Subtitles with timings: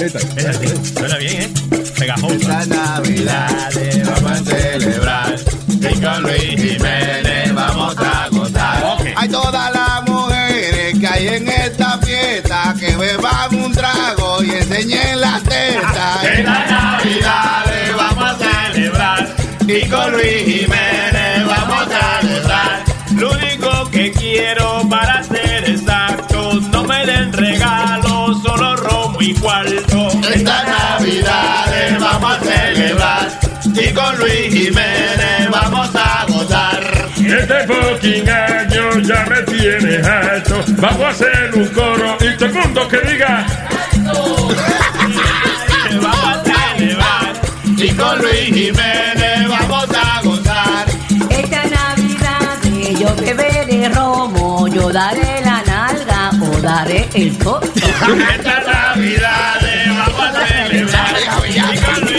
[0.00, 0.18] Esta.
[0.18, 1.50] Esa sí, suena bien, ¿eh?
[1.98, 2.62] Pegajosa.
[2.62, 5.36] Esta Navidad le vamos a celebrar
[5.68, 8.96] y con Luis Jiménez vamos a gozar.
[9.14, 15.20] Hay todas las mujeres que hay en esta fiesta que beban un trago y enseñen
[15.20, 16.24] las tetas.
[16.24, 19.36] Esta Navidad le vamos a celebrar
[19.68, 20.79] y con Luis Jiménez
[33.74, 37.08] y con Luis Jiménez vamos a gozar.
[37.16, 40.64] Este fucking año ya me tiene alto.
[40.78, 43.46] Vamos a hacer un coro y todo el mundo que diga.
[45.88, 47.40] Que vamos a celebrar.
[47.64, 50.86] Y con Luis Jiménez vamos a gozar.
[51.30, 52.40] Esta Navidad
[52.98, 57.70] yo beberé romo, yo daré la nalga o daré el coto.
[57.74, 62.09] Esta Navidad le vamos a celebrar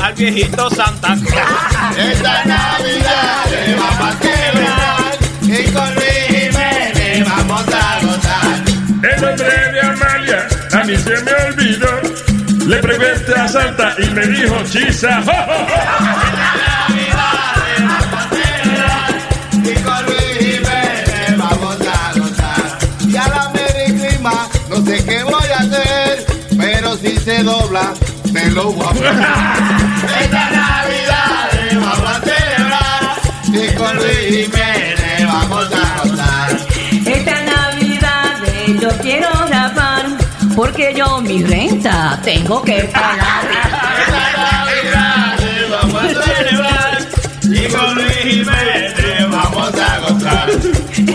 [0.00, 1.98] al viejito Santa Claus.
[1.98, 8.62] Esta Navidad le vamos a celebrar y con Luis Jiménez vamos a gozar.
[9.02, 12.00] El nombre de Amalia a mí se me olvidó.
[12.66, 15.20] Le pregunté a Santa y me dijo chisa.
[15.24, 15.74] ¡Jo, jo, jo!
[19.64, 22.78] Y con Luis Jiménez vamos a gozar.
[23.00, 26.24] Y a la Merry Clima, no sé qué voy a hacer,
[26.56, 27.94] pero si se dobla,
[28.42, 29.14] a poner.
[30.20, 33.02] Esta Navidad le vamos a celebrar.
[33.46, 36.50] Y con Luis Jiménez vamos a gozar.
[37.06, 38.34] Esta Navidad
[38.80, 40.06] yo quiero grabar,
[40.56, 43.44] porque yo mi renta tengo que pagar.
[44.06, 46.98] Esta Navidad le vamos a celebrar.
[47.44, 50.50] Y con Luis Jiménez vamos a gozar.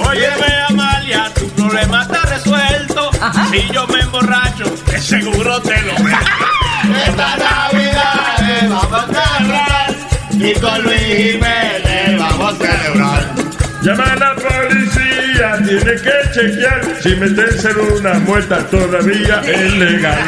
[0.07, 3.11] Óyeme, Amalia, tu problema está resuelto.
[3.51, 6.66] Si yo me emborracho, que seguro te lo veo.
[6.95, 9.95] Esta Navidad le vamos a celebrar
[10.31, 13.35] y con Luis Jiménez vamos a celebrar.
[13.81, 20.19] Llama a la policía, tiene que chequear si meterse en una muerta todavía es legal.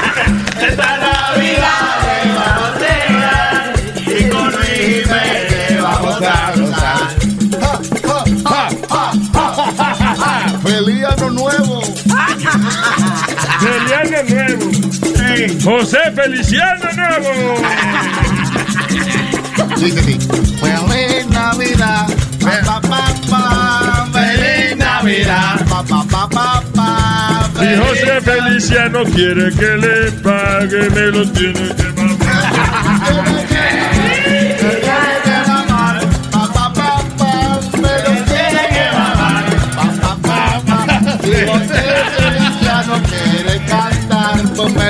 [0.61, 3.73] Esta Navidad le vamos a celebrar
[4.05, 7.19] y con Luis Jiménez vamos a gozar.
[10.63, 11.81] ¡Feliz Año Nuevo!
[13.59, 14.78] Feliano Nuevo.
[15.63, 17.55] José Feliciano Nuevo.
[19.77, 20.19] Dice así.
[20.59, 22.07] Feliz Navidad.
[22.39, 24.07] Pa, pa, pa, pa.
[24.13, 25.65] Feliz Navidad.
[25.69, 27.49] Pa, pa, pa, pa, pa.
[27.59, 33.45] Si José Feliciano quiere que le pague, me lo tiene que mamar.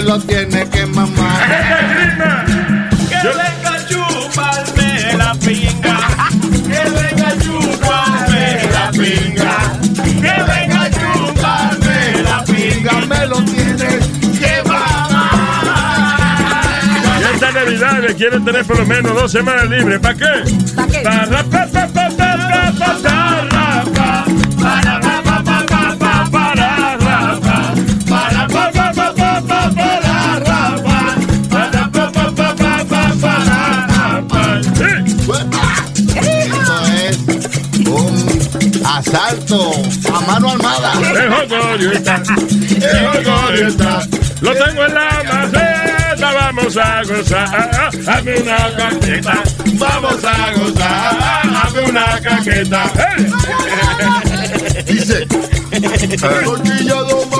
[0.02, 1.48] lo tiene que mamar.
[3.10, 5.98] Que venga a chuparme la pinga.
[6.68, 9.56] Que venga a chuparme la pinga.
[10.04, 12.94] Que venga a chuparme la pinga.
[13.08, 14.00] Me lo tiene
[14.40, 15.30] que mamar.
[17.20, 20.00] Y esta Navidad le quieren tener por lo menos dos semanas libres.
[20.00, 20.44] ¿Para qué?
[20.76, 21.00] ¿Para qué?
[21.00, 22.09] Para pa, pa, pa, pa, pa,
[39.00, 39.82] asalto
[40.14, 40.94] a mano armada.
[44.42, 47.92] Lo tengo en la maceta, vamos a gozar.
[48.08, 49.44] Hazme una caqueta,
[49.74, 51.18] vamos a gozar.
[51.64, 52.92] Hazme una caqueta.
[52.96, 53.32] ¡Eh!
[54.86, 55.28] Dice,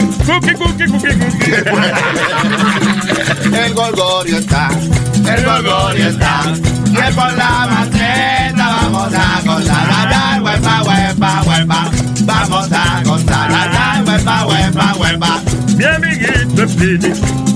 [0.00, 1.66] Dice,
[3.64, 4.68] el gorgorio está,
[5.14, 6.42] el gorgorio está.
[6.86, 11.90] Y por la maceta vamos a gozar, ay, huepa, huepa, huepa.
[12.22, 15.40] Vamos a gozar, ay, huepa, huepa, huepa.
[15.76, 17.12] Mi amiguito Speedy,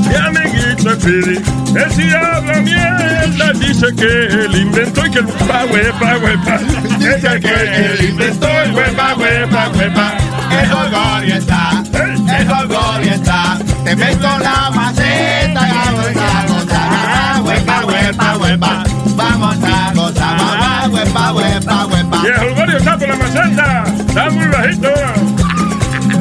[0.09, 1.37] mi amiguito Speedy,
[1.77, 6.59] él si habla mierda, dice que él inventó y que el huepa, huepa, huepa.
[6.99, 10.17] Dice que él inventó el huepa, huepa, huepa.
[10.51, 11.64] El gorgorio está,
[21.05, 22.23] huepa, huepa, huepa.
[22.23, 24.89] Y el Julgorio está por la maceta, está muy bajito.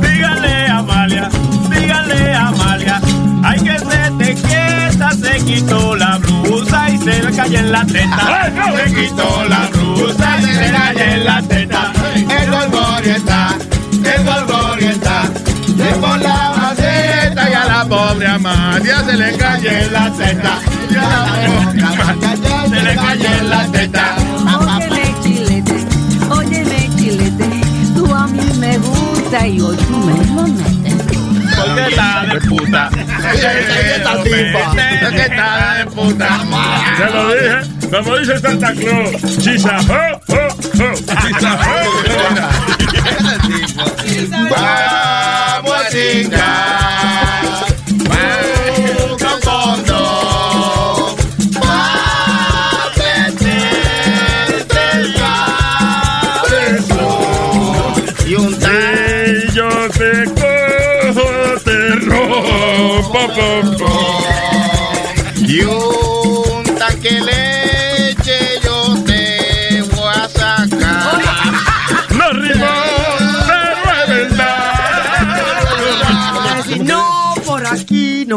[0.01, 1.30] Dígale a Amalia,
[1.69, 3.01] dígale a Amalia,
[3.44, 7.85] hay que se te quieta, se quitó la blusa y se le cayó en la
[7.85, 8.51] teta.
[8.75, 11.94] Se quitó la blusa y se le cayó en la teta.
[12.15, 13.50] El gorgorio está,
[13.91, 15.24] el gorgorio está.
[15.68, 20.59] Y por la maceta y a la pobre Amalia se le cayó en la teta.
[20.89, 24.15] Y a la pobre Amalia se le cayó en la teta.
[29.53, 31.17] Y hoy tú me lo metes.
[31.55, 32.89] Porque está de puta.
[33.33, 36.27] Esta tipa, es que está de puta
[36.97, 37.57] Se lo dije,
[37.91, 41.75] como dice Santa Claus, chisa, ho, ho, ho, chisa, ho,
[42.09, 42.63] ho.
[44.50, 47.02] Vamos a chingar.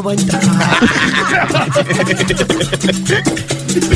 [0.06, 0.40] Va a entrar.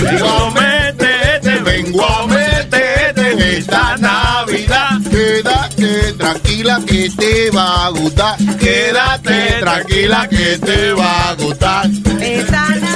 [0.03, 4.99] Vengo a meterte, vengo a meterte en esta Navidad.
[5.11, 8.37] Quédate tranquila que te va a gustar.
[8.59, 11.87] Quédate tranquila que te va a gustar.
[12.21, 12.90] Esta Navidad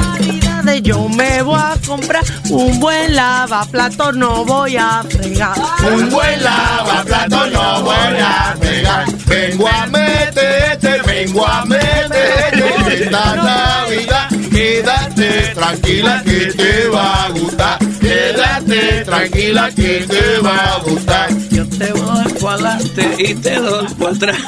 [0.83, 5.55] yo me voy a comprar un buen lavaplatos, no voy a fregar.
[5.93, 9.07] Un buen lavaplato no voy a pegar.
[9.27, 14.29] Vengo a meterte, vengo a meterte en esta Navidad.
[14.51, 17.79] Quédate tranquila que te va a gustar.
[18.01, 21.29] Quédate tranquila que te va a gustar.
[21.51, 24.39] Yo te voy para adelante y te doy para atrás.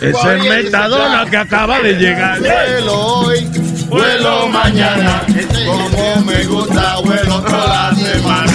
[0.00, 2.40] Ese es Metadona que acaba de llegar.
[2.88, 3.48] Hoy,
[3.88, 5.22] vuelo mañana.
[5.66, 8.52] Como me gusta, vuelo toda la semana.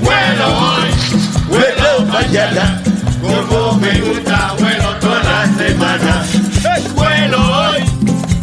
[0.00, 0.90] Vuelo hoy,
[1.48, 2.82] vuelo mañana.
[3.22, 6.24] Como me gusta, vuelo toda la semana.
[6.94, 7.84] Vuelo hoy,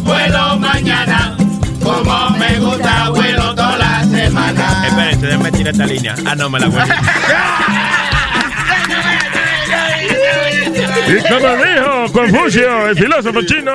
[0.00, 1.36] vuelo mañana.
[1.82, 4.86] Como me gusta, vuelo toda la semana.
[4.86, 6.14] Espérense, déjenme tirar esta línea.
[6.26, 6.82] Ah, no, me la voy.
[11.06, 13.72] Y como dijo Confucio, el filósofo chino,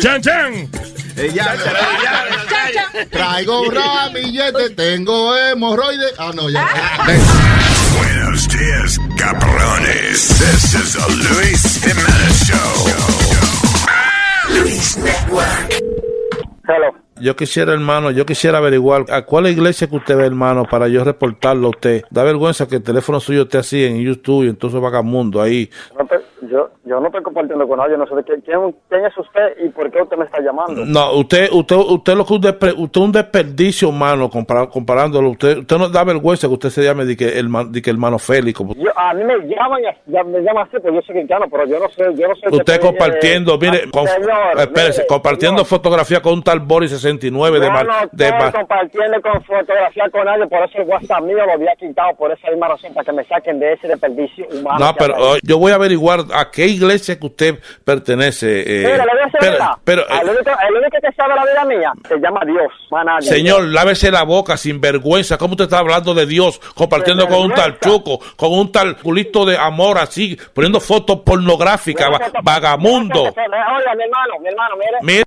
[0.00, 0.68] Chan Chan.
[3.10, 6.14] Traigo un ramillete, tengo hemorroides.
[6.18, 6.68] Ah, no, ya.
[7.96, 10.28] Buenos dias, cabrones.
[10.38, 12.86] This is a Luis Jimenez Show.
[14.62, 15.72] Luis Network.
[16.68, 17.07] Hello.
[17.20, 21.04] Yo quisiera, hermano, yo quisiera averiguar a cuál iglesia que usted ve, hermano, para yo
[21.04, 22.02] reportarlo a usted.
[22.10, 25.68] Da vergüenza que el teléfono suyo esté así en YouTube y entonces vagamundo ahí.
[25.98, 26.20] No te-
[26.50, 29.68] yo, yo no estoy compartiendo con nadie, no sé de quién, quién es usted y
[29.70, 30.84] por qué usted me está llamando.
[30.86, 35.30] No, usted, usted, usted lo que un despe- usted un desperdicio, hermano, compara- comparándolo.
[35.30, 38.18] Usted, usted no da vergüenza que usted se llame de que el, de que hermano
[38.18, 38.56] Félix.
[38.56, 41.66] como- Yo, a mí me llaman, ya me llaman así, pues yo soy cristiano, pero
[41.66, 42.48] yo no sé, yo no sé.
[42.50, 45.66] Usted qué- compartiendo, eh, mire, con- señor, espérese, mire, compartiendo señor.
[45.68, 50.04] fotografía con un tal Boris 69 de, Mar- no de estoy Mar- compartiendo con fotografía
[50.10, 53.04] con nadie, por eso el WhatsApp mío lo había quitado por esa misma razón, para
[53.04, 54.78] que me saquen de ese desperdicio humano.
[54.86, 58.60] No, pero oh, yo voy a averiguar a qué iglesia que usted pertenece.
[58.62, 59.72] eh, Mira, le voy a decir pero, verdad.
[59.84, 63.04] pero, el, eh, único, el único que sabe la vida mía se llama Dios, más
[63.04, 63.28] nadie.
[63.28, 65.38] señor, lávese la boca sin vergüenza.
[65.38, 69.44] ¿Cómo usted está hablando de Dios compartiendo con un tal chuco, con un tal culito
[69.44, 73.22] de amor así, poniendo fotos pornográficas, va- vagamundo?
[73.24, 74.98] Oiga, mi hermano, mi hermano, mire.
[75.02, 75.24] Mire.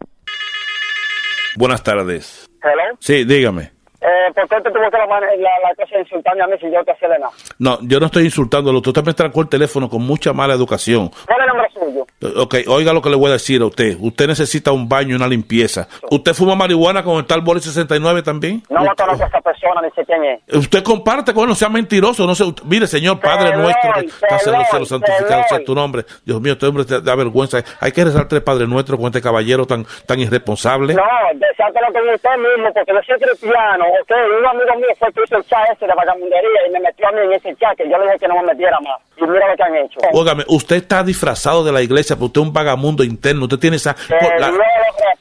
[1.55, 2.49] Buenas tardes.
[2.63, 2.97] Hello.
[2.99, 3.71] Sí, dígame.
[4.01, 6.83] Eh, ¿Por qué te tuvo que la, la, la cosa insultarme a mí si yo
[6.83, 7.31] te hacía de nada?
[7.59, 8.79] No, yo no estoy insultándolo.
[8.79, 11.09] Usted me trancó el teléfono con mucha mala educación.
[11.27, 12.41] ¿Cuál es el nombre suyo?
[12.41, 13.95] Ok, oiga lo que le voy a decir a usted.
[13.99, 15.87] Usted necesita un baño y una limpieza.
[16.09, 18.63] ¿Usted fuma marihuana con el tal Boris 69 también?
[18.69, 20.55] No lo conozco a esa persona, ni sé quién es.
[20.55, 22.25] Usted comparte con él, no sea mentiroso.
[22.25, 26.05] No sé, mire, señor Padre nuestro, que está cielos, santificado sea tu nombre.
[26.25, 27.59] Dios mío, este hombre te da vergüenza.
[27.79, 30.95] Hay que rezar tres Padre Nuestro con este caballero tan, tan irresponsable.
[30.95, 31.03] No,
[31.35, 34.11] desátelo con usted mismo, porque yo soy cristiano, ok.
[34.39, 37.11] Un amigo mío fue que hizo el chat ese de vagamundería y me metió a
[37.11, 38.99] mí en ese chat que yo le dije que no me metiera más.
[39.17, 39.99] Y mira lo que han hecho.
[40.13, 43.43] Óigame, usted está disfrazado de la iglesia, pero usted es un vagamundo interno.
[43.45, 43.93] Usted tiene esa.
[43.93, 44.57] Que la- Dios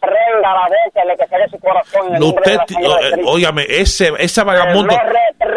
[0.01, 2.59] reprenda la boca, le que su corazón en el usted,
[3.25, 4.95] óigame, ese, esa vagamundo.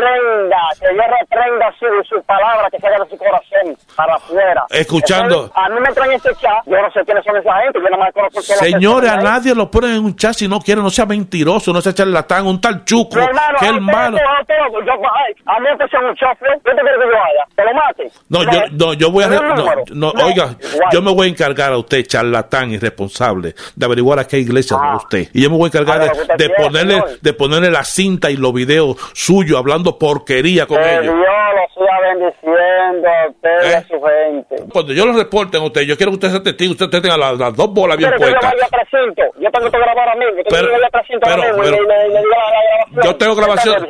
[0.04, 4.66] Reprenda, que Dios reprenda su, su palabra que salga de su corazón para afuera.
[4.70, 5.46] Escuchando.
[5.46, 7.90] Entonces, a mí me traen este chat, yo no sé quiénes son esa gente, yo
[7.90, 10.90] nada más conozco Señores, a nadie lo ponen en un chat si no quiere, no
[10.90, 16.00] sea mentiroso, no sea charlatán, un tal chuco, Mi hermano, que a mí usted sea
[16.00, 17.46] un chofer, ¿qué te quiere que yo haga?
[17.56, 18.12] ¿Te lo mate?
[18.30, 19.56] No, yo, no, yo voy a, no,
[19.94, 20.56] no, No, oiga,
[20.92, 24.98] yo me voy a encargar a usted, charlatán irresponsable, de averiguar a qué iglesia va
[24.98, 25.28] usted.
[25.34, 28.54] Y yo me voy a encargar Haga de, ponerle, de ponerle la cinta y los
[28.54, 31.16] videos suyos hablando porquería con Que Dios ellos.
[31.16, 33.86] lo siga bendiciendo a usted y a ¿Eh?
[33.88, 34.72] su gente.
[34.72, 37.38] Cuando yo lo reporten a usted, yo quiero que usted sea testigo, usted tenga las,
[37.38, 38.52] las dos bolas bien que yo puestas.
[38.54, 39.22] vaya a precinto.
[39.40, 40.26] Yo tengo que grabar a mí.
[40.38, 42.38] Yo Pero- tengo que precinto ahora pero- mismo y pero- le, le, le digo la,
[42.38, 43.04] la grabación.
[43.04, 43.88] Yo tengo grabación.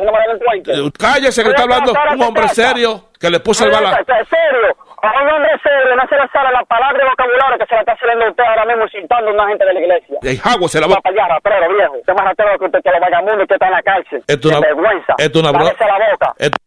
[0.87, 3.71] Eh, Cállese, que está hablando un hombre serio que le puso el.
[3.71, 3.79] ¿En
[4.27, 4.75] serio?
[5.01, 7.79] A un hombre serio no se le sale la palabra y vocabulario que se le
[7.81, 10.17] está saliendo a usted ahora mismo insultando a una gente de la iglesia.
[10.21, 11.01] El agua se la Va va.
[11.01, 11.93] para allá, ratero, viejo.
[11.99, 14.23] Usted es más ratero que usted que los vagabundos que está en la cárcel.
[14.27, 15.13] Esto una- vergüenza.
[15.17, 16.33] esto es una bro- Cállese la boca.
[16.37, 16.57] Esto-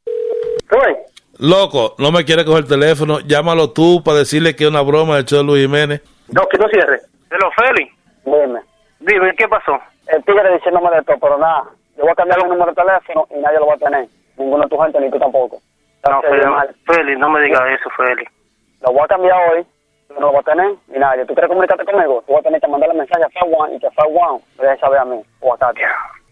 [0.80, 0.96] Uy.
[1.38, 5.16] Loco, no me quiere coger el teléfono, llámalo tú para decirle que es una broma
[5.16, 6.00] del show de Luis Jiménez.
[6.32, 7.00] No, que no cierre.
[7.30, 7.90] Hello, Feli.
[8.25, 8.60] Dime.
[9.00, 9.78] Dime, ¿qué pasó?
[10.08, 11.64] El tigre diciéndome de todo, pero nada.
[11.96, 14.06] Yo voy a cambiar un número de teléfono y nadie lo va a tener.
[14.38, 15.58] Ninguno de tu gente ni tú tampoco.
[16.08, 16.22] No,
[16.86, 18.25] Feli, no me digas eso, Feli.
[18.82, 19.66] Lo voy a cambiar hoy.
[20.14, 21.26] No lo voy a tener ni nadie.
[21.26, 22.22] ¿Tú quieres comunicarte conmigo?
[22.26, 25.00] Tú vas a tener que mandarle mensaje a Fawan y que Fawan me deje saber
[25.00, 25.82] a mí o a Tati.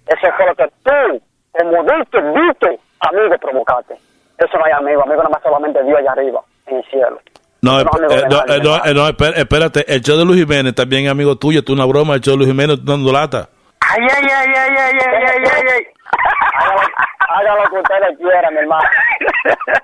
[0.07, 3.95] Eso fue lo que tú, como diste, diste, amigo, provocaste.
[4.39, 5.03] Eso no hay amigo.
[5.03, 7.19] Amigo nada más solamente Dios allá arriba, en el cielo.
[7.63, 7.85] No, eh,
[8.29, 11.87] no, eh, eh, espérate, el show de Luis Jiménez también es amigo tuyo, tú una
[11.87, 13.49] broma, el show de Luis Jiménez dando lata.
[13.81, 17.05] Ay, ay, ay, ay, ay, ay, ay, ay, ay.
[17.29, 18.89] Hágalo, hágalo lo que ustedes quieran, mi hermano.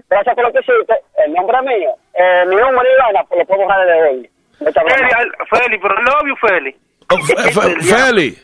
[0.08, 0.94] Gracias por lo que hiciste.
[1.24, 4.30] El nombre mío, eh, mi número y vaina, pues lo puedo borrar desde hoy.
[4.58, 6.76] Feli, Feli, pero love you, Feli.
[7.12, 8.38] Oh, Fe- Fe- Feli,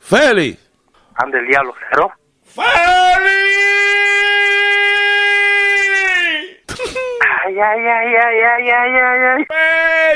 [0.00, 0.58] Feli.
[1.16, 2.12] Ande el diablo, cero.
[7.44, 9.42] Ay, ay, ay, ay, ay, ay, ay, ay.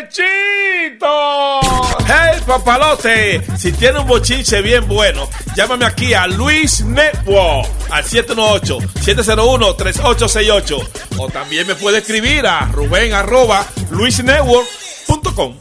[0.06, 1.58] ¡Pechito!
[2.06, 10.88] Hey, papalote, si tiene un bochinche bien bueno, llámame aquí a Luis Network al 718-701-3868.
[11.18, 15.56] O también me puede escribir a Rubén arroba luisnetwork.com.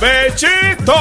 [0.00, 0.94] ¡Pechito!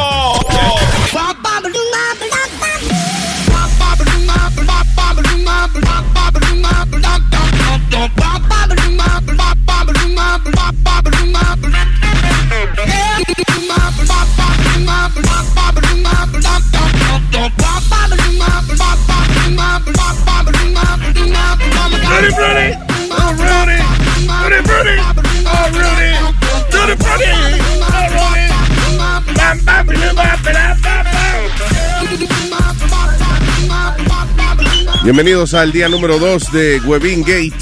[7.92, 8.32] Rudy!
[35.03, 37.55] Bienvenidos al día número 2 de Webin Gate.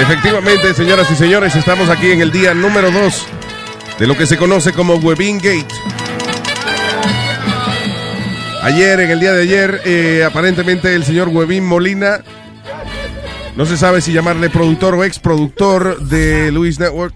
[0.00, 3.26] Efectivamente, señoras y señores, estamos aquí en el día número 2
[4.00, 5.72] de lo que se conoce como Webin Gate.
[8.62, 12.24] Ayer, en el día de ayer, eh, aparentemente el señor Webin Molina,
[13.54, 17.14] no se sabe si llamarle productor o ex productor de Luis Network,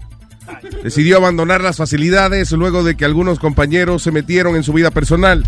[0.83, 5.45] decidió abandonar las facilidades luego de que algunos compañeros se metieron en su vida personal.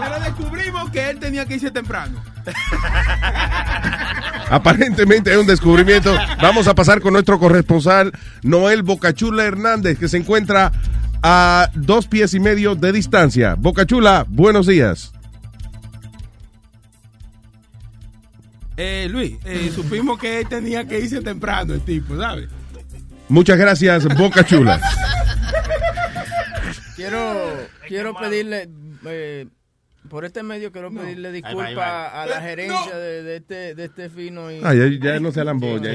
[0.00, 2.22] Pero descubrimos que él tenía que irse temprano.
[4.50, 6.14] Aparentemente es un descubrimiento.
[6.42, 10.72] Vamos a pasar con nuestro corresponsal Noel Bocachula Hernández, que se encuentra
[11.22, 13.54] a dos pies y medio de distancia.
[13.56, 15.12] Bocachula, buenos días.
[18.76, 22.48] Eh, Luis, eh, supimos que él tenía que irse temprano, el tipo, ¿sabes?
[23.30, 24.80] Muchas gracias, Bocachula.
[26.96, 28.68] Quiero, quiero pedirle,
[29.06, 29.46] eh,
[30.08, 32.22] por este medio quiero pedirle disculpas ahí va.
[32.22, 34.60] a la gerencia de, de este, de este fino y...
[34.62, 35.78] Ah, ya, ya no se alambó.
[35.78, 35.92] Ya.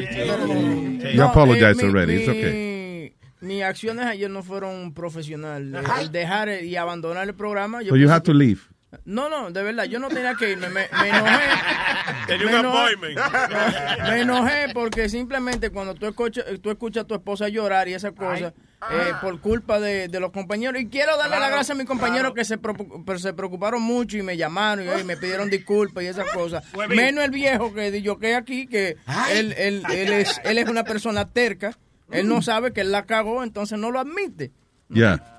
[1.16, 1.32] No,
[1.78, 2.16] eh, mi- already.
[2.16, 3.16] It's mi- okay.
[3.42, 5.84] mis acciones ayer no fueron profesionales.
[6.02, 7.82] El dejar y abandonar el programa.
[7.84, 8.62] Yo So you pensé have to leave.
[9.06, 10.70] No, no, de verdad, yo no tenía que irme.
[10.70, 11.44] Me, me enojé.
[12.28, 13.20] Tenía Me un enojé- appointment.
[14.10, 18.14] Me enojé porque simplemente cuando tú escuchas, tú escuchas a tu esposa llorar y esas
[18.14, 18.54] cosas,
[18.92, 20.82] eh, por culpa de, de los compañeros.
[20.82, 24.18] Y quiero darle las gracias a mis compañeros que se, preocu- pero se preocuparon mucho
[24.18, 26.64] y me llamaron y, y me pidieron disculpas y esas cosas.
[26.90, 28.98] Menos el viejo que yo que aquí, que
[29.32, 31.78] él, él, él, es, él es una persona terca.
[32.12, 34.52] Él no sabe que él la cagó, entonces no lo admite.
[34.90, 35.35] Ya.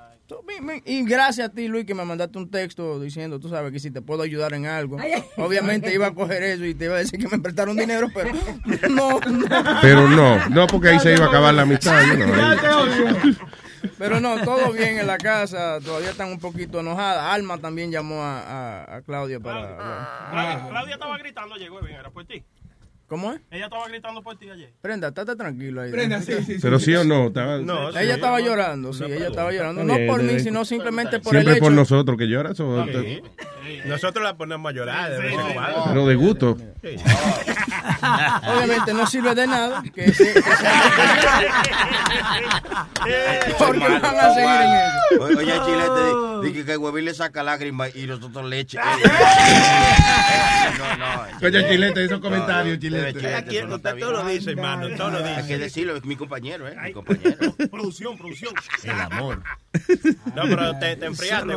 [0.85, 3.91] Y gracias a ti, Luis, que me mandaste un texto diciendo, tú sabes, que si
[3.91, 4.97] te puedo ayudar en algo.
[5.37, 8.31] Obviamente iba a coger eso y te iba a decir que me prestaron dinero, pero
[8.91, 9.47] no, no.
[9.83, 12.01] Pero no, no porque ahí se iba a acabar la amistad.
[13.99, 17.33] Pero no, todo bien en la casa, todavía están un poquito enojadas.
[17.35, 18.41] Alma también llamó a,
[18.83, 19.77] a- a Claudia para...
[20.33, 22.43] Claudia, Claudia estaba gritando ayer, güey, era por ti.
[23.09, 23.41] ¿Cómo es?
[23.53, 24.73] Ella estaba gritando por ti ayer.
[24.81, 25.93] Prenda, estate tranquilo ahí.
[25.93, 27.99] Prenda, sí, sí, Pero sí o no, estaba- No, sí.
[28.01, 29.85] ella estaba llorando, sí, ella estaba llorando.
[29.85, 31.65] No por mí, sino simplemente por Siempre el hecho...
[31.67, 32.59] por nosotros que lloras.
[32.59, 33.23] o- Sí.
[33.85, 35.35] Nosotros la ponemos a llorar de vez.
[35.89, 36.57] Pero de gusto.
[38.57, 40.41] Obviamente no sirve de nada que se- que
[43.59, 45.25] Porque van a seguir en eso.
[45.25, 48.79] Oye, oye, Chilete, di- di que el huevín le saca lágrimas y nosotros leche.
[50.79, 51.47] No, no.
[51.47, 53.35] Oye, Chilete, esos comentarios, Chilete.
[53.35, 55.31] Aquí usted todo lo dice, hermano, todo lo dice.
[55.31, 56.77] Hay que decirlo, es mi compañero, ¿eh?
[56.85, 57.37] Mi compañero.
[57.71, 58.53] Producción, producción.
[58.83, 59.43] El amor.
[60.35, 61.53] No, pero te, te enfriaste.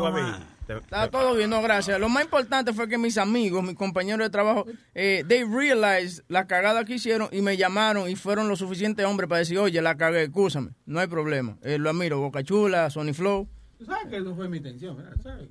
[0.67, 1.99] Te- Está todo bien, no, gracias.
[1.99, 6.45] Lo más importante fue que mis amigos, mis compañeros de trabajo, eh, they realized la
[6.45, 9.97] cagada que hicieron y me llamaron y fueron lo suficiente hombres para decir, oye, la
[9.97, 11.57] cagué, escúchame, no hay problema.
[11.63, 13.49] Eh, lo admiro, Boca Chula, Sony Flow.
[13.79, 15.13] Tú sabes que no fue mi intención, ¿verdad?
[15.23, 15.47] ¿Sabes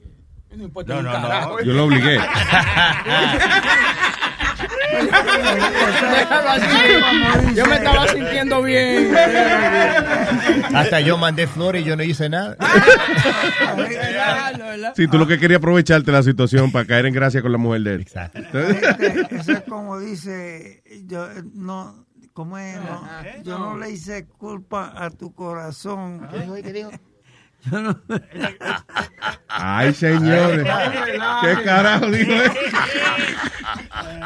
[0.51, 1.59] que no importa No, no, carajo.
[1.59, 1.65] no.
[1.65, 2.19] Yo lo obligué.
[7.55, 9.15] Yo me estaba sintiendo bien.
[10.75, 12.57] Hasta yo mandé flores y yo no hice nada.
[14.95, 17.83] Sí, tú lo que querías aprovecharte la situación para caer en gracia con la mujer
[17.83, 18.01] de él.
[18.03, 18.59] Exacto.
[18.59, 22.77] Este, eso es como dice, yo eh, no, ¿cómo es?
[22.77, 23.03] No,
[23.43, 26.29] yo no le hice culpa a tu corazón.
[26.31, 26.91] ¿Qué dijo?
[27.71, 28.01] No,
[29.49, 30.67] Ay, señores.
[31.43, 32.51] ¿Qué carajo dijo él?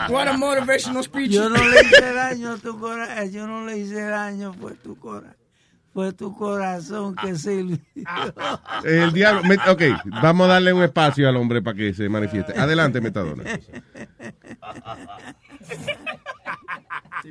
[0.09, 1.33] What a motivational speech.
[1.33, 4.97] yo no le hice daño a tu corazón, yo no le hice daño, fue tu
[4.99, 5.37] corazón.
[5.93, 7.79] Fue tu corazón que sirvió.
[8.85, 9.43] El diablo.
[9.69, 9.83] ok,
[10.23, 12.59] vamos a darle un espacio al hombre para que se manifieste.
[12.59, 13.45] Adelante, Metadona.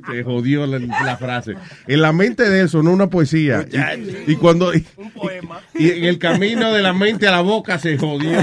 [0.10, 1.56] Se jodió la, la frase.
[1.88, 3.66] En la mente de él sonó una poesía.
[4.28, 4.74] Y, y cuando.
[4.74, 4.86] Y,
[5.76, 8.40] y en el camino de la mente a la boca se jodió.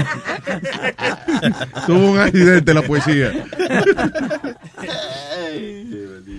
[1.87, 3.31] Tuvo un accidente la poesía.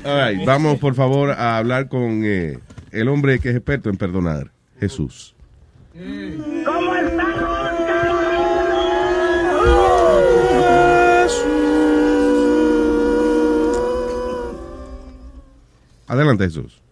[0.05, 2.59] All right, vamos por favor a hablar con eh,
[2.91, 5.35] el hombre que es experto en perdonar, Jesús.
[6.65, 6.95] ¿Cómo
[16.11, 16.83] Adelante, Jesús.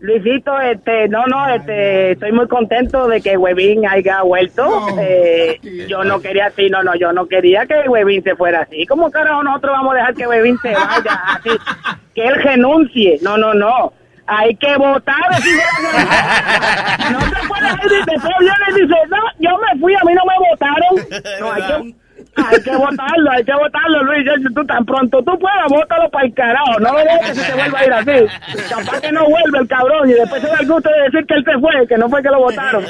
[0.00, 4.86] Luisito, este, no, no, este, estoy muy contento de que Huevín haya vuelto.
[4.98, 8.84] Eh, yo no quería así, no, no, yo no quería que Huevín se fuera así.
[8.86, 11.50] ¿Cómo carajo nosotros vamos a dejar que Huevín se vaya así?
[12.14, 13.18] Que él renuncie.
[13.22, 13.92] No, no, no.
[14.26, 15.14] Hay que votar.
[15.30, 15.62] así de-
[17.12, 20.14] No se puede ir y después viene y dice, no, yo me fui, a mí
[20.14, 21.22] no me votaron.
[21.40, 21.94] No, hay que,
[22.36, 24.24] hay que votarlo, hay que votarlo, Luis.
[24.24, 26.80] Yo, tú tan pronto tú puedas, vótalo para el carajo.
[26.80, 28.70] No me dejes que se vuelva a ir así.
[28.70, 31.34] Capaz que no vuelve el cabrón y después se da el gusto de decir que
[31.34, 32.84] él se fue, que no fue que lo votaron.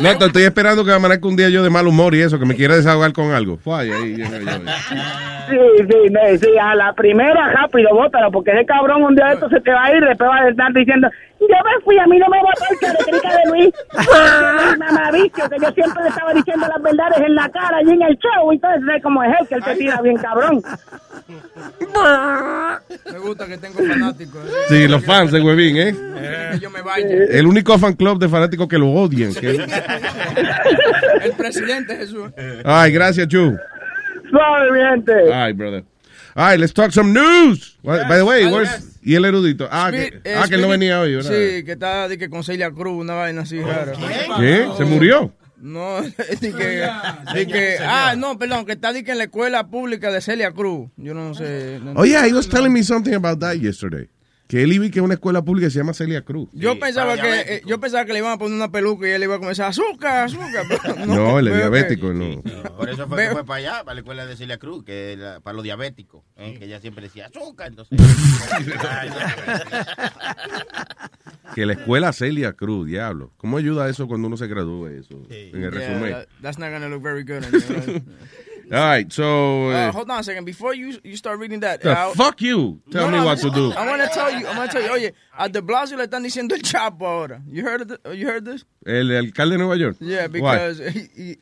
[0.00, 2.46] No, te estoy esperando que amanezca un día yo de mal humor y eso, que
[2.46, 3.58] me quiera desahogar con algo.
[3.58, 4.62] Fue ahí, ahí, ahí, ahí.
[5.50, 9.34] Sí, sí, no, sí, a la primera rápido, bótalo, porque ese cabrón un día de
[9.34, 11.08] esto se te va a ir y después va a estar diciendo,
[11.40, 13.74] yo me fui, a mí no me votó el caretrica de Luis.
[14.78, 18.16] Mamabicho, que yo siempre le estaba diciendo las verdades en la cara allí en el
[18.18, 20.62] show, entonces sé cómo es él, que él te tira bien cabrón.
[23.12, 24.44] Me gusta que tengo fanáticos.
[24.46, 24.52] eh.
[24.68, 25.94] Sí, los fans de Huevín, ¿eh?
[26.60, 27.06] Yo me vaya.
[27.06, 29.34] El único fan club de fanáticos que lo odian.
[29.34, 29.64] que-
[31.22, 32.30] El presidente Jesús.
[32.64, 33.56] Ay, gracias, Chu.
[34.30, 35.32] Suavemente.
[35.32, 35.84] Ay, brother.
[36.40, 37.76] All right, let's talk some news.
[37.84, 38.96] By by the way, where's...
[39.02, 39.68] ¿Y el erudito?
[39.70, 41.30] Ah, que, Spirit- ah, que él no Spirit- venía hoy, ¿verdad?
[41.30, 43.92] Sí, que está de que con Celia Cruz, una vaina así rara.
[44.38, 44.66] ¿Qué?
[44.78, 45.34] ¿Se murió?
[45.58, 46.88] No, es de que,
[47.34, 50.52] de que ah, no, perdón, que está de que en la escuela pública de Celia
[50.52, 50.88] Cruz.
[50.96, 51.78] Yo no sé.
[51.82, 54.08] no- Oh, yeah, he was telling me something about that yesterday.
[54.50, 56.48] Que él iba que una escuela pública que se llama Celia Cruz.
[56.52, 59.22] Yo pensaba que eh, yo pensaba que le iban a poner una peluca y él
[59.22, 60.64] iba a comenzar azúcar, azúcar.
[60.68, 62.42] pero No, él es diabético, no.
[62.76, 65.12] Por eso fue Veo- que fue para allá, para la escuela de Celia Cruz, que
[65.12, 66.56] era para los diabéticos, ¿eh?
[66.58, 67.96] que ella siempre decía azúcar, entonces.
[71.54, 73.32] Que la escuela Celia Cruz, diablo.
[73.36, 75.20] ¿Cómo ayuda eso cuando uno se gradúe eso?
[75.30, 76.12] En el Yeah, resumen.
[76.12, 77.42] that- that's not gonna look very good.
[78.70, 78.82] On you, right?
[78.82, 79.68] All right, so.
[79.70, 80.44] Uh, eh, hold on a second.
[80.44, 82.80] Before you you start reading that, the I- fuck you.
[82.90, 83.72] Tell No, me no, what to do.
[83.72, 84.46] I want to tell you.
[84.46, 84.92] I want to tell you.
[85.06, 87.42] Oye, a De Blasio le están diciendo el Chapo ahora.
[87.46, 88.64] You heard of the, You heard this?
[88.86, 89.96] El alcalde de Nueva York.
[90.00, 90.28] Yeah, Why?
[90.28, 91.36] because he, he,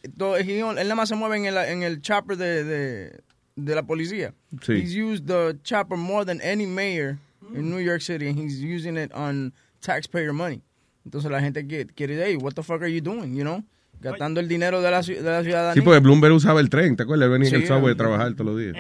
[0.44, 3.20] he on- él nada más se mueve en el, en el chopper de, de,
[3.56, 4.32] de la policía.
[4.62, 4.80] Sí.
[4.82, 7.18] He's used the chopper more than any mayor
[7.54, 10.62] in New York City, and he's using it on taxpayer money.
[11.06, 13.62] Entonces la gente quiere, quiere hey, what the fuck are you doing, you know?
[14.00, 15.72] Gastando el dinero de la, de la ciudadanía.
[15.74, 17.26] Sí, porque Bloomberg usaba el tren, ¿te acuerdas?
[17.26, 18.76] Él venía en el subway a trabajar todos los días.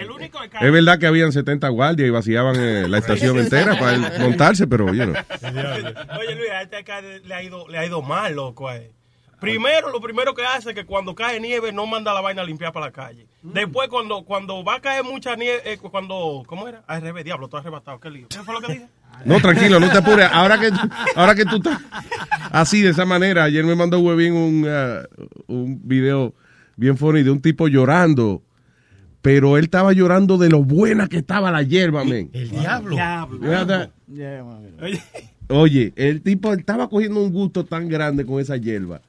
[0.60, 4.66] Es verdad que habían 70 guardias y vaciaban eh, la estación entera para él montarse,
[4.66, 5.14] pero, you know.
[6.20, 8.70] Oye, Luis, a este acá le ha ido, le ha ido mal, loco.
[8.72, 8.92] eh.
[9.40, 12.44] Primero, lo primero que hace es que cuando cae nieve no manda la vaina a
[12.44, 13.26] limpiar para la calle.
[13.42, 16.82] Después, cuando, cuando va a caer mucha nieve, eh, cuando, ¿cómo era?
[16.88, 18.26] Al revés, diablo, todo arrebatado, qué lío.
[18.28, 18.86] ¿Qué fue lo que dije?
[19.24, 20.28] No, tranquilo, no te apures.
[20.32, 21.80] Ahora que, tú- ahora que tú estás
[22.50, 25.02] así, de esa manera, ayer me mandó Webin un, ah,
[25.48, 26.34] un video
[26.76, 28.42] bien funny de un tipo llorando,
[29.20, 32.30] pero él estaba llorando de lo buena que estaba la hierba, men.
[32.32, 32.94] El diablo.
[34.80, 35.02] Oye,
[35.50, 39.00] Oye, el tipo estaba cogiendo un gusto tan grande con esa hierba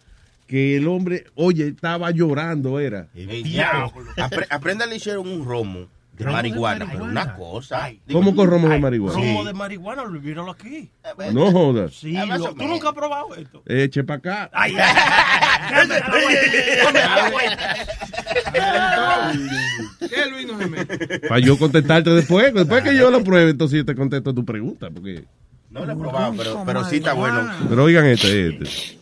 [0.47, 3.07] que el hombre, oye, estaba llorando, era.
[3.13, 3.91] Ey, diablo.
[4.17, 5.85] Apre- Aprendan a hicieron un romo
[6.25, 6.91] marihuana, marihuana.
[6.91, 7.91] pero una cosa.
[8.12, 9.17] ¿Cómo con romo de marihuana?
[9.17, 10.89] Romo de marihuana, Luis, míralo aquí.
[11.34, 11.95] No jodas.
[11.95, 13.63] Sí, lo- tú nunca has probado esto.
[13.65, 14.49] Eche para acá.
[14.53, 14.73] Ay.
[19.99, 21.19] ¿Qué Luis no se mete?
[21.19, 22.53] Para yo contestarte después.
[22.53, 24.89] Después que yo lo pruebe, entonces yo te contesto tu pregunta.
[24.89, 25.25] Porque...
[25.69, 27.47] No lo he probado, pero, pero sí está bueno.
[27.69, 28.99] Pero oigan este, este.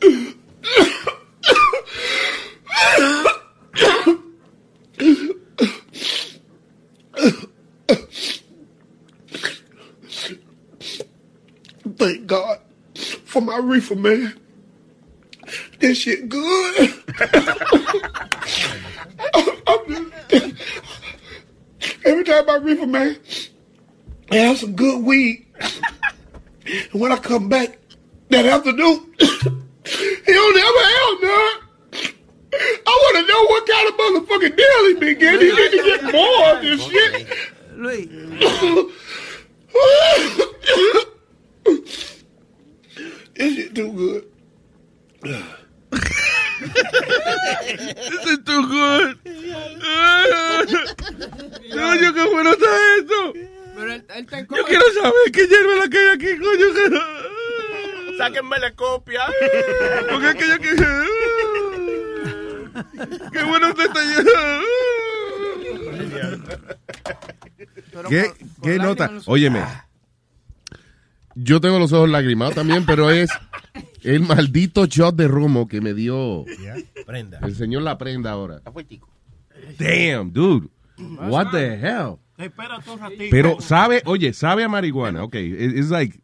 [13.38, 14.34] For my reefer, man.
[15.80, 16.90] This shit good.
[22.04, 23.18] Every time I reefer, man,
[24.32, 25.46] I have some good weed.
[26.92, 27.78] And when I come back
[28.30, 31.60] that afternoon, he don't never have none.
[32.88, 35.42] I want to know what kind of motherfucking deal he been getting.
[35.42, 37.28] He need to get more of this shit.
[41.68, 42.17] Luis,
[43.38, 44.24] this shit too good.
[46.60, 49.18] This is too good.
[51.74, 52.66] Coño, qué bueno está
[53.00, 53.34] esto.
[53.76, 56.74] Pero él, él está Yo quiero saber qué hierba la que hay aquí, coño.
[56.74, 59.22] que- Sáquenme la copia.
[60.10, 61.06] Porque es que yo quiero...
[63.32, 64.62] Qué bueno está hierba.
[68.10, 68.32] ¿Qué,
[68.64, 69.12] qué nota?
[69.26, 69.62] Óyeme.
[71.40, 73.30] Yo tengo los ojos lagrimados también, pero es
[74.04, 76.46] el maldito shot de romo que me dio
[77.06, 77.40] Prenda.
[77.44, 78.62] el señor La Prenda ahora.
[79.78, 80.68] Damn, dude.
[81.30, 82.16] What the hell?
[82.38, 83.24] Espérate un ratito.
[83.30, 85.24] Pero sabe, oye, sabe a marihuana.
[85.24, 86.20] Ok, it- it's like,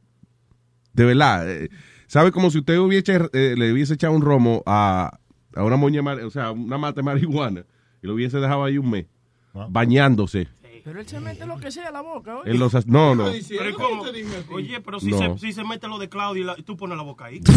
[0.93, 1.69] de verdad, eh,
[2.07, 5.19] sabe como si usted hubiese, eh, le hubiese echado un romo a,
[5.55, 7.65] a una moña, o sea, una mata de marihuana
[8.01, 9.05] y lo hubiese dejado ahí un mes,
[9.69, 10.47] bañándose.
[10.83, 12.51] Pero él se mete lo que sea a la boca, oye.
[12.51, 13.31] En los, as- no, no.
[13.47, 14.03] Pero ¿y cómo?
[14.51, 15.17] Oye, pero si, No.
[15.17, 17.39] se, si se mete lo de Claudia y, la- y tú pones la boca ahí.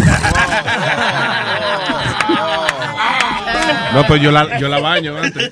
[3.94, 5.50] No, pero yo la, yo la baño antes.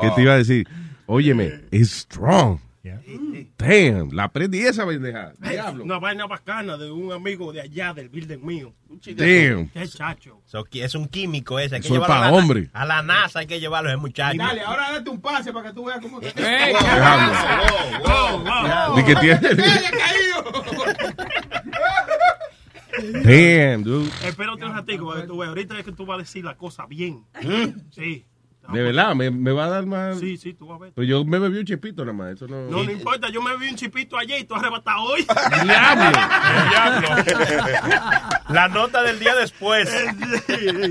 [0.00, 0.66] ¿Qué te iba a decir?
[1.06, 2.58] Óyeme, es strong.
[3.58, 5.32] Damn, la prendí esa pendeja.
[5.38, 5.84] Diablo.
[5.84, 8.74] Una vaina bacana de un amigo de allá, del building mío.
[8.88, 9.68] Damn.
[9.68, 10.40] Qué chacho.
[10.46, 11.76] So, es un químico ese.
[11.76, 12.70] Hay que Eso es llevarlo pa' a la- hombre.
[12.72, 14.36] A la NASA hay que llevarlo ese muchacho.
[14.38, 16.32] Dale, ahora date un pase para que tú veas cómo te...
[16.32, 17.32] Diablo.
[18.96, 19.40] Ni que tiene.
[23.24, 24.10] Damn, dude.
[24.26, 25.48] Espérate un ratico para que tú veas.
[25.48, 27.24] Ahorita es que tú vas a decir la cosa bien.
[27.90, 28.26] Sí.
[28.70, 30.18] De verdad, me, me va a dar más.
[30.18, 30.92] Sí, sí, tú vas a ver.
[30.94, 32.34] Pero yo me bebí un chipito nada más.
[32.34, 32.70] Eso no.
[32.70, 35.26] No, no importa, yo me vi un chipito ayer y tú arrebatado hoy.
[35.62, 36.18] Diablo.
[38.48, 39.90] La nota del día después.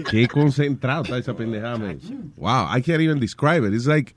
[0.09, 1.99] Qué concentrado está esa pendejada, man.
[2.35, 3.73] Wow, I can't even describe it.
[3.73, 4.15] It's like.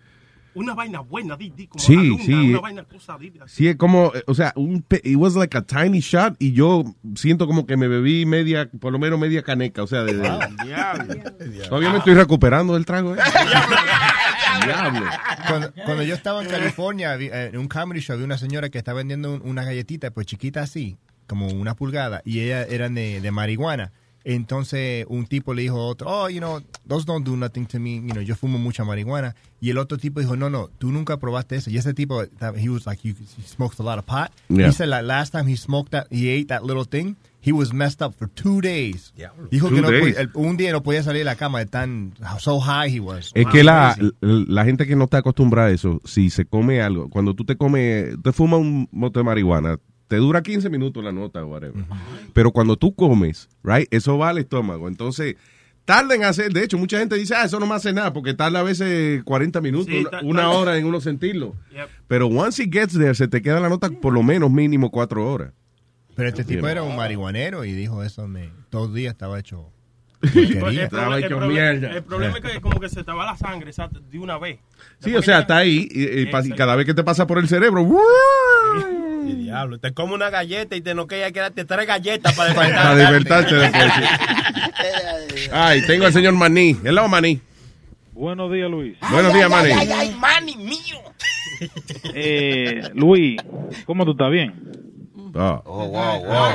[0.54, 2.32] Una vaina buena, di, di, como Sí, la luna, sí.
[2.50, 3.56] Una vaina cosa, di, así.
[3.56, 6.52] Sí, es como, eh, o sea, un, pe- it was like a tiny shot y
[6.52, 6.84] yo
[7.16, 10.22] siento como que me bebí media, por lo menos media caneca, o sea, de, de-
[11.68, 13.18] todavía me estoy recuperando del trago, ¿eh?
[14.64, 15.06] Diablo.
[15.48, 18.68] Cuando, cuando yo estaba en California, vi- eh, en un comedy show, había una señora
[18.70, 22.94] que estaba vendiendo un- una galletita, pues chiquita así, como una pulgada, y ella eran
[22.94, 23.92] de, de marihuana.
[24.24, 27.78] Entonces un tipo le dijo a otro, oh, you know, those don't do nothing to
[27.78, 27.96] me.
[27.96, 29.34] You know, yo fumo mucha marihuana.
[29.60, 31.70] Y el otro tipo dijo, no, no, tú nunca probaste eso.
[31.70, 32.22] Y ese tipo,
[32.56, 34.32] he was like, you, he smokes a lot of pot.
[34.48, 34.66] Yeah.
[34.68, 37.72] He said like last time he smoked that, he ate that little thing, he was
[37.72, 39.12] messed up for two days.
[39.50, 40.02] Dijo Two que no days.
[40.16, 43.00] podía- el- un día no podía salir de la cama de tan, so high he
[43.00, 43.30] was.
[43.34, 46.80] Es Wow, que la, la gente que no está acostumbrada a eso, si se come
[46.82, 51.02] algo, cuando tú te comes, te fumas un moto de marihuana, te dura 15 minutos
[51.02, 51.84] la nota o whatever.
[52.32, 54.88] Pero cuando tú comes, right, eso va al estómago.
[54.88, 55.36] Entonces,
[55.84, 58.34] tarda en hacer, de hecho, mucha gente dice, ah, eso no me hace nada, porque
[58.34, 61.54] tarda a veces 40 minutos, Sí, una, hora en uno sentirlo.
[61.72, 61.88] Yep.
[62.08, 65.30] Pero once it gets there, se te queda la nota por lo menos mínimo cuatro
[65.30, 65.52] horas.
[66.16, 69.70] Pero este tipo era un marihuanero y dijo eso, me, todo el día estaba hecho
[70.20, 73.36] Pues, el, problema, el problema- el problema es que como que se te va la
[73.36, 73.72] sangre
[74.10, 74.58] de una vez.
[75.00, 77.38] Sí, o sea, está ahí, y, y pa- y cada vez que te pasa por
[77.38, 77.84] el cerebro,
[79.32, 83.54] Diablo, te come una galleta y te noquea, quédate tres galletas para para despertarte.
[83.54, 85.50] despertarte después.
[85.52, 86.76] Ay, tengo al señor Maní.
[86.84, 87.40] Hello, Maní.
[88.12, 88.96] Buenos días, Luis.
[89.10, 89.72] Buenos días, Maní.
[89.72, 90.98] Ay, ay, mani mío.
[92.14, 93.40] Eh, Luis,
[93.86, 94.52] ¿cómo tú estás bien?
[95.36, 95.62] Ah.
[95.64, 96.50] Oh, wow, wow.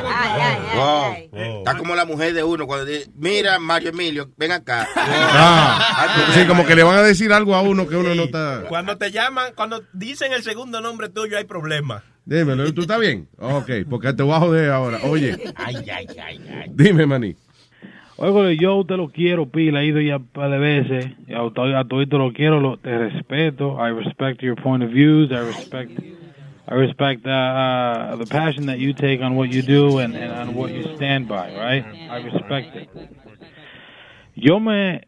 [0.75, 1.59] Wow.
[1.59, 4.87] Está como la mujer de uno cuando dice, mira, Mario Emilio, ven acá.
[4.95, 8.63] Ah, sí, como que le van a decir algo a uno que uno no está.
[8.69, 12.03] Cuando te llaman, cuando dicen el segundo nombre tuyo hay problema.
[12.29, 13.27] Dímelo, ¿tú estás bien?
[13.39, 14.99] Ok, porque te voy a joder ahora.
[15.09, 16.69] Oye, Ay, ay, ay, ay.
[16.71, 17.35] dime, Maní.
[18.17, 21.41] Oye, yo te lo quiero, pila, he ido ya un par de veces, y a
[21.41, 25.89] a todito lo quiero, lo, te respeto, I respect your point of views, I respect,
[26.67, 30.31] I respect uh, uh, the passion that you take on what you do and, and
[30.31, 31.83] on what you stand by, right?
[32.11, 32.89] I respect it.
[34.35, 34.99] Yo me,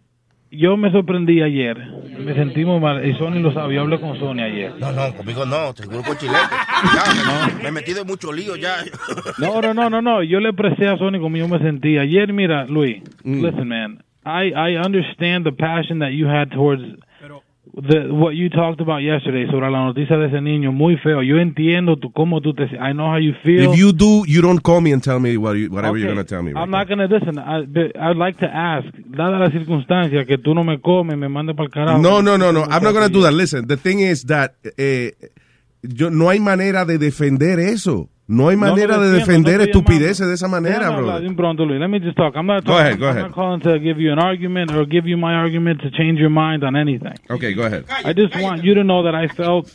[0.52, 1.78] yo me sorprendí ayer,
[2.20, 4.74] me sentí muy mal, y Sony lo sabe, yo hablé con Sony ayer.
[4.80, 6.38] No, no, conmigo no, seguro con chilete.
[6.94, 8.84] Ya, me, me he metido en mucho lío ya.
[9.38, 10.24] No, no, no, no, no.
[10.24, 11.98] Yo le expresé a Sony como yo me sentí.
[11.98, 14.04] Ayer, mira, Luis, listen, man.
[14.26, 16.84] I, I understand the passion that you had towards
[17.74, 20.72] the, what you talked about yesterday sobre la noticia de ese niño.
[20.72, 21.22] Muy feo.
[21.22, 23.72] Yo entiendo tu, cómo tú te I know how you feel.
[23.72, 26.02] If you do, you don't call me and tell me what you, whatever Okay.
[26.02, 26.54] you're going to tell me.
[26.56, 27.38] I'm not gonna listen.
[27.38, 27.64] I,
[28.10, 31.66] I'd like to ask, dada la circunstancia que tú no me comes, me mandes para
[31.68, 32.02] el carajo.
[32.02, 32.64] No, no, no, no.
[32.64, 33.34] I'm not going to do that.
[33.34, 35.12] Listen, the thing is that eh,
[35.82, 38.10] yo, no hay manera de defender eso.
[38.32, 40.90] No hay No, no manera lo de defender no estupideces de esa manera,
[41.20, 41.80] de un pronto, Luis.
[41.82, 42.34] Let me just talk.
[42.36, 43.24] I'm not Go ahead, go I'm ahead.
[43.28, 46.30] not calling to give you an argument or give you my argument to change your
[46.30, 47.14] mind on anything.
[47.30, 47.84] Okay, go ahead.
[48.06, 49.70] I just want you to know that I felt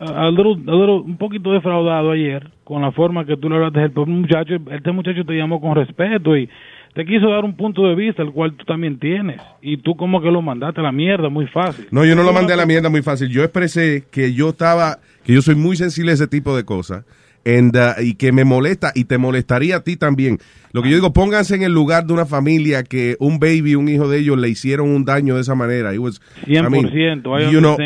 [0.00, 3.56] a, a little, a little, un poquito defraudado ayer con la forma que tú le
[3.56, 4.54] hablaste al pobre muchacho.
[4.70, 6.48] Este muchacho te llamó con respeto y
[6.94, 9.38] te quiso dar un punto de vista, el cual tú también tienes.
[9.60, 11.86] Y tú como que lo mandaste a la mierda muy fácil.
[11.90, 13.28] No, yo no lo mandé a la mierda muy fácil.
[13.28, 17.04] Yo expresé que yo estaba, que yo soy muy sensible a ese tipo de cosas.
[17.48, 20.38] And, uh, y que me molesta y te molestaría a ti también.
[20.72, 23.88] Lo que yo digo, pónganse en el lugar de una familia que un baby, un
[23.88, 25.94] hijo de ellos le hicieron un daño de esa manera.
[25.94, 27.76] It was, I mean, 100%, I you know,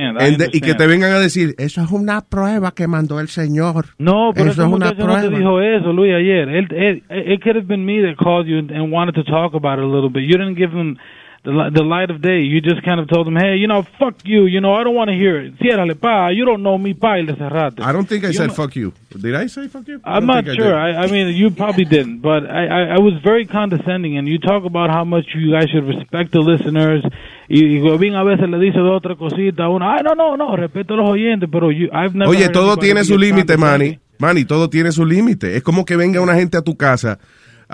[0.52, 3.86] y que te vengan a decir, eso es una prueba que mandó el Señor.
[3.98, 5.38] No, pero eso es una muchacho no te prueba.
[5.38, 6.48] dijo eso, Luis, ayer.
[6.48, 9.78] Él, él, it could have been me that called you and wanted to talk about
[9.78, 10.24] it a little bit.
[10.24, 10.98] You didn't give him
[11.44, 12.40] the, the light of day.
[12.42, 14.46] You just kind of told him, hey, you know, fuck you.
[14.46, 15.58] You know, I don't want to hear it.
[15.58, 16.28] Ciérrale, pa.
[16.28, 17.80] You don't know me, pa, y le cerraste.
[17.82, 18.92] I don't think I Yo said me- fuck you.
[19.18, 20.00] Did I say fuck you?
[20.04, 20.64] I I'm not I sure.
[20.64, 20.74] did.
[20.74, 24.38] I, I mean, you probably didn't, but I, I, I was very condescending, and you
[24.38, 27.02] talk about how much you guys should respect the listeners.
[27.48, 29.90] Y, Gobín a veces le dice otra cosita uno.
[29.90, 33.04] Ay, no, no, no, respeto a los oyentes, pero you, I've never Oye, todo tiene
[33.04, 33.56] su límite.
[33.56, 33.98] Manny.
[34.18, 35.56] Manny, todo tiene su límite.
[35.56, 37.18] Es como que venga una gente a tu casa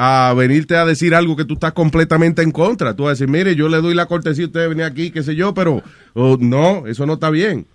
[0.00, 2.94] a venirte a decir algo que tú estás completamente en contra.
[2.94, 5.24] Tú vas a decir, mire, yo le doy la cortesía a usted venir aquí, qué
[5.24, 5.82] sé yo, pero
[6.14, 7.66] oh, no, eso no está bien.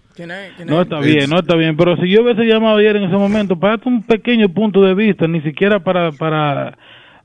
[0.65, 1.75] No está bien, no está bien.
[1.75, 4.93] Pero si yo hubiese llamado ayer en ese momento, para darte un pequeño punto de
[4.93, 6.77] vista, ni siquiera para para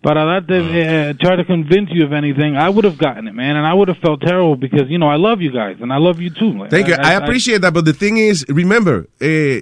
[0.02, 3.56] para darte, eh, try to convince you of anything, I would have gotten it, man,
[3.56, 5.98] and I would have felt terrible because you know I love you guys and I
[5.98, 6.66] love you too.
[6.70, 6.94] Thank you.
[6.94, 9.60] I, appreciate that, but the thing is, remember, eh,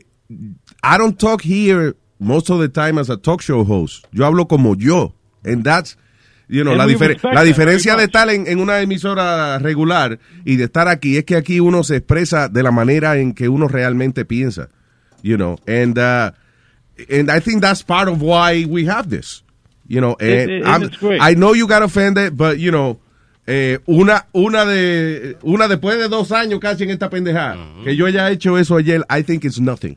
[0.83, 4.07] I don't talk here most of the time as a talk show host.
[4.12, 5.16] Yo hablo como yo,
[5.47, 5.97] and that's,
[6.49, 10.65] you know, la, difer- la diferencia de estar en, en una emisora regular y de
[10.65, 14.25] estar aquí es que aquí uno se expresa de la manera en que uno realmente
[14.25, 14.69] piensa,
[15.23, 16.31] you know, and uh,
[17.11, 19.43] and I think that's part of why we have this,
[19.89, 20.17] you know.
[20.21, 21.21] It- and it- great.
[21.21, 22.99] I know you got offended, but you know.
[23.49, 28.07] Eh, una una de una después de dos años casi en esta pendejada que yo
[28.07, 29.97] haya hecho eso ayer I think it's nothing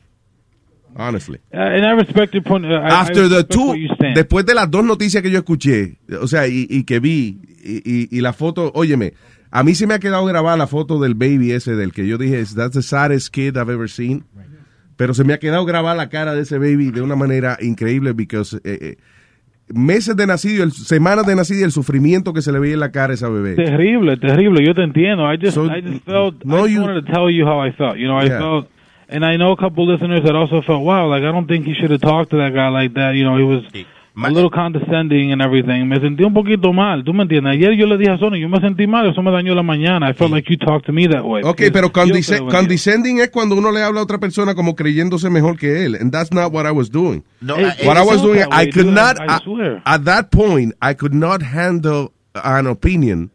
[0.96, 2.64] honestly Uh, and I respect your point.
[2.64, 4.16] uh, I- I after the two where you stand.
[4.16, 7.82] después de las dos noticias que yo escuché o sea y, y que vi y,
[7.84, 9.14] y- y la foto óyeme
[9.50, 12.18] a mí se me ha quedado grabada la foto del baby ese del que yo
[12.18, 14.24] dije that's the saddest kid I've ever seen
[14.96, 18.12] pero se me ha quedado grabada la cara de ese baby de una manera increíble
[18.12, 18.96] because eh, eh,
[19.72, 22.80] meses de nacido, el, semanas de nacido y el sufrimiento que se le veía en
[22.80, 23.54] la cara a esa bebé.
[23.54, 24.66] Terrible, terrible.
[24.66, 25.32] Yo te entiendo.
[25.32, 26.44] I just, I just felt.
[26.44, 27.96] no, I just you- wanted to tell you how I felt.
[27.96, 28.38] You know, I Yeah.
[28.40, 28.68] felt,
[29.10, 31.74] and I know a couple listeners that also felt, wow, like I don't think he
[31.74, 33.14] should have talked to that guy like that.
[33.14, 33.64] You know, he was
[34.16, 35.88] a little condescending and everything.
[35.88, 37.04] Me sentí un poquito mal.
[37.04, 37.52] ¿Tú me entiendes?
[37.52, 39.08] Ayer yo le dije a Sony, yo me sentí mal.
[39.08, 40.08] Eso me dañó la mañana.
[40.08, 41.42] I felt like you talked to me that way.
[41.44, 45.84] Ok, pero condescending es cuando uno le habla a otra persona como creyéndose mejor que
[45.84, 45.96] él.
[45.96, 47.24] And that's not what I was doing.
[47.40, 49.40] No, Hey, what I it was doing, I could dude, not, I
[49.84, 53.30] at that point, I could not handle an opinion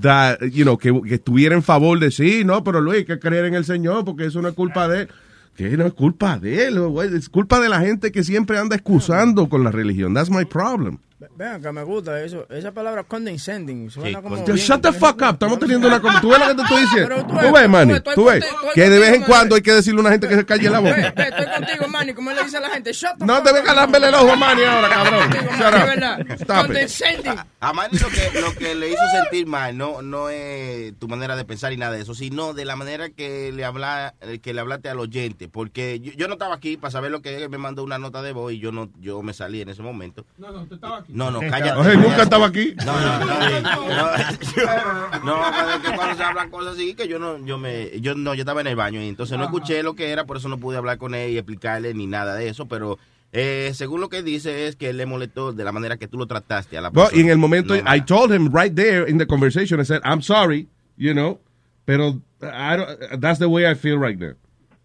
[0.00, 3.18] that, you know, que, que estuviera en favor de sí, no, pero Luis, hay que
[3.18, 5.08] creer en el Señor porque eso no es culpa de él.
[5.56, 6.78] Que no es culpa de él,
[7.14, 10.14] es culpa de la gente que siempre anda excusando con la religión.
[10.14, 10.98] That's my problem.
[11.36, 12.46] Vean que me gusta eso.
[12.48, 14.36] Esa palabra condescending suena como.
[14.44, 15.32] Bien- shut the fuck up.
[15.34, 16.00] Estamos teniendo una.
[16.20, 17.08] ¿Tú ves lo que te estoy diciendo?
[17.08, 17.88] Pero tú Tú ves, ves, tú Manny.
[17.92, 18.40] ves, estoy Tú ves.
[18.44, 20.46] contigo, estoy Que de vez en cuando hay que decirle a una gente que se
[20.46, 21.12] calle la boca.
[21.16, 22.14] ve, estoy contigo, Manny.
[22.14, 22.92] ¿Cómo le dice a la gente?
[22.92, 25.30] Shut the No fuck te vengas a lamberle el ojo a Manny ahora, cabrón.
[25.30, 26.46] Shut Manny, up.
[26.46, 27.34] Condescending.
[27.60, 31.36] A Manny lo que, lo que le hizo sentir mal no, no es tu manera
[31.36, 34.60] de pensar y nada de eso, sino de la manera que le habla, que le
[34.60, 35.48] hablaste al oyente.
[35.48, 38.22] Porque yo, yo no estaba aquí para saber lo que él me mandó una nota
[38.22, 40.24] de voz y yo no yo me salí en ese momento.
[40.38, 41.09] No, no, usted estaba aquí.
[41.12, 41.78] No, no, cállate.
[41.80, 42.74] Oye, nunca estaba aquí.
[42.84, 43.26] No, no, no.
[43.26, 48.00] No, no, pero es que cuando se hablan cosas así, que yo no, yo me,
[48.00, 50.36] yo no, yo estaba en el baño y entonces no escuché lo que era, por
[50.36, 52.98] eso no pude hablar con él y explicarle ni nada de eso, pero
[53.32, 56.18] eh, según lo que dice es que él le molestó de la manera que tú
[56.18, 57.20] lo trataste a la persona.
[57.20, 60.22] en el momento, No, I told him right there in the conversation, I said, I'm
[60.22, 61.40] sorry, you know,
[61.84, 64.34] pero I don't, that's the way I feel right now.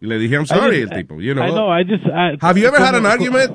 [0.01, 1.43] Y le dije, I'm sorry, I el tipo, you know.
[1.43, 3.51] I know, I just, I- Have you ever had an argument?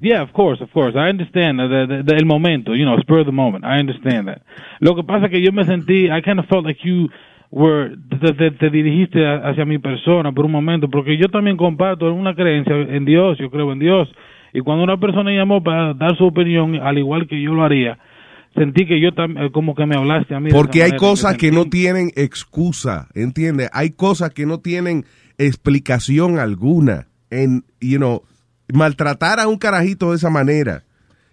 [0.00, 0.94] Yeah, of course, of course.
[0.94, 3.64] I understand the, the, the- el momento, you know, spur of the moment.
[3.64, 4.42] I understand that.
[4.80, 7.08] Lo que pasa que yo me sentí, I kind of felt like you
[7.50, 12.12] were, te, te- te dirigiste hacia mi persona por un momento, porque yo también comparto
[12.12, 14.08] una creencia en Dios, yo creo en Dios.
[14.52, 17.98] Y cuando una persona llamó para dar su opinión, al igual que yo lo haría,
[18.54, 20.50] sentí que yo también, como que me hablaste a mí.
[20.50, 23.70] Porque hay cosas que sentí- no tienen excusa, ¿entiendes?
[23.72, 25.04] Hay cosas que no tienen
[25.38, 27.06] explicación alguna.
[27.30, 28.22] En, you know,
[28.72, 30.82] maltratar a un carajito de esa manera.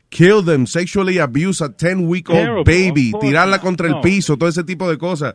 [0.09, 3.99] Kill them, sexually abuse a 10 week old Terrible, baby, of course tirarla contra el
[4.01, 5.33] piso, todo ese tipo de cosas.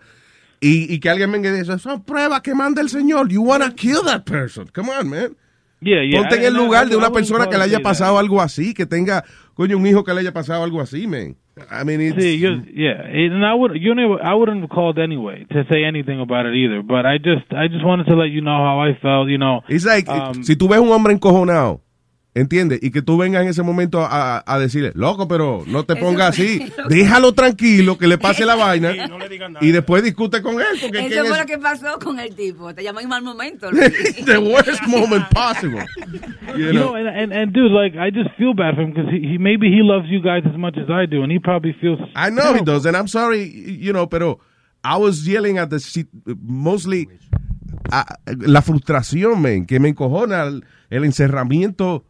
[0.60, 3.28] Y, y que alguien venga y diga, son pruebas que manda el Señor.
[3.28, 4.68] You wanna kill that person.
[4.72, 5.36] Come on, man.
[5.80, 8.74] Yeah, yeah, Ponte en el lugar de una persona que le haya pasado algo así,
[8.74, 11.36] que tenga, coño, un hijo que le haya pasado algo así, man.
[11.70, 14.98] I mean, it's, Sí, yo, yeah, and I would, you know, I wouldn't have called
[14.98, 16.82] anyway to say anything about it either.
[16.82, 19.28] But I just, I just wanted to let you know how I felt.
[19.28, 21.80] You know, It's like, um, si tú ves un hombre encojonado,
[22.34, 22.78] ¿entiendes?
[22.82, 26.30] Y que tú vengas en ese momento a, a decirle, loco, pero no te pongas
[26.30, 26.60] así.
[26.88, 28.92] Déjalo tranquilo, que le pase la vaina.
[29.60, 30.66] Y después discute con él.
[30.80, 32.72] Porque Eso ¿quién fue es- lo que pasó con el tipo.
[32.74, 33.68] Te llamó en mal momento.
[34.24, 35.84] the worst moment possible.
[36.56, 36.88] You you know?
[36.92, 39.38] know, and, and and dude, like, I just feel bad for him because he, he
[39.38, 41.98] maybe he loves you guys as much as I do, and he probably feels.
[42.14, 44.38] I know he does, and I'm sorry, you know, pero
[44.84, 45.78] I was yelling at the
[46.40, 47.08] mostly
[47.90, 52.04] a- la frustración, man, que me encojona el, el encerramiento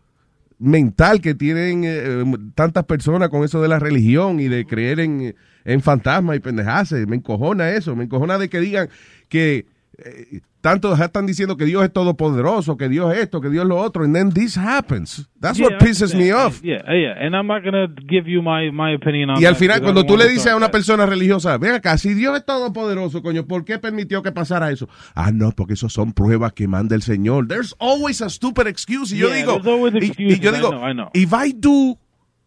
[0.59, 5.35] mental que tienen eh, tantas personas con eso de la religión y de creer en,
[5.65, 7.07] en fantasmas y pendejaces.
[7.07, 8.89] Me encojona eso, me encojona de que digan
[9.29, 9.67] que
[10.05, 13.69] eh, tanto están diciendo que Dios es todopoderoso, que Dios es esto, que Dios es
[13.69, 15.29] lo otro, and then this happens.
[15.41, 16.61] That's Yeah, what I pisses me off.
[16.63, 19.43] Yeah, yeah, and I'm not gonna give you my my opinion on.
[19.43, 22.15] Y al final, I cuando tú le dices a una persona religiosa, ven acá, si
[22.15, 24.89] Dios es todopoderoso, coño, ¿por qué permitió que pasara eso?
[25.15, 27.49] Ah, no, porque eso son pruebas que manda el Señor.
[27.49, 29.13] There's always a stupid excuse.
[29.15, 31.11] Y yo Yeah, digo, there's always y- y, yo I digo, know, I know.
[31.15, 31.99] if I do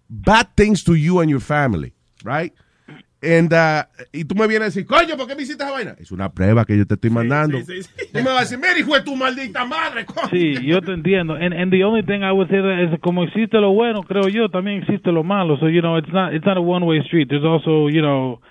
[0.09, 2.53] bad things to you and your family, right?
[3.23, 5.95] And, uh, y tú me vienes a decir, coño, ¿por qué me hiciste esa vaina?
[5.99, 7.59] Es una prueba que yo te estoy mandando.
[7.59, 7.73] Tú
[8.13, 10.29] me vas a decir, mira, hijo de tu maldita madre, coño.
[10.31, 11.35] Sí, yo te entiendo.
[11.35, 14.27] And, and the only thing I would say that is como existe lo bueno, creo
[14.27, 15.57] yo, también existe lo malo.
[15.59, 17.29] So, you know, it's not it's not a one way street.
[17.29, 18.41] There's also, you know,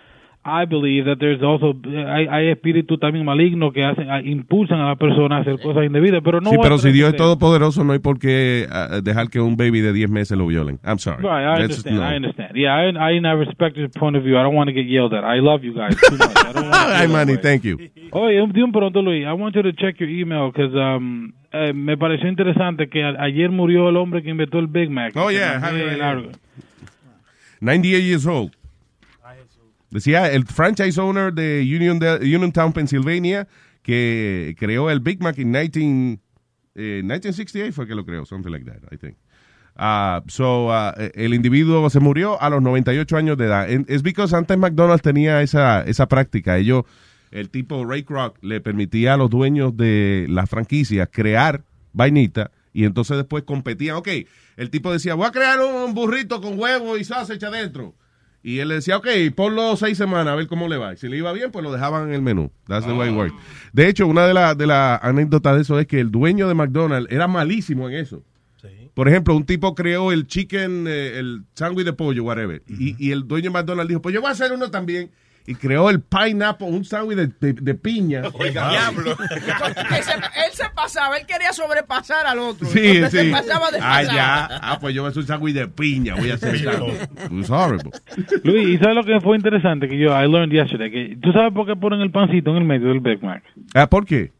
[0.43, 4.87] I believe that there's also hay, hay espíritus también malignos que hacen a- impulsan a
[4.89, 7.85] la persona a hacer cosas indebidas, pero no sí, pero si Dios es de- todopoderoso,
[7.85, 10.79] no hay por qué uh, dejar que un baby de 10 meses lo violen.
[10.83, 11.19] I'm sorry.
[11.23, 11.97] Right, I That's- understand.
[11.99, 12.03] no.
[12.11, 12.51] I understand.
[12.57, 14.39] Yeah, I I, I respect your point of view.
[14.39, 15.25] I don't want to get yelled at.
[15.25, 16.31] I love you guys too much.
[16.35, 17.77] I don't want to Ay, Manny, thank you.
[18.13, 21.35] Oye, un- de un pronto, Luis, I want you to check your email because um,
[21.53, 25.13] eh, me pareció interesante que a- ayer murió el hombre que inventó el Big Mac.
[25.17, 26.31] Oh, yeah, right largo.
[27.61, 28.53] 98 years old.
[29.91, 33.49] Decía el franchise owner de Union Uniontown, Pennsylvania,
[33.83, 36.19] que creó el Big Mac en 19,
[36.77, 39.17] eh, 1968 fue que lo creó, something like that, I think.
[39.77, 43.69] Ah, so, ah, el individuo se murió a los 98 años de edad.
[43.71, 46.59] Es because antes McDonald's tenía esa, esa práctica.
[46.59, 46.85] Ellos,
[47.31, 52.85] el tipo Ray Kroc le permitía a los dueños de las franquicias crear vainita Y
[52.85, 53.97] entonces después competían.
[53.97, 54.09] Ok,
[54.57, 57.95] el tipo decía, voy a crear un burrito con huevo y sausage adentro.
[58.43, 60.95] Y él le decía, ok, ponlo seis semanas a ver cómo le va.
[60.95, 62.51] Y si le iba bien, pues lo dejaban en el menú.
[62.67, 63.37] That's the way it worked.
[63.73, 66.55] De hecho, una de las de las anécdotas de eso es que el dueño de
[66.55, 68.23] McDonald's era malísimo en eso.
[68.95, 72.63] Por ejemplo, un tipo creó el chicken, eh, el sándwich de pollo, whatever.
[72.67, 75.11] y, y el dueño de McDonald's dijo, pues yo voy a hacer uno también.
[75.47, 78.21] Y creó el pineapple, un sándwich de, de- de piña.
[78.53, 79.11] Diablo.
[79.11, 82.67] él, se, él se pasaba, él quería sobrepasar al otro.
[82.69, 83.27] Sí, Entonces sí.
[83.27, 84.49] Se pasaba de Ah, ya.
[84.63, 86.15] Ah, pues yo voy a hacer un sándwich de piña.
[86.17, 87.01] Voy a hacer sándwich.
[87.33, 87.91] It's horrible.
[88.45, 89.89] Luis, ¿y sabes lo que fue interesante?
[89.89, 92.65] Que yo, I learned yesterday, que tú sabes por qué ponen el pancito en el
[92.65, 93.43] medio del Big Mac.
[93.75, 94.33] Ah, ¿por qué?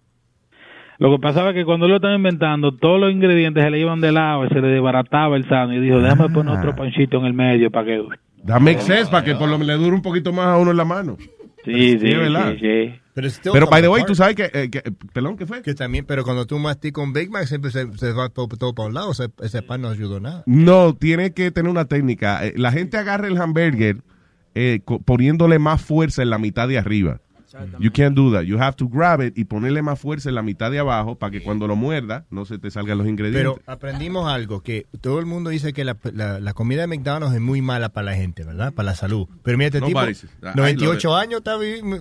[0.99, 4.03] Lo que pasaba es que cuando lo estaban inventando, todos los ingredientes se le iban
[4.03, 5.79] de lado y se le desbarataba el sándwich.
[5.79, 8.03] Y dijo, déjame poner otro pancito en el medio para que...
[8.43, 10.77] Dame exceso para que por lo menos le dure un poquito más a uno en
[10.77, 11.17] la mano.
[11.65, 12.53] Sí, sí, es verdad.
[12.55, 13.01] sí, sí.
[13.13, 14.83] Pero, Pero, by the way, tú sabes que, eh, que-
[15.13, 15.61] perdón, ¿qué fue?
[15.61, 18.75] Que también, pero cuando tú masticas un Big Mac, siempre se, se va todo, todo
[18.75, 19.13] para un lado.
[19.13, 20.43] Ese, ese pan no ayudó nada.
[20.47, 22.47] No, tiene que tener una técnica.
[22.47, 23.99] Eh, La gente agarra el hamburger
[24.55, 27.21] eh, poniéndole más fuerza en la mitad de arriba.
[27.81, 28.45] You can't do that.
[28.45, 31.31] You have to grab it y ponerle más fuerza en la mitad de abajo para
[31.33, 33.41] que cuando lo muerda no se te salgan los ingredientes.
[33.43, 37.35] Pero aprendimos algo, que todo el mundo dice que la, la- la comida de McDonald's
[37.35, 38.73] es muy mala para la gente, ¿verdad?
[38.73, 39.27] Para la salud.
[39.43, 41.53] Pero mira, este tipo, says- I- I 98 love años, está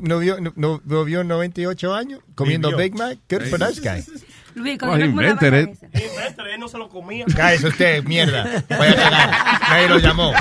[0.01, 2.75] no, vio, no, no- no vio 98 años comiendo.
[2.77, 3.17] Big Mac.
[3.29, 4.03] Good for that guy.
[4.55, 5.69] Luis, Oh, he invented it.
[5.93, 7.25] Inventor, él no se lo comía.
[7.35, 8.63] Cállese usted, mierda.
[8.69, 9.29] Vaya a cagar.
[9.69, 10.33] Nadie lo llamó.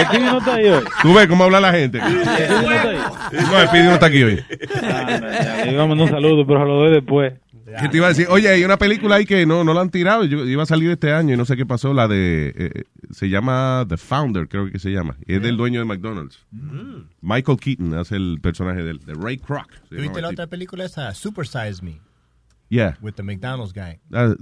[0.00, 0.84] Speedy no está ahí hoy.
[1.02, 1.98] Tú ves cómo habla la gente.
[2.00, 2.98] Speedy no está ahí.
[3.32, 4.44] No, el Speedy no está aquí hoy.
[4.82, 5.18] Ah,
[5.66, 7.34] no, le mandar un saludo, pero se lo doy después.
[7.80, 8.26] ¿Qué te iba a decir?
[8.30, 10.24] Oye, hay una película ahí que no, no la han tirado.
[10.24, 11.92] Yo, iba a salir este año y no sé qué pasó.
[11.92, 12.54] La de.
[12.56, 15.16] eh, se llama The Founder, creo que se llama.
[15.26, 16.38] Es del dueño de McDonald's.
[17.20, 19.70] Michael Keaton hace el personaje del- de, Ray Kroc.
[19.70, 21.12] se ¿Viste llamaba la el otra película esa?
[21.12, 22.00] Super Size Me.
[22.70, 22.94] Yeah.
[23.00, 23.98] With the McDonald's guy.
[24.12, 24.34] Uh,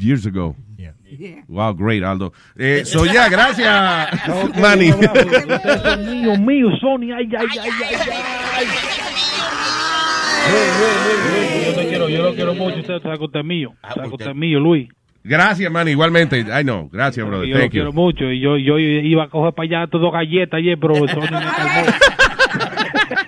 [0.00, 0.56] years ago.
[0.76, 0.92] Yeah.
[1.48, 2.32] Wow, great, Aldo.
[2.58, 4.90] Eh, so, yeah, gracias, Manny.
[4.90, 7.12] Ustedes son míos, míos, Sony.
[7.12, 7.96] Ay, ay, ay, ay,
[8.56, 8.66] ay.
[11.66, 12.78] Yo te quiero, yo lo quiero mucho.
[12.80, 13.74] Usted que usted mío.
[13.94, 14.88] Sabe que usted mío, Luis.
[15.22, 16.46] Gracias, Manny, igualmente.
[16.50, 17.46] Ay, no, gracias, brother.
[17.46, 17.94] Yo lo Thank quiero you.
[17.94, 18.24] mucho.
[18.30, 21.84] Y yo, yo iba a coger para allá todo galletas ayer, pero Sony me calmó.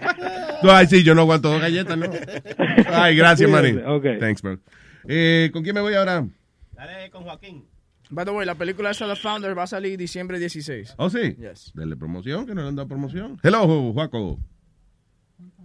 [0.62, 2.06] No, ay, sí, yo no aguanto dos galletas, ¿no?
[2.92, 3.78] Ay, gracias, Manny.
[3.84, 4.04] Ok.
[4.20, 4.58] Thanks, bro.
[5.08, 6.26] Eh, ¿Con quién me voy ahora?
[6.72, 7.66] Dale con Joaquín.
[8.10, 10.94] By the way, la película esa The Founder va a salir diciembre 16.
[10.98, 11.34] ¿Oh, sí?
[11.36, 11.72] Yes.
[11.74, 13.38] Dele promoción, que no le han dado promoción.
[13.42, 14.38] Hello, Juaco.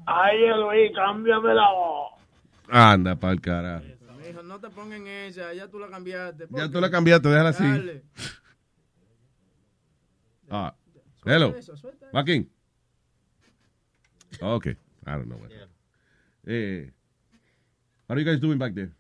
[0.06, 2.12] Ay, Luis, cámbiame la voz.
[2.70, 3.84] Anda, pa'l carajo.
[4.26, 6.48] Mijo, no te pongan esa, ya tú la cambiaste.
[6.50, 7.64] Ya tú la cambiaste, déjala así.
[7.64, 8.04] Dale.
[10.50, 10.74] Ah,
[11.26, 11.56] hello.
[11.56, 12.12] eso, suelta eso.
[12.12, 12.50] Joaquín.
[14.40, 14.78] Okay,
[15.08, 15.52] I don't know what.
[16.46, 16.92] Eh,
[18.08, 18.92] how are you guys doing back there?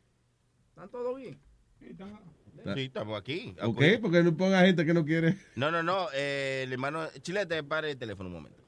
[0.69, 1.37] ¿Están todo bien?
[1.79, 3.55] Sí, estamos aquí.
[3.61, 5.37] Ok, porque no ponga gente que no quiere.
[5.55, 6.07] No, no, no.
[6.13, 8.61] eh, el hermano Chilete, pare el teléfono un momento.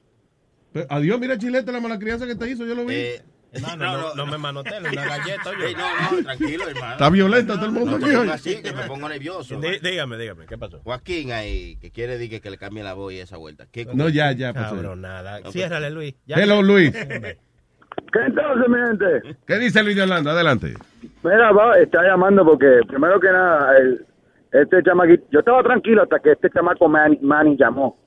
[0.72, 2.94] Pero, adiós, mira Chilete, la mala crianza que te hizo, yo lo vi.
[2.94, 3.22] Eh,
[3.60, 5.74] No, no, no, no me manoteen una galleta, oye.
[5.74, 6.92] No, no, tranquilo, hermano.
[6.92, 8.28] Está violento todo el mundo No aquí hoy.
[8.28, 9.60] así, que me pongo nervioso.
[9.60, 10.80] Dí- Dígame, dígame, ¿qué pasó?
[10.84, 13.66] Joaquín ahí, que quiere decir que le cambie la voz y esa vuelta.
[13.72, 15.38] ¿Qué- No, ya, ya, pues, Cabrón, nada.
[15.38, 15.52] No, pues.
[15.54, 16.14] Ciérrale, Luis.
[16.26, 16.36] Ya.
[16.36, 16.92] Hello, Luis.
[16.92, 19.36] ¿Qué entonces, mi gente?
[19.46, 20.30] ¿Qué dice Luis de Orlando?
[20.30, 20.74] Adelante.
[21.22, 24.06] Mira, va, está llamando porque, primero que nada, el-
[24.52, 27.98] este chamaquito, yo estaba tranquilo hasta que este chamaco Manny, Manny llamó.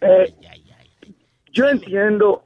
[0.00, 0.32] Eh,
[1.52, 2.42] yo entiendo,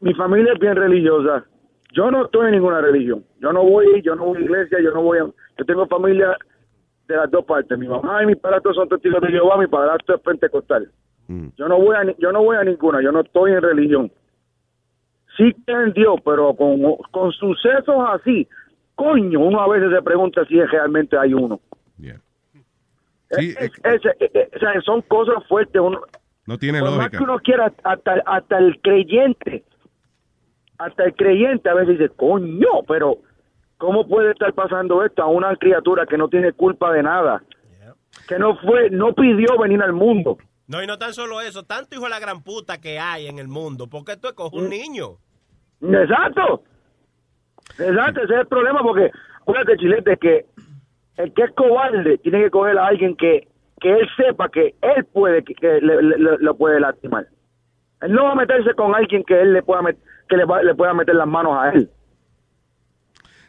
[0.00, 1.44] mi familia es bien religiosa.
[1.92, 3.24] Yo no estoy en ninguna religión.
[3.40, 5.22] Yo no voy, yo no voy a iglesia, yo no voy a...
[5.22, 6.36] Yo tengo familia
[7.08, 7.76] de las dos partes.
[7.78, 10.90] Mi mamá y mi padrastro son testigos de Jehová, mi padrastro es pentecostal.
[11.56, 14.12] Yo no voy a, yo no voy a ninguna, yo no estoy en religión.
[15.36, 16.78] Sí creo en Dios, pero con,
[17.10, 18.48] con sucesos así,
[18.94, 21.60] coño, uno a veces se pregunta si es realmente hay uno.
[23.30, 25.80] Sí, Es- son cosas fuertes.
[25.80, 26.00] Uno,
[26.46, 27.18] No tiene por más lógica.
[27.18, 29.64] que uno quiera, hasta, hasta el creyente,
[30.78, 33.18] hasta el creyente a veces dice, coño, pero
[33.78, 37.42] ¿cómo puede estar pasando esto a una criatura que no tiene culpa de nada?
[38.26, 40.38] Que no fue, no pidió venir al mundo.
[40.66, 43.38] No, y no tan solo eso, tanto hijo de la gran puta que hay en
[43.38, 43.86] el mundo.
[43.88, 45.16] ¿Por qué tú escoges un niño?
[45.80, 46.62] Exacto.
[47.78, 49.10] Exacto, ese es el problema porque,
[49.40, 50.46] acuérdate, Chilete, que
[51.16, 53.48] el que es cobarde tiene que coger a alguien que,
[53.80, 57.26] que él sepa que él puede, que, que le, le- le- lo puede lastimar.
[58.02, 59.98] Él no va a meterse con alguien que él le pueda met-
[60.28, 61.90] que le, le pueda meter las manos a él.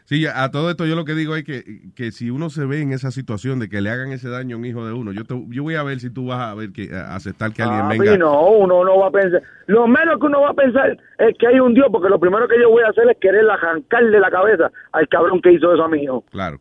[0.04, 1.62] Sí, a todo esto yo lo que digo es que,
[1.94, 4.58] que si uno se ve en esa situación de que le hagan ese daño a
[4.58, 6.72] un hijo de uno, yo, te- yo voy a ver si tú vas a ver
[6.72, 8.16] que a aceptar que alguien Ah, venga.
[8.18, 9.40] no, uno no va a pensar.
[9.68, 12.48] Lo menos que uno va a pensar es que hay un Dios, porque lo primero
[12.48, 15.84] que yo voy a hacer es querer arrancarle la cabeza al cabrón que hizo eso
[15.84, 16.24] a mi hijo.
[16.32, 16.58] Claro.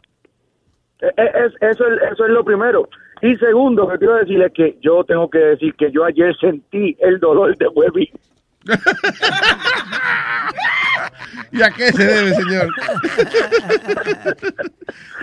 [1.02, 2.88] Eh, eh, es- eso, es, eso es lo primero.
[3.24, 6.96] Y segundo, que quiero decirle es que yo tengo que decir que yo ayer sentí
[7.00, 8.12] el dolor de Webby.
[11.52, 12.68] ¿Y a qué se debe, señor?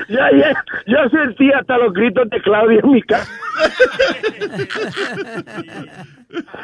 [0.09, 0.55] Yo ayer,
[0.87, 3.31] yo sentí hasta los gritos de Claudia en mi casa.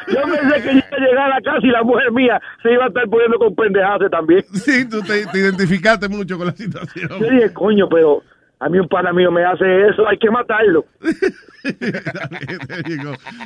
[0.09, 2.73] Yo pensé que yo iba a llegar a la casa y la mujer mía se
[2.73, 4.45] iba a estar poniendo con pendejadas también.
[4.53, 7.09] Sí, tú te, te identificaste mucho con la situación.
[7.09, 8.23] Yo dije, coño, pero
[8.65, 10.85] a mí un pana mío me hace eso, hay que matarlo.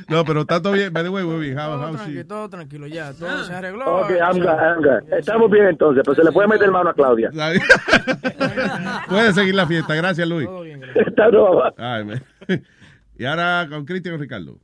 [0.08, 0.90] No, pero está todo bien.
[0.92, 4.00] By the way, Webby, how, Todo how she- tranquilo, todo tranquilo, ya, todo se arregló.
[4.00, 5.12] Ok, I'm good, I'm good.
[5.12, 7.30] Estamos bien entonces, pues se le puede meter mano a Claudia.
[9.08, 9.94] Puedes seguir la fiesta.
[9.94, 10.48] Gracias, Luis.
[11.06, 11.72] Está broma.
[11.76, 12.22] Ay, man.
[13.18, 14.58] Y ahora con Cristian Ricardo.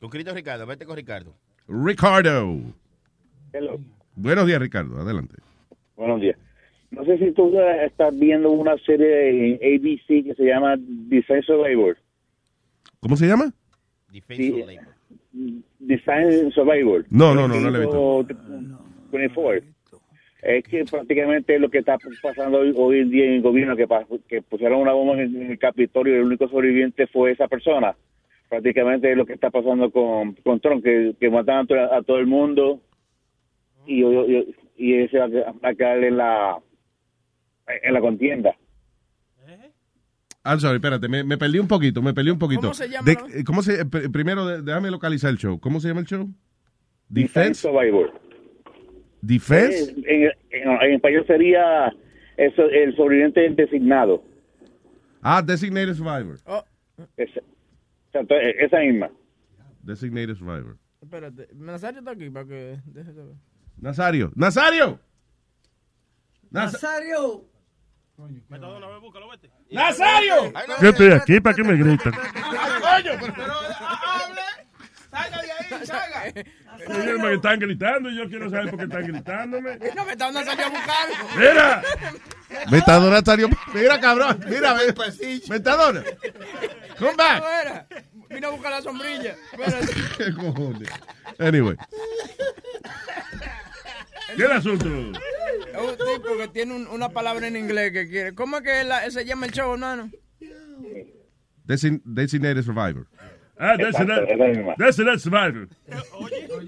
[0.00, 1.34] Con Cristo Ricardo, vete con Ricardo.
[1.68, 2.58] Ricardo.
[3.52, 3.78] Hello.
[4.14, 4.98] Buenos días, Ricardo.
[5.00, 5.36] Adelante.
[5.94, 6.38] Buenos días.
[6.96, 7.52] No sé si tú
[7.84, 11.96] estás viendo una serie en ABC que se llama Defense Survivor.
[13.00, 13.52] ¿Cómo se llama?
[14.36, 14.50] Sí,
[15.78, 17.04] Defense Survivor.
[17.10, 18.26] No, no, no, no la he visto.
[19.12, 19.62] 24.
[20.42, 24.42] Es que prácticamente lo que está pasando hoy, hoy en día en el gobierno, que,
[24.42, 27.94] pusieron una bomba en, en el Capitolio y el único sobreviviente fue esa persona.
[28.48, 32.18] Prácticamente es lo que está pasando con, con Trump, que, que matan a, a todo
[32.18, 32.80] el mundo
[33.86, 36.58] y, y, y ese va a- va a quedar en la,
[37.68, 38.54] en la contienda.
[40.44, 42.60] I'm sorry, espérate, me, me perdí un poquito, me perdí un poquito.
[42.62, 43.26] ¿Cómo se llama, De- no?
[43.34, 45.58] eh, ¿cómo se- eh, pr- primero, déjame localizar el show.
[45.58, 46.28] ¿Cómo se llama el show?
[47.08, 47.60] Defense Defense.
[47.62, 48.20] Survivor.
[49.22, 49.90] Defense.
[50.06, 51.92] Eh, En, en- en español sería
[52.36, 54.22] eso, el sobreviviente designado.
[55.20, 56.36] Ah, Designated Survivor.
[57.16, 59.10] Esa, o sea, to- esa misma.
[59.82, 60.76] Designated Survivor.
[61.02, 62.76] Espérate, Nazario está aquí para que
[68.18, 68.60] deje de ver.
[68.60, 68.92] Nazario.
[69.70, 69.70] ¡Nazario!
[69.70, 70.52] Naz- Nazario.
[70.52, 70.82] ¡Nazario!
[70.82, 72.14] Yo estoy aquí para que me gritan.
[76.88, 79.78] Ellos me están gritando y yo quiero saber por qué están gritándome.
[79.94, 81.08] No, me está Nazario a buscar.
[81.36, 81.82] Mira.
[82.70, 83.48] Metadona salió.
[83.72, 84.40] Mira, cabrón.
[84.46, 84.94] Mira, ve.
[85.48, 86.02] Metadona.
[86.98, 87.86] Come back.
[88.28, 89.36] Vino a buscar la sombrilla.
[90.18, 90.88] ¿Qué cojones?
[91.38, 91.76] Anyway.
[94.34, 94.86] ¿Qué es el asunto?
[94.86, 98.34] Es un tipo que tiene un- una palabra en inglés que quiere.
[98.34, 100.10] ¿Cómo es que la- se llama el show, hermano?
[101.64, 103.06] Design- Designated Survivor.
[103.58, 104.74] Ah, Designated esa misma.
[104.78, 105.68] Designated Survivor.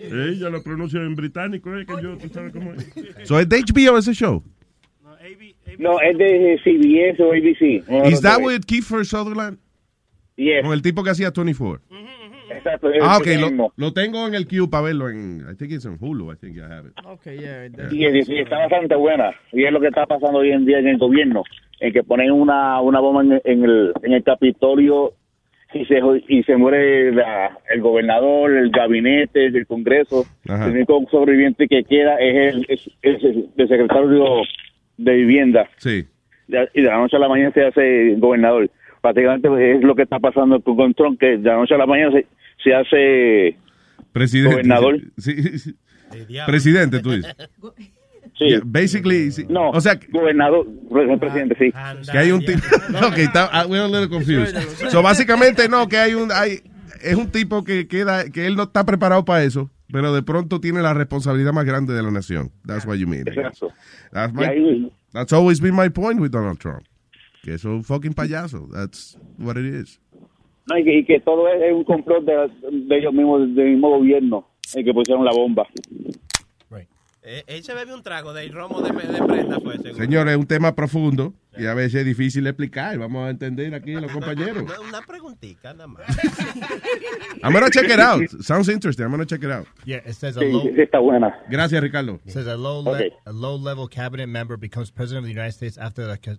[0.00, 1.84] Ella lo pronuncia en británico, ¿eh?
[1.86, 2.86] Que yo, tú sabes cómo es.
[3.28, 4.42] So, ¿es de HBO ese show?
[5.78, 7.84] No, es de CBS o ABC.
[7.86, 9.58] de Is los that with Kiefer Sutherland?
[10.36, 10.62] Yes.
[10.62, 11.82] Con el tipo que hacía 24.
[12.58, 12.88] Exacto.
[13.02, 13.26] Ah, ok,
[13.76, 16.56] lo, tengo en el queue para verlo en, I think it's en Hulu, I think
[16.56, 16.94] I have it.
[17.04, 17.66] Ok, yeah.
[17.90, 19.30] Y, y- y está bastante buena.
[19.52, 21.42] Y es lo que está pasando hoy en día en el gobierno.
[21.80, 25.12] En que ponen una, una bomba en, en el, en el Capitolio
[25.72, 30.24] y se, y se muere la- el gobernador, el gabinete, el Congreso.
[30.48, 30.66] Ajá.
[30.66, 34.24] El único sobreviviente que queda es el, es, es el, secretario
[34.96, 35.68] de Vivienda.
[35.76, 36.04] Sí.
[36.48, 38.70] De- y de la noche a la mañana se hace gobernador.
[39.00, 41.86] Prácticamente es lo que está pasando con, con Trump, que de la noche a la
[41.86, 42.26] mañana se,
[42.62, 43.56] se hace
[44.12, 44.54] Presidente.
[44.54, 45.00] Gobernador.
[45.16, 45.76] Sí, sí.
[46.46, 47.34] Presidente, tú dices.
[48.38, 48.48] Sí.
[48.48, 49.46] Yeah, basically, sí.
[49.48, 50.66] No, o sea, gobernador,
[51.18, 51.72] presidente, sí.
[52.10, 52.62] que hay un tipo.
[53.06, 54.56] ok, está, ah, we're a little confused.
[54.90, 56.30] So, básicamente, no, que hay un.
[56.30, 56.62] Hay,
[57.02, 60.60] es un tipo que queda, que él no está preparado para eso, pero de pronto
[60.60, 62.52] tiene la responsabilidad más grande de la nación.
[62.66, 63.26] That's what you mean.
[63.26, 63.72] Exacto.
[64.12, 66.84] That's, my- that's always been my point with Donald Trump.
[67.42, 68.68] Que es un fucking payaso.
[68.72, 70.00] That's what it is.
[70.70, 73.70] No, y, que, y que todo es, es un complot de, de ellos mismos, del
[73.70, 75.66] mismo gobierno, el que pusieron la bomba.
[77.30, 79.96] Eh, él se bebe un trago del romo de, de prenda, fue seguro.
[79.96, 82.96] Señores, es un tema profundo y a veces es difícil explicar.
[82.96, 84.62] Vamos a entender aquí a los compañeros.
[84.62, 86.06] Una, una preguntita nada más.
[87.42, 88.22] I'm gonna check it out.
[88.40, 89.04] Sounds interesting.
[89.04, 89.66] I'm gonna check it out.
[89.84, 90.62] Yeah, it says a Sí, low.
[90.62, 91.34] sí, está buena.
[91.50, 92.18] Gracias, Ricardo.
[92.24, 95.52] It says a low le- a low level cabinet member becomes president of the United
[95.52, 96.38] States after ca-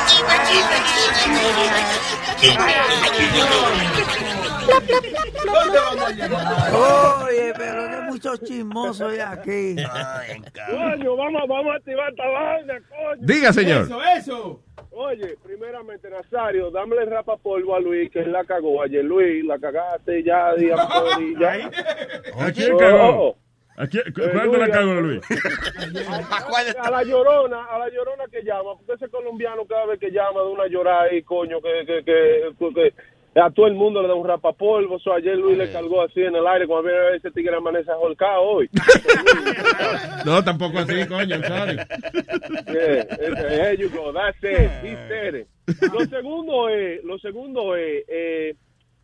[6.73, 9.75] Oye, pero hay muchos chismosos de aquí.
[10.69, 13.21] Coño, vamos, vamos a activar esta vaina, coño.
[13.21, 13.83] Diga, señor.
[13.83, 14.59] Eso, eso.
[14.91, 19.03] Oye, primeramente, Nazario, dámele rapa polvo a Luis, que él la cagó ayer.
[19.03, 21.69] Luis, la cagaste ya, digamos, y ya.
[22.39, 23.37] ¿A quién Oh, cagó?
[23.77, 25.21] ¿A quién, ¿Cuándo la cagó, Luis?
[26.81, 30.41] A la llorona, a la llorona que llama, porque ese colombiano cada vez que llama
[30.41, 32.93] de una llorada ahí, coño, que, que, que, que-
[33.33, 34.99] que a todo el mundo le da un rapapolvo.
[34.99, 37.89] So, ayer Luis le cargó así en el aire, cuando viene a ese tigre amanece
[37.91, 38.69] holcado hoy.
[40.25, 41.77] No, tampoco así, coño, I'm sorry.
[42.67, 45.47] Yeah, there you go, that's it, he said it.
[45.93, 48.55] Lo segundo es, lo segundo es, eh,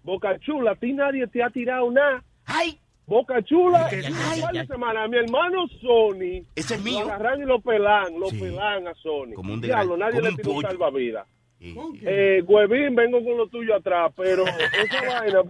[0.04, 2.22] Boca Chula, a ti nadie te ha tirado nada.
[2.46, 2.78] ¡Ay!
[3.08, 7.00] Boca Chula, un par de semanas, mi hermano Sony, Ese es lo mío.
[7.06, 9.34] agarran y lo pelan, lo pelan a Sony.
[9.34, 11.26] Como un Diablo, nadie como le tiró un salvavidas.
[11.60, 14.44] Eh, Huevín, vengo con lo tuyo atrás, pero
[14.84, 15.42] esa vaina,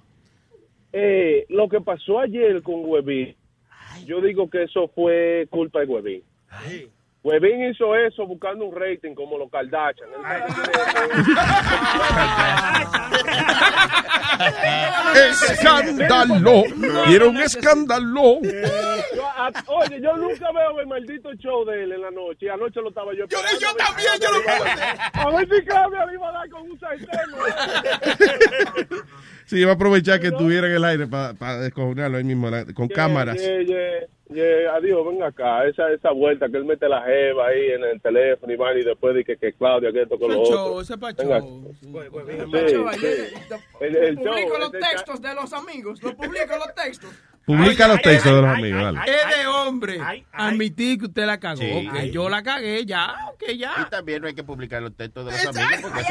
[0.93, 3.35] eh, lo que pasó ayer con Huevín,
[4.05, 6.23] yo digo que eso fue culpa de Huevín.
[7.28, 10.07] Huevín hizo eso buscando un rating como los Kardashian.
[15.15, 16.63] ¡Escándalo!
[17.05, 18.39] ¡Quiero un escándalo!
[18.41, 22.45] Yo, a- oye, yo nunca veo el maldito show de él en la noche.
[22.45, 23.59] Y anoche lo estaba yo esperando.
[23.59, 24.39] Yo, también, yo lo
[25.21, 27.07] A ver si Claudia le iba a dar con un sartén.
[29.45, 32.88] Sí, iba a aprovechar que estuviera en el aire para descojonarlo ahí mismo, la- con
[32.88, 33.38] cámaras.
[34.30, 34.75] Yeah.
[34.75, 35.65] Adiós, ven acá.
[35.67, 38.84] Esa, esa vuelta que él mete la jeva ahí en el teléfono y van y
[38.84, 40.65] después dice que, que Claudia, que esto con lo Ese otro.
[40.65, 41.39] show, ese pa' Venga.
[41.39, 41.71] show.
[41.80, 41.88] Sí,
[42.73, 43.55] Show, ayer, sí.
[43.80, 47.09] El, los cha- textos de los amigos, lo publico los textos.
[47.47, 48.99] Publica los textos de los amigos, dale.
[49.05, 49.99] Es de hombre
[50.33, 51.87] admitir que usted la cagó, Sí.
[51.93, 53.71] que yo la cagué, ya, que ya.
[53.81, 56.03] Y también no hay que publicar los textos de los amigos porque.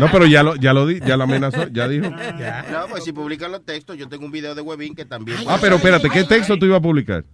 [0.00, 2.10] No, pero ya lo, ya lo di, ya lo amenazó, ya dijo.
[2.72, 5.38] No, pues si publican los textos, yo tengo un video de Webin que también.
[5.46, 7.24] Ah, pero espérate, ¿qué texto tú ibas a publicar?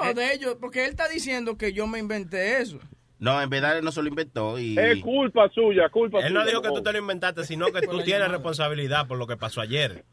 [0.00, 2.78] No, de ellos, porque él está diciendo que yo me inventé eso.
[3.18, 4.78] No, en verdad él no se lo inventó y...
[4.78, 6.50] Es culpa suya, culpa Él no suya.
[6.50, 9.60] dijo que tú te lo inventaste, sino que tú tienes responsabilidad por lo que pasó
[9.60, 10.04] ayer.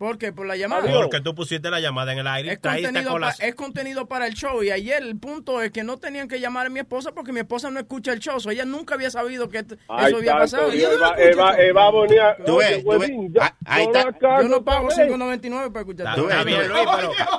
[0.00, 0.32] ¿Por qué?
[0.32, 0.90] Por la llamada.
[0.90, 3.40] Porque tú pusiste la llamada en el aire Es contenido, con pa- las...
[3.40, 4.62] es contenido para el show.
[4.62, 7.40] Y ayer el punto es que no tenían que llamar a mi esposa porque mi
[7.40, 8.40] esposa no escucha el show.
[8.40, 10.70] So ella nunca había sabido que Ay, eso había pasado.
[10.72, 11.56] Ella no Eva- Eva-.
[11.60, 13.10] Eva Bonilla, Tú ves, tú ves.
[13.42, 14.40] Ah, ahí yo está.
[14.40, 15.12] Yo no pago otra vez.
[15.12, 16.70] 5.99 para escuchar Tú ves, ves.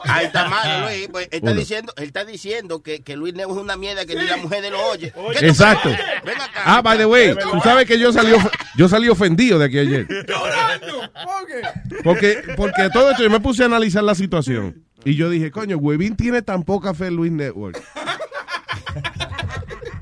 [0.03, 1.07] Ahí está mal, Luis.
[1.11, 4.13] Pues, él, está diciendo, él está diciendo que, que Luis Neo es una mierda que
[4.13, 5.11] ni la mujer de lo oye.
[5.33, 5.89] ¿Qué tú Exacto.
[5.89, 6.61] Ven acá.
[6.63, 9.79] Ah, by the way, tú sabes que yo salí, of- yo salí ofendido de aquí
[9.79, 10.05] ayer.
[10.07, 11.61] ¿Por qué?
[12.03, 14.83] Porque, porque todo esto yo me puse a analizar la situación.
[15.03, 17.81] Y yo dije, coño, Huevín tiene tan poca fe en Luis Network.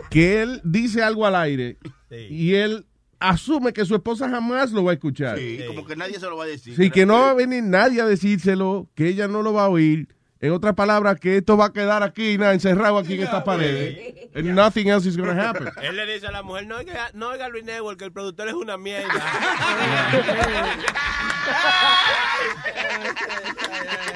[0.10, 1.78] que él dice algo al aire
[2.30, 2.86] y él
[3.20, 5.38] asume que su esposa jamás lo va a escuchar.
[5.38, 6.76] Sí, como que nadie se lo va a decir.
[6.76, 9.70] Sí, que no va a venir nadie a decírselo, que ella no lo va a
[9.70, 10.08] oír.
[10.42, 14.30] En otras palabras, que esto va a quedar aquí, nada, encerrado aquí en estas paredes.
[14.34, 15.68] And nothing else is going to happen.
[15.82, 18.48] Él le dice a la mujer, no oiga, no oiga Luis Network, que el productor
[18.48, 19.10] es una mierda.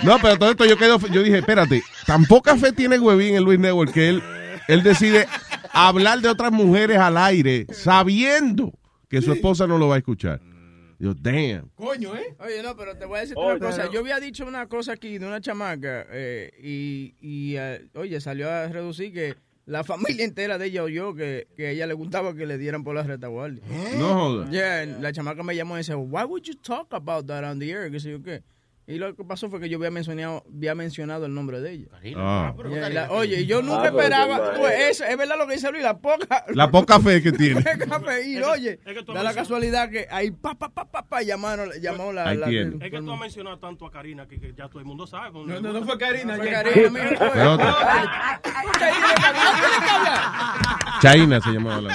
[0.03, 3.43] No, pero todo esto yo quedo, yo dije, espérate, tan poca fe tiene Huevín en
[3.43, 4.23] Luis Network que él,
[4.67, 5.27] él decide
[5.71, 8.73] hablar de otras mujeres al aire sabiendo
[9.09, 10.39] que su esposa no lo va a escuchar.
[11.03, 11.69] Yo, damn.
[11.75, 12.33] Coño, ¿eh?
[12.39, 13.91] Oye, no, pero te voy a decir Oye, una cosa.
[13.91, 18.49] Yo había dicho una cosa aquí de una chamaca eh, y, y eh, oye, salió
[18.49, 19.35] a reducir que
[19.65, 22.85] la familia entera de ella oyó que, que a ella le gustaba que le dieran
[22.85, 23.61] por la retaguardia.
[23.97, 24.49] No jodas.
[24.49, 27.69] Yeah, la chamaca me llamó y dice, why would you talk about that on the
[27.69, 27.91] air?
[27.91, 28.41] ¿Qué sé yo qué?
[28.85, 31.87] Y lo que pasó fue que yo había mencionado, había mencionado el nombre de ella.
[32.17, 32.53] Ah.
[32.69, 35.71] Yeah, y la- oye, yo nunca Ah, esperaba, tú, eso, es verdad lo que dice
[35.71, 36.43] Luis, la poca...
[36.49, 37.63] La poca fe que tiene.
[37.89, 38.79] Café, y oye,
[39.13, 42.47] da la casualidad que ahí pa pa pa pa pa llamaron, llamó la, Ahí la-
[42.47, 42.85] tiene.
[42.85, 45.31] Es que tú has mencionado tanto a Karina que, que ya todo el mundo sabe.
[45.31, 48.41] No, no, no fue Karina, fue fue Karina, mira.
[51.01, 51.93] China se llamaba la.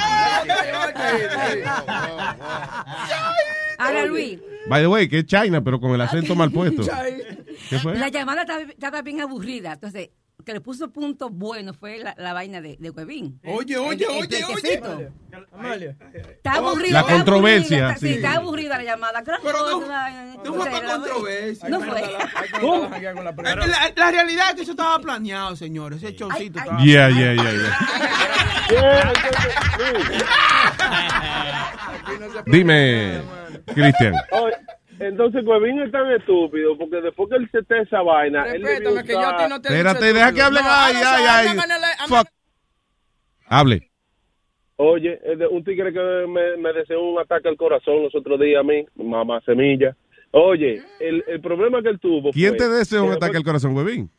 [3.79, 6.83] Ahora, Luis, By the way, que es China, pero con el acento mal puesto.
[7.71, 7.97] ¿Qué fue?
[7.97, 9.73] la llamada estaba, estaba bien aburrida.
[9.73, 10.11] Entonces,
[10.45, 13.41] que le puso punto bueno fue la, la vaina de, de Huevín.
[13.45, 15.11] Oye, El- oye, el oye, oye.
[15.53, 15.97] Amalia.
[16.15, 16.93] Está aburrida.
[16.93, 18.07] La controversia, está- sí.
[18.09, 19.23] Sí, está aburrida la llamada.
[19.25, 21.69] Pero no- no, no fue para controversia.
[21.69, 22.03] No fue.
[23.97, 26.03] La, realidad es que eso estaba planeado, señores.
[26.03, 29.13] Ese chocito estaba Yeah, yeah, yeah, yeah.
[32.47, 33.21] Dime,
[33.75, 34.15] Cristian.
[35.01, 39.13] Entonces, Huevín es tan estúpido porque después que él se te esa vaina, Respétame, que
[39.13, 40.39] yo a ti no te Espérate, deja que.
[40.39, 41.59] No, Ay, ay, ay.
[42.09, 42.29] Fuck.
[43.47, 43.91] Hable.
[44.77, 48.61] Oye, de un tigre que me, me deseó un ataque al corazón los otros días
[48.61, 49.97] a mí, mamá semilla.
[50.31, 53.45] Oye, el, el problema que él tuvo ¿Quién fue te desea un que ataque al
[53.45, 54.11] corazón, huevín?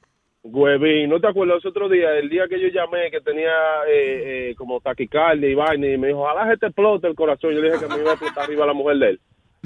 [0.41, 2.11] Huevín, ¿no te acuerdas los otros días?
[2.17, 3.51] El día que yo llamé que tenía
[3.87, 7.53] eh, eh, como taquicardia y vaina y me dijo, ojalá se te explote el corazón.
[7.53, 9.19] Yo le dije que me iba a explotar arriba la mujer de él.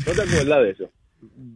[0.06, 0.90] ¿No te acuerdas de eso?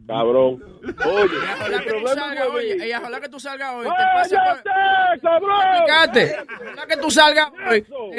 [0.06, 0.62] Cabrón.
[0.82, 2.86] Oye, Ojalá el que tú salgas es hoy, Huevín.
[2.88, 3.84] y ojalá que tú salgas hoy.
[3.84, 5.50] Te ¡Cállate, pase cabrón!
[5.52, 7.82] Ojalá que tú salgas hoy.
[7.82, 8.10] cho-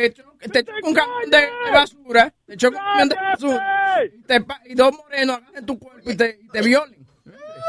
[0.51, 2.33] te choca un camión de, de basura.
[2.45, 4.03] Te choca un camión de basura.
[4.05, 6.99] Y, te pa- y dos morenos agarren tu cuerpo y te, y te violen.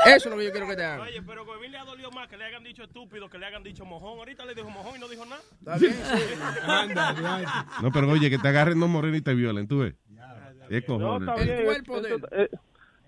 [0.07, 1.01] Eso es lo que yo quiero que te hagan.
[1.01, 3.63] Oye, pero Huevín le ha dolido más que le hayan dicho estúpido, que le hayan
[3.63, 4.19] dicho mojón.
[4.19, 5.41] Ahorita le dijo mojón y no dijo nada.
[5.59, 5.95] Está bien.
[7.83, 9.95] No, pero oye, que te agarren dos morenos y te violen, tú ves.
[10.69, 11.29] ¿Qué cojones?
[11.29, 12.49] está bien, esto- eh,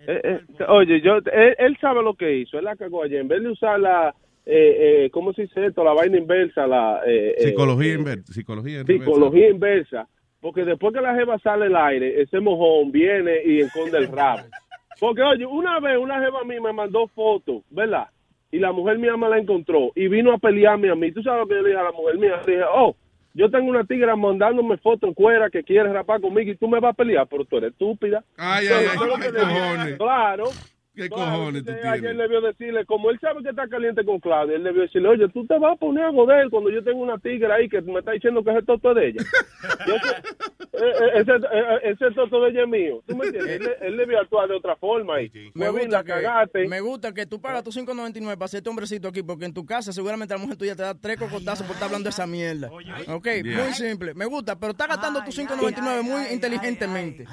[0.06, 3.20] eh, eh, oye, yo, él, él sabe lo que hizo, él la cagó ayer.
[3.20, 5.84] En vez de usar la, eh, eh, ¿cómo se dice esto?
[5.84, 7.00] La vaina inversa, la...
[7.38, 8.32] Psicología eh, inversa.
[8.32, 9.04] Psicología en reversa.
[9.04, 10.08] Psicología inversa.
[10.40, 14.42] Porque después que la jeva sale al aire, ese mojón viene y esconde el rabo.
[14.98, 18.08] Porque, oye, una vez una jeva a mí me mandó fotos, ¿verdad?
[18.50, 21.12] Y la mujer mía me la encontró y vino a pelearme a mí.
[21.12, 22.40] ¿Tú sabes lo que yo le dije a la mujer mía?
[22.44, 22.96] Le dije, oh,
[23.34, 26.80] yo tengo una tigra mandándome fotos en cuera que quiere rapar conmigo y tú me
[26.80, 28.24] vas a pelear, pero tú eres estúpida.
[28.36, 29.96] Ay, ay, ay, cojones.
[29.96, 30.44] Claro.
[30.94, 31.84] ¿Qué cojones tú tienes?
[31.86, 35.28] Ayer debió decirle, como él sabe que está caliente con Claudia, él debió decirle, oye,
[35.28, 38.00] tú te vas a poner a joder cuando yo tengo una tigre ahí que me
[38.00, 39.24] está diciendo que es el toto de ella.
[40.72, 43.02] Ese, eh, eh, ese, eh, ese toto de ella es mío.
[43.06, 43.60] ¿Tú me entiendes?
[43.60, 45.30] Él, él debió actuar de otra forma ahí.
[45.54, 49.44] Me gusta, que, me gusta que tú pagas tus 5.99 para hacerte hombrecito aquí, porque
[49.44, 52.10] en tu casa seguramente la mujer tuya te da tres cocotazos por estar hablando de
[52.10, 52.70] esa mierda.
[53.08, 53.64] Ok, Yeah.
[53.64, 54.14] muy simple.
[54.14, 57.24] Me gusta, pero está gastando tus 5.99 muy inteligentemente.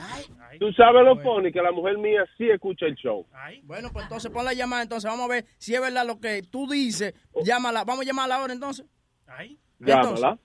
[0.60, 3.26] Tú sabes lo funny, que la mujer mía sí escucha el show.
[3.64, 6.42] Bueno, pues entonces pon la llamada, entonces vamos a ver si es verdad lo que
[6.44, 7.14] tú dices.
[7.44, 8.86] Llámala, vamos a llamarla ahora entonces.
[9.80, 10.40] Llámala.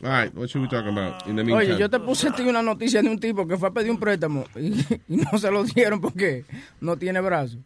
[0.00, 1.78] All right, what should we talk about in the Oye, meantime?
[1.80, 3.98] yo te puse a ti una noticia de un tipo que fue a pedir un
[3.98, 4.68] préstamo y,
[5.08, 6.44] y no se lo dieron porque
[6.80, 7.56] no tiene brazo.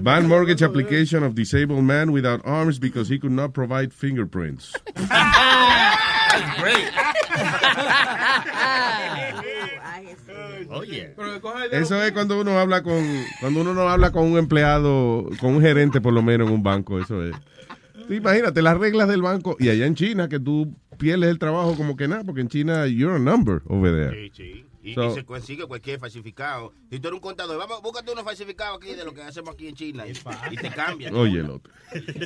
[0.00, 4.72] Ban mortgage application of disabled man without arms because he could not provide fingerprints.
[10.72, 11.14] Oye.
[11.72, 13.02] Eso es cuando uno habla con
[13.40, 16.62] cuando uno no habla con un empleado, con un gerente por lo menos en un
[16.62, 17.34] banco, eso es.
[18.06, 21.76] Tú imagínate las reglas del banco y allá en China que tú pierdes el trabajo
[21.76, 24.28] como que nada, porque en China you're a number over there.
[24.28, 24.64] Sí, sí.
[24.84, 26.72] Y, So- y se consigue cualquier falsificado.
[26.90, 29.68] Si tú eres un contador, vamos, búscate uno falsificado aquí de lo que hacemos aquí
[29.68, 30.04] en China.
[30.08, 30.10] Y,
[30.52, 31.14] y te cambian.
[31.14, 31.72] Oye, el otro.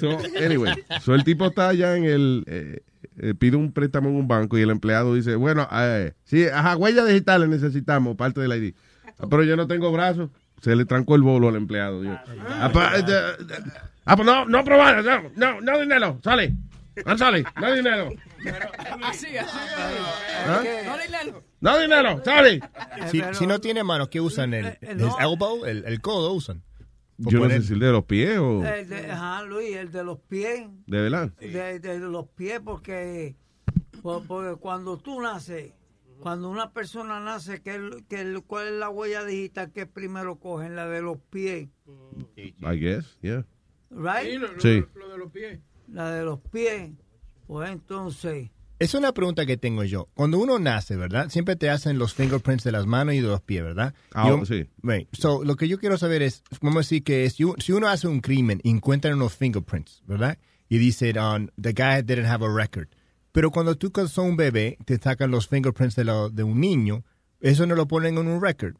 [0.00, 0.72] So, anyway,
[1.02, 2.80] so el tipo está allá en el eh,
[3.18, 6.76] eh, pide un préstamo en un banco y el empleado dice, bueno, eh, sí, ajá,
[6.76, 8.74] huellas digitales necesitamos, parte del ID.
[9.18, 10.30] Ah, pero yo no tengo brazos.
[10.62, 12.02] Se le trancó el bolo al empleado.
[12.02, 12.12] Yo,
[12.48, 13.02] ah, pa- eh,
[14.06, 16.54] ah, pues no, no probar, no, no, no dinero, sale.
[17.04, 18.08] No sale, no dinero.
[19.04, 19.58] Así, así.
[20.46, 20.62] ¿Ah?
[20.86, 21.42] No leo.
[21.60, 22.60] No dinero, sale.
[23.10, 24.54] Si, si no tiene manos, ¿qué usan?
[24.54, 25.64] ¿El, el elbow?
[25.66, 26.62] ¿El, el codo usan?
[27.22, 29.90] Por Yo no sé si el de los pies o El de, ajá, Luis, el
[29.90, 30.68] de los pies.
[30.86, 31.32] de verdad.
[31.38, 33.36] De, de los pies, porque,
[34.02, 35.72] por- porque cuando tú naces,
[36.20, 37.76] cuando una persona nace, ¿qué,
[38.10, 40.76] es- ¿cuál es la huella digital que primero cogen?
[40.76, 41.68] La de los pies,
[42.36, 43.46] I guess, yeah.
[43.90, 44.38] ¿right?
[44.58, 44.84] Sí.
[44.94, 45.60] Lo de los pies.
[45.88, 46.92] La de los pies.
[47.46, 50.08] Pues entonces, Es una pregunta que tengo yo.
[50.14, 51.30] Cuando uno nace, ¿verdad?
[51.30, 53.94] Siempre te hacen los fingerprints de las manos y de los pies, ¿verdad?
[54.12, 54.66] Ah, Yo- sí.
[54.82, 55.08] Right.
[55.12, 58.20] So, lo que yo quiero saber es, vamos a decir que si, uno hace un
[58.20, 60.38] crimen y encuentran unos fingerprints, ¿verdad?
[60.68, 62.88] Y dice, um, the guy didn't have a record.
[63.32, 67.02] Pero cuando tú sos un bebé, te sacan los fingerprints de, lo- de un niño,
[67.40, 68.74] eso no lo ponen en un record.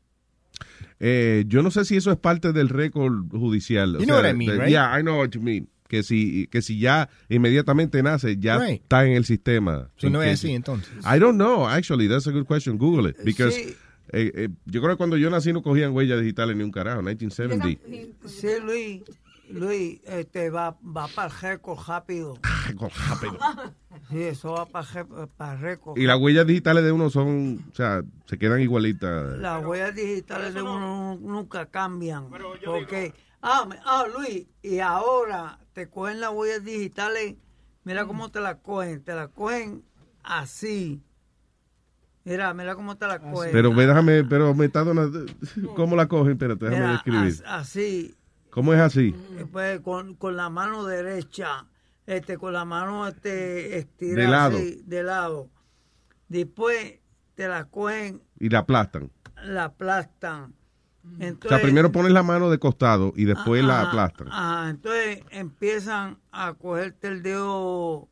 [0.99, 3.97] Eh, yo no sé si eso es parte del récord judicial.
[3.97, 4.69] O You know sea, what I mean, right?
[4.71, 5.69] Yeah, I know what you mean.
[5.89, 8.83] Que si, que si ya inmediatamente nace, ya Right.
[8.83, 9.89] está en el sistema.
[9.97, 10.93] Si no es así, entonces.
[11.05, 12.77] I don't know, actually, that's a good question.
[12.79, 13.17] Google it.
[13.25, 13.77] Because Sí.
[14.13, 17.03] eh, eh, yo creo que cuando yo nací no cogían huellas digitales ni un carajo,
[17.03, 17.81] 1970.
[18.27, 19.03] Sí, Luis,
[19.51, 22.39] Luis, este va, va para el récord rápido.
[24.11, 25.99] Sí, eso va para el récord.
[25.99, 29.39] Y las huellas digitales de uno son, o sea, se quedan igualitas.
[29.39, 32.29] Las huellas digitales de uno nunca cambian.
[32.65, 33.13] Porque,
[33.43, 37.35] ah, me- ah, Luis, y ahora te cogen las huellas digitales,
[37.85, 39.85] mira cómo te las cogen, te las cogen
[40.23, 41.03] así.
[42.25, 43.51] Mira, mira cómo te las cogen.
[43.53, 45.27] Pero ve, déjame, pero me está donando.
[45.77, 46.33] ¿Cómo la cogen?
[46.33, 47.27] Espérate, déjame Mira, describir.
[47.27, 48.17] as- así,
[48.49, 49.15] ¿Cómo es así?
[49.53, 51.67] pues, con, con la mano derecha,
[52.07, 54.57] este, con la mano este, estirada De lado.
[54.57, 55.51] así, de lado.
[56.29, 57.01] Después
[57.35, 59.11] te la cogen, Y la aplastan.
[59.45, 60.55] la aplastan.
[61.19, 64.29] O Entonces, sea, primero ponen la mano de costado y después la Ajá, aplastan.
[64.29, 68.09] ajá, entonces empiezan a cogerte el dedo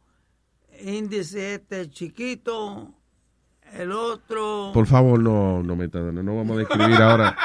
[0.80, 2.94] índice este chiquito,
[3.72, 4.70] el otro.
[4.72, 6.22] Por favor, no, no me dando.
[6.22, 7.36] No vamos a describir ahora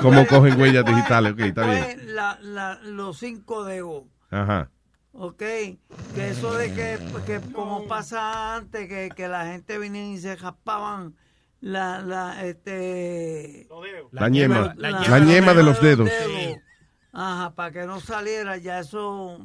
[0.00, 1.32] cómo cogen huellas digitales.
[1.32, 1.80] Ok, está bien.
[1.86, 4.04] Después la- la- los cinco dedos.
[4.30, 4.70] Ajá.
[5.12, 5.78] Ok, que
[6.30, 11.14] eso de que, que como pasa antes, que, que la gente venía y se raspaban
[11.64, 13.66] la, la, este...
[14.12, 14.74] La ñema.
[14.76, 16.10] La ñema de los dedos.
[17.12, 19.38] Ajá, para que no saliera, ya eso,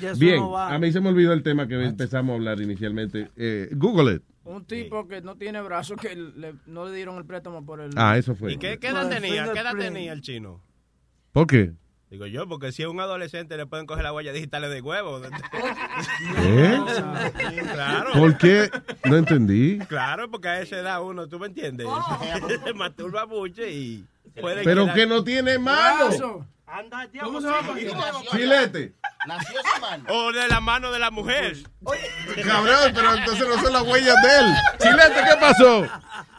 [0.00, 0.72] ya eso Bien, no va.
[0.74, 3.30] a mí se me olvidó el tema que empezamos a hablar inicialmente.
[3.36, 4.22] Eh, Google it.
[4.44, 7.90] Un tipo que no tiene brazos que le- no le dieron el préstamo por el...
[7.96, 8.52] Ah, eso fue.
[8.52, 9.50] ¿Y qué, qué edad tenía?
[9.52, 10.62] ¿Qué edad tenía el chino?
[11.32, 11.72] ¿Por qué?
[12.10, 15.20] Digo yo, porque si es un adolescente le pueden coger las huellas digitales de huevo.
[16.38, 16.78] ¿Eh?
[17.72, 18.12] Claro.
[18.14, 18.68] ¿Por qué?
[19.04, 19.78] No entendí.
[19.88, 21.86] Claro, porque a esa edad uno, ¿tú me entiendes?
[22.64, 24.04] Se masturba mucho y
[24.40, 26.46] puede Pero quedar- que no tiene mano.
[26.72, 28.36] Anda, ya, ¿Cómo vos se va sí.
[28.36, 28.94] Filete.
[29.26, 30.04] Nació sin mano.
[30.08, 31.56] O de la mano de la mujer.
[32.46, 34.54] Cabrón, pero entonces no son las huellas de él.
[34.78, 35.80] Chilete, ¿qué pasó?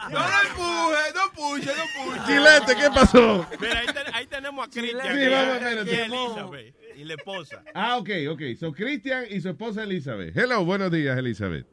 [0.10, 2.22] No lo empuje, no puche, no puche.
[2.26, 3.46] Chilete, ¿qué pasó?
[3.60, 6.04] Mira, ahí, te- ahí tenemos a Cristian Sí, vamos, espérate.
[6.06, 7.64] Elizabeth y la esposa.
[7.74, 8.42] Ah, ok, ok.
[8.60, 10.36] So, Cristian y su esposa Elizabeth.
[10.36, 11.66] Hello, buenos días, Elizabeth.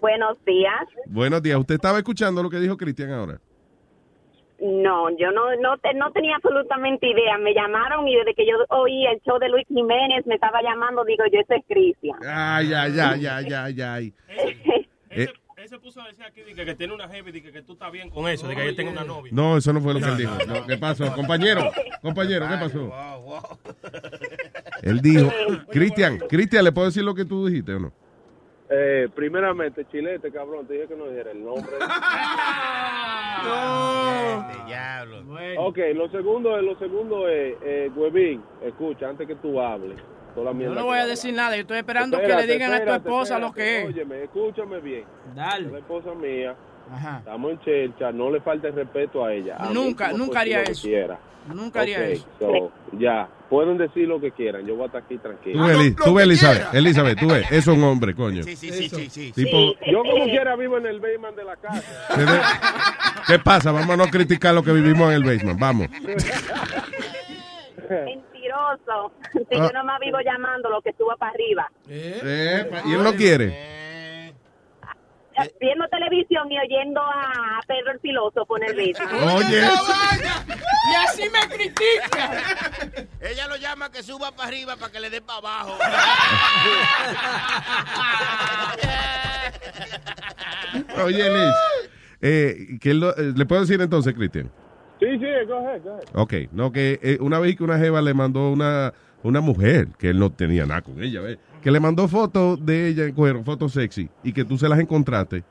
[0.00, 0.88] Buenos días.
[1.06, 1.58] Buenos días.
[1.58, 3.40] ¿Usted estaba escuchando lo que dijo Cristian ahora?
[4.60, 7.38] No, yo no, no, te- no tenía absolutamente idea.
[7.38, 11.02] Me llamaron y desde que yo oí el show de Luis Jiménez me estaba llamando,
[11.04, 12.18] digo yo, ese es Cristian.
[12.26, 14.14] Ay, ay, ay, ay, ay, ay.
[15.10, 17.52] Eh, Él se puso a decir aquí de que, que tiene una jefe y que,
[17.52, 19.30] que tú estás bien con eso, de que yo tengo una novia.
[19.34, 20.32] no, eso no fue lo que él dijo.
[20.46, 21.12] No, ¿Qué pasó?
[21.14, 23.60] Compañero, compañero, ¿qué pasó?
[24.82, 25.30] Él dijo,
[25.70, 27.92] Cristian, Cristian, ¿le puedo decir lo que tú dijiste o no?
[28.72, 31.72] Eh, primeramente, Chilete, cabrón, te dije que no dijera el nombre.
[34.66, 35.22] Diablo.
[35.58, 39.98] Ok, lo segundo es, lo segundo es, eh, Huevín, escucha, antes que tú hables.
[40.34, 42.46] Toda la Yo mierda no que voy a decir nada, yo estoy esperando que le
[42.46, 43.86] digan a tu espérate, esposa lo espérate, que es.
[43.96, 45.04] Óyeme, escúchame bien.
[45.34, 45.70] Dale.
[45.72, 46.54] La esposa mía,
[46.92, 47.18] Ajá.
[47.18, 49.56] estamos en chelcha, no le falte respeto a ella.
[49.58, 50.82] A Nunca, nunca haría eso.
[50.88, 51.18] quiera.
[51.54, 52.26] Nunca haría eso.
[52.38, 55.64] so, ya, pueden decir lo que quieran, yo voy a estar aquí tranquilo.
[55.64, 58.42] Tú, Eli- tú ves, Elizabeth, Elizabeth, tú ves, eso es un hombre, coño.
[58.42, 59.32] Sí, sí, sí, sí, sí.
[59.32, 59.56] Tipo,
[59.90, 61.82] Yo como quiera vivo en el basement de la casa.
[63.26, 63.72] ¿qué, pasa?
[63.72, 65.88] Vamos a no criticar lo que vivimos en el basement, vamos.
[67.88, 69.12] Mentiroso.
[69.32, 69.66] Si Ah.
[69.66, 71.70] yo nomás vivo llamando lo que suba para arriba.
[71.88, 73.79] Eh, pa- y él no quiere.
[75.60, 79.22] Viendo televisión y oyendo a Pedro el filósofo en el basement.
[79.34, 79.60] Oye.
[80.90, 82.30] Y así me critica.
[83.20, 85.78] Ella lo llama que suba para arriba para que le dé para abajo.
[91.04, 91.54] Oye, Liz,
[92.20, 94.50] eh, lo- eh, ¿le puedo decir entonces, Cristian?
[94.98, 96.04] Sí, sí, go ahead, go ahead.
[96.14, 100.10] Ok, no, que eh, una vez que una jeva le mandó una, una mujer, que
[100.10, 101.38] él no tenía nada con ella, ¿ves?
[101.62, 105.44] Que le mandó fotos de ella en fotos sexy, y que tú se las encontraste,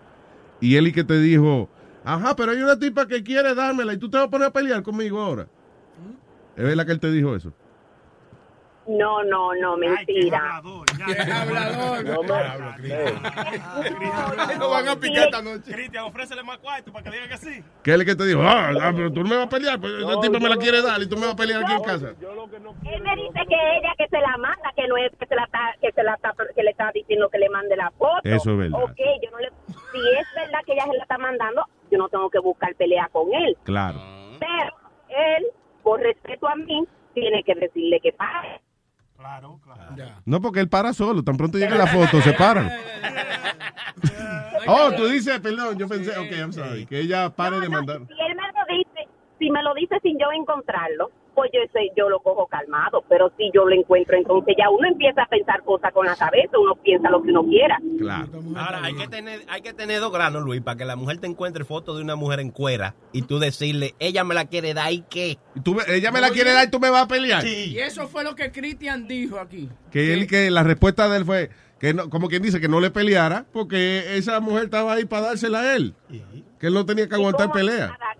[0.59, 1.69] y él y que te dijo,
[2.03, 4.53] ajá, pero hay una tipa que quiere dármela y tú te vas a poner a
[4.53, 5.47] pelear conmigo ahora.
[6.55, 7.53] ¿Es verdad que él te dijo eso?
[8.89, 10.57] No, no, no, mentira.
[10.57, 12.03] hablador.
[12.03, 12.39] No me...
[14.57, 15.71] Lo van a picar esta noche.
[15.71, 17.63] Cristian, ofrécele más cuarto para que diga que sí.
[17.83, 18.41] ¿Qué es el que te dijo?
[18.41, 19.79] Ah, ah, pero tú no me vas a pelear.
[19.79, 21.83] Pues ese tipo me la quiere dar y tú me vas a pelear aquí en
[21.83, 22.07] casa.
[22.09, 25.43] Él me dice que ella que se la manda, que no es que se la
[25.43, 28.21] está, que se la está, que le está diciendo que le mande la foto.
[28.23, 28.83] Eso es verdad.
[28.83, 32.09] Ok, yo no le, si es verdad que ella se la está mandando, yo no
[32.09, 33.55] tengo que buscar pelea con él.
[33.63, 33.99] Claro.
[34.39, 34.73] Pero
[35.09, 35.45] él,
[35.83, 38.61] por respeto a mí, tiene que decirle que pare.
[40.25, 41.23] No, porque él para solo.
[41.23, 42.69] Tan pronto llega la foto, se paran.
[44.67, 47.99] Oh, tú dices, perdón, yo pensé, ok, I'm sorry, que ella pare de mandar.
[47.99, 49.09] Si él me lo dice,
[49.39, 51.09] si me lo dice sin yo encontrarlo,
[51.39, 53.01] pues yo, ese- yo lo cojo calmado.
[53.07, 56.59] Pero si yo lo encuentro, entonces ya uno empieza a pensar cosas con la cabeza,
[56.59, 57.79] uno piensa lo que uno quiera.
[57.97, 58.27] Claro.
[58.57, 61.27] Ahora, hay que, tener, hay que tener dos granos, Luis, para que la mujer te
[61.27, 64.91] encuentre fotos de una mujer en cuera y tú decirle, ella me la quiere dar
[64.91, 65.37] y qué.
[65.63, 67.45] Tú me- ella me la quiere dar y tú me vas a pelear.
[67.47, 69.69] Y eso fue lo que Cristian dijo aquí.
[69.91, 72.81] Que él, que la respuesta de él fue, que no, como quien dice, que no
[72.81, 75.93] le peleara, porque esa mujer estaba ahí para dársela a él.
[76.59, 77.87] Que él no tenía que aguantar ¿Cómo pelea.
[77.97, 78.15] para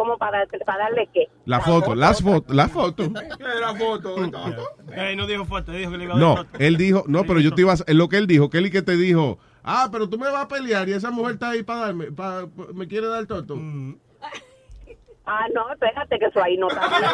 [0.00, 1.28] ¿Cómo para, para darle qué?
[1.44, 3.12] La foto, las fotos, la foto.
[3.12, 4.16] La foto.
[5.16, 6.58] No dijo fuerte, dijo que le iba a dar No, foto.
[6.58, 8.66] él dijo, no, pero yo te iba a, es lo que él dijo, que él
[8.66, 11.50] y que te dijo, ah, pero tú me vas a pelear y esa mujer está
[11.50, 13.58] ahí para darme, para, me quiere dar toto.
[15.26, 17.02] Ah, no, espérate, que eso ahí no está bien.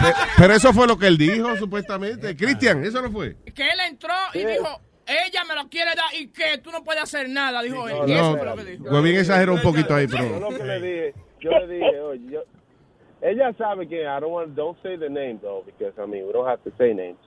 [0.00, 2.34] Pe- Pero eso fue lo que él dijo, supuestamente.
[2.36, 3.36] Cristian, eso no fue.
[3.54, 7.02] Que él entró y dijo, ella me lo quiere dar y que tú no puedes
[7.02, 7.96] hacer nada, dijo él.
[8.06, 8.84] Y No, eso fue lo que dijo.
[8.84, 10.40] Huevín exageró un poquito ahí, Yo pero...
[10.50, 12.40] lo que le dije, yo le dije, oye, yo,
[13.20, 16.32] ella sabe que I don't want, don't say the name though, because I mean, we
[16.32, 17.18] don't have to say names.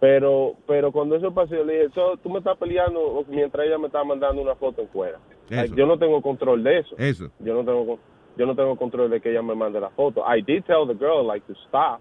[0.00, 3.78] Pero, pero cuando eso pasó, yo le dije, so, tú me estás peleando mientras ella
[3.78, 5.18] me está mandando una foto en cuera.
[5.48, 5.74] Like, Eso.
[5.74, 6.94] yo no tengo control de eso.
[6.98, 7.30] Eso.
[7.40, 7.98] Yo no tengo,
[8.36, 10.22] yo no tengo control de que ella me mande la foto.
[10.26, 12.00] I did tell the girl like to stop,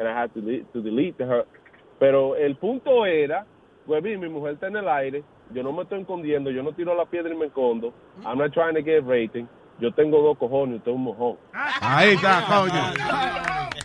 [0.00, 1.46] and I had to, delete- to delete her.
[2.00, 3.46] Pero el punto era,
[3.86, 6.94] Huevín, mi mujer está en el aire, yo no me estoy escondiendo, yo no tiro
[6.94, 7.92] la piedra y me escondo.
[8.24, 9.46] I'm not trying to get rating.
[9.78, 11.36] Yo tengo dos cojones, usted es un mojón.
[11.52, 12.72] Ahí está, coño.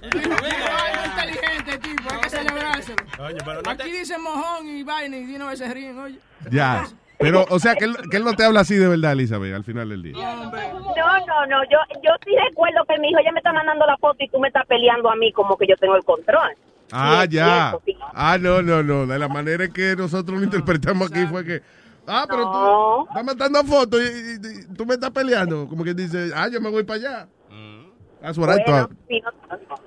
[0.01, 3.03] Inteligente, tipo, hay que celebrárselo.
[3.19, 6.17] Oye, pero no Aquí dicen mojón y vaina y vez se ríen, oye.
[6.49, 6.85] Ya.
[7.19, 9.63] Pero, o sea, que él, que él no te habla así de verdad, Elizabeth, al
[9.63, 10.13] final del día.
[10.13, 13.97] No, no, no, yo, yo sí recuerdo que mi hijo ella me está mandando la
[13.97, 16.55] foto y tú me estás peleando a mí como que yo tengo el control.
[16.91, 17.75] Ah, ya.
[18.13, 19.05] Ah, no, no, no.
[19.07, 21.61] De la manera en que nosotros lo interpretamos aquí fue que.
[22.07, 23.03] Ah, pero No.
[23.05, 25.67] tú estás mandando fotos y, y- y tú me estás peleando.
[25.67, 27.27] Como que dice, ah, yo me voy para allá.
[28.21, 29.29] That's what I Bueno, si no,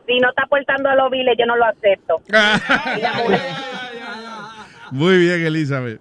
[0.07, 2.21] si no está portando a los viles, yo no lo acepto.
[4.91, 6.01] Muy bien, Elizabeth.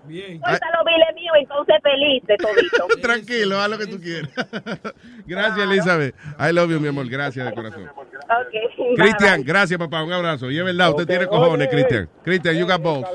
[0.00, 3.00] Porta los viles míos, entonces feliz de todito.
[3.02, 4.30] Tranquilo, haz lo que tú quieras.
[5.26, 6.14] Gracias, Elizabeth.
[6.38, 7.08] I love you, mi amor.
[7.08, 7.88] Gracias de corazón.
[7.88, 10.02] Ok, Cristian, gracias, papá.
[10.02, 10.50] Un abrazo.
[10.50, 12.08] Y es verdad, usted tiene cojones, Cristian.
[12.22, 13.08] Cristian, you got el balls.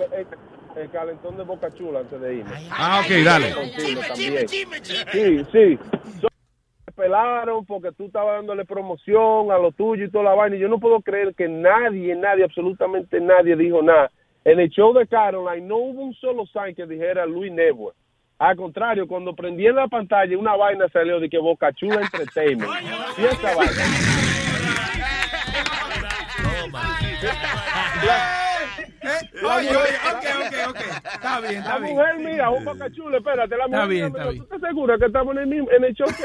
[0.75, 2.51] El, calentón de Boca Chula antes de irme.
[2.69, 3.53] Ah, ok, dale.
[3.53, 4.47] Contigo también.
[4.47, 5.79] Sí, sí.
[6.21, 6.27] So-
[6.95, 10.55] pelaron porque tú estabas dándole promoción a lo tuyo y toda la vaina.
[10.55, 14.11] Y yo no puedo creer que nadie, nadie, absolutamente nadie dijo nada.
[14.45, 17.95] En el show de Caroline no hubo un solo sign que dijera Luis Network.
[18.37, 22.71] Al contrario, cuando prendí en la pantalla una vaina salió de que Boca Chula Entertainment.
[23.17, 23.71] Y esa vaina.
[29.43, 30.79] Oye, oye, ok, ok, ok.
[31.13, 31.93] Está bien, está La bien.
[31.95, 34.97] mujer mía, un Boca Chula, espérate, la Está mujer bien, mía, está ¿tú estás segura
[34.97, 36.23] que estamos en el, mismo, en el show que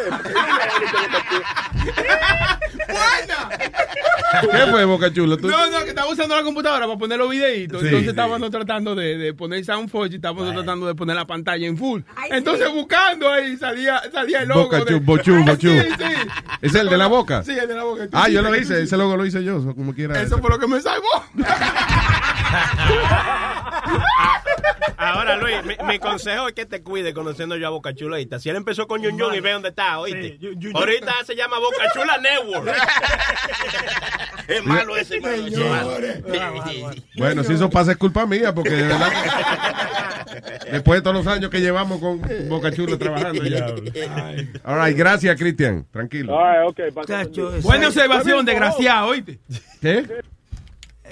[4.51, 5.37] ¿Qué fue, Boca Chula?
[5.37, 7.81] ¿Tú- No, no, que estaba usando la computadora para poner los videitos.
[7.81, 8.11] Sí, Entonces sí.
[8.11, 12.03] estábamos tratando de, de poner Soundforge y estábamos tratando de poner la pantalla en full.
[12.31, 14.65] Entonces buscando ahí salía, salía el logo.
[14.65, 15.69] Boca de- Bochú, Bochú.
[15.71, 16.05] Sí, sí.
[16.63, 17.43] ¿Es el de la boca?
[17.43, 18.09] Sí, el de la boca.
[18.13, 18.83] Ah, yo lo hice.
[18.83, 20.21] Ese logo lo hice yo, como quiera.
[20.21, 21.09] Eso fue lo que me salvó.
[24.97, 28.39] Ahora, Luis, mi, mi consejo es que te cuide conociendo yo a Boca Chulita.
[28.39, 30.39] Si él empezó con Yun Yun y ve dónde está, oíste.
[30.75, 32.69] Ahorita se llama Boca Chula Network.
[34.49, 36.91] es malo ese, malo, ese malo.
[37.17, 41.27] Bueno, si eso pasa es culpa mía, porque de verdad que después de todos los
[41.27, 43.67] años que llevamos con Boca Chula trabajando ya.
[44.65, 45.87] All right, gracias, Cristian.
[45.91, 46.39] Tranquilo.
[46.39, 49.39] Ay, ok, Buena observación, desgraciado, oíste.
[49.81, 50.07] ¿Qué?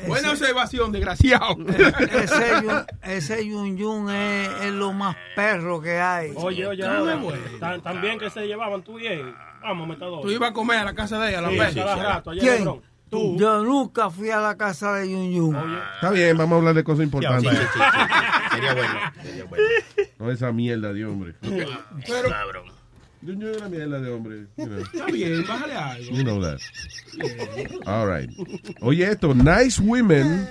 [0.06, 1.56] Buena observación, desgraciado.
[1.68, 6.32] Ese yun, ese yun yun es, es lo más perro que hay.
[6.36, 6.84] Oye, oye,
[7.82, 9.34] tan, bien que se llevaban tú y él.
[9.62, 10.22] Vamos, metador.
[10.22, 11.74] Tú ibas a comer a la casa de ella, a la Sí, vez.
[11.74, 12.64] rato, ¿Quién?
[13.10, 13.36] Tú.
[13.38, 15.56] Yo nunca fui a la casa de Yun Yun.
[15.94, 17.50] Está bien, vamos a hablar de cosas importantes.
[17.50, 18.54] Sí, sí, sí, sí.
[18.54, 19.00] Sería bueno.
[19.22, 19.64] Sería bueno.
[20.18, 21.34] No esa mierda de hombre.
[21.40, 21.70] Pero,
[23.22, 24.46] Ñoño es una mierda de hombre.
[24.56, 24.78] you know.
[24.78, 26.10] Está bien, bájale algo.
[26.16, 26.58] You know that.
[27.86, 28.30] All right.
[28.80, 30.46] Oye, esto, nice women.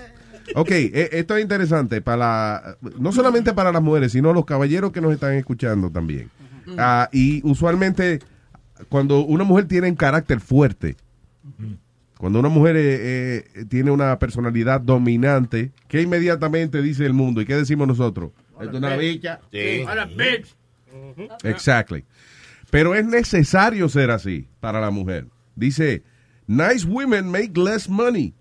[0.56, 4.92] Ok, e- esto es interesante para la- no solamente para las mujeres, sino los caballeros
[4.92, 6.30] que nos están escuchando también.
[6.78, 8.20] Ah, y usualmente,
[8.90, 10.96] cuando una mujer tiene un carácter fuerte,
[12.18, 17.42] cuando una mujer eh, eh, tiene una personalidad dominante, ¿qué inmediatamente dice el mundo?
[17.42, 18.32] ¿Y qué decimos nosotros?
[18.60, 19.40] Esto es una bicha.
[19.52, 19.84] Sí.
[19.88, 20.48] Ahora, bitch.
[21.44, 22.04] Exactly.
[22.70, 25.28] Pero es necesario ser así para la mujer.
[25.56, 26.04] Dice,
[26.48, 28.34] nice women make less money.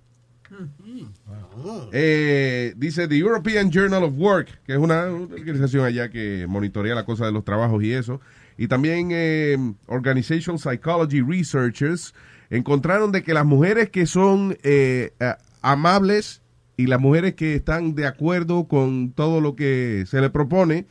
[1.93, 7.05] Eh, dice The European Journal of Work, que es una organización allá que monitorea la
[7.05, 8.20] cosa de los trabajos y eso.
[8.57, 9.57] Y también eh,
[9.87, 12.14] Organizational Psychology Researchers
[12.51, 15.12] encontraron de que las mujeres que son eh,
[15.62, 16.43] amables
[16.77, 20.87] y las mujeres que están de acuerdo con todo lo que se le propone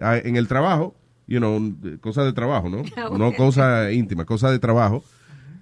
[0.00, 0.96] ah, en el trabajo,
[1.26, 2.82] you know, cosas de trabajo, ¿no?
[3.18, 5.04] No cosas íntimas, cosas de trabajo.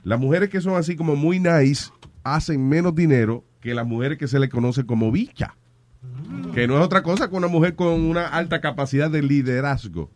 [0.05, 1.91] Las mujeres que son así como muy nice
[2.25, 5.55] hacen menos dinero que las mujeres que se le conoce como bicha.
[6.53, 10.11] Que no es otra cosa que una mujer con una alta capacidad de liderazgo.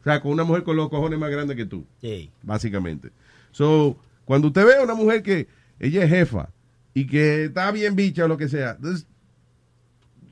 [0.00, 1.86] O sea, con una mujer con los cojones más grandes que tú.
[2.00, 2.30] Sí.
[2.42, 3.10] Básicamente.
[3.52, 5.48] So, cuando usted ve a una mujer que
[5.78, 6.50] ella es jefa
[6.92, 9.06] y que está bien bicha o lo que sea, entonces,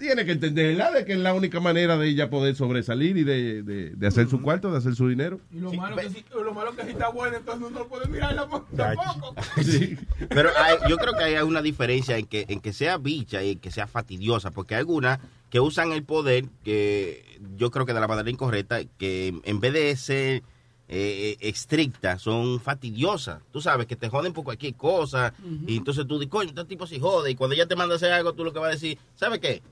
[0.03, 3.63] tiene que entenderla de que es la única manera de ella poder sobresalir y de,
[3.63, 5.41] de- de hacer su cuarto, de hacer su dinero.
[5.53, 8.47] Y lo, malo que si, lo malo que si está buena, entonces no puede mirarla
[8.49, 9.35] po- tampoco.
[10.29, 13.53] Pero hay- yo creo que hay una diferencia en que, en que sea bicha y
[13.53, 15.19] en que sea fastidiosa, porque hay algunas
[15.51, 17.25] que usan el poder, que
[17.57, 20.43] yo creo que de la manera incorrecta, que en vez de ser
[20.89, 23.41] eh, estrictas, son fastidiosas.
[23.53, 25.33] Tú sabes que te joden por cualquier cosa,
[25.67, 27.97] y entonces tú dices, coño, este tipo se jode, y cuando ella te manda a
[27.97, 29.63] hacer algo, tú lo que vas a decir, ¿sabes qué?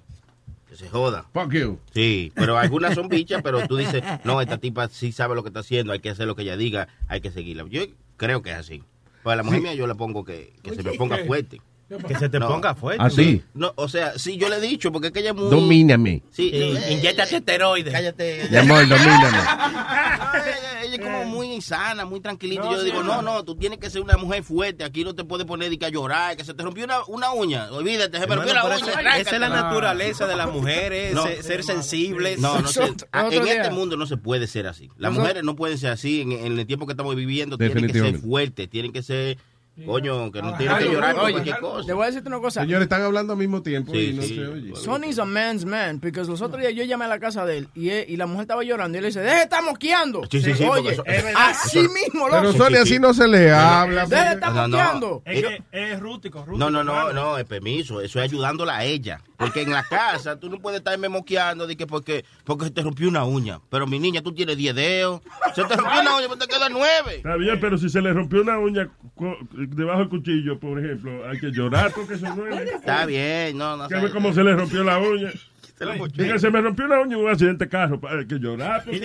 [0.71, 1.27] Que se joda.
[1.35, 1.79] Fuck you.
[1.93, 5.49] Sí, pero algunas son bichas, pero tú dices, no, esta tipa sí sabe lo que
[5.49, 7.65] está haciendo, hay que hacer lo que ella diga, hay que seguirla.
[7.69, 7.83] Yo
[8.17, 8.85] creo que es así.
[9.25, 9.63] Para la mujer Sí.
[9.65, 11.61] mía yo le pongo que, que se me ponga fuerte.
[12.07, 13.03] Que se te ponga fuerte.
[13.05, 13.43] ¿Ah, sí?
[13.55, 15.51] No, o sea, sí, yo le he dicho, porque es que ella es muy...
[15.51, 16.23] Domíname.
[16.31, 17.93] Sí, Sí, eh, inyéctate esteroides.
[17.93, 18.47] Cállate.
[18.51, 19.39] Mi amor, domíname.
[19.39, 20.45] No,
[20.85, 22.63] ella, es como muy sana, muy tranquilita.
[22.63, 23.23] No, yo le sí, digo, no.
[23.23, 24.85] no, tú tienes que ser una mujer fuerte.
[24.85, 27.33] Aquí no te puedes poner de que a llorar, que se te rompió una, una
[27.33, 27.69] uña.
[27.73, 28.77] Olvídate, se me rompió la uña.
[29.19, 31.25] esa- es la naturaleza de las mujeres, No.
[31.25, 32.39] ser, ser sensibles.
[32.39, 34.91] No, no se- Nosotros- ah, en este mundo no se puede ser así.
[34.97, 36.21] Las mujeres no pueden ser así.
[36.23, 39.39] En, en el tiempo que estamos viviendo, tienen que ser fuertes, tienen que ser,
[39.87, 41.87] coño, que no tienen que llorar por Oye, cualquier cosa.
[41.87, 42.61] te voy a decirte una cosa.
[42.63, 44.35] Señores, están hablando al mismo tiempo Sí, y no sí.
[44.37, 44.77] se oye.
[44.77, 47.69] Sonny's a man's man, porque los otros días yo llamé a la casa de él
[47.75, 50.23] y, él- y la mujer estaba llorando y él dice, deje de estar mosqueando.
[50.31, 52.59] Sí, sí, sí, Oye, eso- es eso- así eso- mismo, Pero loco.
[52.59, 54.07] Sony, así no se le habla.
[54.07, 54.69] Deje de porque- estar No, no.
[54.77, 55.23] mosqueando.
[55.25, 56.59] Es que es rústico, rústico.
[56.59, 58.01] No, no, no, no, es permiso.
[58.01, 59.21] Eso es ayudándola a ella.
[59.37, 62.83] Porque en la casa tú no puedes estarme moqueando de que porque, porque se te
[62.83, 63.61] rompió una uña.
[63.71, 65.23] Pero mi niña, tú tienes 10 dedos.
[65.55, 67.17] Se te rompió una uña, pero te quedan 9.
[67.17, 69.39] Está bien, pero si se le rompió una uña co-
[69.77, 72.71] debajo del cuchillo, por ejemplo, hay que llorar porque eso no es.
[72.75, 73.89] Está bien, no, no.
[73.89, 75.31] Ve cómo se le rompió la uña.
[75.79, 75.87] Se.
[76.23, 77.99] Diga, se me rompió una uña en un accidente de carro.
[78.07, 78.99] Hay que llorar porque...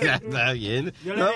[0.00, 0.92] Está bien.
[1.04, 1.28] Yo le, No.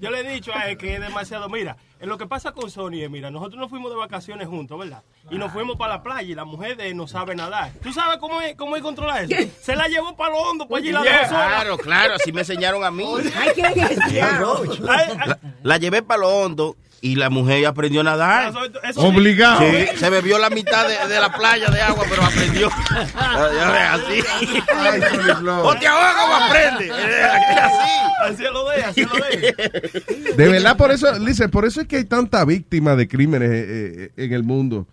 [0.00, 1.48] yo le he dicho a él que es demasiado.
[1.48, 4.76] Mira, en lo que pasa con Sony es, mira, nosotros nos fuimos de vacaciones juntos,
[4.80, 5.04] ¿verdad?
[5.30, 7.70] Y nos fuimos para la playa y la mujer de él no sabe nadar.
[7.84, 9.48] ¿Tú sabes cómo es, cómo es controlar eso?
[9.60, 11.28] Se la llevó para lo hondo, para allí la Yeah.
[11.28, 13.04] Claro, claro, así me enseñaron a mí.
[13.36, 14.20] Ay, ay,
[14.80, 18.50] La, la llevé para lo hondo y la mujer aprendió a nadar.
[18.50, 19.60] Eso- eso- Obligado.
[19.60, 22.68] Sí, se bebió la mitad de, de la playa de agua, pero aprendió.
[23.14, 24.22] Así.
[24.76, 25.00] Ay.
[25.62, 26.90] O te ahogas o aprende.
[26.92, 27.90] Así.
[28.22, 30.34] Así lo de, así lo de.
[30.36, 33.64] De verdad, por eso, dice, por eso es que hay tanta víctima de crímenes eh,
[33.68, 34.86] eh, en el mundo.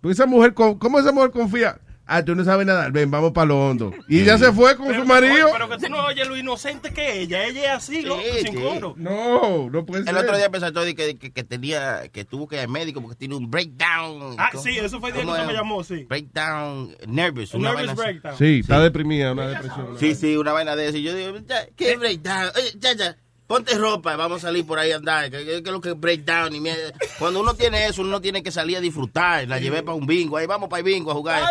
[0.00, 1.78] Porque esa mujer, ¿cómo esa mujer confía?
[2.10, 3.92] Ah, tú no sabes nadar, ven, vamos para lo hondo.
[4.08, 5.50] Y ya se fue con Pero, su marido.
[5.52, 7.44] Pero que tú no oyes lo inocente que es ella.
[7.44, 8.62] Ella es así, loco, sin sí.
[8.62, 8.94] coro.
[8.96, 10.14] No, no puede ser.
[10.14, 13.02] El otro día pensé todo que, que, que tenía, que tuvo que ir al médico
[13.02, 14.36] porque tiene un breakdown.
[14.38, 16.04] Ah, ¿Cómo- sí, eso fue el día que usted me llamó, sí.
[16.08, 17.52] Breakdown, nervous.
[17.52, 18.38] Una Nervous vaina breakdown.
[18.38, 19.98] Sí, está deprimida, una depresión.
[20.00, 20.96] Sí, sí, una vaina de eso.
[20.96, 22.50] Y yo digo, ya, ¿qué breakdown?
[22.56, 23.16] Oye, ya, ya,
[23.48, 25.28] ponte ropa, vamos a salir por ahí a andar.
[25.30, 26.54] ¿Qué, qué- qué es lo que es breakdown?
[26.54, 26.92] Y mierda.
[27.18, 29.48] Cuando uno tiene eso, uno tiene que salir a disfrutar.
[29.48, 31.42] La llevé para un bingo, ahí vamos para el bingo a jugar.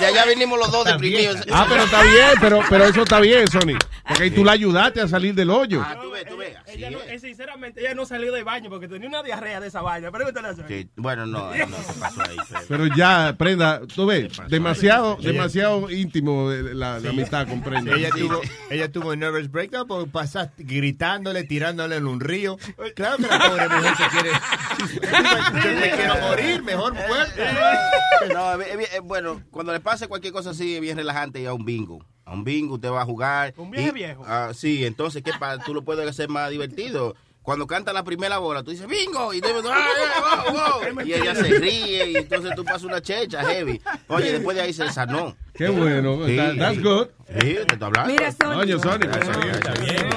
[0.00, 1.36] Y allá vinimos los dos deprimidos.
[1.52, 3.76] Ah, pero está bien, pero, pero eso está bien, Sony.
[4.08, 5.82] Porque ahí tú la ayudaste a salir del hoyo.
[5.84, 6.56] Ah, tú ves, tú ves.
[6.66, 7.10] Ella no, es.
[7.12, 10.10] eh, sinceramente, ella no salió del baño porque tenía una diarrea de esa vaina.
[10.10, 10.64] Pregúntale a Sony.
[10.68, 12.36] Sí, bueno, no, no se pasó ahí.
[12.68, 17.94] pero- ya, prenda, tú ves, demasiado, demasiado íntimo de la, la amistad con prenda.
[17.94, 22.56] Ella tuvo, ella tuvo un nervous breakdown por pasar gritándole, tirándole en un río.
[22.94, 24.30] Claro que la pobre mujer se quiere,
[25.90, 27.92] se quiere morir, mejor muerta.
[28.32, 31.40] No, bien- es bien- eh, bueno, cuando le pase cualquier cosa así, es bien relajante
[31.40, 32.04] ir a un bingo.
[32.24, 33.54] a un bingo, usted va a jugar.
[33.56, 34.24] Un viaje y- viejo.
[34.26, 35.62] ah, sí, entonces, ¿qué pasa?
[35.64, 37.14] Tú lo puedes hacer más divertido.
[37.42, 40.52] Cuando canta la primera bola, tú dices bingo y, tú, "Ah, eh, wow,
[40.96, 43.80] wow", y ella se ríe y entonces tú pasas una checha heavy.
[44.08, 45.36] Oye, después de ahí se sanó.
[45.54, 46.26] Qué bueno.
[46.26, 46.36] Sí.
[46.36, 47.06] That- that's good.
[47.28, 48.12] Sí, te estoy hablando.
[48.12, 48.54] Mira, Sony.
[48.54, 50.08] Coño, Sony, pues, está bien.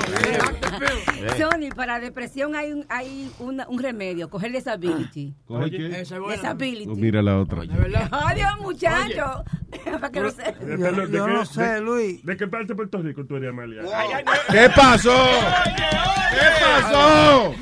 [1.37, 5.33] Sony, para depresión hay un, hay una- un remedio, coger disability.
[5.45, 5.77] ¿Coger qué?
[6.31, 6.89] Disability.
[6.89, 7.63] Oh, mira la otra.
[8.11, 9.43] Adiós, muchacho.
[9.99, 10.51] Para que lo sepa.
[10.65, 12.25] Yo- yo no sé, Luis.
[12.25, 13.81] ¿De qué parte de Puerto Rico tú eres, Amalia?
[14.49, 15.15] ¿Qué pasó?
[16.31, 17.55] ¿Qué pasó?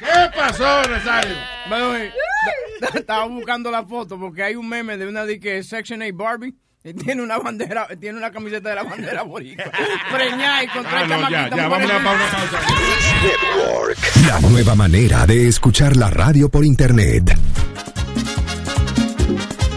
[0.00, 1.36] ¿Qué pasó, Nazario?
[2.94, 6.12] Estaba buscando la foto porque hay un meme de una de que es Section 8
[6.14, 6.54] Barbie.
[6.94, 9.64] Tiene una bandera, tiene una camiseta de la bandera boricua.
[10.12, 12.38] Preñada y con tres Ah, no, ya, ya, vámonos a pausa.
[13.22, 13.98] Network.
[14.26, 17.36] La nueva manera de escuchar la radio por internet.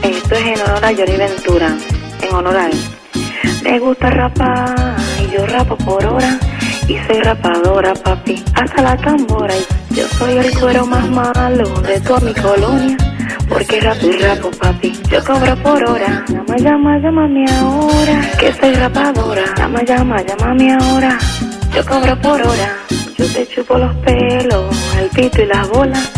[0.04, 1.78] Esto es en honor a Johnny Ventura,
[2.22, 2.80] en honor a él.
[3.64, 6.40] Me gusta rapar y yo rapo por hora
[6.88, 9.54] y soy rapadora, papi, hasta la tambora.
[9.90, 12.98] Y yo soy el cuero más malo de toda mi colonia,
[13.52, 16.24] porque rapo y rapo, papi, yo cobro por hora.
[16.30, 19.44] Llama, llama, llámame ahora, que soy rapadora.
[19.58, 21.20] Llama, llama, llámame ahora,
[21.76, 22.78] yo cobro por hora.
[23.18, 26.12] Yo te chupo los pelos, el pito y las bolas.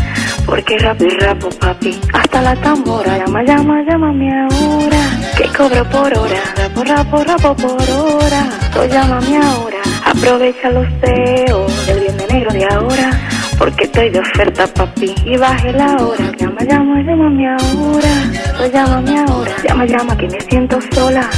[0.46, 3.18] Porque rapo y rapo, papi, hasta la tambora.
[3.18, 5.02] Llama, llama, llámame ahora,
[5.36, 6.42] que cobro por hora.
[6.56, 8.50] Rapo, rapo, rapo por hora.
[8.72, 13.33] Tú llámame ahora, aprovecha los feos del bien negro de ahora.
[13.58, 16.32] Porque estoy de oferta, papi, y baje la hora.
[16.38, 18.32] Llama, llama, llámame ahora.
[18.58, 19.56] Tú llámame ahora.
[19.64, 21.30] Llama, llama, que me siento sola.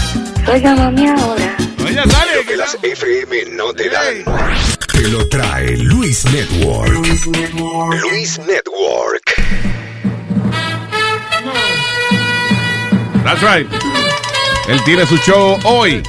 [0.46, 1.56] Tú llámame ahora.
[2.36, 4.24] Lo que las FM no te dan.
[4.92, 6.92] Te lo trae Luis Network.
[6.92, 9.24] Luis Network.
[13.24, 13.68] That's right.
[14.68, 16.04] Él tiene su show hoy.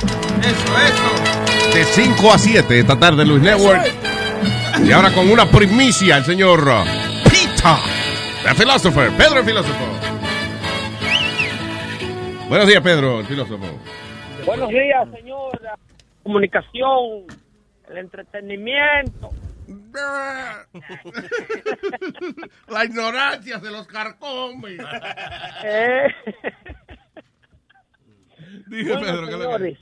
[1.73, 4.06] De 5 a 7 esta tarde Luis Network.
[4.85, 6.65] Y ahora con una primicia el señor
[7.24, 7.77] Peter,
[8.44, 9.85] the philosopher, Pedro el filósofo.
[12.48, 13.65] Buenos días, Pedro, el filósofo.
[14.44, 15.77] Buenos días, señora.
[16.23, 17.24] Comunicación,
[17.89, 19.31] el entretenimiento.
[22.69, 24.77] La ignorancia se los carcome.
[25.65, 26.07] Eh,
[28.69, 29.78] Dije, bueno, Pedro, ¿qué es lo que- señores,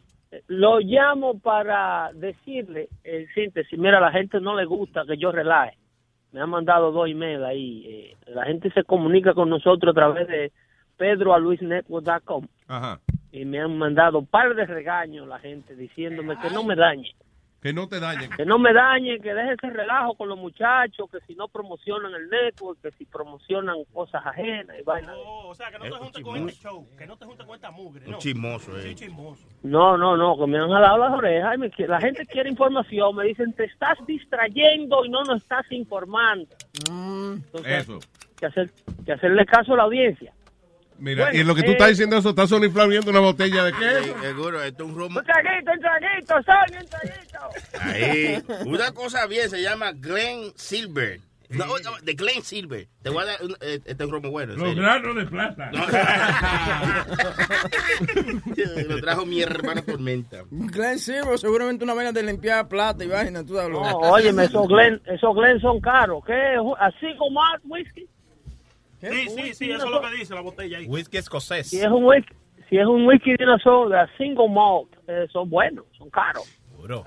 [0.49, 5.33] lo llamo para decirle, en síntesis, mira, a la gente no le gusta que yo
[5.33, 5.77] relaje.
[6.33, 7.85] Me han mandado dos emails ahí.
[7.87, 10.53] eh, la gente se comunica con nosotros a través de
[10.97, 13.01] pedroaluisnetwork.com Ajá.
[13.33, 17.15] y me han mandado un par de regaños la gente diciéndome que no me dañe.
[17.65, 18.29] Que no te dañen.
[18.29, 22.13] que no me dañen, que deje ese relajo con los muchachos, que si no promocionan
[22.15, 25.15] el network, que si promocionan cosas ajenas y vaina.
[25.17, 27.71] o sea, que no te juntes con este show, que no te juntes con esta
[27.71, 28.17] mugre, ¿no?
[28.17, 28.83] Un chismoso, eh.
[28.83, 29.47] Sí, chismoso.
[29.63, 31.55] No, no, no, que me han jalado las orejas.
[31.55, 35.65] y me la gente quiere información, me dicen, te estás distrayendo y no nos estás
[35.73, 36.55] informando.
[36.87, 37.99] Entonces, Eso.
[38.37, 38.71] que, hacer,
[39.07, 40.35] que hacerle caso a la audiencia.
[41.05, 43.21] Mira, Bueno, y en lo que tú eh, estás diciendo eso, estás solo inflando una
[43.21, 44.15] botella de qué?
[44.23, 45.21] Seguro, esto es un romo.
[45.21, 47.39] Un traguito, un traguito, Sonia, un traguito.
[47.81, 48.43] Ahí.
[48.67, 51.21] Una cosa bien, se llama Glenn Silver.
[51.51, 52.89] No, no, de Glenn Silver.
[53.03, 54.55] Te voy a dar un, eh, este es un romo bueno.
[54.55, 55.71] en Los granos de plata.
[58.89, 60.39] Lo trajo mi hermano Tormenta.
[60.51, 64.67] Glen Zero, seguramente una vaina de limpiar plata y vaina, tú lo- No, óyeme, esos
[64.69, 66.25] Glen, esos Glen son caros.
[66.27, 66.57] ¿Qué?
[66.79, 68.09] ¿Así como más whisky?
[69.11, 70.87] Sí, sí, sí, eso es lo que dice la botella ahí.
[70.87, 71.69] Whisky escocés.
[71.69, 72.35] Si es un whisky,
[72.71, 76.45] si es un whisky de una soda, single malt, eh, son buenos, son caros.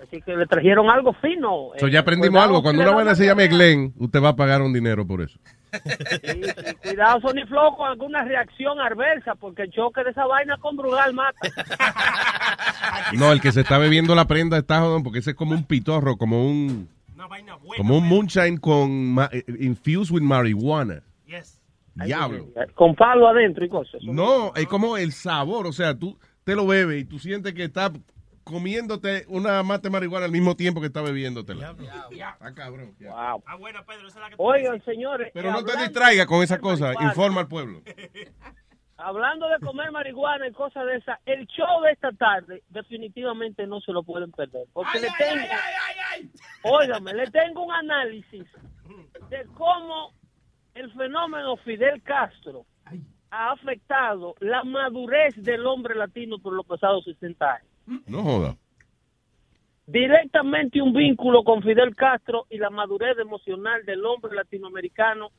[0.01, 1.69] Así que le trajeron algo fino.
[1.77, 2.63] So, eh, ya aprendimos cuidado, algo.
[2.63, 5.37] Cuando una vaina se llame Glenn, usted va a pagar un dinero por eso.
[6.81, 11.13] Cuidado, Sony Flow, con alguna reacción adversa, porque el choque de esa vaina con Brugal
[11.13, 11.39] mata.
[13.13, 15.63] No, el que se está bebiendo la prenda está jodón porque ese es como un
[15.65, 16.89] pitorro, como un
[17.77, 21.03] como un moonshine con ma- eh, infused with marihuana.
[22.05, 22.47] Diablo.
[22.75, 24.01] Con palo adentro y cosas.
[24.03, 27.65] No, es como el sabor, o sea, tú te lo bebes y tú sientes que
[27.65, 27.91] estás
[28.43, 31.75] comiéndote una mate de marihuana al mismo tiempo que estás bebiéndotela.
[32.39, 32.95] Ah, cabrón.
[32.99, 33.43] Wow.
[33.45, 35.31] Ah, buena, Pedro, esa es la que Oigan, señores.
[35.33, 37.81] Pero no te distraigas con esa cosa, marihuana, informa al pueblo.
[38.99, 43.79] Hablando de comer marihuana y cosas de esas, el show de esta tarde definitivamente no
[43.81, 44.65] se lo pueden perder.
[44.73, 45.45] Porque le tengo,
[46.63, 48.45] óigame, le tengo un análisis
[49.29, 50.13] de cómo
[50.79, 52.65] el fenómeno Fidel Castro
[53.29, 58.03] ha afectado la madurez del hombre latino por los pasados 60 años.
[58.07, 58.55] No joda.
[59.85, 65.29] Directamente un vínculo con Fidel Castro y la madurez emocional del hombre latinoamericano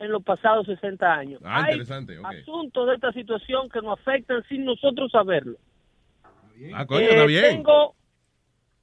[0.00, 1.40] en los pasados 60 años.
[1.44, 5.56] Ah, Hay interesante, asuntos de esta situación que nos afectan sin nosotros saberlo.
[6.74, 7.42] Ah, coño, está Eh, bien.
[7.44, 7.94] Tengo,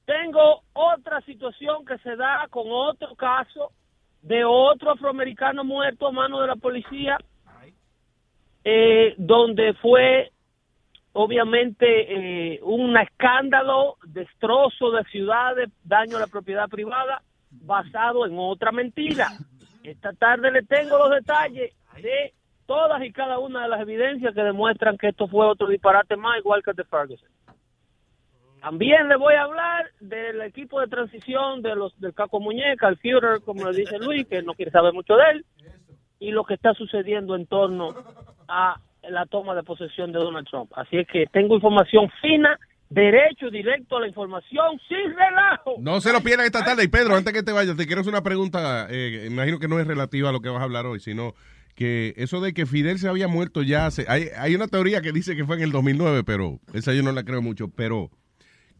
[0.06, 3.72] tengo otra situación que se da con otro caso
[4.22, 7.18] de otro afroamericano muerto a mano de la policía,
[8.64, 10.30] eh, donde fue
[11.12, 18.70] obviamente eh, un escándalo, destrozo de ciudades, daño a la propiedad privada, basado en otra
[18.70, 19.28] mentira.
[19.82, 22.34] Esta tarde le tengo los detalles de
[22.66, 26.38] todas y cada una de las evidencias que demuestran que esto fue otro disparate más,
[26.38, 27.28] igual que el de Ferguson.
[28.60, 32.98] También le voy a hablar del equipo de transición de los del Caco Muñeca, el
[32.98, 35.46] Führer, como le dice Luis, que no quiere saber mucho de él,
[36.18, 37.94] y lo que está sucediendo en torno
[38.48, 38.78] a
[39.08, 40.70] la toma de posesión de Donald Trump.
[40.76, 42.58] Así es que tengo información fina,
[42.90, 45.76] derecho directo a la información, sin relajo.
[45.80, 46.84] No se lo pierdan esta tarde.
[46.84, 48.88] Y Pedro, antes que te vayas, te quiero hacer una pregunta.
[48.90, 51.32] eh, imagino que no es relativa a lo que vas a hablar hoy, sino
[51.74, 54.04] que eso de que Fidel se había muerto ya hace.
[54.06, 57.12] Hay, hay una teoría que dice que fue en el 2009, pero esa yo no
[57.12, 57.68] la creo mucho.
[57.74, 58.10] Pero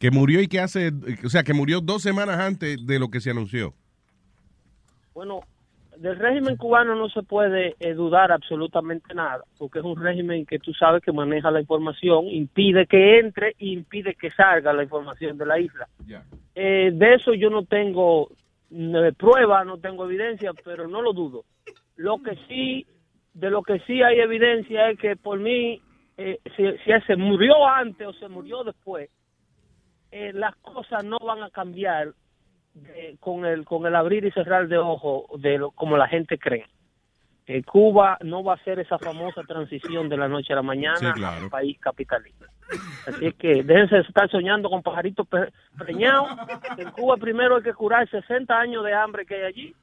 [0.00, 0.90] que murió y que hace.
[1.24, 3.74] O sea, que murió dos semanas antes de lo que se anunció.
[5.14, 5.42] Bueno,
[5.98, 10.58] del régimen cubano no se puede eh, dudar absolutamente nada, porque es un régimen que
[10.58, 15.36] tú sabes que maneja la información, impide que entre y impide que salga la información
[15.36, 15.86] de la isla.
[16.54, 18.30] Eh, de eso yo no tengo
[18.70, 21.44] eh, prueba, no tengo evidencia, pero no lo dudo.
[21.96, 22.86] Lo que sí,
[23.34, 25.82] de lo que sí hay evidencia es que por mí,
[26.16, 29.10] eh, si, si se murió antes o se murió después,
[30.10, 32.14] eh, las cosas no van a cambiar
[32.74, 36.38] de- con el con el abrir y cerrar de ojos de lo, como la gente
[36.38, 36.66] cree.
[37.46, 40.98] Eh, Cuba no va a hacer esa famosa transición de la noche a la mañana
[40.98, 41.48] Sí, claro.
[41.50, 42.46] país capitalista.
[43.08, 45.26] Así es que déjense de estar soñando con pajaritos
[45.76, 46.28] preñados.
[46.78, 49.74] En Cuba primero hay que curar 60 años de hambre que hay allí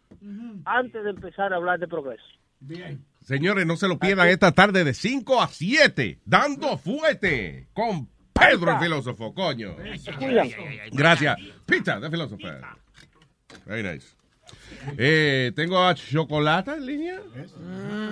[0.63, 2.23] antes de empezar a hablar de progreso.
[3.21, 8.07] Señores, no se lo pierdan esta tarde de 5 a 7, dando fuerte con
[8.39, 9.75] Pedro el filósofo, coño.
[10.91, 11.37] Gracias.
[11.65, 12.61] Pizza, the philosopher.
[13.65, 14.15] Very nice.
[14.97, 17.19] Eh, tengo a Chocolata en línea.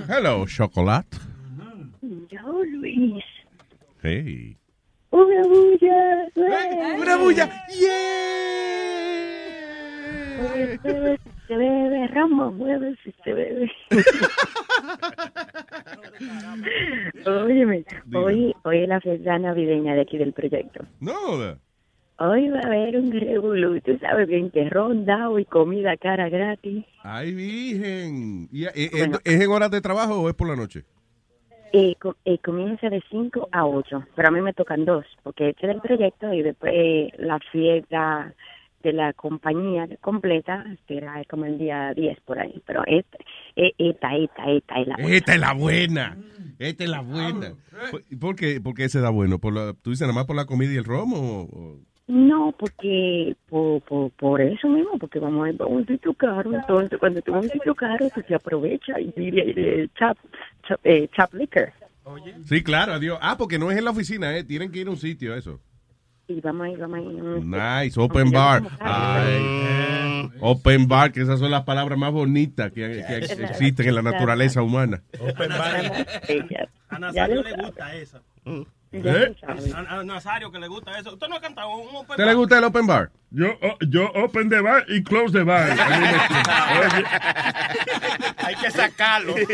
[0.09, 1.17] Hello, Chocolate.
[2.29, 3.23] Yo, Luis.
[4.01, 4.57] Hey.
[5.11, 6.27] Una bulla.
[6.97, 7.65] Una bulla.
[7.69, 8.35] Yeah.
[11.47, 13.71] Se bebe, Ramo, mueve si se bebe.
[17.25, 20.85] Óyeme, hoy, hoy es la fiesta navideña de aquí del proyecto.
[20.99, 21.13] No.
[22.17, 26.85] Hoy va a haber un revolú, tú sabes bien que ronda y comida cara gratis.
[27.03, 28.47] Ay, virgen.
[28.51, 29.19] ¿Y, eh, eh, Bueno.
[29.23, 30.83] ¿Es en horas de trabajo o es por la noche?
[31.73, 35.49] Eh, co- eh, comienza de 5 a 8, pero a mí me tocan dos, porque
[35.49, 38.33] este es del proyecto y después eh, la fiesta
[38.85, 43.17] de la compañía completa será como el día 10 por ahí, pero esta,
[43.55, 46.17] esta, esta, esta es la Esta es la buena.
[46.59, 47.53] Esta es la buena.
[47.91, 49.39] ¿Por- ¿Por qué, por qué ese da bueno?
[49.39, 51.17] ¿Por la, ¿Tú dices nada más por la comida y el romo?
[51.17, 55.85] o- o- No, porque por, por, por eso mismo, porque vamos a ir a un
[55.87, 59.53] sitio caro, entonces cuando tú vas a un sitio caro, pues se aprovecha y pide
[59.53, 60.15] de chap,
[60.67, 61.73] chap, eh, chap liquor.
[62.43, 63.17] Sí, claro, adiós.
[63.19, 64.43] Ah, porque no es en la oficina, ¿eh?
[64.43, 65.59] Tienen que ir a un sitio, eso.
[66.27, 67.19] Y vamos a ir, vamos a ir.
[67.19, 68.63] a un- Nice, open bar.
[68.79, 74.01] Ay, open bar, que esas son las palabras más bonitas que, que existen en la
[74.01, 75.01] naturaleza humana.
[75.19, 76.05] Open bar.
[76.89, 78.19] A Nazario le gusta eso.
[79.03, 79.35] ¿Eh?
[79.75, 81.13] A, a Nazario que le gusta eso.
[81.13, 83.11] ¿Usted no ha cantado un open ¿Te le gusta el open bar?
[83.31, 85.69] Yo, oh, yo open the bar y close the bar.
[88.37, 89.35] Hay que sacarlo.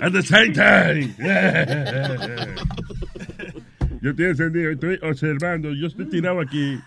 [0.00, 1.14] At the same time.
[4.02, 6.80] Yo estoy encendido, estoy observando, yo estoy tirado aquí,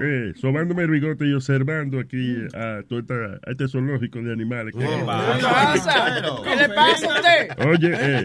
[0.00, 4.74] eh, sobándome el bigote y observando aquí a, todo esta, a este zoológico de animales.
[4.76, 6.22] ¿Qué le pasa?
[6.44, 7.66] ¿Qué le pasa a usted?
[7.68, 8.24] Oye, eh,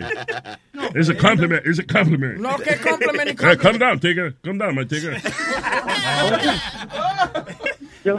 [0.96, 2.40] it's a compliment, it's a compliment.
[2.40, 5.18] No, que compliment Eh, down, tigger, calm down, my tigger.
[8.04, 8.18] Yo,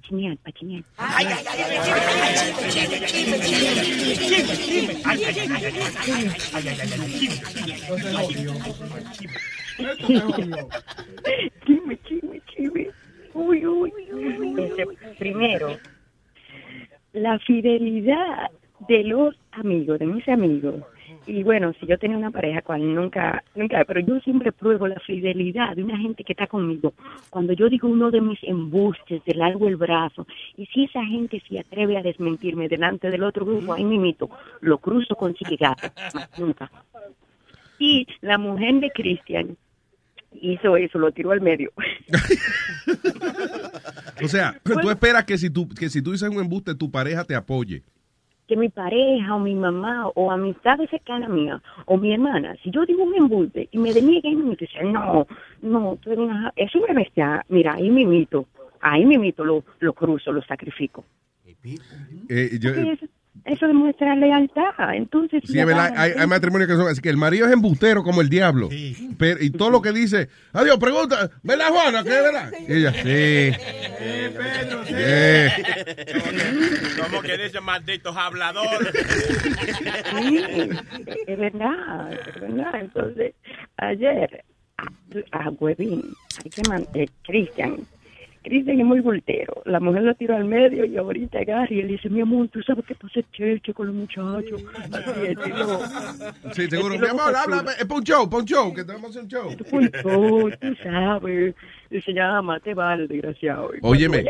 [0.00, 0.84] chinear, para chinear.
[9.78, 10.28] Chisme,
[11.66, 12.07] chisme, chisme.
[13.38, 14.72] Uy, uy, uy.
[15.18, 15.68] Primero,
[17.12, 18.50] la fidelidad
[18.88, 20.82] de los amigos, de mis amigos.
[21.26, 24.98] Y bueno, si yo tenía una pareja cual nunca, nunca, pero yo siempre pruebo la
[25.00, 26.94] fidelidad de una gente que está conmigo.
[27.30, 31.42] Cuando yo digo uno de mis embustes, le largo el brazo, y si esa gente
[31.48, 36.38] se atreve a desmentirme delante del otro grupo, ahí mimito, lo cruzo con chiquigato, más
[36.38, 36.70] nunca.
[37.78, 39.56] Y la mujer de Cristian
[40.42, 41.70] hizo eso, lo tiró al medio.
[44.22, 47.24] O sea, tú esperas que si tú, que si tú dices un embuste, tu pareja
[47.24, 47.82] te apoye.
[48.48, 52.84] que mi pareja o mi mamá o amistades cercanas mías o mi hermana, si yo
[52.86, 55.26] digo un embuste y me deniegan y me dicen, no,
[55.62, 56.52] no, tú eres una...
[56.56, 57.44] Eso me bestia.
[57.48, 58.46] Mira, ahí me mito,
[58.80, 61.04] ahí me mito, lo, lo cruzo, lo sacrifico.
[62.28, 62.72] Eh, yo-
[63.44, 64.94] eso, demuestra lealtad.
[64.94, 68.02] Entonces, Sí, es verdad, hay, hay matrimonios que son así, que el marido es embustero
[68.02, 68.68] como el diablo.
[69.18, 72.02] Pero, y todo lo que dice, adiós, pregunta, ¿verdad, Juana?
[72.02, 72.52] ¿Qué es verdad?
[72.68, 73.52] Y ella, sí.
[74.86, 77.02] Sí.
[77.02, 78.92] Como que dice malditos habladores.
[80.18, 80.44] Sí,
[81.26, 82.80] es verdad, es verdad.
[82.80, 83.34] Entonces,
[83.76, 84.44] ayer,
[84.76, 86.02] a, a Huevín,
[86.44, 87.76] hay que man- eh, Cristian,
[88.42, 89.62] Cristian es muy voltero.
[89.64, 92.62] La mujer lo tiró al medio y ahorita agarra y él dice, mi amor, ¿tú
[92.62, 94.62] sabes qué pasa cheche con los muchachos?
[96.52, 96.98] Sí, seguro.
[96.98, 99.50] Mi amor, habla, para un show, para un show, que tenemos un show.
[99.72, 101.54] Uy, oh, tú sabes.
[101.90, 103.70] Dice, ya, te vale, desgraciado.
[103.82, 104.24] Óyeme,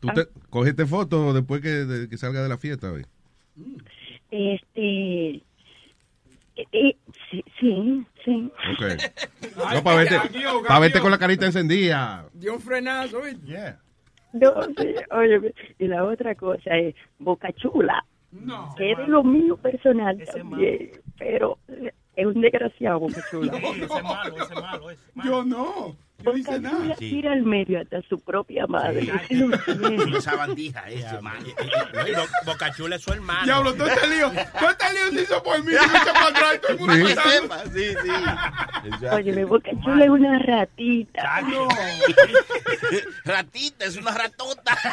[0.00, 3.04] tú te, cogiste foto después que, de- que salga de la fiesta hoy.
[4.30, 5.42] Este...
[6.56, 6.96] eh, eh,
[7.30, 8.52] sí, sí, sí.
[8.72, 9.02] Ok.
[9.74, 10.16] No, para verte,
[10.66, 12.26] para verte con la carita encendida.
[12.32, 13.76] Dio un frenazo, ¿viste?
[14.32, 18.04] No, sí, oye, y la otra cosa es Boca Chula,
[18.76, 21.58] que es de lo mío personal también, pero
[22.14, 23.52] es un desgraciado Boca Chula.
[23.56, 24.86] ese malo, ese malo.
[25.24, 25.96] Yo no.
[26.24, 29.02] Boca Chula tira al medio hasta su propia madre.
[29.30, 30.18] Lo siento.
[30.18, 31.38] Esa bandija, ese man.
[32.44, 33.44] Bocachula es su hermano.
[33.44, 34.28] Diablo, todo este lío.
[34.58, 35.72] Todo este lío se hizo por mí.
[35.72, 37.14] Se me echa para atrás y todo el mundo Sí.
[37.14, 37.54] pasando.
[37.72, 39.06] Sí, sí.
[39.14, 41.40] Oye, mi Boca Chula es una ratita.
[43.24, 44.76] Ratita, es una ratota.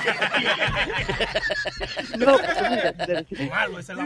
[2.19, 2.37] No,
[3.07, 4.03] decimos- Malo, ese es la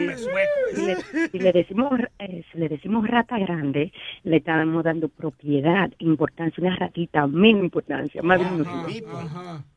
[1.31, 3.91] si- le- decimos eh, si le decimos rata grande,
[4.23, 8.85] le estamos dando propiedad, importancia, una ratita, menos importancia, más diminutiva.
[8.89, 9.03] Sí,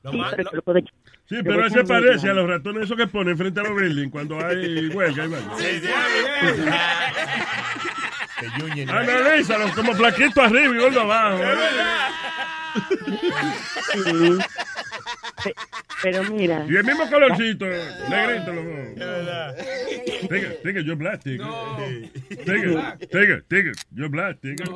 [0.03, 0.81] pero se lo puedo-
[1.29, 4.11] Sí, lo pero ese parece a los ratones esos que ponen frente a los buildings
[4.13, 5.25] cuando hay huelga.
[5.25, 5.53] y vaina.
[8.89, 11.43] Analízalos como flaquito arriba y gordo abajo.
[13.93, 14.39] Sí.
[15.45, 15.55] Pe-
[16.03, 16.67] Pero mira.
[16.69, 19.57] Y el mismo colorcito, negrito los dos.
[20.29, 21.43] Take it, take it, you're black, take it.
[22.45, 24.69] Take it, take it, take it, you're black, take it.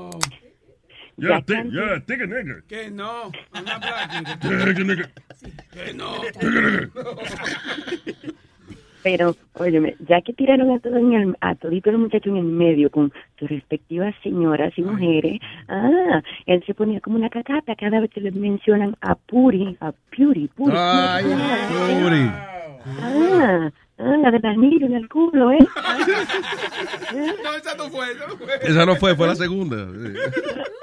[1.18, 2.62] You're a tick, you're a nigga.
[2.68, 3.32] Que no.
[3.54, 4.10] I'm not black.
[4.40, 5.08] Take it, nigga.
[5.72, 6.22] Que no.
[6.22, 8.32] Take it, nigga.
[9.02, 12.44] Pero, óyeme, ya que tiraron a todo en el, a todito los muchachos en el
[12.44, 15.38] medio con sus respectivas señoras y mujeres,
[15.68, 19.92] ah, él se ponía como una cacata cada vez que le mencionan a Puri, a
[19.92, 20.74] Puri, Puri.
[20.76, 21.24] Ay,
[22.02, 22.30] Puri.
[23.00, 25.58] Ah, ah, la del anillo en el culo, ¿eh?
[27.42, 28.12] No, esa no fue.
[28.12, 28.58] Esa no fue.
[28.62, 29.86] Esa no fue, fue la segunda.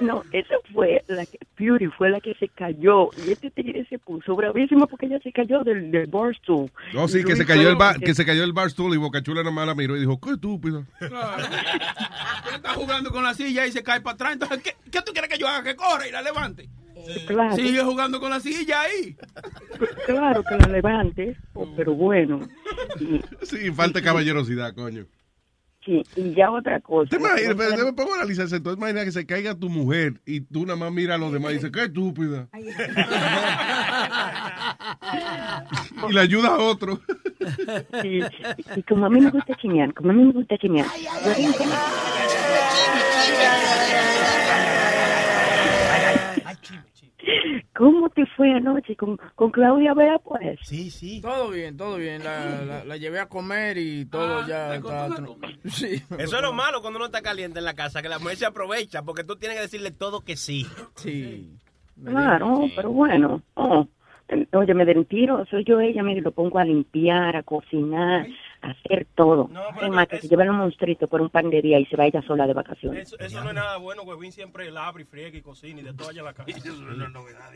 [0.01, 3.09] No, esa fue la que, Puri fue la que se cayó.
[3.25, 6.71] Y este tigre se puso bravísimo porque ella se cayó del, del barstool.
[6.93, 9.67] No, sí, que se cayó el bar, que se cayó el barstool y Bocachula nomás
[9.67, 10.85] la miró y dijo, qué estúpido.
[10.99, 11.43] Claro.
[12.55, 14.33] Está jugando con la silla y se cae para atrás.
[14.33, 15.63] Entonces, ¿qué, qué tú quieres que yo haga?
[15.63, 16.67] Que corra y la levante.
[17.27, 17.55] Claro.
[17.55, 19.15] Sigue jugando con la silla ahí.
[20.05, 22.41] Claro que la levante, oh, pero bueno.
[23.41, 25.05] Sí, falta caballerosidad, coño.
[25.83, 27.09] sí, y ya otra cosa.
[27.09, 27.55] ¿Te imaginas?
[27.55, 28.55] Pero pongo a analizar eso.
[28.57, 31.51] Entonces, imagina que se caiga tu mujer y tú nada más miras a los demás
[31.51, 32.47] y dices, qué estúpida.
[36.09, 36.99] y le ayuda a otro.
[38.01, 38.19] Sí,
[38.75, 40.85] y como a mí me gusta chimear, como a mí me gusta chimear.
[47.75, 50.59] ¿Cómo te fue anoche con, con Claudia Vera, pues?
[50.63, 51.21] Sí, sí.
[51.21, 52.23] Todo bien, todo bien.
[52.23, 55.09] La, la, la llevé a comer y todo ya está.
[55.65, 56.01] Sí.
[56.17, 58.45] Eso es lo malo cuando uno está caliente en la casa, que la mujer se
[58.45, 60.65] aprovecha porque tú tienes que decirle todo que sí.
[60.95, 61.51] Sí.
[62.03, 63.41] Claro, pero bueno.
[63.53, 63.87] Oh.
[64.53, 68.27] Oye, me den tiro, soy yo ella, mire, lo pongo a limpiar, a cocinar, a
[68.63, 69.49] hacer todo.
[69.81, 72.05] es más, que se lleva los monstruitos por un pan de día y se va
[72.05, 73.07] ella sola de vacaciones.
[73.07, 75.93] Eso, eso no es nada bueno, Huevín siempre labra y friega y cocina y de
[75.93, 76.49] todo allá en la casa.
[76.57, 77.51] Eso no es novedad.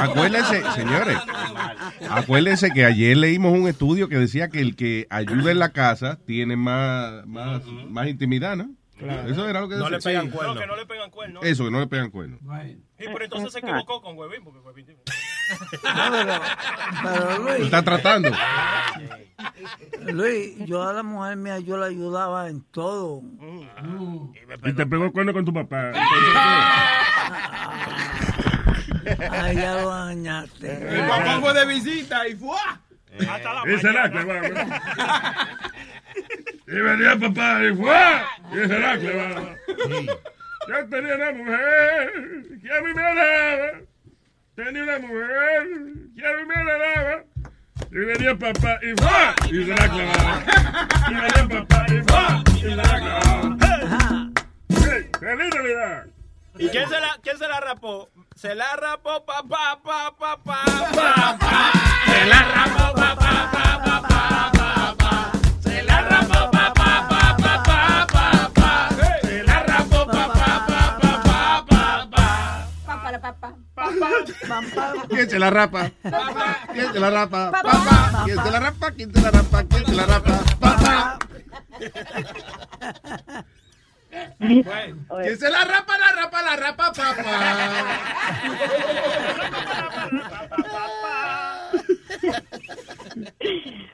[0.00, 1.18] Acuérdense, señores,
[2.08, 6.18] acuérdense que ayer leímos un estudio que decía que el que ayuda en la casa
[6.24, 8.70] tiene más, más, más intimidad, ¿no?
[8.98, 9.28] Claro.
[9.28, 9.96] Eso era lo que No decía.
[9.98, 10.30] le pegan Sí.
[10.30, 10.54] cuernos.
[10.54, 11.44] No, que no le pegan cuernos.
[11.44, 12.40] Eso, que no le pegan cuernos.
[12.40, 14.86] Sí, pero entonces se equivocó con Huevín, porque Huevín...
[14.86, 15.00] tiene-
[17.02, 18.30] Pero Luis, Está tratando.
[20.12, 23.20] Luis, yo a la mujer mía yo la ayudaba en todo.
[24.64, 25.90] Y te pegó el cuerno con tu papá.
[29.30, 30.98] Ay, ya lo dañaste.
[31.00, 32.56] El papá fue de visita y fue.
[33.66, 34.40] Ese era que va.
[36.66, 38.22] Y venía papá y fue.
[38.52, 39.56] Y ese era que va.
[40.66, 42.12] Yo tenía una mujer
[42.62, 43.70] que a mí me alaba.
[44.54, 45.68] Tenía una mujer
[46.16, 47.24] que a mí me alaba.
[47.90, 49.34] Y venía papá y ¡fua!
[49.46, 50.42] Y se la clavaba.
[51.10, 52.42] Y venía papá y ¡fua!
[52.56, 53.56] Y se la clavaba.
[54.68, 55.10] ¡Hey!
[55.20, 56.06] ¡Feliz Navidad!
[56.56, 58.08] ¿Y quién se la, quién se la rapó?
[58.36, 60.64] Se la rapó papá, papá, papá,
[60.94, 61.72] papá.
[62.06, 63.63] Se la rapó papá, papá, papá,
[73.74, 74.10] papá,
[74.48, 74.92] papá.
[75.08, 75.90] ¿Quién se la rapa?
[76.72, 77.50] ¿Quién se la rapa?
[77.50, 78.22] Papá.
[78.24, 78.90] ¿Quién se la rapa?
[78.92, 79.64] ¿Quién se la rapa?
[79.64, 80.40] ¿Quién se la rapa?
[80.60, 81.18] Papá.
[84.38, 85.98] ¿Quién se la rapa?
[85.98, 86.92] La rapa, la rapa,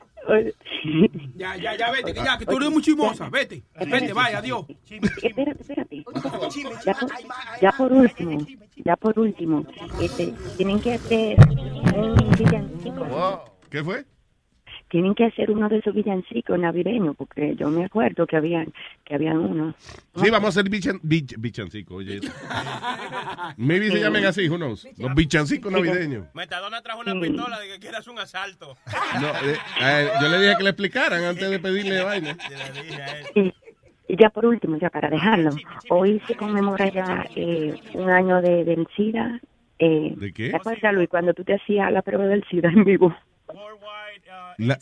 [1.35, 3.29] Ya, ya, ya, vete, que ya, que tú eres muy chimosa.
[3.29, 4.65] Vete, vete, vaya, adiós.
[4.89, 6.03] Espérate, espérate.
[6.85, 7.09] Ya por,
[7.61, 9.65] ya por último, ya por último,
[10.01, 11.37] este, tienen que hacer
[11.95, 13.45] un villancico.
[13.69, 14.05] ¿Qué fue?
[14.91, 18.73] Tienen que hacer uno de esos villancicos navideños, porque yo me acuerdo que habían,
[19.05, 19.73] que habían uno.
[20.15, 22.19] Sí, vamos a hacer bichan, bich- bichancico, oye.
[23.57, 24.85] Maybe se llamen así, who knows.
[24.97, 26.27] Los bichancicos navideños.
[26.33, 28.75] Metadona trajo una pistola de que quieras un asalto.
[29.21, 32.35] No, eh, eh, yo le dije que le explicaran antes de pedirle vaina.
[33.35, 33.53] Y,
[34.07, 35.51] y ya por último, ya para dejarlo,
[35.89, 39.39] hoy se conmemora ya eh, un año de, del SIDA.
[39.79, 40.49] Eh, ¿De qué?
[40.49, 43.15] ¿Te acuerdas, Luis, cuando tú te hacías la prueba del SIDA en vivo?
[44.57, 44.79] La-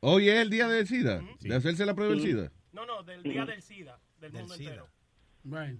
[0.00, 2.50] Hoy es el día del SIDA, de hacerse la prueba del SIDA.
[2.72, 4.88] No, no, del día del SIDA, del mundo entero.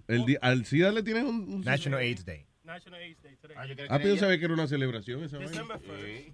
[0.07, 2.45] El di- ¿Al SIDA le tienes un, un- National AIDS Day.
[2.63, 3.57] National AIDS Day today.
[3.89, 5.55] Ah, pero yo sabía que era una celebración esa first.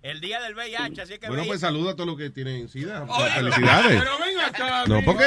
[0.04, 1.48] El día del VIH, así que Bueno, VIH.
[1.48, 3.04] pues saluda a todos los que tienen SIDA.
[3.06, 4.00] Oye, Felicidades.
[4.04, 5.24] pero ven acá, No, porque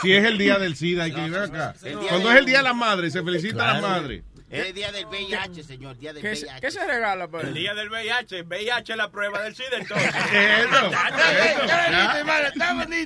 [0.00, 1.74] si es el día del SIDA, hay que ir acá.
[1.82, 4.08] Día Cuando del- es el día de la madre, se felicita a la Claro.
[4.54, 6.60] Es el día del VIH, señor, día del ¿Qué, se- VIH.
[6.60, 7.44] qué se regala, pues?
[7.44, 8.42] El día del VIH.
[8.44, 10.14] VIH es la prueba del SIDA, entonces.
[10.14, 10.90] Eso,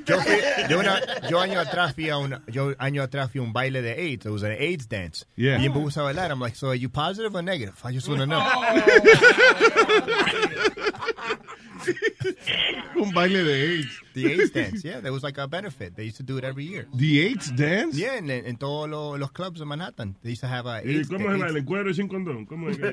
[0.06, 0.38] Yo, fui-
[0.68, 3.82] yo, una- yo año atrás fui a un yo año atrás fui a un baile
[3.82, 4.26] de AIDS.
[4.26, 5.26] It was an AIDS dance.
[5.36, 5.56] Yeah.
[5.58, 6.30] Y me puse a bailar.
[6.30, 7.74] I'm like, so are you positive or negative?
[7.84, 8.40] I just want to know.
[12.96, 14.02] Un baile de AIDS.
[14.14, 15.94] The AIDS dance, yeah, that was like a benefit.
[15.94, 16.86] They used to do it every year.
[16.94, 17.96] The AIDS dance?
[17.96, 20.16] Yeah, en, en todos los, los clubs de Manhattan.
[20.22, 21.58] They used to have a ¿Y AIDS cómo se baila?
[21.58, 22.46] ¿En cuero y sin condón?
[22.46, 22.92] ¿Cómo es que?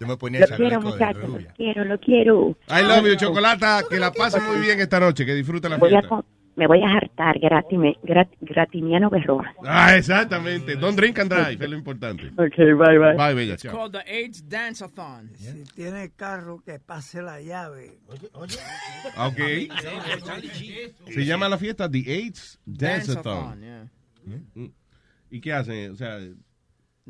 [0.00, 2.56] Yo me ponía Lo quiero, muchachos, lo quiero, lo quiero.
[2.68, 3.82] I love you, Chocolata.
[3.88, 5.24] Que la pase muy bien esta noche.
[5.26, 6.24] Que disfrute la Voy a fiesta.
[6.58, 9.54] Me voy a hartar gratime, grat, gratiniano Berroa.
[9.64, 10.76] Ah, exactamente.
[10.76, 11.62] Don't drink and drive.
[11.64, 12.26] Es lo importante.
[12.36, 13.14] Ok, bye, bye.
[13.16, 13.54] Bye, bella.
[13.54, 13.72] It's Chao.
[13.72, 15.30] called the AIDS Dance-a-thon.
[15.36, 17.98] Si tiene carro, que pase la llave.
[19.16, 19.38] Ah, Ok.
[21.12, 23.60] Se llama la fiesta The AIDS Dance-a-thon, Dance-a-thon.
[23.60, 24.38] yeah.
[24.54, 24.72] Mm.
[25.30, 25.92] ¿Y qué hacen?
[25.92, 26.18] O sea,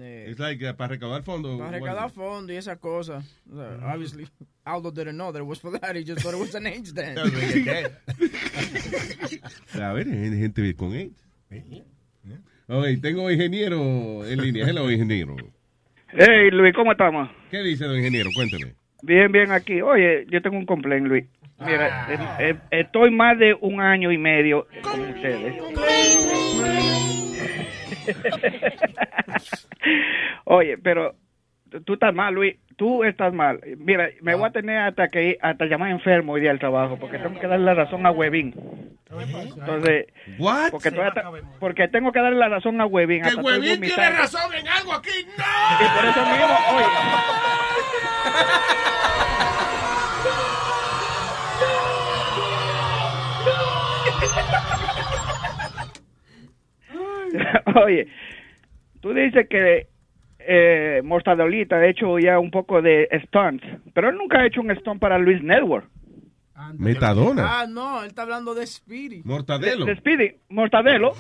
[0.01, 1.59] es like uh, para recaudar fondos.
[1.59, 3.25] Para recaudar fondos y esas cosas.
[3.51, 3.85] O sea, Mm.
[3.95, 4.27] Obviously,
[4.65, 5.97] Aldo didn't know that it was for that.
[5.97, 7.19] He just thought it was an AIDS dance.
[9.75, 11.25] A ver, hay gente con AIDS.
[12.69, 14.67] Oye, tengo ingeniero en línea.
[14.67, 15.37] Hello, ingeniero.
[16.11, 17.31] Hey, Luis, ¿cómo estamos?
[17.51, 18.31] ¿Qué dice don ingeniero?
[18.35, 18.75] Cuéntame.
[19.03, 19.81] Bien, bien aquí.
[19.81, 21.25] Oye, yo tengo un complaint, Luis.
[21.61, 22.19] Mira, eh,
[22.51, 25.55] eh, estoy más de un año y medio con ustedes.
[30.45, 31.17] Oye, pero
[31.85, 32.55] tú estás mal, Luis.
[32.77, 33.59] Tú estás mal.
[33.79, 36.97] Mira, me voy a tener hasta que ir- hasta llamar enfermo hoy día al trabajo
[36.97, 38.55] porque tengo que darle la razón a Webin.
[39.11, 40.07] Entonces,
[40.71, 41.25] porque todavía ta-
[41.59, 43.23] porque tengo que darle la razón a Webin.
[43.23, 45.11] Que Huevín tiene razón en algo aquí.
[45.37, 45.45] ¡No!
[45.85, 46.87] Y por eso mismo, oye.
[57.85, 58.09] Oye,
[59.01, 59.87] tú dices que
[60.39, 64.75] eh, Mortadolita ha hecho ya un poco de stunts, pero él nunca ha hecho un
[64.77, 65.89] stunt para Luis Network.
[66.77, 67.61] Metadona.
[67.61, 69.23] Ah, no, él está hablando de Speedy.
[69.25, 69.85] Mortadelo.
[69.85, 71.13] De Speedy, Mortadelo.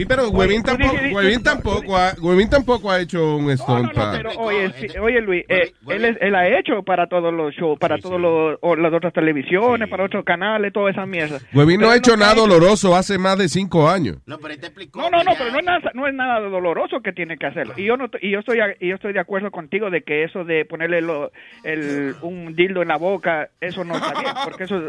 [0.00, 4.30] Sí, pero Huevín tampoco, Huevín tampoco, ha, Huevín tampoco ha hecho un stunt pa- Pero
[4.38, 7.98] oye, sí, oye Luis, eh, él, es- él ha hecho para todos los shows, para
[7.98, 11.44] todos los o las otras televisiones, para otros canales, todas esas mierdas.
[11.52, 14.16] Huevín no Pero ha hecho nada doloroso hace más de cinco años.
[14.26, 17.74] No, no, no, pero no es nada, no es nada doloroso que tiene que hacerlo.
[17.76, 20.24] Y yo no, y yo estoy, a- y yo estoy de acuerdo contigo de que
[20.24, 21.30] eso de ponerle lo-
[21.62, 24.80] el, un dildo en la boca, eso no está bien, porque eso,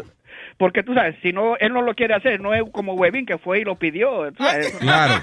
[0.62, 3.36] porque tú sabes, si no, él no lo quiere hacer, no es como Webin que
[3.36, 4.30] fue y lo pidió.
[4.30, 4.72] tú sabes.
[4.80, 5.14] Claro.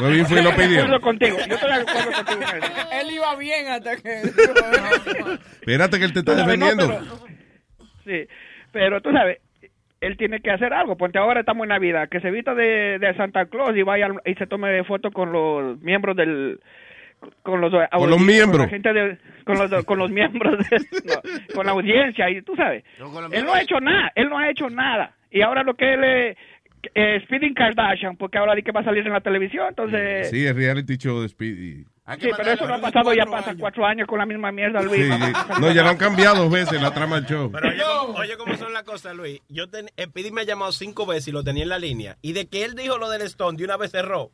[0.00, 0.82] Huevín fue y lo Estoy de pidió.
[0.82, 2.40] acuerdo contigo, yo estoy de acuerdo contigo.
[3.00, 4.22] Él iba bien hasta que...
[5.60, 7.00] Espérate que él te está no, defendiendo.
[8.04, 8.26] Sí,
[8.72, 9.38] pero tú sabes,
[10.00, 13.14] él tiene que hacer algo, porque ahora estamos en Navidad, que se vista de, de
[13.16, 16.58] Santa Claus y vaya al- y se tome foto con los miembros del
[17.42, 18.58] con los Con los miembros.
[18.58, 22.42] con, la gente de- con los con los miembros de- no, con la audiencia y
[22.42, 22.84] tú sabes
[23.32, 26.04] él no ha hecho nada él no ha hecho nada y ahora lo que él
[26.04, 26.36] es
[26.94, 30.46] eh, Speeding Kardashian porque ahora di que va a salir en la televisión entonces Sí,
[30.46, 31.84] el reality show de Speedy.
[32.18, 35.04] sí pero eso no ha pasado ya pasa cuatro años con la misma mierda Luis
[35.04, 35.60] Sí, sí.
[35.60, 37.50] No, ya lo han cambiado dos veces la trama del show.
[37.52, 39.40] Pero oye, cómo- oye cómo son las cosas, Luis.
[39.50, 42.16] Yo ten, Speedy me ha llamado cinco veces y lo tenía en la línea.
[42.22, 44.30] Y de que él dijo lo del Stone, de una vez cerró.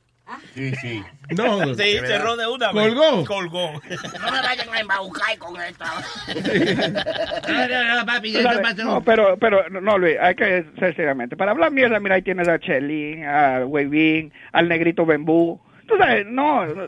[0.55, 1.05] Sí, sí.
[1.37, 2.95] No, Sí, cerró de una vez.
[2.95, 3.25] ¿Colgó?
[3.25, 3.73] Colgó.
[3.73, 5.85] No me vayan a embaucar con esto.
[6.27, 11.37] Tú sabes, No, pero, pero, no, no, Luis, hay que ser seriamente.
[11.37, 15.61] Para hablar mierda, mira, ahí tienes a Chelín, a Wavin, al negrito Bembú.
[15.87, 16.67] Tú sabes, no.
[16.67, 16.85] no,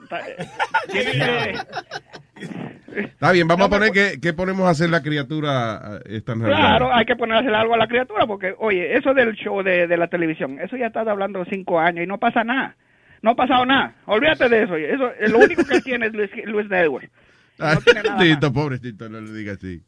[2.96, 6.34] Está bien, vamos a poner que, que ponemos a hacer la criatura eh, esta.
[6.34, 9.96] Claro, hay que ponerle algo a la criatura, porque, oye, eso del show de, de
[9.96, 12.74] la televisión, eso ya está hablando cinco años y no pasa nada.
[13.22, 13.94] No ha pasado nada.
[14.06, 14.76] Olvídate de eso.
[14.76, 17.10] eso lo único que él tiene es Luis, Luis Network.
[17.58, 19.80] Ah, No tiene nada Tito, pobrecito, no le diga así.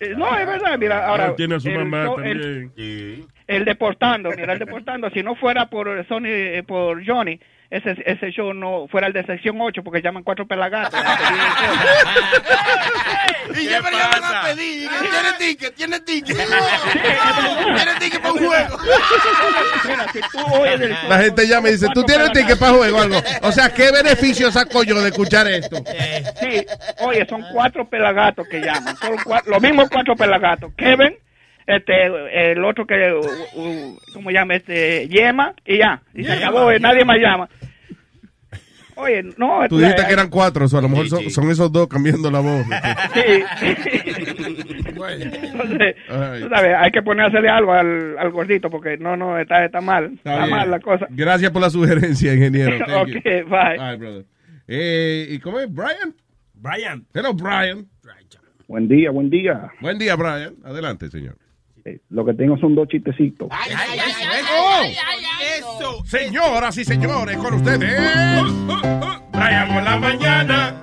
[0.00, 1.26] Eh, No, es verdad, mira, ahora...
[1.28, 2.40] Ah, tiene a su el mamá show- el-
[2.70, 3.26] también.
[3.46, 7.38] El deportando, mira, el deportando, si no fuera por Sony, eh, por Johnny,
[7.70, 10.98] ese, ese show no fuera el de sección 8 porque llaman cuatro pelagatos.
[13.58, 14.88] Y ya me llaman a pedir.
[14.90, 16.36] Tiene ticket, tiene ticket.
[16.36, 18.78] Tiene ticket para un juego.
[19.86, 22.72] Mira, si tú oyes el show, La gente llama y dice, ¿tú tienes ticket para
[22.72, 23.16] juego o algo?
[23.42, 25.76] O sea, ¿qué beneficio saco yo de escuchar esto?
[26.40, 26.66] Sí,
[27.00, 28.96] oye, son cuatro pelagatos que llaman.
[28.98, 30.72] Son cua- los mismos cuatro pelagatos.
[30.76, 31.16] Kevin,
[31.66, 34.54] este, el otro que, uh, uh, ¿cómo llama?
[34.54, 36.02] Este, Yema, y ya.
[36.14, 37.48] Y se acabó, eh, nadie más llama.
[38.98, 39.60] Oye, no.
[39.68, 41.86] Tú la- dijiste que eran cuatro, o sea, a lo mejor son, son esos dos
[41.86, 42.64] cambiando la voz.
[43.12, 43.44] Sí.
[44.96, 45.96] Entonces,
[46.42, 50.12] tú sabes, hay que ponerle algo al, al gordito porque no, no, está, está mal.
[50.14, 51.06] Está, mal la cosa.
[51.10, 52.78] Gracias por la sugerencia, ingeniero.
[52.86, 53.18] Thank you.
[53.18, 53.76] Ok, bye.
[53.78, 54.24] Bye, brother.
[54.66, 55.72] Eh, ¿Y cómo es?
[55.72, 56.14] ¿Brian?
[56.54, 57.04] Brian.
[57.12, 57.86] Hello, Brian.
[58.66, 59.70] Buen día, buen día.
[59.80, 60.54] Buen día, Brian.
[60.64, 61.36] Adelante, señor.
[62.10, 63.48] Lo que tengo son dos chistecitos.
[65.58, 66.04] Eso.
[66.04, 68.00] Señoras y señores, con ustedes.
[69.32, 70.82] Brian por la mañana.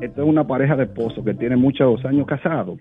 [0.00, 2.78] Esto es una pareja de esposos que tiene muchos años casados.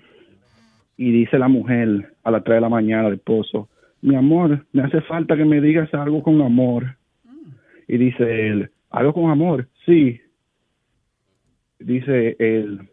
[0.97, 3.69] Y dice la mujer a las 3 de la mañana al esposo,
[4.01, 6.97] mi amor, me hace falta que me digas algo con amor.
[7.88, 9.67] Y dice él, ¿algo con amor?
[9.85, 10.19] Sí.
[11.79, 12.89] Dice él,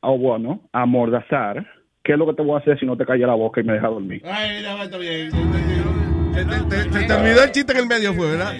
[0.00, 1.66] oh bueno, amordazar.
[2.08, 3.64] ¿Qué es lo que te voy a hacer si no te callas la boca y
[3.64, 4.22] me dejas dormir?
[4.24, 5.30] Ay, ya va, está bien.
[5.30, 8.54] Se te, te- olvidó el chiste en el medio, fue, ¿verdad?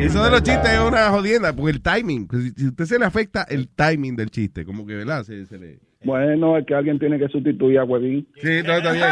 [0.00, 2.98] Eso de los chistes es una jodienda, porque el timing, pues, si a usted se
[2.98, 5.22] le afecta el timing del chiste, como que, ¿verdad?
[5.22, 5.78] Se, se le...
[6.02, 8.26] Bueno, es que alguien tiene que sustituir a Huevín.
[8.42, 9.06] Sí, no, está bien.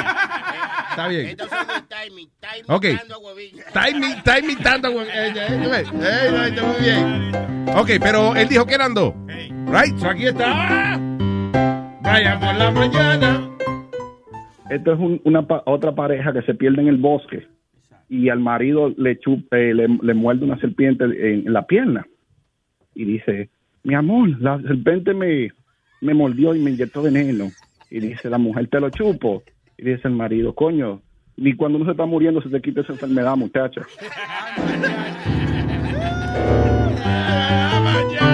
[0.90, 1.36] Está bien.
[2.66, 2.86] Ok.
[3.72, 4.88] Timing, timing, tanto.
[5.02, 7.32] eh, eh, eh, eh, no, está muy bien.
[7.76, 9.14] Ok, pero él dijo que eran dos.
[9.72, 11.00] Right, so aquí está.
[12.02, 13.48] Vaya por la mañana.
[14.70, 17.46] Esto es un- una otra pareja que se pierde en el bosque
[18.08, 22.06] y al marido le, chup- eh, le, le muerde una serpiente en, en la pierna
[22.94, 23.50] y dice,
[23.84, 25.50] mi amor, la serpiente me,
[26.00, 27.50] me mordió y me inyectó veneno.
[27.90, 29.42] Y dice la mujer, te lo chupo.
[29.76, 31.00] Y dice el marido, coño,
[31.36, 33.82] ni cuando uno se está muriendo se te quita esa enfermedad, muchacha.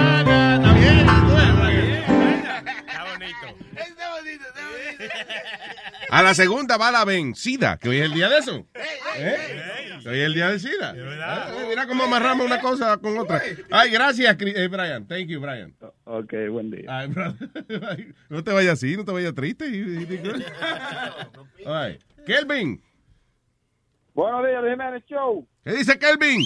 [6.09, 8.65] A la segunda va la vencida, que hoy es el día de eso.
[9.17, 9.37] ¿Eh?
[10.07, 10.93] Hoy es el día de SIDA.
[10.95, 13.41] Eh, Mira cómo amarramos una cosa con otra.
[13.69, 15.07] Ay, gracias, eh, Brian.
[15.07, 15.75] Thank you, Brian.
[16.05, 16.85] Ok, buen día.
[16.87, 17.49] Ay, brother.
[18.29, 19.65] No te vayas así, no te vayas triste.
[21.65, 21.99] Ay.
[22.25, 22.81] Kelvin,
[24.13, 25.47] Buenos días, Luis Jiménez Show.
[25.63, 26.43] ¿qué dice Kelvin?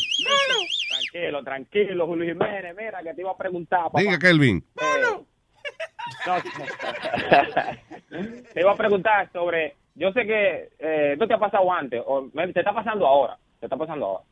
[0.90, 2.76] Tranquilo, tranquilo, Julio Jiménez.
[2.78, 3.84] Mira, que te iba a preguntar.
[3.86, 4.00] papá.
[4.00, 4.64] Diga, Kelvin.
[4.80, 5.24] Eh,
[6.26, 6.36] no,
[8.54, 9.76] te iba a preguntar sobre.
[9.96, 13.38] Yo sé que eh, no te ha pasado antes, o me- te está pasando ahora.
[13.60, 14.24] Te está pasando ahora.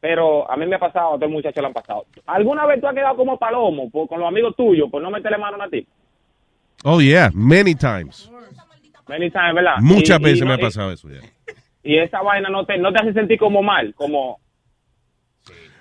[0.00, 2.04] Pero a mí me ha pasado, a todo el muchacho le han pasado.
[2.26, 5.38] ¿Alguna vez tú has quedado como palomo por- con los amigos tuyos por no meterle
[5.38, 5.86] mano a ti?
[6.84, 8.30] Oh, yeah, many times.
[9.08, 9.76] Many times, ¿verdad?
[9.80, 11.20] Muchas Y- veces me ha pasado eso, ya.
[11.82, 14.38] Y esa vaina no te, no te hace sentir como mal, como.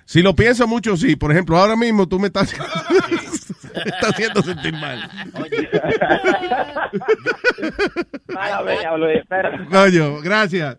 [0.05, 1.15] Si lo pienso mucho, sí.
[1.15, 2.53] Por ejemplo, ahora mismo tú me estás,
[3.73, 5.09] me estás haciendo sentir mal.
[8.27, 8.61] Mala
[8.97, 9.65] Luis, espera.
[9.69, 10.77] Coño, gracias.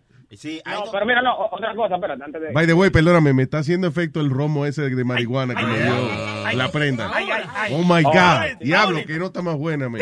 [0.65, 2.51] No, pero mira, no, otra cosa, espérate, antes de...
[2.51, 5.79] By the way, perdóname, me está haciendo efecto el romo ese de marihuana que me
[5.79, 7.09] dio la prenda.
[7.13, 7.73] ay, ay, ay.
[7.73, 8.15] Oh my God.
[8.15, 9.05] ay, Diablo, ay.
[9.05, 9.99] que nota más buena, me.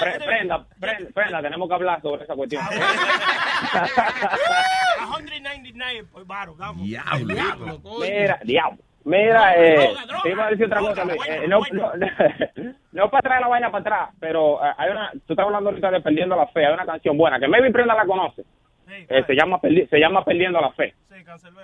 [0.00, 2.62] Pre- prenda, prenda, prenda, tenemos que hablar sobre esa cuestión.
[5.74, 6.84] nadie, pues, varo, vamos.
[6.84, 7.34] Diablo.
[7.34, 7.80] Diablo.
[8.00, 8.78] Mira, diablo.
[9.04, 9.90] Mira, eh,
[10.22, 11.02] te iba a decir otra cosa.
[11.28, 11.92] Eh, no, no,
[12.92, 15.90] no para traer la vaina para atrás, pero eh, hay una, tú estás hablando ahorita
[15.90, 18.42] de Perdiendo la Fe, hay una canción buena, que Maybe Prenda la conoce.
[19.08, 20.94] Eh, se llama se llama Perdiendo la Fe.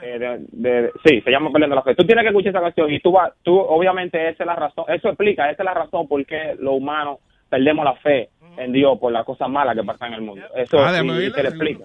[0.00, 1.94] Eh, de- de- sí, se llama Perdiendo la Fe.
[1.94, 4.84] Tú tienes que escuchar esa canción y tú vas, tú obviamente esa es la razón,
[4.88, 7.18] eso explica, esa es la razón por qué los humanos
[7.50, 10.44] perdemos la fe en Dios por las cosas malas que pasan en el mundo.
[10.54, 11.36] Eso Ah, déjame y, y oírla.
[11.36, 11.84] te lo explica.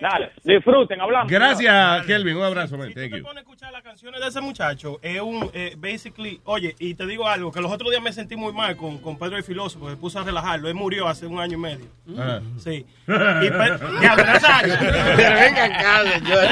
[0.00, 1.30] Dale, disfruten, hablamos.
[1.30, 2.36] Gracias, Kelvin.
[2.36, 2.92] Un abrazo, man.
[2.92, 3.22] Thank you.
[3.72, 7.60] Las canciones de ese muchacho es un, eh, basically, oye, y te digo algo, que
[7.60, 10.22] los otros días me sentí muy mal con, con Pedro el Filósofo, me puse a
[10.24, 11.84] relajarlo, él murió hace un año y medio.
[12.18, 12.40] Ajá.
[12.58, 12.84] Sí.
[13.06, 14.74] Y Pe- Diablo, Nazario.
[15.16, 16.48] Pero venga acá, señor.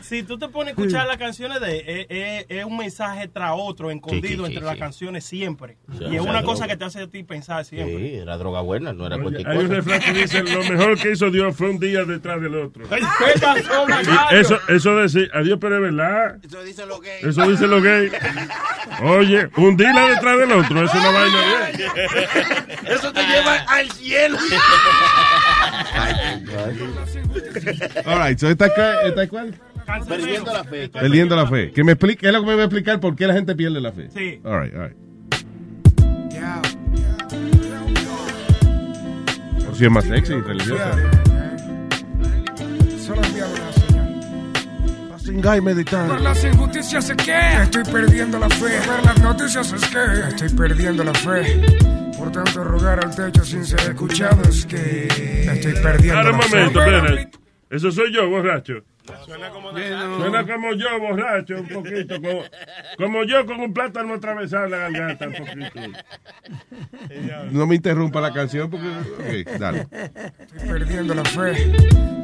[0.00, 3.52] Si, si tú te pones a escuchar las canciones de él, es, un mensaje tras
[3.54, 4.64] otro, escondido Sí, sí, sí, entre sí.
[4.66, 5.76] las canciones siempre.
[5.98, 7.96] Sí, y es una cosa que te hace ti pensar siempre.
[7.96, 9.74] Sí, era droga buena, no era cualquier Hay un cosa.
[9.76, 12.88] refrán que dice, lo mejor que hizo Dios fue un día detrás del otro.
[12.88, 12.96] ¿Qué
[13.40, 13.86] pasó,
[14.32, 16.38] Y eso, eso decir, adiós, pero es verdad.
[16.42, 17.24] Eso dicen los gays.
[17.24, 18.12] Eso dicen los gays.
[19.02, 21.38] Oye, un día detrás del otro, es una vaina
[21.76, 21.90] bien.
[22.86, 24.38] Eso te lleva al cielo.
[28.06, 28.66] All right, so esta,
[29.06, 29.54] esta cuál?
[30.08, 30.88] Perdiendo la fe.
[30.88, 31.72] Perdiendo la fe.
[31.72, 33.80] Que me explique, es lo que me va a explicar por qué la gente pierde
[33.80, 34.08] la fe.
[34.14, 34.40] Sí.
[34.44, 35.11] All right, all right.
[39.72, 40.90] Por si es más sexy y religiosa.
[43.06, 45.18] Solo enviado una señal.
[45.18, 46.08] Singa y meditar.
[46.08, 48.80] Por las injusticias es que estoy perdiendo la fe.
[48.84, 51.62] Por las noticias es que estoy perdiendo la fe.
[52.18, 55.06] Por tanto, rogar al techo sin ser escuchado es que
[55.50, 56.56] estoy perdiendo Ahora un la fe.
[56.58, 57.30] momento, espérate.
[57.70, 58.74] Eso soy yo, borracho.
[59.24, 62.20] Suena como yo, borracho, un poquito.
[62.20, 62.42] Como,
[62.96, 65.98] como yo con un plátano atravesado en la garganta, un poquito.
[67.50, 68.88] No me interrumpa la canción porque.
[68.88, 69.88] Ok, dale.
[70.54, 71.72] Estoy perdiendo la fe.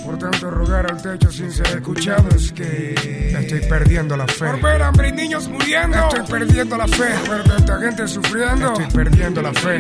[0.05, 2.95] Por tanto, rogar al techo sin ser escuchado es que
[3.39, 4.47] estoy perdiendo la fe.
[4.47, 5.99] Por ver hambre y niños muriendo.
[5.99, 7.15] Estoy perdiendo la fe.
[7.27, 8.73] Por ver tanta gente sufriendo.
[8.73, 9.79] Estoy perdiendo la fe.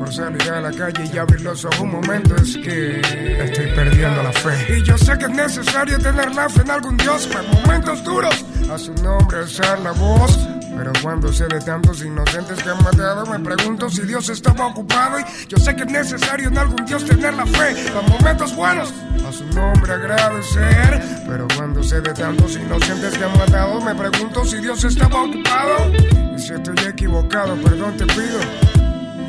[0.00, 3.02] Por salir a la calle y abrir los ojos un momento es que
[3.38, 4.78] estoy perdiendo la fe.
[4.78, 8.34] Y yo sé que es necesario tener la fe en algún Dios para momentos duros.
[8.72, 10.38] A su nombre alzar la voz.
[10.74, 15.20] Pero cuando sé de tantos inocentes que han matado, me pregunto si Dios estaba ocupado.
[15.20, 18.94] Y yo sé que es necesario en algún Dios tener la fe para momentos buenos.
[19.28, 21.02] A su nombre agradecer.
[21.28, 25.92] Pero cuando sé de tantos inocentes que han matado, me pregunto si Dios estaba ocupado.
[26.34, 28.69] Y si estoy equivocado, perdón te pido.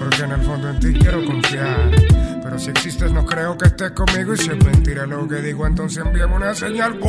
[0.01, 1.91] Porque en el fondo en ti quiero confiar.
[2.43, 4.33] Pero si existes, no creo que estés conmigo.
[4.33, 6.99] Y si es mentira lo que digo, entonces envíame una señal.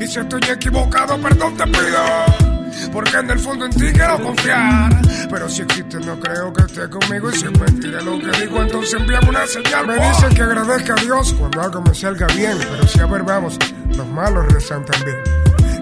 [0.00, 2.90] Y si estoy equivocado, perdón te pido.
[2.94, 4.90] Porque en el fondo en ti quiero confiar.
[5.28, 7.28] Pero si existes, no creo que estés conmigo.
[7.28, 9.86] Y si es mentira lo que digo, entonces envíame una señal.
[9.86, 12.56] Me dicen que agradezca a Dios cuando algo me salga bien.
[12.58, 13.58] Pero si a ver, vamos,
[13.94, 15.18] los malos rezan también.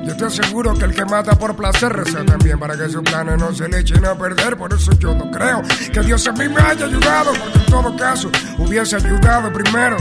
[0.09, 3.37] Yo te aseguro que el que mata por placer reza también para que sus planes
[3.37, 4.57] no se le echen a perder.
[4.57, 5.61] Por eso yo no creo
[5.93, 9.99] que Dios a mí me haya ayudado, porque en todo caso hubiese ayudado primero.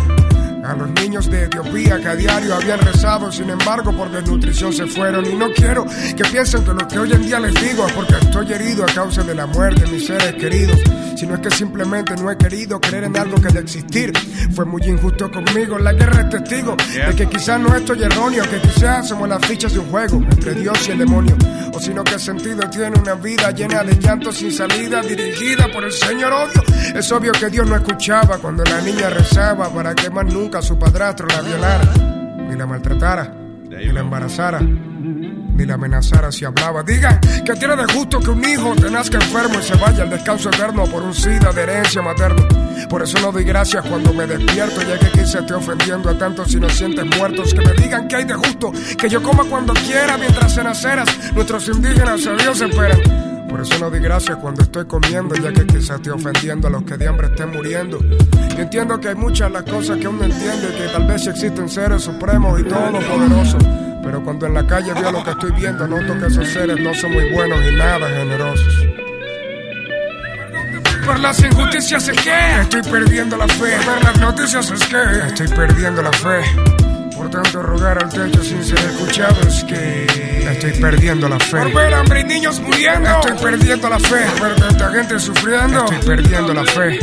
[0.63, 4.85] A los niños de Etiopía que a diario habían rezado, sin embargo por desnutrición se
[4.87, 5.25] fueron.
[5.25, 8.15] Y no quiero que piensen que lo que hoy en día les digo es porque
[8.15, 10.79] estoy herido a causa de la muerte de mis seres queridos.
[11.15, 14.13] Sino es que simplemente no he querido creer en algo que de existir
[14.53, 15.79] fue muy injusto conmigo.
[15.79, 19.73] La guerra es testigo de que quizás no estoy erróneo, que quizás somos las fichas
[19.73, 21.35] de un juego entre Dios y el demonio.
[21.73, 25.91] O sino que sentido tiene una vida llena de llanto sin salida, dirigida por el
[25.91, 26.63] Señor odio.
[26.95, 30.79] Es obvio que Dios no escuchaba cuando la niña rezaba para que más nunca su
[30.79, 31.83] padrastro la violara,
[32.47, 33.33] ni la maltratara,
[33.69, 36.83] ni la embarazara, ni la amenazara si hablaba.
[36.83, 40.09] Digan que tiene de justo que un hijo te nazca enfermo y se vaya al
[40.09, 42.47] descanso eterno por un sida de herencia materna.
[42.89, 46.53] Por eso no doy gracias cuando me despierto, ya que quizá esté ofendiendo a tantos
[46.53, 47.53] inocentes muertos.
[47.53, 51.09] Que me digan que hay de justo, que yo coma cuando quiera mientras en aceras
[51.33, 53.26] nuestros indígenas a Dios esperan.
[53.49, 56.83] Por eso no doy gracias cuando estoy comiendo, ya que quizás estoy ofendiendo a los
[56.83, 57.99] que de hambre estén muriendo.
[57.99, 62.03] Yo entiendo que hay muchas las cosas que uno entiende, que tal vez existen seres
[62.03, 63.63] supremos y todopoderosos.
[64.03, 66.93] Pero cuando en la calle veo lo que estoy viendo, noto que esos seres no
[66.93, 68.85] son muy buenos y nada generosos.
[71.05, 73.77] Por las injusticias es que estoy perdiendo la fe.
[73.85, 76.96] Por las noticias es que estoy perdiendo la fe.
[77.17, 80.05] Por tanto, rogar al techo sin ser escuchado es que
[80.51, 81.57] estoy perdiendo la fe.
[81.57, 84.25] Por ver hambre y niños muriendo, estoy perdiendo la fe.
[84.37, 86.99] Por ver tanta gente sufriendo, estoy perdiendo la fe.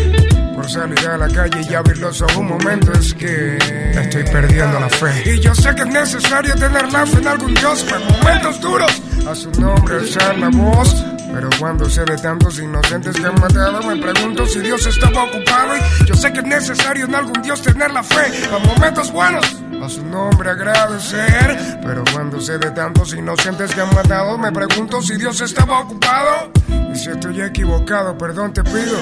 [0.54, 3.56] Por salir a la calle y abrir los ojos un momento es que
[3.92, 5.30] estoy perdiendo la fe.
[5.34, 9.02] Y yo sé que es necesario tener la fe en algún Dios para momentos duros.
[9.28, 11.13] A su nombre alzar la voz.
[11.34, 15.74] Pero cuando sé de tantos inocentes que han matado, me pregunto si Dios estaba ocupado.
[15.76, 18.30] Y yo sé que es necesario en algún Dios tener la fe.
[18.48, 19.44] Para momentos buenos,
[19.82, 21.80] a su nombre agradecer.
[21.84, 26.52] Pero cuando sé de tantos inocentes que han matado, me pregunto si Dios estaba ocupado.
[26.92, 28.96] Y si estoy equivocado, perdón te pido.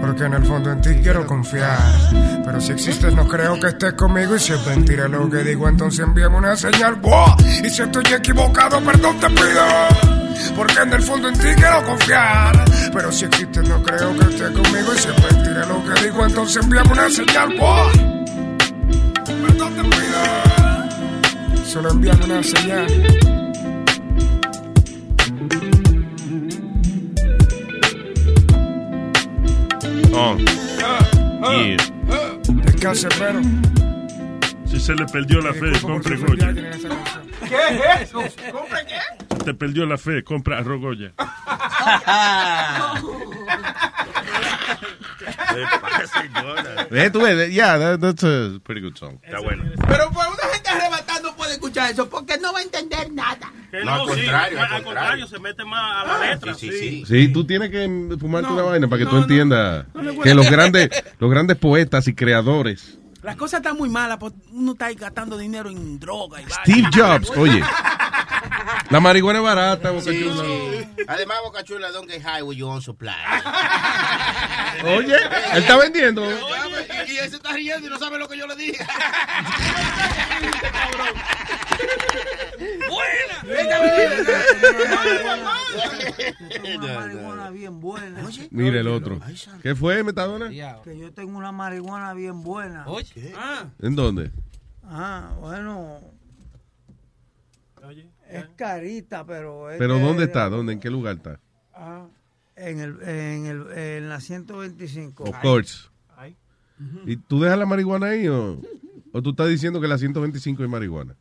[0.00, 1.78] Porque en el fondo en ti quiero confiar.
[2.44, 4.36] Pero si existes, no creo que estés conmigo.
[4.36, 6.94] Y si es mentira lo que digo, entonces envíame una señal.
[6.94, 7.34] ¡Buah!
[7.64, 10.19] Y si estoy equivocado, perdón te pido.
[10.56, 12.64] Porque en el fondo en ti quiero confiar.
[12.92, 14.94] Pero si existes, no creo que estés conmigo.
[14.94, 17.56] Y si es mentira lo que digo, entonces envíame una señal.
[17.58, 17.92] ¡Buah!
[19.24, 21.64] Perdón te pido.
[21.64, 22.86] Solo envíame una señal.
[30.12, 30.36] Oh.
[30.36, 31.76] Yeah.
[32.64, 33.40] Descanse, pero.
[34.66, 36.54] Si se le perdió la fe, compre Goya.
[37.50, 37.56] ¿Qué
[37.94, 38.18] es eso?
[38.52, 39.44] ¿Compre qué?
[39.44, 41.12] Te perdió la fe, compra arroz Goya.
[46.90, 49.18] Eh, tú ves, yeah, that- that's a pretty good song.
[49.22, 49.64] Está bueno.
[49.88, 53.52] Pero pues una gente arrebatada no puede escuchar eso porque no va a entender nada.
[53.70, 56.54] Que No, al sí, contrario, al al contrario, se mete más a la letra.
[56.54, 57.04] Sí, sí, sí.
[57.06, 57.86] Sí, tú tienes que
[58.18, 61.56] fumarte una vaina para que tú no, entiendas no a- que los grandes, los grandes
[61.56, 62.98] poetas y creadores.
[63.22, 66.44] Las cosas están muy malas porque uno está ahí gastando dinero en droga y.
[66.50, 67.62] Steve Jobs, oye.
[68.88, 70.42] La marihuana es barata, Boca Sí, Chula.
[70.44, 71.04] sí.
[71.06, 73.12] Además, Boca Chula, don't get high with your own supply.
[74.84, 75.14] Oye,
[75.52, 76.24] él está vendiendo.
[77.06, 78.84] Y ese está riendo y no sabe lo que yo le dije.
[86.62, 88.22] Tengo una marihuana bien buena.
[88.50, 89.20] Mira el otro.
[89.62, 90.48] ¿Qué fue, Metadona?
[90.84, 92.84] Que yo tengo una marihuana bien buena.
[93.36, 94.30] Ah, ¿En dónde?
[94.84, 96.00] ah, bueno.
[98.28, 100.48] Es carita, pero es ¿Pero de- dónde está?
[100.48, 100.72] ¿Dónde?
[100.74, 101.40] ¿En qué lugar está?
[101.74, 102.06] Ah,
[102.54, 105.24] en, el, en, el, en la 125.
[105.24, 105.88] Of course.
[107.04, 108.58] ¿Y tú dejas la marihuana ahí o,
[109.12, 111.14] o tú estás diciendo que la 125 es marihuana?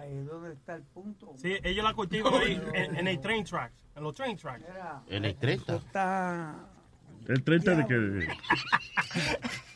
[0.00, 1.32] Ahí es donde está el punto.
[1.36, 4.64] Sí, ellos la cultivan ahí en, en el train tracks, en los train tracks.
[5.08, 5.76] En el 30.
[5.76, 6.56] Está...
[7.28, 8.28] El 30 de que...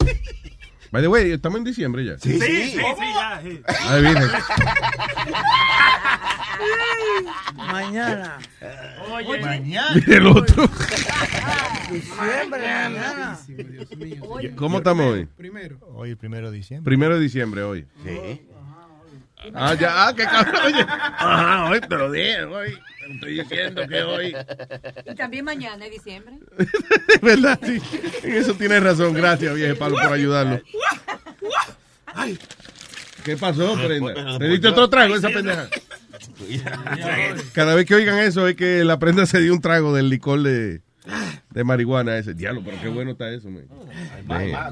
[0.91, 2.19] By the way, estamos en diciembre ya.
[2.19, 3.41] Sí, sí, sí, ya.
[3.43, 3.61] sí.
[3.67, 4.29] Ay, virgen.
[7.57, 8.39] Mañana.
[9.13, 9.95] Oye, mañana.
[9.95, 10.69] Mira el otro.
[11.91, 13.39] Diciembre, mañana.
[14.57, 15.27] ¿Cómo estamos hoy?
[15.37, 15.79] Primero.
[15.95, 16.85] Hoy el primero de diciembre.
[16.85, 17.87] Primero de diciembre hoy.
[18.05, 18.48] Sí.
[19.55, 20.63] Ah, ya, ah, qué cabrón.
[20.67, 20.81] Oye.
[20.89, 22.79] Ajá, hoy te lo dije, hoy.
[22.99, 24.37] Te estoy diciendo que hoy.
[25.07, 26.39] Y también mañana es diciembre.
[27.23, 27.81] Verdad, sí.
[28.23, 29.15] En eso tienes razón.
[29.15, 30.61] Gracias, viejo Pablo, por ayudarlo.
[33.25, 34.39] ¿Qué pasó, prenda?
[34.39, 35.69] ¿Le diste otro trago a esa pendeja?
[37.53, 40.43] Cada vez que oigan eso es que la prenda se dio un trago del licor
[40.43, 40.81] de,
[41.51, 42.35] de marihuana ese.
[42.35, 43.67] Diablo, pero qué bueno está eso, man.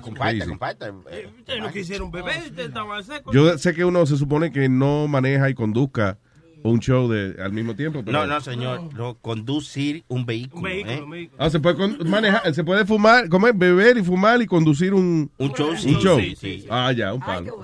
[0.00, 0.92] Comparta.
[1.10, 3.34] Eh, ustedes no quisieron beber, ustedes estaban secos.
[3.34, 6.18] Yo sé que uno se supone que no maneja y conduzca
[6.62, 8.02] un show de, al mismo tiempo.
[8.04, 8.18] Pero...
[8.18, 8.92] No, no, señor.
[8.94, 10.58] No, conducir un vehículo.
[10.58, 11.02] Un vehículo, ¿eh?
[11.02, 11.42] un vehículo.
[11.42, 15.52] Ah, se puede manejar, se puede fumar, comer, beber y fumar y conducir un, Un
[15.52, 15.96] show, un sí.
[16.00, 16.18] show.
[16.18, 16.66] Sí, sí, sí.
[16.70, 17.60] Ah, ya, un palo.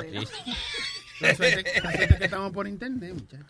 [1.21, 1.65] La suerte
[2.19, 3.47] que estamos por internet, muchachos.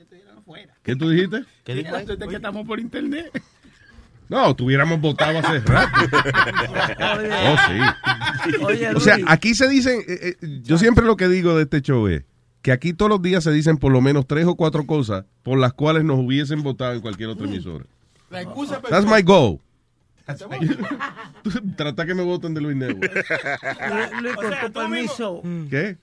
[0.00, 0.74] Estuviéramos afuera.
[0.82, 1.44] ¿Qué tú dijiste?
[1.64, 3.30] ¿Qué suerte que estamos por internet.
[4.28, 6.00] No, tuviéramos votado hace rato.
[7.18, 7.30] Oye.
[7.48, 8.56] Oh, sí.
[8.62, 9.26] Oye, O sea, Luis.
[9.28, 12.24] aquí se dicen, eh, eh, yo siempre lo que digo de este show es
[12.62, 15.58] que aquí todos los días se dicen por lo menos tres o cuatro cosas por
[15.58, 17.84] las cuales nos hubiesen votado en cualquier otra emisora.
[18.30, 19.60] La excusa That's my goal.
[21.76, 23.10] Trata que me voten de Luis Network.
[23.94, 25.42] Luis, Luis, con tu permiso.
[25.70, 25.96] ¿Qué?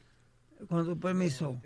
[0.68, 1.61] Con tu permiso.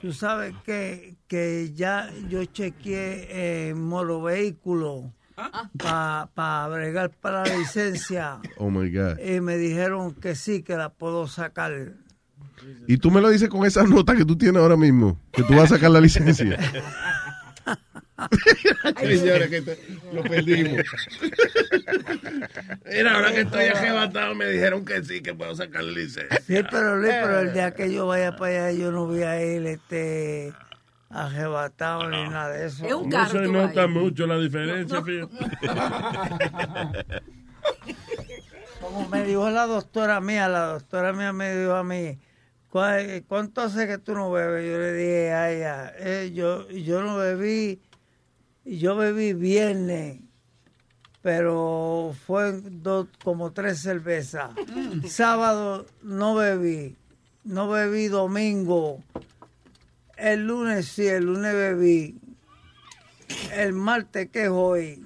[0.00, 5.12] Tú sabes que, que ya yo chequeé en Moro Vehículo
[5.76, 9.18] para bregar para la licencia Oh my God.
[9.18, 11.92] y me dijeron que sí, que la puedo sacar.
[12.86, 15.54] Y tú me lo dices con esa nota que tú tienes ahora mismo, que tú
[15.54, 16.56] vas a sacar la licencia.
[19.00, 19.78] Señores, que te-
[20.12, 20.80] lo perdimos.
[22.86, 26.40] Mira, ahora que estoy arrebatado me dijeron que sí, que puedo sacar la licencia.
[26.46, 29.42] Sí, pero Luis, pero el día que yo vaya para allá, yo no voy a
[29.44, 30.52] ir este,
[31.12, 32.86] arrebatado ni nada de eso.
[32.86, 35.32] Es un No se nota mucho la diferencia, fíjate.
[38.80, 42.18] Como me dijo la doctora mía, la doctora mía me dijo a mí,
[42.68, 44.64] "¿Cuál- ¿cuánto hace que tú no bebes?
[44.70, 47.80] Yo le dije a ella, "Eh, yo, yo no bebí,
[48.64, 50.20] yo bebí viernes,
[51.22, 54.50] pero fue dos, como tres cervezas.
[55.06, 56.96] Sábado no bebí,
[57.44, 59.02] no bebí domingo.
[60.22, 62.14] El lunes sí, el lunes bebí.
[63.56, 65.02] El martes que es hoy.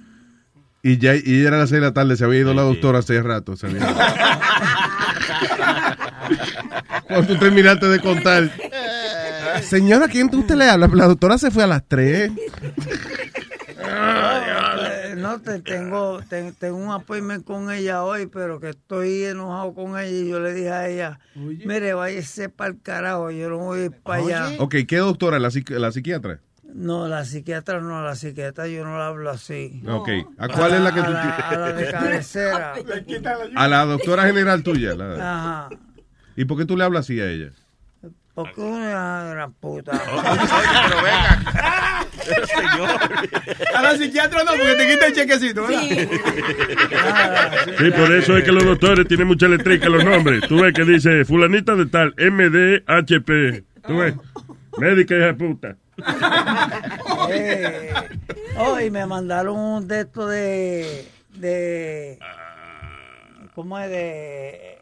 [0.83, 3.19] Y ya y era las seis de la tarde, se había ido la doctora hace
[3.23, 3.55] rato.
[3.57, 3.79] Se había.
[7.07, 8.51] Cuando tú terminaste de contar.
[9.63, 10.87] Señora, quién tú usted le habla?
[10.93, 12.31] La doctora se fue a las tres
[15.27, 19.97] no, te tengo, te- tengo un appointment con ella hoy, pero que estoy enojado con
[19.99, 23.89] ella y yo le dije a ella, mire, váyase para el carajo, yo no voy
[23.89, 24.49] para allá.
[24.59, 25.39] Ok, ¿qué doctora?
[25.39, 26.39] ¿La, psiqui- la psiquiatra?
[26.73, 29.81] No, la psiquiatra no, la psiquiatra yo no la hablo así.
[29.87, 31.39] Ok, ¿a cuál es la que a tú la, tienes?
[31.43, 32.73] a la de cabecera.
[33.55, 34.95] A la doctora general tuya.
[34.95, 35.69] la- Ajá.
[36.35, 37.51] ¿Y por qué tú le hablas así a ella?
[38.35, 39.93] Porque una gran puta.
[43.75, 45.81] A la psiquiatra no, porque te quita el chequecito, ¿verdad?
[47.77, 50.47] Sí, por eso es que los doctores tienen mucha eléctrica los nombres.
[50.47, 53.63] Tú ves que dice fulanita de tal, MDHP.
[53.85, 54.15] Tú ves,
[54.77, 55.75] médica hija de puta.
[57.29, 57.93] Eh,
[58.57, 61.07] oh, y me mandaron un de esto de.
[61.33, 62.19] de
[63.55, 63.89] ¿Cómo es?
[63.89, 64.77] De,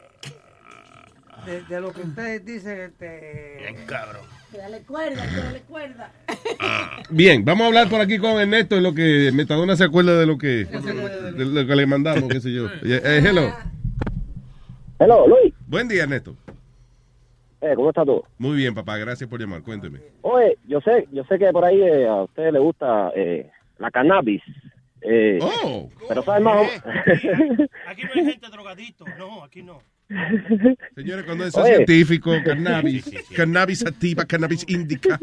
[1.45, 1.61] de.
[1.63, 2.79] de lo que ustedes dicen.
[2.81, 4.34] Este, Bien, cabrón.
[4.55, 6.11] Que dale cuerda, que dale cuerda.
[7.09, 10.25] Bien, vamos a hablar por aquí con Ernesto en lo que Metadona se acuerda de
[10.25, 12.67] lo que, de lo que le mandamos, qué sé yo.
[12.85, 13.51] Eh, eh, hello.
[14.97, 15.53] Hello, Luis.
[15.67, 16.37] Buen día, Ernesto.
[17.59, 18.23] Eh, ¿Cómo está tú?
[18.37, 19.61] Muy bien, papá, gracias por llamar.
[19.61, 19.99] Cuénteme.
[20.21, 23.91] Oye, yo sé, yo sé que por ahí eh, a ustedes les gusta eh, la
[23.91, 24.41] cannabis.
[25.01, 25.89] Eh, Oh.
[26.07, 26.63] Pero sabes más o
[27.89, 29.03] Aquí no hay gente drogadito.
[29.19, 29.81] No, aquí no.
[30.95, 31.75] Señores, cuando es Oye.
[31.75, 35.19] científico, cannabis, cannabis activa, cannabis indica.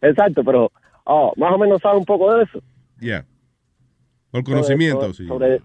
[0.00, 0.72] Exacto, pero
[1.04, 2.62] oh, más o menos sabe un poco de eso.
[3.00, 3.24] Ya.
[4.30, 5.26] Por conocimiento, Sobre- sí.
[5.26, 5.60] Sobre,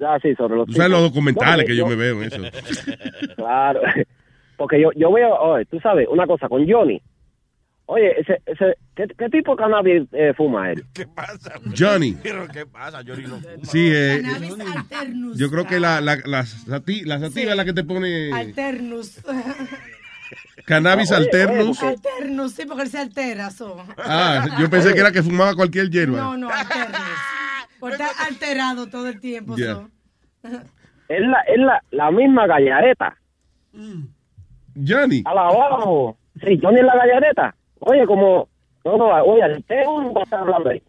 [0.00, 2.42] ah, sí, sobre los Tú sabes los documentales No, que yo me veo en eso.
[3.36, 3.80] Claro.
[4.56, 7.02] Porque yo, yo veo, oye, tú sabes, una cosa, con Johnny.
[7.86, 10.84] Oye, ese, ese, ¿qué, qué tipo de cannabis eh, fuma él?
[10.94, 11.52] ¿Qué pasa?
[11.76, 12.16] Johnny.
[12.22, 13.02] Pero ¿qué pasa?
[13.06, 13.64] Johnny no fuma.
[13.64, 15.38] Sí, eh, Cannabis alternus.
[15.38, 19.20] yo creo que la, la, la, sati- la sativa es la que te pone Alternus.
[20.66, 21.82] cannabis alternus.
[21.82, 23.50] Alternus, sí, porque él se altera.
[23.50, 23.76] so.
[23.98, 26.16] Ah, yo pensé que era que fumaba cualquier hierba.
[26.16, 26.96] No, no, alternus.
[27.80, 29.56] Porque está alterado todo el tiempo.
[29.58, 29.74] Ya.
[29.74, 29.90] so.
[30.42, 33.14] Es la, es la, la misma gallareta.
[34.74, 35.22] Johnny.
[35.26, 36.16] A la abajo.
[36.42, 37.54] Sí, Johnny es la gallareta.
[37.80, 38.48] Oye, como,
[38.84, 40.82] no, no, oye, tengo un WhatsApp hablando ahí.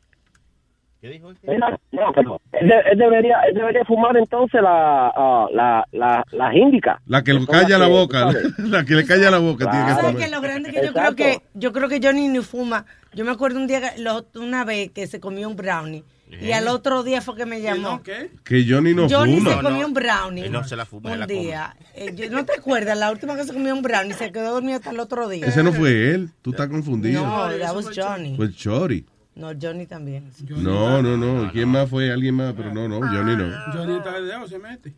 [1.02, 1.32] ¿Qué dijo?
[1.44, 6.24] Mira, no, pero él, de- él debería, él debería fumar entonces la, ah, la, la,
[6.32, 7.00] las índicas.
[7.06, 8.32] La que le calla la que, boca.
[8.58, 11.16] La que le calla la boca tiene que ¿Sabes que lo grande que yo creo
[11.16, 12.86] que yo creo que Johnny ni fuma?
[13.14, 16.68] Yo me acuerdo un día, lo- una vez que se comió un brownie y al
[16.68, 18.02] otro día fue que me llamó.
[18.04, 19.56] Que Johnny no Johnny fuma.
[19.58, 21.76] se comió un brownie Él no se la fuma, un la día.
[21.94, 22.98] Eh, yo- ¿No te acuerdas?
[22.98, 25.46] La última que se comió un brownie se quedó dormido hasta el otro día.
[25.46, 26.32] Ese no fue él.
[26.42, 27.26] Tú estás confundido.
[27.26, 28.36] No, that was Johnny.
[28.36, 29.06] Fue Chori.
[29.36, 30.32] No, Johnny también.
[30.50, 31.52] No, no, no.
[31.52, 32.12] ¿Quién más fue?
[32.12, 33.00] Alguien más, pero no, no.
[33.02, 33.52] Johnny no.
[33.74, 34.94] Johnny está de dedo, se mete.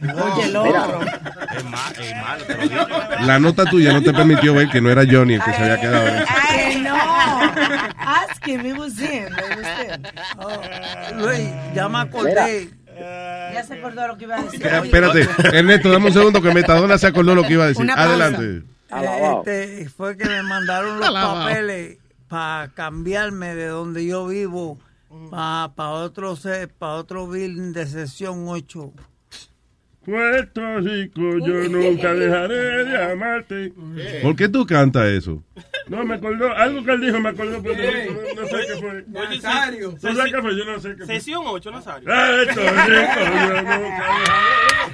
[0.00, 1.00] Oye, el otro.
[1.56, 2.86] Es malo, es malo, te lo digo.
[3.26, 5.80] La nota tuya no te permitió ver que no era Johnny el que se había
[5.80, 6.24] quedado.
[6.48, 6.94] Ay, no.
[6.94, 9.26] Ask him, it was him.
[9.26, 10.02] It was him.
[10.38, 10.60] Oh,
[11.26, 12.70] Luis, ya me acordé.
[12.96, 14.64] Ya se acordó lo que iba a decir.
[14.66, 17.90] Eh, Espérate, Ernesto, dame un segundo que Metadona se acordó lo que iba a decir.
[17.90, 18.62] Adelante.
[19.44, 21.44] Este, fue que me mandaron los Alabao.
[21.46, 21.98] papeles
[22.28, 24.78] para cambiarme de donde yo vivo
[25.30, 28.92] para otro se- pa otro building de sesión 8.
[30.04, 33.72] Puerto Rico, yo nunca dejaré de amarte.
[34.22, 35.42] ¿Por qué tú cantas eso?
[35.88, 39.04] No, me acordó, algo que él dijo me acordó, pero no, no sé qué fue.
[39.08, 39.90] Nazario.
[39.92, 40.56] ¿Tú sabes qué fue?
[40.56, 41.06] Yo no sé qué fue.
[41.06, 42.04] Sesión 8, Nazario.
[42.04, 44.92] Puerto Rico, yo nunca dejaré.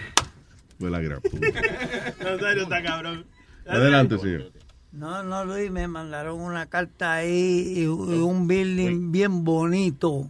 [0.78, 1.47] Fue la gran puta.
[2.24, 3.27] Nazario está cabrón.
[3.66, 4.53] Adelante, señor.
[4.93, 10.29] No, no, Luis, me mandaron una carta ahí y, y un building bien bonito.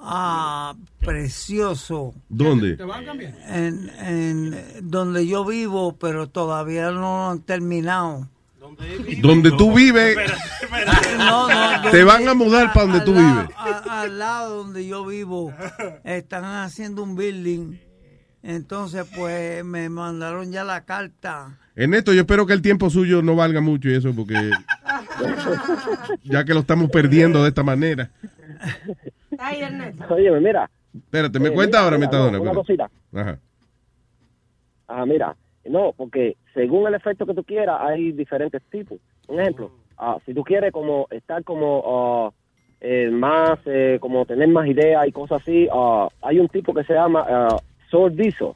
[0.00, 2.12] Ah, precioso.
[2.28, 2.76] ¿Dónde?
[2.76, 3.32] ¿Te van a cambiar?
[3.46, 8.26] En, en donde yo vivo, pero todavía no lo han terminado.
[9.22, 10.16] Donde tú vives,
[11.18, 13.48] No, no, te van a mudar para donde tú vives.
[13.56, 15.52] a- al lado donde yo vivo,
[16.04, 17.76] están haciendo un building.
[18.42, 21.58] Entonces, pues me mandaron ya la carta.
[21.82, 24.34] Ernesto, yo espero que el tiempo suyo no valga mucho y eso, porque
[26.24, 28.10] ya que lo estamos perdiendo de esta manera.
[29.38, 30.04] Ay, Ernesto.
[30.14, 30.70] Oye, mira.
[30.94, 32.36] Espérate, me Eh, cuenta mira, ahora, mira, Metadona.
[32.36, 32.90] no, Una cosita.
[33.14, 33.38] Ajá.
[34.88, 35.36] Ah, mira.
[35.64, 38.98] No, porque según el efecto que tú quieras, hay diferentes tipos.
[39.28, 42.34] Un ejemplo, ah, si tú quieres como estar como
[42.80, 46.82] eh, más, eh, como tener más ideas y cosas así, ah, hay un tipo que
[46.84, 47.24] se llama
[47.90, 48.52] Sour Diesel.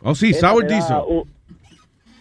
[0.00, 0.96] Oh, sí, Sour Diesel.
[1.06, 1.33] un-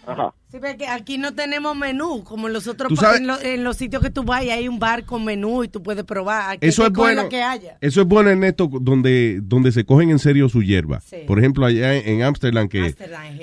[0.05, 0.34] Ajá.
[0.51, 4.03] Sí, porque aquí no tenemos menú, como en los otros en, lo- en los sitios
[4.03, 6.51] que tú vas hay un bar con menú y tú puedes probar.
[6.51, 7.30] Aquí Eso es bueno.
[7.30, 7.77] que haya.
[7.81, 10.99] Eso es bueno, Ernesto, donde, donde se cogen en serio su hierba.
[11.01, 11.17] Sí.
[11.25, 12.93] Por ejemplo, allá en Ámsterdam, que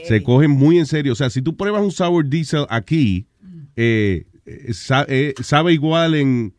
[0.07, 1.13] se cogen muy en serio.
[1.13, 3.27] O sea, si tú pruebas un sour diesel aquí,
[3.77, 6.55] eh, eh, sa- eh, sabe igual en,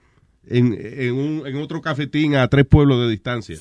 [0.51, 3.57] en, en un- en otro cafetín a tres pueblos de distancia.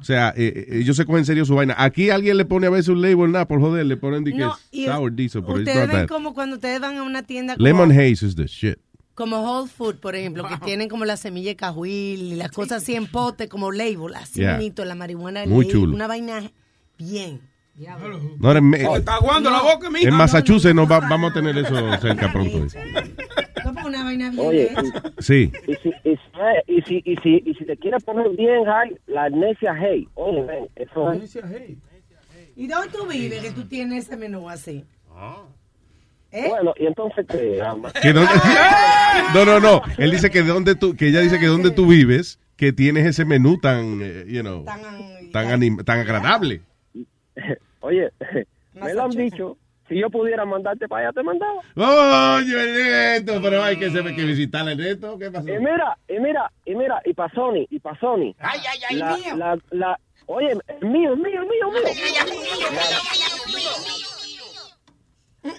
[0.00, 1.74] O sea, eh, eh, ellos se cogen en serio su vaina.
[1.76, 4.38] Aquí alguien le pone a veces un label, nada, por joder, le ponen de que
[4.38, 6.08] No, es y sour diesel, pero it's Ustedes ven that.
[6.08, 8.76] como cuando ustedes van a una tienda como, Lemon haze is the shit.
[9.14, 12.82] como Whole Food, por ejemplo, que tienen como la semilla de cajuil y las cosas
[12.82, 14.54] así en pote, como label, así Yeah.
[14.54, 15.94] bonito, la marihuana Muy label, chulo.
[15.94, 16.50] una vaina
[16.98, 17.40] bien.
[18.40, 20.08] No, en, Oh, está aguando la boca, mija.
[20.08, 22.58] en Massachusetts no va- vamos a tener eso cerca pronto.
[23.64, 24.70] No, una vaina bien Oye.
[25.18, 25.52] Sí.
[25.66, 26.18] y si, y,
[26.66, 30.08] si, y, si, y, si, y si te quieres poner bien high, la amnesia hey.
[30.14, 31.36] Oye, ven, eso es...
[32.56, 34.84] ¿Y dónde tú vives que tú tienes ese menú así?
[36.30, 36.46] ¿Eh?
[36.48, 37.24] Bueno, y entonces
[37.62, 37.90] ama?
[37.92, 38.30] Que dónde-
[39.34, 39.82] no, no, no.
[39.96, 43.24] Él dice que donde tú, que ella dice que donde tú vives, que tienes ese
[43.24, 44.64] menú tan, eh, you know,
[45.32, 46.60] tan, anim- tan agradable.
[47.80, 48.10] Oye,
[48.74, 49.56] me lo han dicho.
[49.88, 52.36] Si yo pudiera mandarte para allá, te mandaba.
[52.36, 52.54] Oye,
[53.20, 55.18] Neto, pero hay que, se- que visitar el Neto.
[55.18, 55.48] ¿Qué pasó?
[55.48, 58.34] Y mira, y mira, y mira, y pa' Sony, y pa' Sony.
[58.38, 59.36] Ay, ay, ay, la, mío.
[59.36, 61.92] La, la, oye, el mío, el mío, el mío, el mío.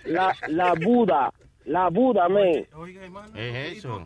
[0.06, 1.32] La, la Buda,
[1.70, 2.66] la Buda, men.
[3.36, 4.04] Es eso.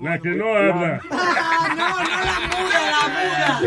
[0.00, 1.00] La que no habla.
[1.10, 3.60] Ah, no, no la muda, la muda.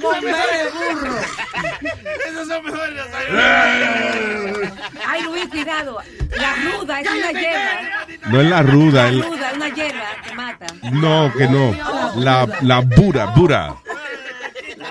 [0.00, 1.16] Con B de burro.
[2.28, 3.02] Esos son mejores.
[5.06, 5.98] Ay, Luis, cuidado.
[6.36, 8.06] La ruda es una hierba.
[8.28, 10.66] No es la ruda, La ruda es una hierba que mata.
[10.92, 11.74] no, que no.
[12.16, 13.76] La, la Buda, Buda.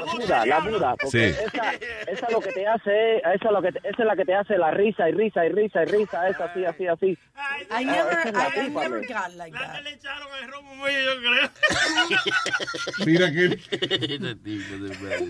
[0.05, 0.95] La Buda, la Buda.
[1.01, 1.39] Porque Sí.
[1.45, 1.73] esa,
[2.11, 4.35] esa lo que te hace, esa es lo que te- esa es la que te
[4.35, 7.07] hace la risa y risa y risa y risa, esa así, así, así.
[7.11, 7.17] I
[7.69, 9.75] Ah, never, es la I, I never got like that.
[13.05, 13.57] Mira que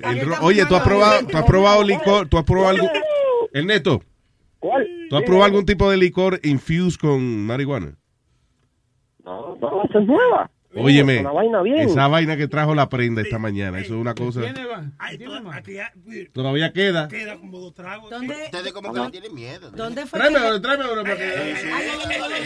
[0.04, 2.90] el ro- Oye, tú has probado, tú has probado licor, tú has probado algo.
[3.54, 4.02] El Neto.
[4.60, 4.88] ¿Cuál?
[5.10, 7.96] ¿Tú has probado algún tipo de licor infused con marihuana?
[9.24, 10.50] No, no, esa es nueva.
[10.76, 11.90] Óyeme, Una vaina bien.
[11.90, 14.42] esa vaina que trajo la prenda esta mañana, eso es una cosa.
[16.34, 17.08] Todavía queda.
[17.08, 18.10] Queda como dos tragos.
[18.10, 19.72] ¿Dónde, Ustedes como que no tienen miedo.
[19.72, 21.56] ¿Dónde fue Tráeme tráeme para que.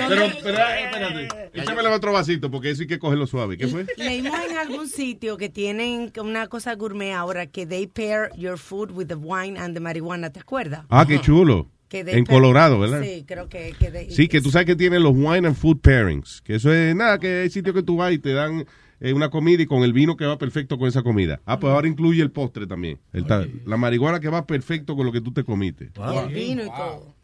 [0.08, 1.50] Pero, espérate.
[1.54, 3.58] Échamele otro vasito porque eso hay que cogerlo suave.
[3.58, 3.86] ¿Qué fue?
[3.98, 8.92] Leímos en algún sitio que tienen una cosa gourmet ahora que they pair your food
[8.92, 10.86] with the wine and the marijuana, ¿te acuerdas?
[10.90, 11.68] Ah, qué chulo.
[11.90, 13.02] Que En Colorado, ¿verdad?
[13.04, 16.42] Sí, creo que, que Sí, que tú sabes que tienen los wine and food pairings.
[16.44, 18.66] Que eso es nada, que hay sitios que tú vas y te dan
[19.02, 21.40] eh, una comida y con el vino que va perfecto con esa comida.
[21.46, 23.00] Ah, pues ahora incluye el postre también.
[23.12, 25.86] El ta- la marihuana que va perfecto con lo que tú te comiste.
[26.14, 27.16] y el vino y todo.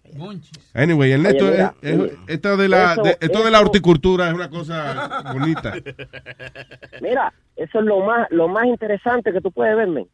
[0.74, 3.60] Anyway, el neto, Oye, mira, es- es- esto de la, eso- de- esto de la
[3.60, 5.74] horticultura es una cosa bonita.
[7.02, 10.06] Mira, eso es lo más, lo más interesante que tú puedes verme.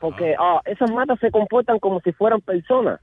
[0.00, 3.00] Porque ah, esas matas se comportan como si fueran personas.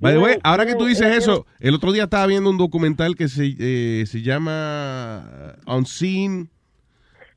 [0.00, 2.56] By the way, ahora que tú dices es- eso, el otro día estaba viendo un
[2.58, 6.50] documental que se, eh, se llama Unseen,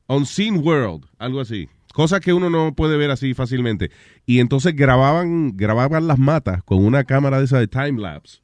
[0.07, 1.67] Unseen World, algo así.
[1.93, 3.91] Cosas que uno no puede ver así fácilmente.
[4.25, 8.39] Y entonces grababan, grababan las matas con una cámara de esa de time lapse.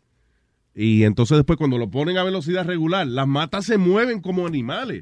[0.80, 5.02] Y entonces después cuando lo ponen a velocidad regular, las matas se mueven como animales.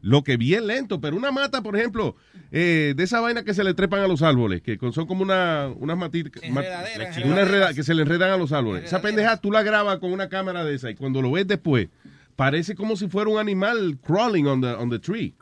[0.00, 2.16] Lo que bien lento, pero una mata, por ejemplo,
[2.50, 5.68] eh, de esa vaina que se le trepan a los árboles, que son como una,
[5.78, 8.84] unas matitas, una enreda- que se le enredan a los árboles.
[8.84, 11.88] Esa pendeja tú la grabas con una cámara de esa y cuando lo ves después,
[12.34, 15.34] parece como si fuera un animal crawling on the, on the tree.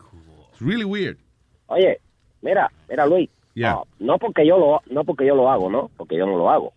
[0.50, 1.16] It's really weird.
[1.66, 2.00] Oye,
[2.42, 3.74] mira, mira Luis, Yeah.
[3.74, 5.88] ah, no porque yo lo no porque yo lo hago, ¿no?
[5.96, 6.72] Porque yo no lo hago.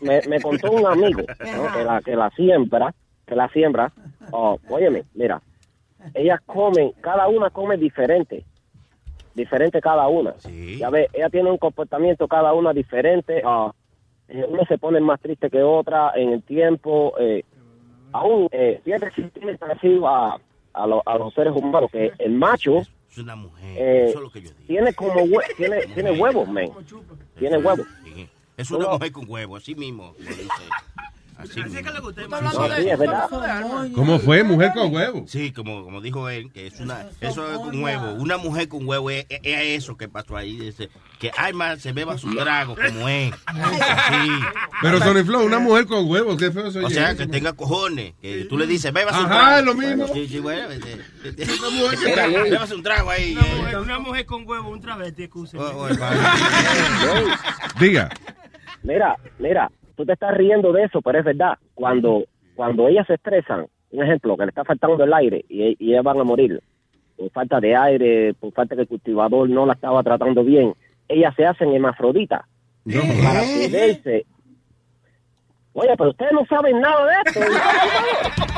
[0.00, 1.20] Me, me contó un amigo
[1.56, 1.72] ¿no?
[1.72, 2.94] que la que la siembra,
[3.26, 3.92] que la siembra.
[4.30, 5.40] Oh, óyeme, mira,
[6.14, 8.44] ellas comen, cada una come diferente,
[9.34, 10.34] diferente cada una.
[10.78, 13.42] Ya ves, ella tiene un comportamiento cada una diferente.
[14.28, 17.12] eh, una se pone más triste que otra en el tiempo.
[17.18, 17.44] Eh,
[18.12, 20.40] aún, eh, fíjate si tiene parecido a,
[20.72, 23.76] a, lo- a los seres humanos, que el macho Es una mujer.
[23.78, 24.66] eh, Eso es lo que yo digo.
[24.66, 26.70] tiene como hue- tiene, tiene huevos, men.
[27.38, 27.86] Tiene huevos.
[28.04, 28.28] Sí.
[28.56, 30.14] Es una mujer con huevo, así mismo.
[31.36, 31.60] Así.
[33.92, 34.44] ¿Cómo fue?
[34.44, 35.24] Mujer con huevo.
[35.26, 38.12] Sí, como, como dijo él, que es una, eso es con huevo.
[38.14, 40.56] Una mujer con huevo es, es- es eso que pasó ahí.
[40.56, 43.34] dice, que Alma se beba su trago como es.
[43.34, 44.30] Sí.
[44.80, 48.14] Pero Sony Flow, una mujer con huevos, qué feo soy O sea, que tenga cojones.
[48.22, 49.58] Que tú le dices, beba su Ajá, trago.
[49.58, 50.08] es lo mismo.
[50.14, 50.70] Sí, sí, bueno.
[50.70, 52.50] este, este, Luis.
[52.50, 53.32] Bébase un trago ahí.
[53.32, 53.54] Una eh.
[53.56, 55.58] mujer, una mujer con huevo, un travesti, excusa.
[55.58, 58.08] Oh, oh, Diga.
[58.84, 61.54] Mira, mira, tú te estás riendo de eso, pero es verdad.
[61.74, 62.24] Cuando,
[62.54, 66.04] cuando ellas se estresan, un ejemplo, que le está faltando el aire y, y ellas
[66.04, 66.60] van a morir
[67.16, 70.74] por falta de aire, por falta que el cultivador no la estaba tratando bien,
[71.08, 72.42] ellas se hacen hermafroditas
[73.24, 74.26] para poderse.
[75.74, 77.40] Oye, pero ustedes no saben nada de esto.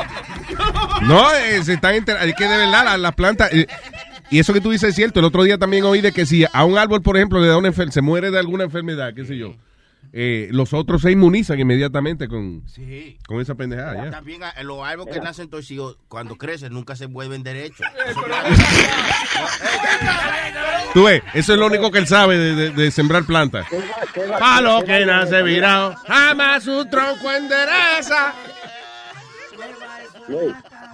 [1.07, 3.67] No, eh, se están enter- es que de verdad las plantas eh,
[4.31, 5.19] y eso que tú dices es cierto.
[5.19, 7.57] El otro día también oí de que si a un árbol, por ejemplo, le da
[7.57, 9.53] una enfer- se muere de alguna enfermedad, qué sé yo,
[10.19, 12.63] eh, los otros se inmunizan inmediatamente con,
[13.27, 14.09] con esa pendejada.
[14.09, 17.85] También a- los árboles que nacen torcidos, cuando crecen, nunca se vuelven derechos.
[20.93, 23.67] Tú ves, eso es lo único que él sabe de, de- de sembrar plantas.
[24.39, 28.33] Palo que nace virado, jamás su tronco endereza.
[30.27, 30.53] Luis,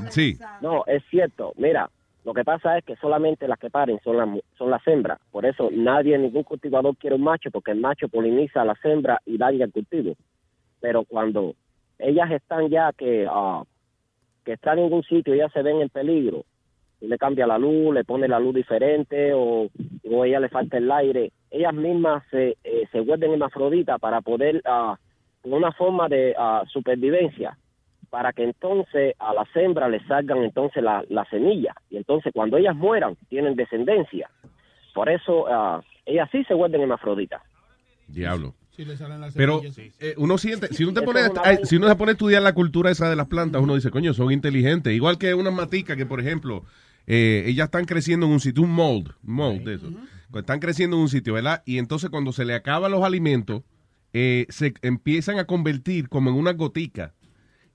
[0.10, 0.38] Sí.
[0.62, 1.54] No, es cierto.
[1.58, 1.90] Mira,
[2.24, 5.20] lo que pasa es que solamente las que paren son las son las hembras.
[5.32, 9.20] Por eso nadie, ningún cultivador quiere un macho, porque el macho poliniza a la hembra
[9.26, 10.16] y daña el cultivo.
[10.80, 11.56] Pero cuando
[12.00, 13.64] ellas están ya que, ah,
[14.46, 16.46] que están en un sitio ya se ven en peligro,
[17.02, 19.68] y le cambia la luz, le pone la luz diferente o,
[20.10, 24.62] o ella le falta el aire, ellas mismas se, eh, se vuelven hermafroditas para poder,
[24.62, 27.58] con una forma de ah, supervivencia,
[28.14, 32.58] para que entonces a las hembras les salgan entonces la, la semilla y entonces cuando
[32.58, 34.30] ellas mueran tienen descendencia.
[34.94, 37.42] Por eso ah, ellas sí se vuelven hermafroditas.
[38.08, 38.54] Diablo.
[38.70, 40.00] Si le salen las Pero semillas.
[40.00, 41.62] eh, uno siente, si uno, te pone, vaina.
[41.64, 44.14] si uno se pone a estudiar la cultura esa de las plantas, uno dice, coño,
[44.14, 44.94] son inteligentes.
[44.94, 46.66] Igual que unas maticas que, por ejemplo,
[47.08, 49.90] eh, ellas están creciendo en un sitio, un mold, mold de eso.
[50.36, 51.64] Están creciendo en un sitio, ¿verdad?
[51.66, 53.64] Y entonces cuando se le acaban los alimentos,
[54.14, 57.16] eh, se empiezan a convertir como en una gotica.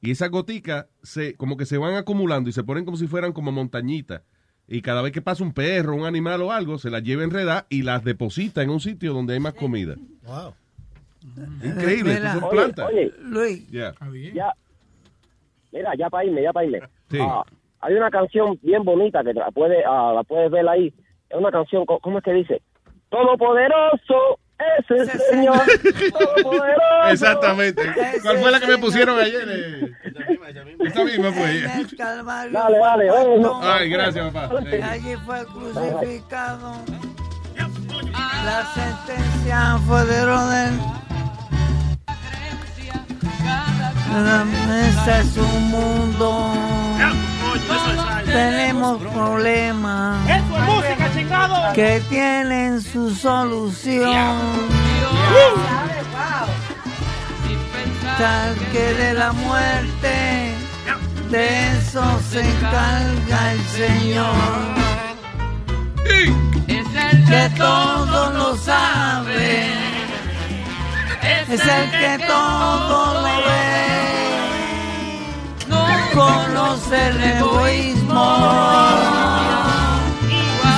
[0.01, 3.33] Y esas goticas se, como que se van acumulando y se ponen como si fueran
[3.33, 4.23] como montañitas.
[4.69, 7.67] Y cada vez que pasa un perro, un animal o algo, se las lleva enredar
[7.71, 9.97] y las deposita en un sitio donde hay más comida.
[10.25, 10.55] Wow.
[11.65, 12.87] Increíble, son Oye, plantas.
[12.89, 13.71] oye, Luis.
[13.71, 13.95] Ya.
[14.35, 14.53] ya,
[15.73, 16.81] mira, ya para irme, ya para irme.
[17.11, 17.19] Sí.
[17.21, 17.43] Ah,
[17.81, 20.93] hay una canción bien bonita que la, puede, ah, la puedes ver ahí.
[21.29, 22.63] Es una canción, ¿cómo es que dice?
[23.09, 25.61] Todopoderoso es el Señor.
[26.13, 27.09] Todopoderoso.
[27.11, 27.83] Exactamente.
[28.23, 29.45] ¿Cuál fue la que me pusieron ayer?
[29.49, 29.93] eh?
[30.81, 31.87] Esa misma fue.
[31.97, 34.59] Calvario Dale, dale, puesto, Ay, gracias, papá.
[34.91, 36.73] Allí fue crucificado.
[38.45, 40.81] La sentencia fue de Rodel.
[44.25, 46.55] La mesa es un mundo.
[48.33, 51.73] Tenemos problemas Eso es música, chingado.
[51.73, 54.37] que tienen su solución.
[58.19, 60.53] Tal que de la muerte,
[61.31, 64.35] de eso se encarga el Señor.
[67.29, 69.67] Que todo lo sabe,
[71.23, 73.68] es el que todo lo ve.
[76.15, 78.25] Conoce el egoísmo,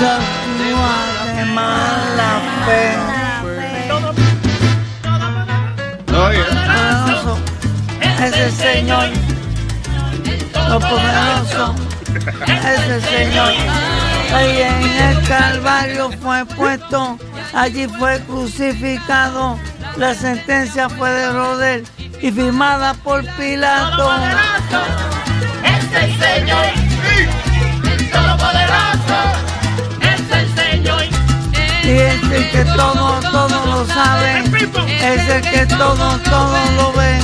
[0.07, 2.97] actúa de mala fe.
[6.07, 7.39] Poderoso.
[8.01, 9.09] Es el Señor,
[10.69, 11.75] lo poderoso.
[12.47, 13.53] es el Señor.
[14.35, 17.19] Ahí en el Calvario fue puesto,
[17.55, 19.59] allí fue crucificado.
[19.97, 21.87] La sentencia fue de Rodel
[22.23, 24.11] y firmada por Pilato.
[25.65, 26.67] Es el Señor.
[28.13, 29.19] Todopoderoso.
[30.01, 31.03] Es el Señor.
[31.83, 34.45] Y es el que todo, todo lo sabe.
[35.03, 37.19] Es el que todo, todo lo ve.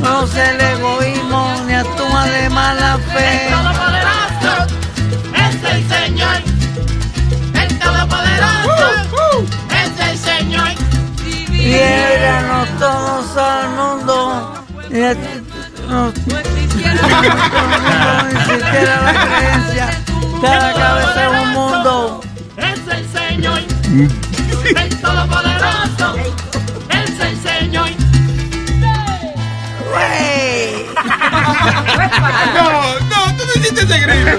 [0.00, 3.45] No se el egoísmo ni actúa de mala fe.
[11.76, 14.54] Diéranos todos al mundo.
[14.90, 15.14] Y a-
[15.88, 16.94] no, no existiera
[19.02, 19.86] la creencia.
[20.40, 22.20] Cada cabeza es un mundo.
[22.56, 23.60] Es el Señor.
[24.64, 26.16] El Todopoderoso.
[26.88, 27.88] Es el Señor.
[32.54, 34.30] No, no, tú no hiciste ese grito.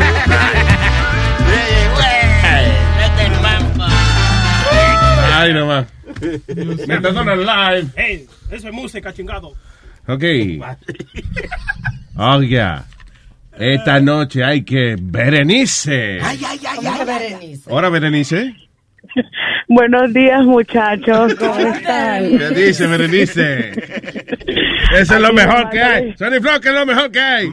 [5.36, 5.86] Ay, nomás.
[6.48, 7.88] El live.
[7.96, 9.54] Hey, eso es música, chingado.
[10.08, 10.24] Ok.
[12.16, 12.86] Oiga.
[13.58, 16.20] Esta noche hay que Berenice.
[16.76, 17.64] ¿Cómo que Berenice?
[17.66, 18.56] Hola, Berenice.
[19.68, 21.34] Buenos días, muchachos.
[21.36, 22.24] ¿Cómo están?
[22.38, 23.72] ¿Qué dice Berenice?
[24.94, 26.16] Eso es lo mejor que hay.
[26.18, 27.50] Sonny Flow, que es lo mejor que hay.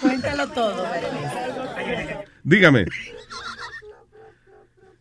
[0.00, 0.86] Cuéntalo todo.
[2.44, 2.86] Dígame.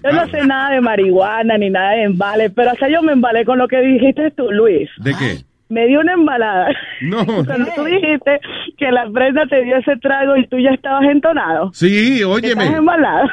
[0.03, 3.43] Yo no sé nada de marihuana ni nada de embales, pero hasta yo me embalé
[3.43, 4.89] con lo que dijiste tú, Luis.
[4.97, 5.43] ¿De qué?
[5.67, 6.67] Me dio una embalada.
[7.01, 7.25] No.
[7.25, 8.39] Cuando tú dijiste
[8.77, 11.69] que la prenda te dio ese trago y tú ya estabas entonado.
[11.73, 12.65] Sí, ¿Estás óyeme.
[12.67, 13.27] embalado?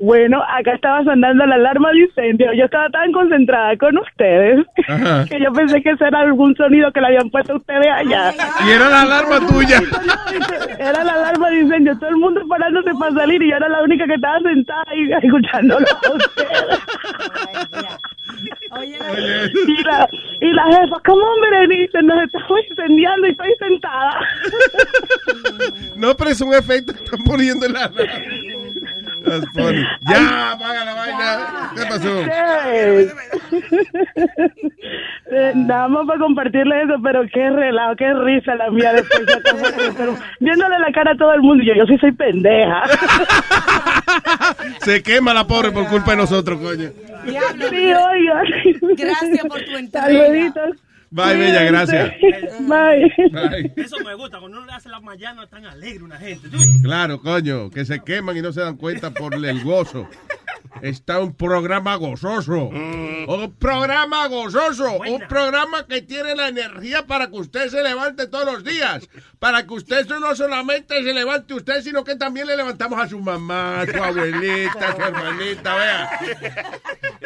[0.00, 2.52] Bueno, acá estaba sonando la alarma de incendio.
[2.54, 5.24] Yo estaba tan concentrada con ustedes Ajá.
[5.30, 8.32] que yo pensé que ese era algún sonido que le habían puesto a ustedes allá.
[8.66, 9.80] Y era la alarma tuya.
[10.78, 11.98] Era la alarma de incendio.
[11.98, 15.08] Todo el mundo parándose para salir y yo era la única que estaba sentada ahí
[15.22, 16.80] escuchándolo a ustedes.
[18.76, 20.08] Y la,
[20.40, 22.02] y la jefa, ¿cómo Berenice?
[22.02, 24.20] Nos estamos incendiando y estoy sentada.
[25.94, 27.88] No, pero es un efecto que están poniendo en la.
[27.88, 28.65] Funny.
[30.08, 31.72] Ya, apaga la vaina.
[31.74, 32.22] ¿Qué pasó?
[35.54, 39.26] Nada más para compartirle eso, pero qué relajo, qué risa la mía después.
[39.26, 42.82] de todo, pero viéndole la cara a todo el mundo, yo, yo sí soy pendeja.
[44.80, 46.90] Se quema la pobre por culpa de nosotros, coño.
[47.26, 47.36] Sí,
[47.92, 48.42] oiga.
[48.96, 50.06] Gracias por tu entrega.
[50.06, 50.76] Saluditos.
[51.16, 52.12] Bye, bella, gracias.
[52.60, 53.10] Bye.
[53.30, 53.72] Bye.
[53.74, 56.46] Eso me gusta, cuando uno le hace las mañanas tan alegre una gente.
[56.82, 60.06] Claro, coño, que se queman y no se dan cuenta por el gozo.
[60.82, 62.68] Está un programa gozoso.
[62.68, 64.92] Un programa gozoso.
[64.98, 69.08] Un programa que tiene la energía para que usted se levante todos los días.
[69.38, 73.18] Para que usted no solamente se levante usted, sino que también le levantamos a su
[73.20, 76.20] mamá, a su abuelita, a su hermanita, vea.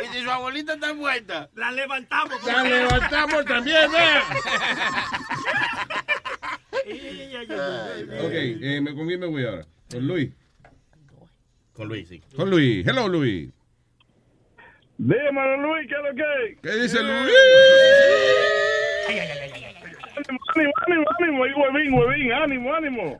[0.02, 1.48] Y si su abuelita está muerta.
[1.54, 2.34] La levantamos.
[2.44, 4.22] La levantamos también, vea.
[8.24, 9.64] Ok, eh, ¿me- ¿con quién me voy ahora?
[9.90, 10.30] Con Luis.
[11.80, 12.20] Con Luis, sí.
[12.36, 12.86] Con Luis.
[12.86, 13.48] Hello, Luis.
[14.98, 16.58] Dímelo, Luis, ¿qué es lo que?
[16.60, 17.32] ¿Qué dice Luis?
[20.28, 23.18] Ánimo, ánimo, ánimo, y huevín, huevín, ánimo, ánimo.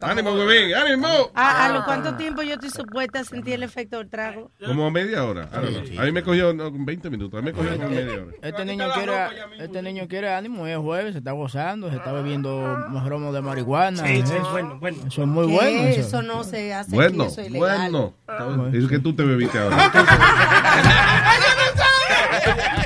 [0.00, 1.30] Ánimo, huevín, ánimo.
[1.34, 4.50] ¿A, a lo cuánto tiempo yo estoy supuesta a sentir el efecto del trago?
[4.64, 5.48] Como media hora.
[5.52, 6.00] I don't know.
[6.00, 7.38] A mí me cogió no, con 20 minutos.
[7.38, 8.32] A mí me cogió con media hora.
[8.42, 9.12] Este niño quiere,
[9.58, 12.76] este niño quiere ánimo, es jueves, se está gozando, se está bebiendo
[13.06, 14.04] romo de marihuana.
[14.04, 14.98] Sí, sí, eso, bueno, bueno.
[15.06, 15.88] eso es muy bueno.
[15.88, 16.00] Eso.
[16.00, 16.22] Eso.
[16.22, 17.90] no se hace Bueno, aquí, eso es ilegal.
[18.26, 18.68] bueno.
[18.72, 19.76] Es que tú te bebiste ahora.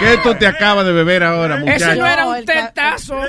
[0.00, 1.84] ¿Qué tú te acabas de beber ahora, muchacho?
[1.90, 3.20] Eso no era un tetazo.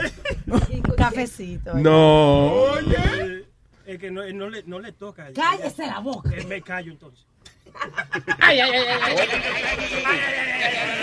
[0.98, 1.74] Cafecito.
[1.76, 2.64] No.
[3.86, 5.28] Es que no, no le, no le toca.
[5.36, 6.30] Cállese la boca.
[6.34, 7.26] Eh, me callo entonces.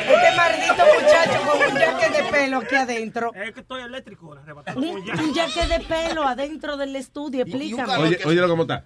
[0.09, 3.32] Este maldito muchacho con un jaque de pelo aquí adentro.
[3.35, 7.97] Es que estoy eléctrico, arrebatado Un, un jaque de pelo adentro del estudio, explícame.
[7.97, 8.85] Oye, óyelo cómo está.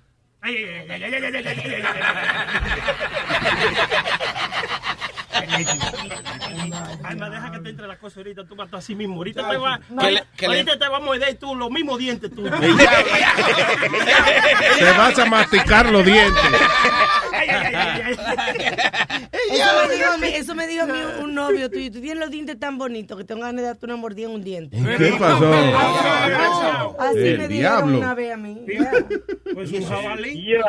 [7.05, 9.17] Alma, deja que te entre la cosa ahorita, tú matas así mismo.
[9.17, 9.81] Ahorita te va, a
[11.01, 12.43] morder tú los mismos dientes tú.
[12.49, 12.51] Te
[14.99, 16.43] vas a masticar los dientes.
[19.51, 21.91] Eso me dijo, eso me dijo mi, un novio tuyo.
[21.91, 24.43] Tú tienes los dientes tan bonitos que tengo ganas de darte una mordida en un
[24.45, 24.77] diente.
[24.99, 25.53] ¿Qué pasó?
[26.99, 27.99] Así El me diablo.
[27.99, 28.65] una vez a mí.
[29.55, 30.53] Pues jabalí.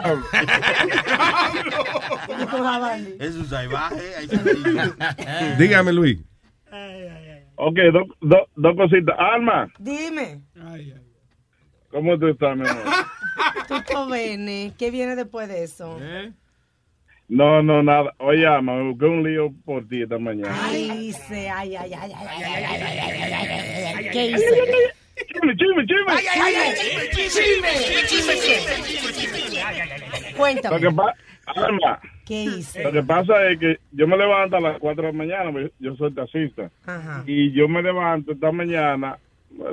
[3.19, 4.14] Es un salvaje.
[5.57, 6.19] Dígame, Luis.
[7.55, 9.15] Ok, dos do, do cositas.
[9.17, 9.71] Alma.
[9.80, 10.41] Dime.
[11.91, 12.84] ¿Cómo tú estás, mi amor?
[13.67, 14.73] Tú jóvenes.
[14.77, 15.99] ¿Qué viene después de eso?
[17.30, 18.13] No, no, nada.
[18.17, 20.55] Oye, Alma, me busqué un lío por ti esta mañana.
[20.61, 21.49] Ay, hice?
[21.49, 24.45] Ay, ay, ay, ay, ¿Qué hice?
[25.15, 26.11] Chisme, chisme, chisme.
[26.11, 26.73] Ay, ay, ay,
[27.11, 27.69] chisme,
[28.07, 28.34] chisme, chisme,
[29.21, 30.34] chisme.
[30.35, 30.88] Cuéntame.
[31.45, 32.84] Alma, ¿qué hice?
[32.84, 35.72] lo que pasa es que yo me levanto a las 4 de la mañana, porque
[35.80, 36.70] yo soy taxista.
[36.86, 37.24] Ajá.
[37.28, 39.18] Y yo me levanto esta mañana,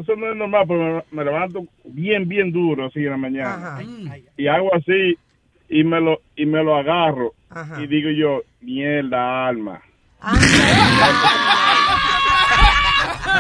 [0.01, 3.55] eso no es normal, pero me, me levanto bien, bien duro así en la mañana.
[3.77, 3.83] Ajá.
[4.37, 5.17] Y hago así
[5.69, 7.81] y me lo y me lo agarro Ajá.
[7.83, 9.81] y digo yo, mierda, Alma.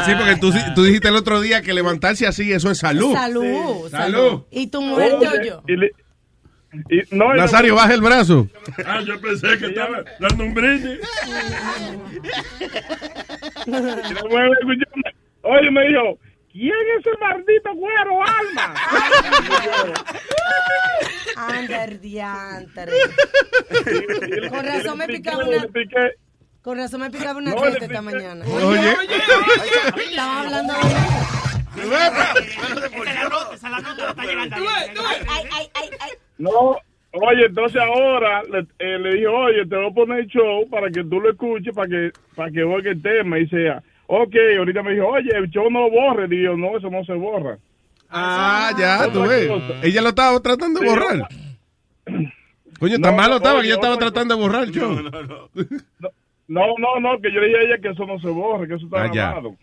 [0.06, 3.12] Sí, porque tú, tú dijiste el otro día que levantarse así, eso es salud.
[3.12, 3.90] Salud, Sí.
[3.90, 4.42] Salud.
[4.50, 5.62] ¿Y tu mujer te oyó?
[5.68, 5.92] y le-
[6.88, 8.48] y- no, Nazario, baja el brazo.
[8.86, 10.98] Ah, yo pensé que estaba dando un brindis.
[15.42, 16.18] Oye, me dijo,
[16.52, 18.74] ¿quién es ese maldito güero, Alma?
[21.36, 22.92] Anda, el diantre.
[24.50, 25.66] Con razón me picaba una...
[26.62, 28.02] Con razón me picaba una No, le teta esta piqué.
[28.16, 28.44] mañana.
[28.46, 28.96] Oye.
[30.10, 31.49] Estaba hablando de...
[33.54, 34.56] Esa la nota está llegando.
[34.56, 34.90] Ay,
[35.28, 36.10] ay, ay, ay, ay.
[36.38, 36.50] No,
[37.12, 41.04] oye, entonces ahora le, eh, le dije, oye, te voy a poner show para que
[41.04, 43.82] tú lo escuches, para que para que oiga el tema y sea,
[44.12, 46.26] Ok, ahorita me dijo, oye, el show no lo borre.
[46.26, 47.58] Digo, no, eso no se borra.
[48.10, 49.46] Ah, ya, tú ves.
[49.46, 49.74] cosa.
[49.84, 51.28] Ella lo estaba tratando de Sí, borrar.
[52.80, 54.72] Coño, tan No, malo no, estaba oye, que yo estaba otra- tratando de borrar el
[54.72, 54.90] show.
[54.92, 55.48] No, no, no,
[57.22, 59.08] que yo le dije a ella que eso no se borre, que eso está Ah,
[59.08, 59.56] grabado.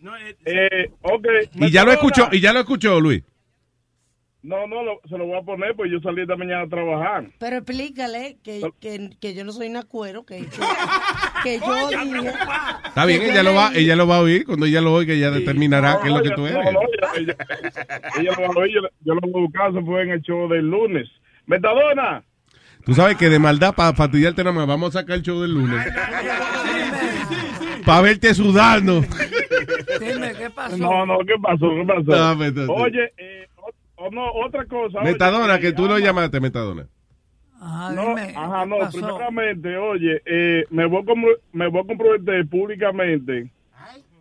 [0.45, 1.27] Eh, ok.
[1.55, 3.23] Y ya lo escuchó, y ya lo escuchó, Luis.
[4.43, 7.25] No, no, lo- se lo voy a poner, pues yo salí esta mañana a trabajar.
[7.37, 10.45] Pero explícale que, que, que yo no soy una cuero, que, que,
[11.43, 12.29] que yo dije...
[12.87, 14.45] Está bien, ella lo va, ella lo va a oír.
[14.45, 16.71] Cuando ella lo oiga, ella determinará qué es lo que tú No, eres.
[16.73, 16.79] no,
[17.17, 17.35] ella, ella,
[18.21, 20.21] ella lo va a oír, yo, yo lo voy a buscar, se fue en el
[20.21, 21.09] show del lunes.
[21.45, 22.23] Metadona.
[22.87, 25.53] Tú sabes que de maldad, para fastidiarte nada más, vamos a sacar el show del
[25.53, 25.85] lunes.
[27.85, 29.01] Para verte sudando.
[29.99, 30.77] Dime, ¿qué pasó?
[30.77, 31.69] No, no, ¿qué pasó?
[31.69, 32.35] ¿Qué pasó?
[32.65, 32.73] No.
[32.73, 35.01] Oye, eh, o- o no, otra cosa.
[35.01, 36.87] Metadona, que tú lo ama- llamaste, Metadona.
[37.59, 38.97] No, ajá, no, pasó?
[38.99, 41.13] primeramente, oye, eh, me, voy a
[41.51, 43.51] me voy a comprometer públicamente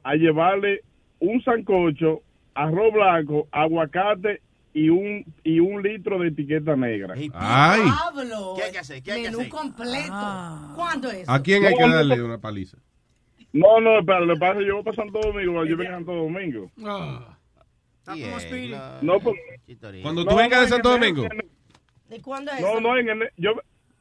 [0.03, 0.81] a llevarle
[1.21, 2.23] un sancocho,
[2.55, 4.41] arroz blanco, aguacate
[4.77, 7.15] y un y un litro de etiqueta negra.
[7.33, 7.81] Ay.
[7.89, 9.03] Pablo, ¿Qué hay que hacer?
[9.03, 9.51] ¿Qué hay que menú hacer?
[9.51, 10.73] completo.
[10.77, 11.27] ¿Cuándo es?
[11.27, 12.27] ¿A quién hay que darle no.
[12.27, 12.77] una paliza?
[13.55, 16.71] No, no, pero le pasa, yo voy para Santo Domingo, yo vengo a Santo Domingo.
[16.77, 17.27] No,
[19.19, 19.37] pues,
[20.03, 21.27] Cuando no, tú vengas no, de Santo Domingo.
[22.11, 23.53] ¿Y cuándo es No, no, en ene- yo,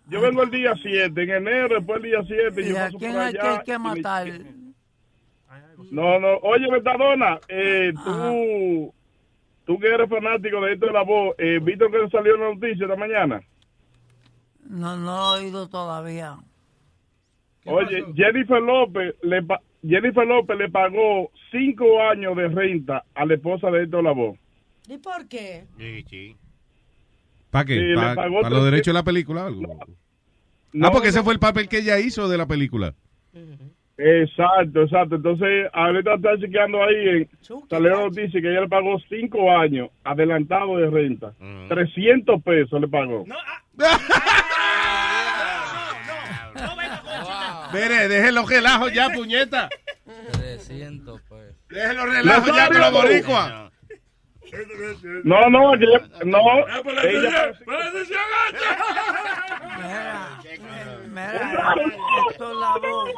[0.09, 2.97] yo vengo el día 7, en enero, después el día 7, ¿Y yo a paso
[2.97, 4.27] quién hay que, hay que matar?
[5.91, 8.93] No, no, oye, Metadona, eh, tú,
[9.65, 12.53] tú que eres fanático de esto de la voz, eh, ¿viste que salió en la
[12.53, 13.41] noticia esta mañana?
[14.67, 16.37] No, no lo he oído todavía.
[17.65, 23.33] Oye, Jennifer López le pa- Jennifer López le pagó cinco años de renta a la
[23.35, 24.39] esposa de Héctor Lavoe.
[24.87, 25.65] ¿Y por qué?
[27.49, 27.73] ¿Para qué?
[27.75, 29.61] Sí, le ¿Para, pagó los tres- derechos de la película o algo?
[30.73, 31.23] No, ah, porque ese no.
[31.23, 32.93] fue el papel que ella hizo de la película.
[33.97, 35.15] Exacto, exacto.
[35.15, 37.29] Entonces, ahorita está chequeando ahí, en,
[37.69, 41.31] salió la noticia que ella le pagó cinco años adelantado de renta.
[41.69, 43.25] 300 pesos le pagó.
[47.73, 49.69] Mire, dejen los relajos ya, puñeta.
[50.33, 51.53] 300, pues.
[51.69, 53.71] Dejen los relajos ya con los boricuas.
[55.23, 55.75] No, no,
[56.25, 56.45] no.
[57.03, 57.51] ella-
[61.15, 61.73] Mira,
[62.29, 63.09] esto es la voz.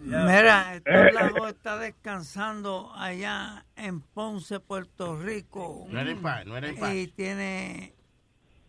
[0.00, 5.84] Mira, esto es la voz está descansando allá en Ponce, Puerto Rico.
[5.90, 6.94] No era en paz, no era en paz.
[6.94, 7.94] Y tiene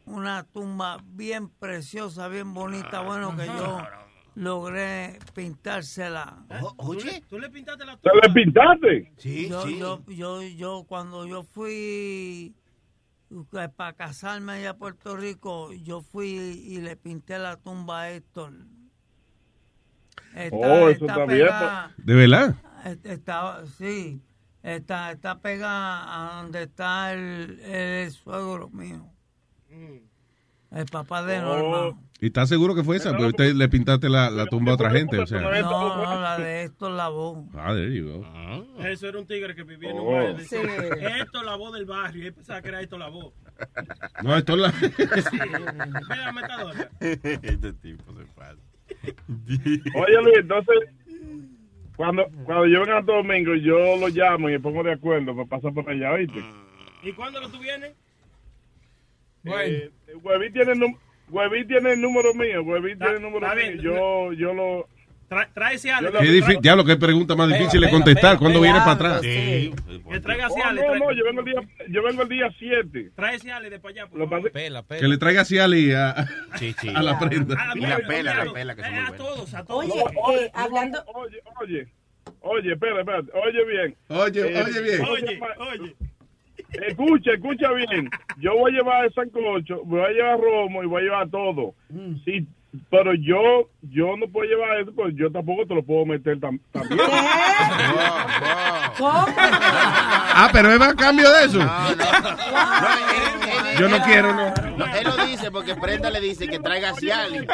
[0.05, 2.99] una tumba bien preciosa, bien bonita.
[2.99, 3.81] Bueno, que yo
[4.35, 6.45] logré pintársela.
[6.77, 9.13] Oye, ¿Tú le pintaste la ¿Te le pintaste?
[9.17, 9.77] Sí, yo, sí.
[9.77, 12.55] Yo, yo, yo, cuando yo fui
[13.75, 18.53] para casarme allá a Puerto Rico, yo fui y le pinté la tumba a Héctor.
[20.35, 22.55] Está, Oh, eso está bien, pegada- ¿De verdad?
[22.85, 24.19] est- Está, sí,
[24.63, 29.09] está, está pegada a donde está el, el suegro mío.
[30.75, 31.97] El papá de Norma.
[32.19, 33.11] ¿Y estás seguro que fue esa?
[33.11, 35.41] Porque usted le pintaste la, la tumba a otra gente, o sea.
[35.41, 37.43] No, no, la de Héctor Lavoe.
[37.53, 38.83] Ah, there you go.
[38.85, 40.11] Eso era un tigre que vivía en un Oh.
[40.13, 40.39] barrio.
[40.39, 40.55] Sí.
[40.55, 42.23] Decía, Esto es la voz del barrio.
[42.23, 43.33] Y él pensaba que era esto la voz.
[44.23, 44.73] No, esto es la...
[46.09, 46.89] Mira, metadona.
[46.99, 48.57] este tipo se pasa.
[49.47, 50.75] Oye, Luis, entonces,
[51.95, 55.47] cuando, cuando yo venga a Domingo, yo lo llamo y me pongo de acuerdo para
[55.47, 56.43] pasar por allá, ¿viste?
[57.03, 57.93] ¿Y cuándo lo tú vienes?
[59.45, 59.89] Eh,
[60.21, 60.73] Hueví tiene,
[61.29, 63.55] Hueví tiene el número mío, Hueví tiene el número mío.
[63.55, 63.79] bien.
[63.81, 64.87] Yo, yo lo...
[65.29, 66.11] Tra- trae ese Ale.
[66.11, 68.37] Qué difícil, diablo, qué pregunta más difícil de contestar.
[68.37, 69.21] ¿Cuándo viene para atrás?
[69.21, 69.71] Que
[70.21, 70.81] traiga ese Oh, Ale.
[70.81, 73.11] no, trae- no, yo vengo el día, yo vengo el día 7.
[73.15, 74.07] Trae ese Ale de para allá.
[74.07, 74.51] por favor.
[74.51, 76.89] pasa- Que le traiga así a, Ali a, Sí, sí.
[76.93, 77.55] a la prenda.
[77.59, 79.85] A la Y la pela, la pela, que son Eh, muy A todos, a todos.
[79.85, 81.03] Oye, Oye, eh, hablando...
[81.15, 81.87] Oye, oye,
[82.41, 83.95] oye, espera, espera, oye bien.
[84.09, 85.01] Oye, Eh, oye bien.
[85.09, 85.39] Oye,
[85.79, 85.95] oye.
[86.87, 88.09] Escucha, escucha bien.
[88.39, 91.73] Yo voy a llevar el sancocho, voy a llevar romo y voy a llevar todo.
[92.25, 92.47] Sí,
[92.89, 96.59] pero yo yo no puedo llevar eso, pues yo tampoco te lo puedo meter tam-
[96.71, 96.99] también.
[98.97, 99.27] ¿Cómo?
[99.37, 101.59] Ah, pero es a cambio de eso.
[103.79, 104.53] Yo no quiero, no.
[104.77, 107.47] No, él lo dice porque Prenda le dice que traiga a Ciali.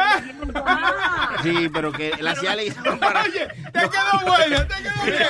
[1.43, 3.23] Sí, pero que la Ciali para...
[3.23, 5.27] Oye, te quedó buena, te quedó bien.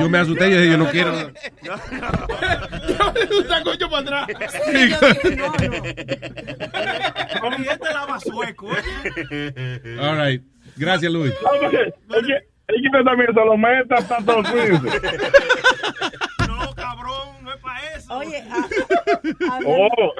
[0.00, 1.12] Yo me asusté y dije, yo no quiero.
[1.12, 1.34] Un
[3.48, 4.26] sancocho para atrás.
[7.58, 8.70] Y este lava sueco.
[8.72, 9.96] ¿eh?
[10.00, 10.42] All right.
[10.76, 11.34] Gracias, Luis.
[12.08, 12.16] No,
[12.80, 15.00] que también se lo meta tanto cuídense.
[16.48, 18.16] No, cabrón, no es para eso.
[18.18, 20.12] Oye, ah, Oh.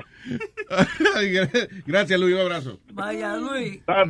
[1.87, 2.35] Gracias, Luis.
[2.35, 2.79] Un abrazo.
[2.93, 3.81] Vaya, Luis.
[3.89, 4.05] ah,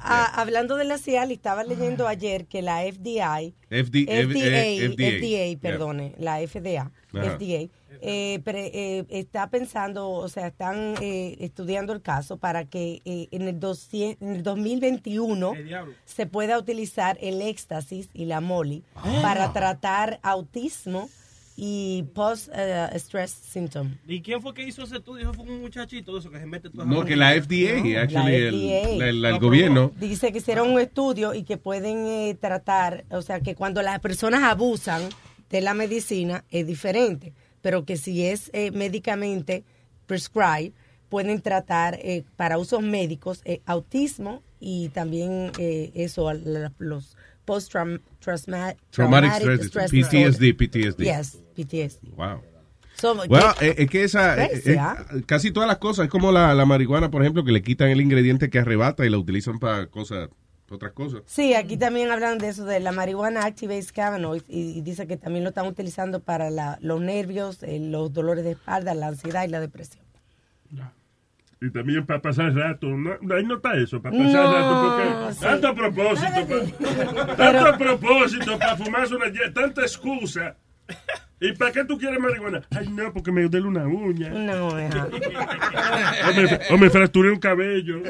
[0.00, 5.18] hablando de la CIA, le estaba leyendo ayer que la FDI, FD, FDA, FDA.
[5.18, 7.36] FDA, perdone, la FDA, Ajá.
[7.38, 7.68] FDA,
[8.00, 13.26] eh, pre- eh, está pensando, o sea, están eh, estudiando el caso para que eh,
[13.32, 15.52] en, el 200 en el 2021
[16.04, 19.18] se pueda utilizar el éxtasis y la moli Ah.
[19.22, 21.08] para tratar autismo
[21.60, 23.96] y post-stress symptom.
[24.06, 25.34] ¿Y quién fue que hizo ese estudio?
[25.34, 28.54] Fue un muchachito de eso que se mete todo No, que la FDA, actually, el,
[28.54, 28.96] FDA.
[29.06, 29.90] la- la- el gobierno.
[29.98, 33.98] Dice que hicieron un estudio y que pueden eh, tratar, o sea, que cuando las
[33.98, 35.02] personas abusan
[35.50, 39.64] de la medicina es diferente, pero que si es eh, médicamente
[40.06, 40.70] prescribed,
[41.08, 48.78] pueden tratar eh, para usos médicos eh, autismo y también eh, eso, la- los post-traumatic
[48.90, 51.02] Traumatic stress, PTSD, PTSD.
[51.02, 52.14] Yes, PTSD.
[52.16, 52.42] Wow.
[52.94, 54.96] So, Bueno, que- eh, es que esa, eh, Crazy, eh, ¿ah?
[55.26, 58.00] casi todas las cosas, es como la, la marihuana, por ejemplo, que le quitan el
[58.00, 60.28] ingrediente que arrebata y la utilizan para cosas,
[60.68, 61.22] otras cosas.
[61.26, 65.16] Sí, aquí también hablan de eso, de la marihuana activates cannabinoids y, y dice que
[65.16, 69.44] también lo están utilizando para la- los nervios, eh, los dolores de espalda, la ansiedad
[69.44, 70.04] y la depresión.
[71.60, 72.86] Y también para pasar el rato.
[72.86, 75.22] No, ahí no está eso, para pasar No, el rato.
[75.24, 75.40] Porque sí.
[75.40, 76.30] tanto propósito,
[77.16, 80.56] pa- Pero- tanto propósito para fumarse una ye- tanta excusa.
[81.40, 82.62] ¿Y para qué tú quieres marihuana?
[82.76, 84.28] Ay, no, porque me duele una uña.
[84.30, 88.02] No, O me, o me fracturé un cabello.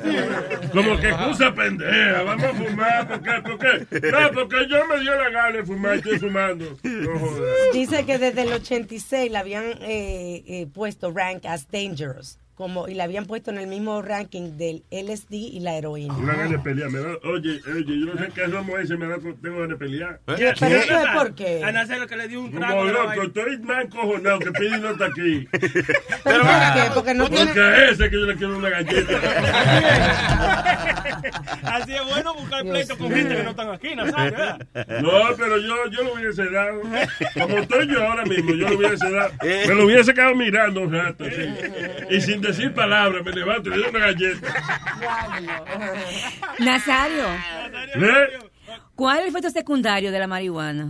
[0.72, 2.22] Como que excusa pendeja.
[2.22, 3.08] Vamos a fumar.
[3.08, 3.42] ¿Por qué?
[3.42, 4.10] ¿Por qué?
[4.10, 6.64] No, porque yo me dio la gana de fumar y estoy fumando.
[6.82, 7.50] No jodas.
[7.72, 12.94] Dice que desde el 86 la habían eh, eh, puesto rank as dangerous, como y
[12.94, 16.12] la habían puesto en el mismo ranking del LSD y la heroína.
[16.14, 16.90] Una gana de pelear.
[16.90, 19.76] Me da, oye, oye, yo no sé qué romo ese, me da, tengo ganas de
[19.76, 20.18] pelear.
[20.36, 20.52] ¿Qué?
[20.58, 22.84] Pero eso es porque- A Nazario que le dio un trago.
[22.84, 25.46] la loco, estoy más encojonado que Pidi no está aquí.
[25.52, 26.90] ¿Pero por qué?
[26.94, 29.12] Porque no Porque tiene- a ese que yo le quiero una galleta.
[31.62, 34.38] Así es bueno buscar pleito con gente que no están aquí, Nazario.
[34.38, 34.66] ¿verdad?
[35.02, 36.80] No, pero yo, yo lo hubiese dado.
[37.34, 39.32] Como estoy yo ahora mismo, yo lo hubiese dado.
[39.42, 42.14] Me lo hubiese quedado mirando un rato, así.
[42.14, 44.54] Y sin decir palabras, me levanto y le doy una galleta.
[46.58, 47.24] Nazario,
[47.94, 48.38] ¿Eh?
[48.94, 50.88] ¿cuál es el efecto secundario de la marihuana?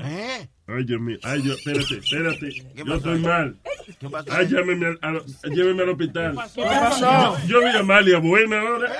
[0.71, 1.17] Ay, Dios mío.
[1.23, 2.51] Ay, yo, espérate, espérate.
[2.75, 3.57] Yo estoy mal.
[4.31, 5.25] Ay, llámeme al, al-
[5.55, 6.33] lléveme al hospital.
[6.55, 7.39] ¿Qué pasó?
[7.47, 8.93] Yo vi a Amalia buena ahora.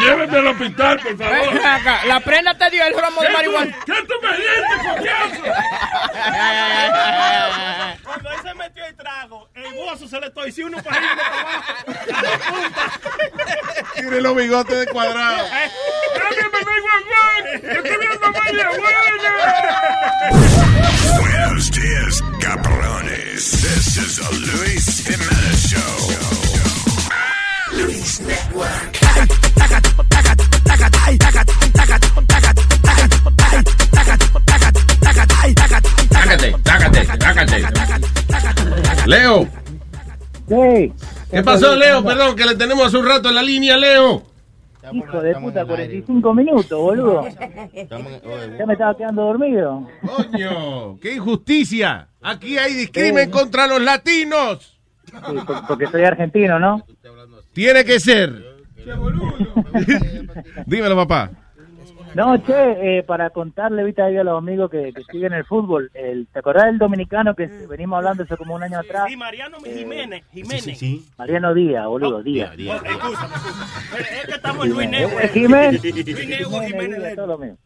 [0.00, 1.54] Lléveme al hospital, por favor.
[1.54, 3.76] Ven acá, La prenda te dio el romo de ¿Qué tú- marihuana.
[3.84, 5.42] ¿Qué tú me diste, coñazo?
[8.04, 11.90] Cuando él se metió el trago, el bozo se le torció uno para arriba y
[11.90, 13.00] uno para abajo.
[13.94, 15.36] Tiene los bigotes de cuadrado.
[15.48, 17.46] ¡Dame, mamá, guaguán!
[17.54, 19.95] ¡Estoy viendo a Amalia buena!
[21.18, 23.50] Buenos dias, cabrones.
[23.50, 25.96] This is the Luis Jimenez Show.
[27.72, 28.96] Luis Network.
[39.06, 39.48] Leo.
[41.30, 42.04] ¿Qué pasó, Leo?
[42.04, 44.35] Perdón, que le tenemos hace un rato en la línea, Leo.
[44.92, 47.26] Hijo de puta, 45 minutos, boludo.
[48.58, 49.88] Ya me estaba quedando dormido.
[50.02, 52.08] Coño, qué injusticia.
[52.22, 54.78] Aquí hay discrimen contra los latinos.
[55.06, 55.36] Sí,
[55.68, 56.84] porque soy argentino, ¿no?
[57.52, 58.56] Tiene que ser.
[60.66, 61.30] Dímelo, papá.
[62.14, 65.90] No, che, eh, para contarle, viste, ahí a los amigos que, que siguen el fútbol,
[65.94, 69.04] el, ¿te acordás del dominicano que venimos hablando hace como un año atrás?
[69.08, 70.24] Sí, Mariano Jiménez.
[70.32, 70.80] Jiménez.
[71.18, 72.54] Mariano Díaz, boludo, Díaz.
[72.56, 74.88] Es que estamos en Luis.
[74.92, 75.82] Eh, Jiménez.
[75.82, 75.94] Luis
[76.66, 77.14] Jiménez.
[77.16, 77.56] Todo lo mío.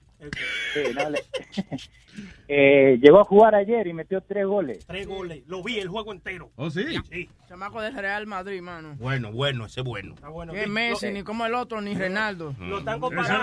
[0.74, 1.24] Sí, no, le-
[2.48, 4.84] eh, llegó a jugar ayer y metió tres goles.
[4.86, 5.42] Tres goles.
[5.46, 6.50] Lo vi el juego entero.
[6.56, 6.84] ¿Oh, sí?
[7.10, 7.28] Sí.
[7.48, 8.94] Chamaco del Real Madrid, mano.
[8.98, 10.14] Bueno, bueno, ese es bueno.
[10.52, 12.54] Que Messi, ni como el otro, ni Renaldo.
[12.60, 13.38] Lo están Ese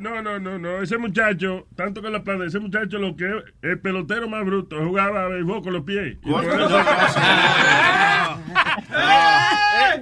[0.00, 3.30] no, no, no, no, ese muchacho, tanto que la padre, ese muchacho lo que
[3.62, 6.16] el pelotero más bruto, jugaba a béisbol con los pies.
[6.24, 6.30] Eso-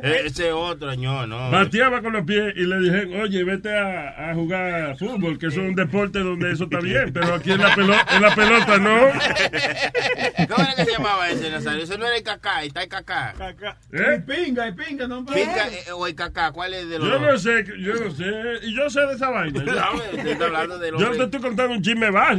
[0.02, 1.50] Eh, Ese otro, no, no.
[1.50, 5.62] Bateaba con los pies y le dije, oye, vete a, a jugar fútbol, que eso
[5.62, 8.78] es un deporte donde eso está bien, pero aquí en la, pelota, en la pelota
[8.78, 8.98] no.
[10.48, 11.84] ¿Cómo era que se llamaba ese, Nazario?
[11.84, 13.34] Ese no era el cacá, está el cacá.
[13.92, 14.22] ¿Eh?
[14.26, 17.38] Pinga, y pinga, no Pinga eh, o el cacá, ¿cuál es de los Yo no
[17.38, 18.24] sé, yo no sé,
[18.62, 19.62] y yo sé de esa vaina.
[20.44, 22.34] Hablando de los Yo te estoy contando un chisme bajo.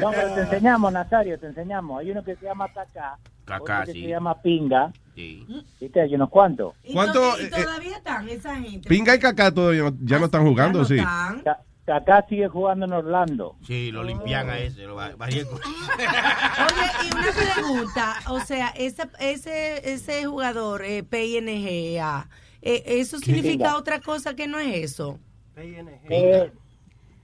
[0.00, 2.00] No, pero te enseñamos, Nazario, te enseñamos.
[2.00, 4.02] Hay uno que se llama Kaká, Cacá, otro que sí.
[4.02, 4.92] se llama Pinga.
[5.14, 5.46] Sí.
[5.80, 6.00] ¿Viste?
[6.00, 6.74] Hay unos cuantos.
[6.84, 8.88] ¿Y ¿Cuánto, to- y eh, todavía están esa gente?
[8.88, 10.98] Pinga y Cacá todavía ya no están jugando, sí.
[10.98, 11.42] están.
[11.90, 13.56] Kaká sigue jugando en Orlando.
[13.66, 14.82] Sí, lo limpian a ese.
[14.86, 22.28] Lo va- con- Oye, y una pregunta, o sea, ese, ese, ese jugador, eh, PNGA,
[22.62, 23.76] eh, ¿eso significa Pinga.
[23.76, 25.18] otra cosa que no es eso?
[25.56, 26.52] Eh,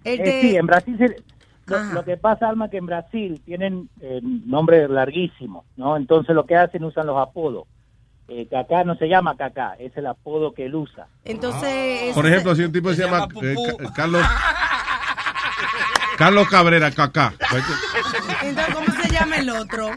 [0.03, 1.23] El eh, de- sí, en Brasil se-
[1.67, 5.97] lo, lo que pasa, Alma, que en Brasil tienen eh, nombres larguísimos, ¿no?
[5.97, 7.69] Entonces lo que hacen usan los apodos.
[8.29, 11.07] Eh, Kaká no se llama Kaká, es el apodo que él usa.
[11.25, 14.23] Entonces, Por ejemplo, si un tipo se llama eh, Ca- Carlos
[16.17, 17.35] Carlos Cabrera Cacá.
[18.43, 19.91] entonces, ¿cómo se llama el otro?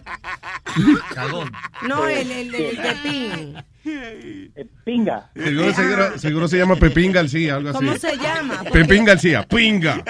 [1.13, 1.51] Cagón.
[1.87, 3.65] No, el, el, el de Pin.
[4.83, 5.31] Pinga.
[5.35, 7.77] Seguro, seguro, seguro se llama Pepín García, algo así.
[7.77, 8.63] ¿Cómo se llama?
[8.71, 10.03] Pepín García, pinga.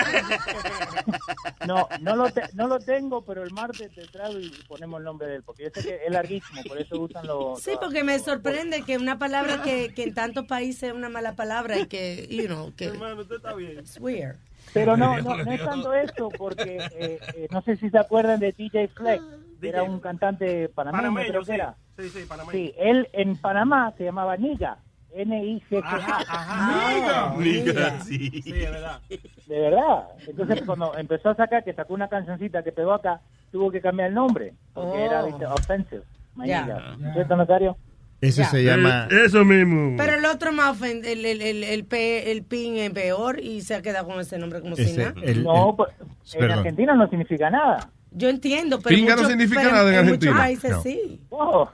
[1.65, 5.05] No, no lo, te- no lo tengo, pero el martes te traigo y ponemos el
[5.05, 7.61] nombre de él, porque yo sé que es larguísimo, por eso usan los...
[7.61, 11.35] Sí, porque me sorprende que una palabra que, que en tantos países es una mala
[11.35, 12.85] palabra y que, you know, que...
[12.85, 13.79] Hermano, usted está bien.
[13.79, 14.35] It's weird.
[14.73, 18.39] Pero no, no, no es tanto eso, porque eh, eh, no sé si se acuerdan
[18.39, 19.23] de DJ Flex,
[19.59, 21.53] que era un cantante panameño, Panameño, creo que sí.
[21.53, 21.75] era.
[21.97, 22.51] Sí, sí, panameño.
[22.51, 24.77] Sí, él en Panamá se llamaba Niga,
[25.13, 27.35] N-I-G-G-A.
[27.37, 28.41] Niga, sí.
[28.41, 28.99] Sí, es verdad.
[29.47, 30.03] De verdad.
[30.27, 33.21] Entonces, cuando empezó a sacar, que sacó una cancioncita que pegó acá,
[33.51, 34.95] tuvo que cambiar el nombre, porque Oh.
[35.05, 35.45] era ¿viste?
[35.45, 36.03] offensive.
[36.45, 36.61] Ya.
[36.65, 37.13] nigga.
[37.13, 37.77] ¿Cierto, notario?
[38.21, 38.49] Ese Ya.
[38.49, 39.07] se llama...
[39.09, 39.95] Eh, Eso mismo.
[39.97, 43.61] Pero el otro más ofende, el, el, el, el, P- el PIN es peor y
[43.61, 45.13] se ha quedado con ese nombre como si Ese- nada.
[45.23, 45.89] el- no, pues,
[46.33, 46.57] en perdón.
[46.59, 47.89] Argentina no significa nada.
[48.11, 50.37] Yo entiendo, pero Pinga no muchos- significa pero nada en muchos Argentina.
[50.37, 50.81] países No.
[50.83, 51.21] sí.
[51.29, 51.69] Oh,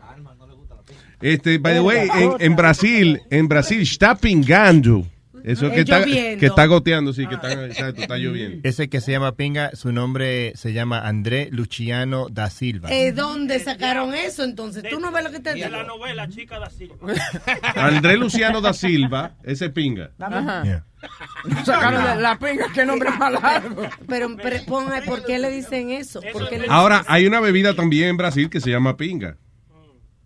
[1.21, 5.03] Este, by the way, en, en Brasil, en Brasil está pingando.
[5.45, 8.67] Eso Es que está, que está goteando, sí, que está, exacto, está lloviendo.
[8.67, 12.91] Ese que se llama Pinga, su nombre se llama André Luciano da Silva.
[12.91, 14.83] Eh, ¿Dónde sacaron eso entonces?
[14.89, 15.67] ¿Tú no ves lo que te Y digo?
[15.67, 16.97] en la novela Chica da Silva.
[17.75, 20.09] André Luciano da Silva, ese pinga.
[20.19, 20.63] Ajá.
[20.63, 20.85] Yeah.
[21.63, 23.87] Sacaron la, la pinga, qué nombre más largo.
[24.07, 26.21] Pero, pero ponga, ¿por qué le dicen eso?
[26.33, 29.37] ¿Por qué le Ahora, hay una bebida también en Brasil que se llama pinga.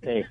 [0.01, 0.23] Sí.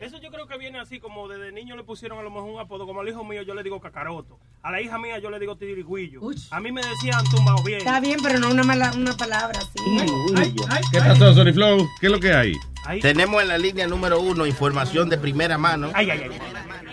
[0.00, 2.58] Eso yo creo que viene así, como desde niño le pusieron a lo mejor un
[2.58, 5.38] apodo, como al hijo mío yo le digo cacaroto, a la hija mía yo le
[5.38, 6.20] digo tirigüillo,
[6.50, 7.78] a mí me decían tumbao bien.
[7.78, 10.52] Está bien, pero no una mala una palabra así.
[10.90, 11.86] ¿Qué pasó, Sony Flow?
[12.00, 12.54] ¿Qué es lo que hay?
[13.00, 16.30] Tenemos en la línea número uno información de primera mano Ay, ay, ay.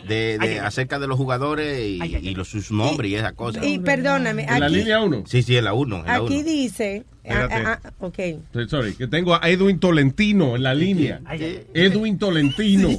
[0.08, 3.66] De, de- acerca de los jugadores y, y los, sus nombres y esas cosas.
[3.66, 5.24] Y perdóname, ¿En la línea 1?
[5.28, 5.98] Sí, sí, en la uno.
[6.00, 6.44] En la aquí uno.
[6.44, 7.06] dice...
[7.10, 7.56] ah, Espérate.
[7.56, 8.20] ah, ah, ok.
[8.70, 11.22] Sorry, que tengo a Edwin Tolentino en la línea.
[11.74, 12.90] Edwin Tolentino.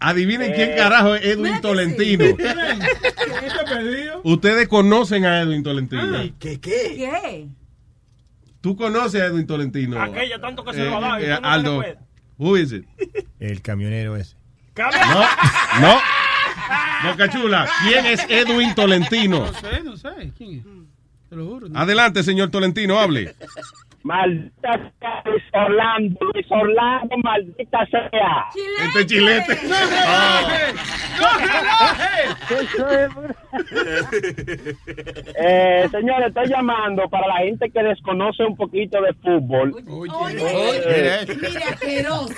[0.00, 2.24] Adivinen quién carajo es Edwin Tolentino.
[4.24, 6.18] Ustedes conocen a Edwin Tolentino.
[6.38, 6.94] ¿Qué, qué?
[6.96, 7.46] ¿Qué?
[8.60, 10.00] Tú conoces a Edwin Tolentino.
[10.00, 11.20] Aquella tanto que se Eh, lo da.
[11.20, 11.84] y eh, tú no Aldo,
[12.38, 12.84] who is it?
[13.38, 14.36] El camionero ese.
[14.86, 15.20] No,
[15.80, 16.00] no.
[17.10, 19.40] Boca Chula, ¿quién es Edwin Tolentino?
[19.46, 20.32] No sé, no sé.
[20.36, 20.64] ¿Quién es?
[21.28, 21.68] Te lo juro.
[21.68, 21.78] no.
[21.78, 23.34] Adelante, señor Tolentino, hable.
[24.08, 28.46] Maldita sea Luis Orlando, Luis Orlando, maldita sea.
[28.86, 29.58] Este chilete.
[35.40, 39.74] Eh, señores, estoy llamando para la gente que desconoce un poquito de fútbol.
[39.88, 40.34] Oye,
[40.86, 41.10] mire,
[41.68, 42.34] asqueroso.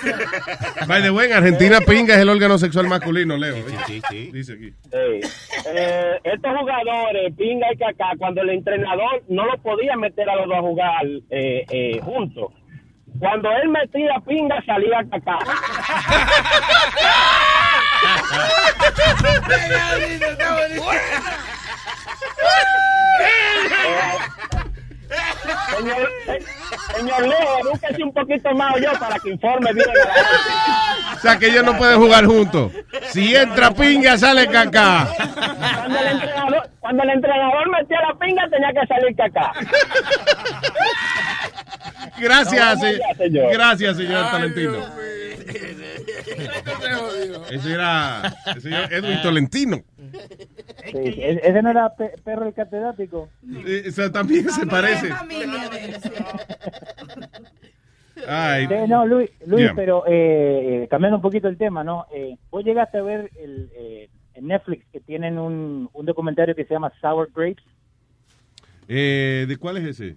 [0.87, 3.55] By the way, en Argentina, pinga es el órgano sexual masculino, Leo.
[3.55, 4.31] Sí, sí, sí.
[4.31, 4.69] Dice aquí.
[4.69, 5.29] Sí.
[5.73, 10.47] Eh, estos jugadores, Pinga y Kaká, cuando el entrenador no lo podía meter a los
[10.47, 12.51] dos a jugar eh, eh, juntos.
[13.19, 15.37] Cuando él metía Pinga, salía Kaká.
[25.77, 26.09] Señor,
[26.95, 29.85] señor Leo, búsquese un poquito más yo para que informe bien.
[31.15, 32.71] O sea que ellos no pueden jugar juntos.
[33.11, 35.07] Si entra pinga, sale caca.
[35.15, 39.51] Cuando el entrenador, cuando el entrenador metía la pinga, tenía que salir Kaká.
[42.17, 43.53] Gracias, No, señor.
[43.53, 44.85] gracias, señor Tolentino.
[47.51, 49.81] Ese era el señor Edwin Tolentino.
[50.91, 53.29] Sí, ese no era pe- perro el catedrático.
[53.65, 55.09] Eh, O sea, también se parece.
[58.27, 58.67] Ay.
[58.67, 59.73] Sí, no, Luis, Luis Yeah.
[59.75, 62.05] pero eh, eh, cambiando un poquito el tema, ¿no?
[62.13, 66.65] Eh, Vos llegaste a ver el, eh, en Netflix que tienen un, un documentario que
[66.65, 67.63] se llama Sour Grapes.
[68.87, 70.15] Eh, ¿De cuál es ese?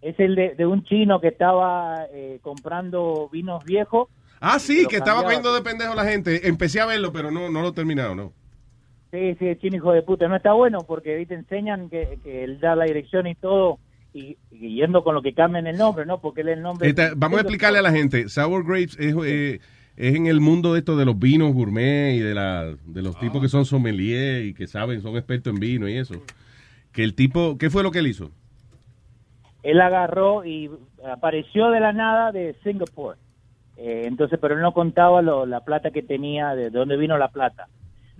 [0.00, 4.08] Es el de, de un chino que estaba eh, comprando vinos viejos.
[4.40, 6.46] Ah, sí, que estaba cogiendo de pendejo la gente.
[6.46, 8.32] Empecé a verlo, pero no, no lo he terminado, ¿no?
[9.10, 10.28] Sí, sí, chino hijo de puta.
[10.28, 13.78] No está bueno porque ahí te enseñan que, que él da la dirección y todo.
[14.12, 16.20] Y, y yendo con lo que cambian el nombre, ¿no?
[16.20, 16.88] Porque él el nombre.
[16.88, 18.28] Esta- vamos a explicarle a la gente.
[18.28, 19.60] Sour Grapes es, eh,
[19.96, 23.18] es en el mundo de esto de los vinos gourmet y de, la, de los
[23.18, 26.14] tipos que son sommelier y que saben, son expertos en vino y eso.
[26.92, 28.30] Que el tipo, ¿qué fue lo que él hizo?
[29.62, 30.70] Él agarró y
[31.10, 33.16] apareció de la nada de Singapur.
[33.76, 37.28] Eh, entonces, pero él no contaba lo- la plata que tenía, de dónde vino la
[37.28, 37.68] plata.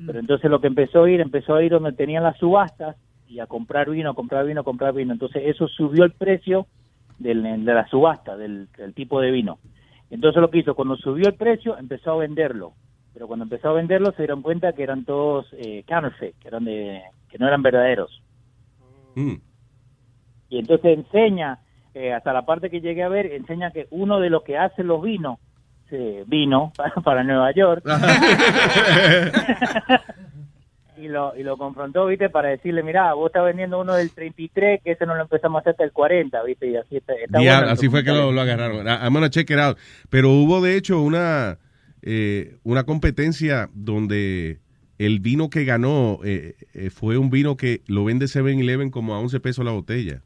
[0.06, 2.96] Pero entonces lo que empezó a ir, empezó a ir donde tenían las subastas
[3.26, 5.12] y a comprar vino, comprar vino, comprar vino.
[5.12, 6.66] Entonces eso subió el precio
[7.18, 9.58] del, de la subasta, del, del tipo de vino.
[10.10, 12.74] Entonces lo que hizo, cuando subió el precio, empezó a venderlo.
[13.12, 16.64] Pero cuando empezó a venderlo se dieron cuenta que eran todos eh, counterfeit, que, eran
[16.64, 18.22] de, que no eran verdaderos.
[19.16, 19.34] Mm.
[20.50, 21.58] Y entonces enseña,
[21.94, 24.84] eh, hasta la parte que llegué a ver, enseña que uno de los que hace
[24.84, 25.38] los vinos,
[25.90, 27.84] eh, vino para, para Nueva York,
[30.96, 34.82] y lo, y lo confrontó, viste, para decirle, mira, vos estás vendiendo uno del 33,
[34.82, 37.14] que ese no lo empezamos a hacer hasta el 40, viste, y así está.
[37.30, 38.86] bueno así fue que lo, agarraron.
[38.86, 39.78] I'm gonna check it out.
[40.10, 41.58] Pero hubo de hecho una,
[42.02, 44.58] eh, una competencia donde
[44.98, 49.20] el vino que ganó eh, eh, fue un vino que lo vende 7-Eleven como a
[49.20, 50.22] 11 pesos la botella.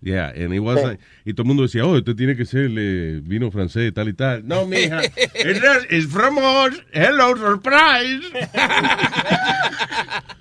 [0.00, 0.86] Yeah, and it was Sí.
[0.86, 4.08] like- y todo el mundo decía, oh, este tiene que ser eh, vino francés, tal
[4.08, 4.46] y tal.
[4.46, 5.00] No, mija,
[5.90, 6.80] it's from us.
[6.92, 8.22] Hello, surprise.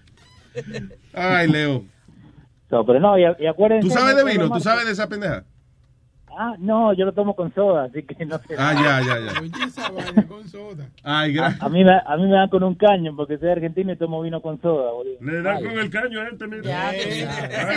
[1.13, 1.85] Ay, Leo.
[2.69, 3.87] No, pero no, y, y acuérdense...
[3.87, 4.47] ¿Tú sabes de no, vino?
[4.47, 5.43] no, ¿Tú sabes de esa pendeja?
[6.39, 8.53] Ah, no, yo lo tomo con soda, así que no sé.
[8.59, 9.31] Ah, ya, ya, ya.
[11.03, 13.91] Ay, A, a mí me, a mí me dan con un caño porque soy argentino
[13.93, 15.17] y tomo vino con soda, boludo.
[15.21, 16.89] Le dan con el caño a este, mira.
[16.89, 16.99] Ay,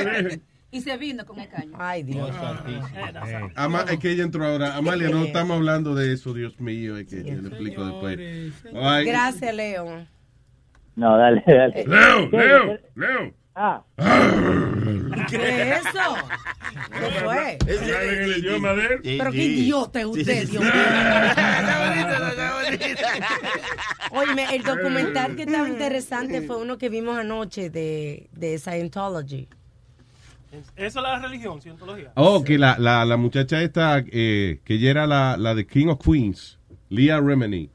[0.05, 0.43] virgen.
[0.73, 1.73] Y se vino con el caño.
[1.79, 2.31] Ay, Dios.
[3.57, 4.77] Ama- es que ella entró ahora.
[4.77, 6.97] Amalia, no estamos hablando de eso, Dios mío.
[6.97, 8.53] Es que yo le explico después.
[8.81, 10.07] Ay, Gracias, Leo.
[10.97, 11.85] No, dale, dale.
[11.87, 12.37] Leo, ¿Qué?
[12.37, 13.35] Leo, Leo.
[13.55, 13.83] Ah.
[15.29, 15.37] ¿Qué
[15.73, 16.15] es eso?
[16.93, 17.59] ¿Qué fue?
[17.67, 19.01] En el idioma de él.
[19.19, 20.73] Pero qué idiota es usted, Dios mío.
[24.13, 29.49] Oye, el documental que estaba interesante fue uno que vimos anoche de, de Scientology.
[30.53, 32.13] Esa es la religión, cientología.
[32.17, 35.87] Oh, que la, la, la muchacha esta, eh, que ella era la, la de King
[35.87, 37.71] of Queens, Leah Remini.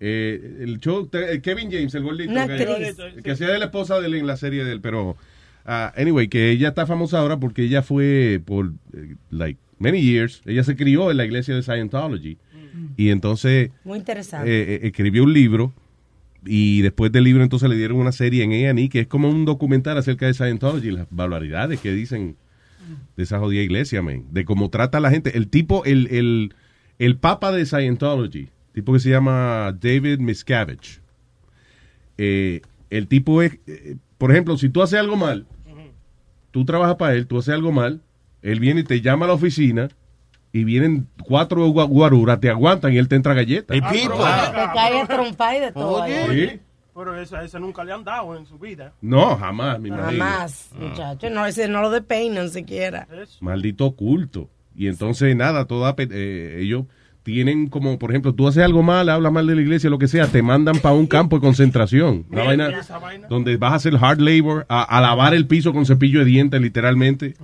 [0.00, 2.32] Eh, el show, eh, Kevin James, el gordito.
[2.34, 5.16] Que, que hacía de la esposa de él en la serie de él, pero...
[5.64, 10.42] ah, anyway, que ella está famosa ahora porque ella fue por, eh, like, many years,
[10.46, 12.38] ella se crió en la iglesia de Scientology.
[12.96, 13.70] Y entonces...
[13.84, 14.50] Muy interesante.
[14.50, 15.72] eh, escribió un libro
[16.46, 19.44] y después del libro entonces le dieron una serie en A&E que es como un
[19.44, 22.36] documental acerca de Scientology, las barbaridades que dicen
[23.16, 25.36] de esa jodida iglesia, man, de cómo trata a la gente.
[25.36, 26.54] El tipo, el, el,
[26.98, 31.00] el papa de Scientology, tipo que se llama David Miscavige,
[32.18, 35.46] eh, el tipo es, eh, por ejemplo, si tú haces algo mal,
[36.50, 38.02] tú trabajas para él, tú haces algo mal,
[38.42, 39.88] él viene y te llama a la oficina
[40.54, 43.76] y vienen cuatro gua- guaruras, te aguantan y él te entra galletas.
[43.76, 46.00] Te cae a trompa y de todo.
[46.02, 46.14] ahí.
[46.30, 46.60] Sí.
[46.94, 48.92] Pero esa, esa nunca le han dado en su vida.
[49.00, 50.24] No, jamás, me imagino.
[50.24, 51.28] Jamás, muchacho.
[51.28, 53.08] No, ese no lo despeinan siquiera.
[53.40, 54.48] Maldito culto.
[54.76, 56.84] Y entonces, nada, toda, eh, ellos
[57.24, 60.08] tienen como, por ejemplo, tú haces algo mal, hablas mal de la iglesia, lo que
[60.08, 62.26] sea, te mandan para un campo de concentración.
[62.30, 62.70] Una vaina
[63.28, 66.60] donde vas a hacer hard labor, a, a lavar el piso con cepillo de dientes,
[66.60, 67.34] literalmente.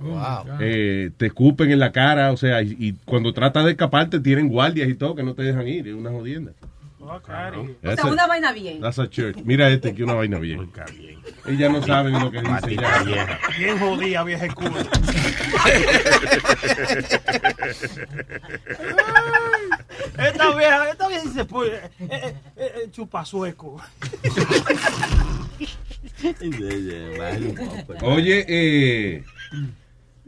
[0.59, 4.49] Eh, te escupen en la cara, o sea, y, y cuando tratas de escaparte tienen
[4.49, 6.51] guardias y todo que no te dejan ir, es una jodienda.
[7.15, 7.19] O
[7.81, 8.79] That's sea, a- una vaina bien.
[8.81, 9.37] that's a church.
[9.43, 10.71] Mira este que una vaina bien.
[11.45, 12.75] Ella no sabe lo que dice.
[12.75, 13.39] ya.
[13.57, 14.75] Bien jodida, vieja culo.
[20.17, 23.81] Esta vieja, esta vieja dice, pues, eh, eh, eh, eh, chupasueco.
[28.01, 29.23] Oye, eh,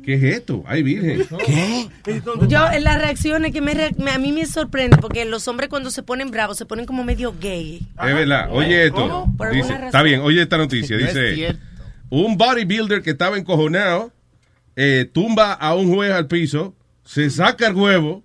[0.03, 0.63] ¿qué es esto?
[0.67, 1.25] Ay, virgen.
[1.45, 1.89] ¿Qué?
[2.47, 3.71] Yo, en las reacciones que me,
[4.11, 7.33] a mí me sorprende, porque los hombres cuando se ponen bravos se ponen como medio
[7.39, 7.87] gay.
[7.99, 8.49] Es verdad.
[8.51, 9.27] Oye esto.
[9.85, 10.97] Está bien, oye esta noticia.
[11.03, 11.57] Es Dice,
[12.09, 14.11] un bodybuilder que estaba encojonado
[14.75, 18.23] eh, tumba a un juez al piso, se saca el huevo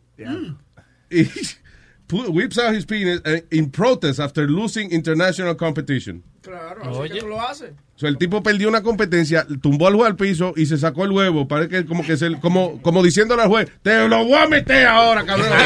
[1.10, 1.24] y
[2.12, 6.22] whips out his penis eh, in protest after losing international competition.
[6.42, 7.72] Claro, así que tú lo haces.
[7.96, 11.04] O sea, el tipo perdió una competencia, tumbó al juez al piso y se sacó
[11.04, 11.48] el huevo.
[11.48, 14.86] Parece que como que se, como, como diciéndole al juez, te lo voy a meter
[14.86, 15.48] ahora, cabrón.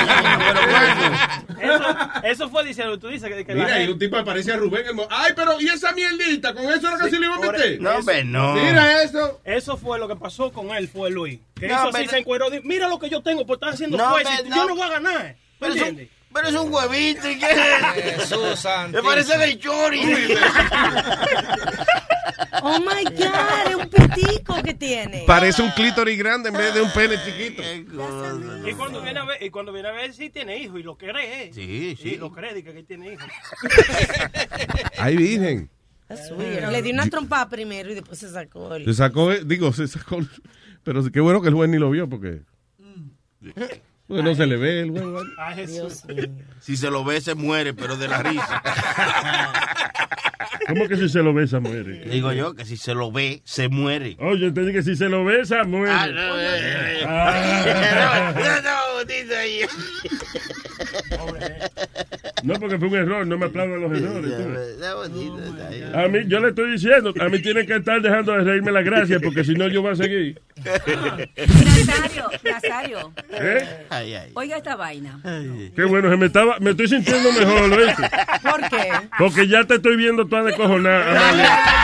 [1.62, 1.85] Eso,
[2.25, 4.57] eso fue diciendo, tú dices que, que la Mira, y un tipo que parece a
[4.57, 4.85] Rubén.
[4.85, 6.53] el Ay, pero ¿y esa mierdita?
[6.55, 7.81] ¿Con eso era que se le iba a meter?
[7.81, 8.55] No, hombre, no.
[8.55, 9.41] Mira eso.
[9.45, 11.39] Eso fue lo que pasó con él, fue Luis.
[11.55, 12.47] Que No, hizo así, pero- se encueró.
[12.65, 14.27] Mira lo que yo tengo por estar haciendo No, juez.
[14.49, 14.75] Yo no.
[14.75, 15.37] voy a ganar.
[15.61, 16.09] ¿Me es entiendes?
[16.33, 17.47] Pero es un huevito, ¿y qué?
[18.17, 18.97] Jesús santo.
[18.97, 20.02] Me parece de chori.
[22.65, 25.25] Oh my God, es un pitico que tiene.
[25.27, 27.62] Parece un clítoris grande en vez de un pene chiquito.
[28.69, 30.97] Y cuando viene a ver, y cuando viene a ver si tiene hijo y lo
[30.97, 31.44] cree.
[31.44, 31.51] ¿eh?
[31.52, 32.11] Sí, sí.
[32.11, 33.27] Y lo cree dice que tiene hijo.
[34.99, 35.70] Ay, virgen.
[36.70, 38.85] Le di una trompada primero y después se sacó el...
[38.85, 40.20] Se sacó, eh, digo, se sacó.
[40.85, 42.43] Pero qué bueno que el juez ni lo vio porque.
[44.12, 44.91] Porque no se le ve el.
[44.91, 45.31] ¿vale?
[45.39, 46.02] Ay, Jesús.
[46.60, 48.62] Si se lo ve, se muere, pero de la risa.
[50.68, 52.05] ¿Cómo que si se lo besa muere?
[52.05, 54.16] Digo yo que si se lo ve, se muere.
[54.20, 55.92] Oye, te dije que si se lo besa muere.
[55.92, 57.05] Ah, no, eh.
[57.07, 58.34] Ah.
[62.44, 64.32] No, no, porque fue un error, no me aplaudan los errores.
[65.08, 65.98] tú.
[65.98, 68.82] A mí, yo le estoy diciendo, a mí tienen que estar dejando de reírme la
[68.82, 70.40] gracia, porque si no yo voy a seguir.
[70.64, 73.12] Nazario, Nazario.
[73.31, 73.86] ¿Eh?
[73.90, 74.31] Ay, ay.
[74.34, 75.20] Oiga esta vaina.
[75.74, 77.76] Qué bueno, se me estaba, me estoy sintiendo mejor, ¿lo?
[77.76, 78.89] ¿Por qué?
[79.18, 81.82] Porque ya te estoy viendo toda de cojonada.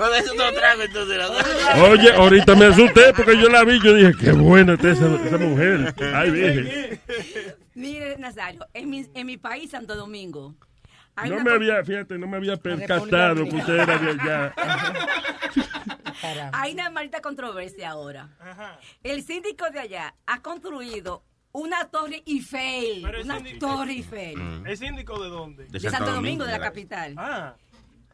[0.00, 1.18] Bueno, eso no trago entonces.
[1.18, 5.14] la- Oye, ahorita me asusté porque yo la vi, yo dije, qué buena está esa,
[5.26, 5.94] esa mujer.
[6.14, 7.00] Ay, virgen.
[7.74, 10.54] Mire, Nazario, en mi, en mi país, Santo Domingo,
[11.16, 14.54] hay No una me había, fíjate, no me había percatado que usted era de allá.
[16.52, 18.28] hay una maldita controversia ahora.
[19.02, 21.22] El síndico de allá ha construido
[21.52, 23.04] una torre Eiffel.
[23.24, 24.62] Una síndico- torre Eiffel.
[24.66, 25.66] ¿El síndico de dónde?
[25.66, 27.14] De Santo, Domingo, de la capital.
[27.18, 27.54] Ah.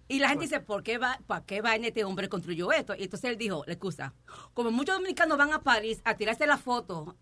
[0.09, 2.95] Y la gente dice, ¿por qué, va, ¿para qué vaina este hombre construyó esto?
[2.95, 4.15] Y entonces él dijo, le excusa,
[4.55, 7.17] como muchos dominicanos van a París a tirarse la foto.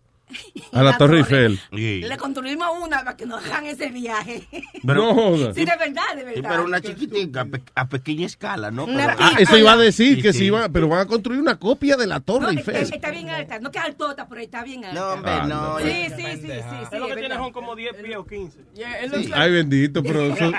[0.71, 1.59] A la Torre Eiffel.
[1.71, 4.47] Le construimos una para que no hagan ese viaje.
[4.83, 5.53] No joda.
[5.53, 6.49] Sí, de verdad, de Sí, verdad.
[6.51, 8.85] pero una chiquitica, a, pe- a pequeña escala, ¿no?
[8.85, 10.45] Pero- Ah, eso iba a decir Sí, que sí.
[10.45, 12.93] iba, pero van a construir una copia de la No, Torre está, Eiffel.
[12.93, 14.99] está bien alta, no que altota, pero está bien alta.
[14.99, 15.73] No, hombre, Ah, no.
[15.73, 15.79] no.
[15.79, 16.75] Sí, sí, sí, sí, sí.
[16.91, 18.59] Es lo que tiene son como 10 pies o 15.
[19.33, 20.53] Ay, bendito, pero son,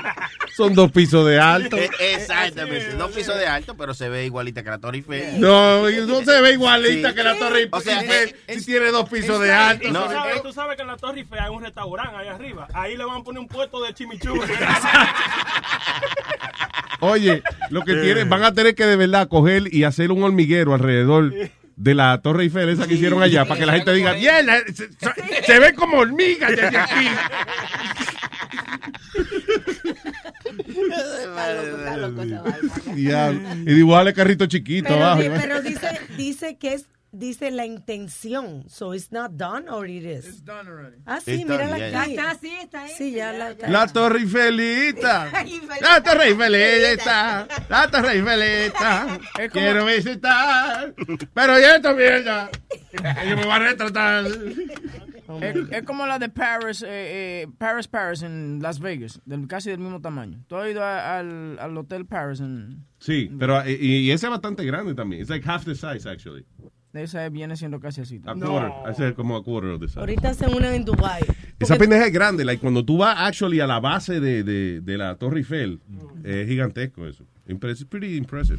[0.56, 1.76] son dos pisos de alto.
[2.00, 5.40] Exactamente, dos pisos de alto, pero se ve igualita que la Torre Eiffel.
[5.40, 7.14] No, no se ve igualita Sí.
[7.14, 7.70] que la Torre Eiffel.
[7.78, 9.55] O sea, si, eh, si tiene dos pisos de alto.
[9.92, 10.04] No.
[10.04, 12.68] tú, sabes, tú sabes que en la Torre Eiffel hay un restaurante ahí arriba.
[12.74, 14.52] Ahí le van a poner un puesto de chimichurri.
[17.00, 20.72] Oye, lo que tienen, van a tener que de verdad coger y hacer un hormiguero
[20.74, 21.32] alrededor
[21.76, 24.88] de la Torre Eiffel, esa que hicieron allá, para que la gente diga, bien, se,
[24.88, 27.08] se- se ve como hormigas desde aquí.
[32.94, 35.22] Y dibujarle carrito chiquito Pero, abajo.
[35.40, 38.64] pero dice, dice que es dice la intención.
[38.68, 40.42] So it's not done or it is.
[41.06, 42.10] Ah, sí, It's mira done, la yeah, aquí.
[42.12, 42.90] Está así, está ahí.
[42.96, 43.54] Sí, ya la.
[43.68, 45.30] La Torre Eifelita.
[45.80, 47.48] La Torre Eifelita.
[47.68, 49.18] La Torre Eifelita.
[49.52, 50.94] Quiero visitar.
[51.34, 52.50] Pero ya esta mierda.
[53.22, 54.24] Ellos me van a retratar.
[55.42, 59.70] Es, es como la de Paris, eh, eh, Paris, Paris en Las Vegas, del, casi
[59.70, 60.44] del mismo tamaño.
[60.46, 62.86] ¿Tú has ido a- al, al Hotel Paris en...
[63.00, 65.20] Sí, pero eh, y, y ese es bastante grande también.
[65.22, 66.46] It's like half the size, actually.
[66.96, 68.20] Esa viene siendo casi así.
[68.26, 68.72] A quarter.
[68.92, 70.00] Ese es como a quarter of the size.
[70.00, 71.22] Ahorita hacen una en Dubai.
[71.58, 72.44] Esa pendeja es grande.
[72.44, 75.80] Like, cuando tú vas actually a la base de, de, de la Torre Eiffel,
[76.24, 77.24] es gigantesco eso.
[77.48, 78.58] Impres- pretty impressive.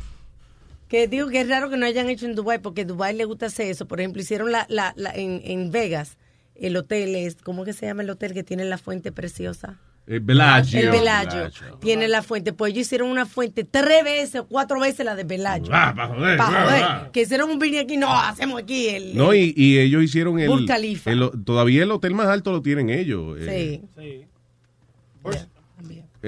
[0.87, 3.47] Que digo que es raro que no hayan hecho en Dubai porque Dubai le gusta
[3.47, 3.87] hacer eso.
[3.87, 6.17] Por ejemplo, hicieron la, la, la- en, en Vegas
[6.55, 9.77] el hotel es, ¿cómo que se llama el hotel que tiene la fuente preciosa?
[10.07, 10.79] El Bellagio.
[10.79, 11.51] El Bellagio.
[11.81, 12.53] Tiene la fuente.
[12.53, 15.67] Pues ellos hicieron una fuente tres veces o cuatro veces la de Bellagio.
[15.71, 16.83] Ah, pa' joder, Pa' joder.
[16.83, 17.09] ah.
[17.11, 17.97] Que hicieron un vídeo aquí.
[17.97, 19.17] No, hacemos aquí el.
[19.17, 21.11] No, y, y ellos hicieron el, Burj Khalifa.
[21.11, 23.37] el- Todavía el hotel más alto lo tienen ellos.
[23.41, 24.01] eh, Sí.
[24.01, 24.25] Sí.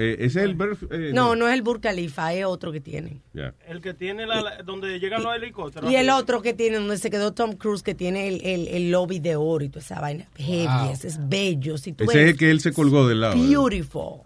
[0.02, 0.56] Eh, ese es el...
[0.56, 3.20] Burj- eh, No, no es el Burj Khalifa, es otro que tienen.
[3.34, 3.54] Ya.
[3.68, 5.90] El que tiene la, la- donde llegan los helicópteros.
[5.90, 8.90] Y el otro que tiene, donde se quedó Tom Cruise, que tiene el, el, el
[8.90, 10.26] lobby de oro y toda esa vaina.
[10.36, 10.92] Heavy, Wow.
[10.92, 11.76] ese es bello.
[11.78, 13.34] Si tú Ese ves, es el que él se colgó del lado.
[13.34, 13.46] eh.
[13.48, 14.22] Beautiful.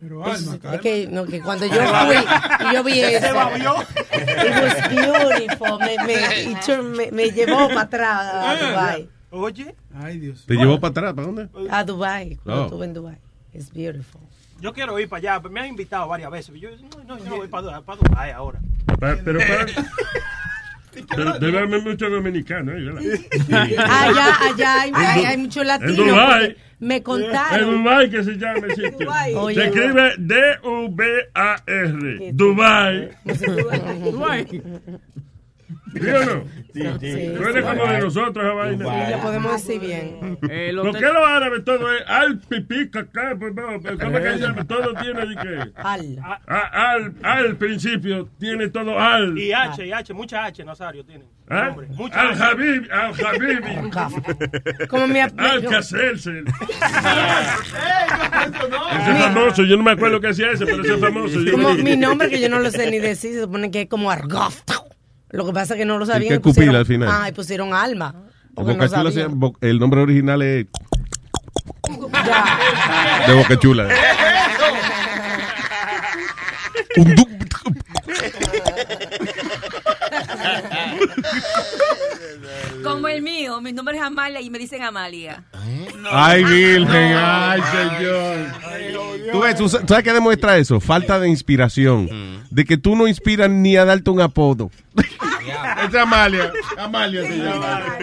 [0.00, 2.16] Pero Es, Alma, es que, no, que cuando yo fui
[2.70, 3.74] y yo vi Se eso, babió.
[4.12, 5.78] it was beautiful.
[5.80, 9.08] Me, me, y yo- me, me llevó para atrás a Dubai.
[9.30, 9.74] Oye.
[9.94, 10.44] Ay, Dios.
[10.46, 11.14] ¿Te llevó para atrás?
[11.14, 11.48] ¿Para dónde?
[11.70, 12.64] A Dubai, cuando Oh.
[12.66, 13.16] estuve en Dubai.
[13.52, 14.20] It's beautiful.
[14.60, 15.48] Yo quiero ir para allá.
[15.48, 16.54] Me han invitado varias veces.
[16.60, 18.60] Yo, no, no, yo no voy para, para Dubái ahora.
[19.00, 19.66] Pa- pero para...
[21.14, 22.80] Pero debe haber muchos dominicanos, ¿eh?
[22.80, 23.02] ¿verdad?
[23.88, 25.94] Allá, allá hay, hay, hay muchos En.
[25.96, 26.56] Dubái.
[26.80, 27.70] Me En contaron.
[27.84, 28.90] Dubái que se llama el sitio.
[29.06, 29.32] Dubái.
[29.32, 30.14] Se Oye, escribe
[30.98, 32.32] D-U-B-A-R.
[32.32, 33.10] Dubai.
[34.10, 34.62] Dubai.
[35.92, 36.44] ¿Sí o no?
[36.72, 38.84] Sí, como de nosotros esa vaina.
[39.06, 40.38] Sí, lo podemos decir bien.
[40.50, 43.34] Eh, ¿Por qué los árabes todo es al pipí, cacá?
[43.38, 44.64] Pues, no, pues, ¿Cómo es que se llama?
[44.66, 45.72] Todo tiene de qué?
[45.76, 46.18] Al.
[46.46, 49.36] A- al, al principio tiene todo al.
[49.38, 51.26] Y H, y H, mucha H, Nazario tienen.
[51.50, 51.74] ¿Ah?
[52.12, 52.42] Al H.
[52.42, 53.90] Habib, al Habibi.
[54.88, 55.34] Como mi Al.
[55.68, 56.44] Cacelsen.
[58.98, 61.38] Ese es famoso, yo no me acuerdo qué hacía ese, pero ese es famoso.
[61.50, 63.88] Como lo- mi nombre que yo no lo sé ni decir, se supone que es
[63.88, 64.60] como Argof.
[65.30, 66.32] Lo que pasa es que no lo sabían.
[66.32, 67.08] y es Cupila pusieron- al final.
[67.10, 68.14] Ah, y pusieron alma.
[68.54, 70.66] Porque no Boca Chula se llama- el nombre original es
[73.26, 73.88] de Boca Chula.
[82.84, 85.42] Como el mío, mi nombre es Amalia y me dicen Amalia.
[86.10, 88.46] Ay, Virgen, ay, señor.
[89.32, 90.80] Tú ves, tú sa- ¿sabes qué demuestra eso?
[90.80, 92.44] Falta de inspiración.
[92.50, 94.70] De que tú no inspiras ni a darte un apodo.
[94.96, 96.52] Esa es Amalia.
[96.78, 97.96] Amalia se llama.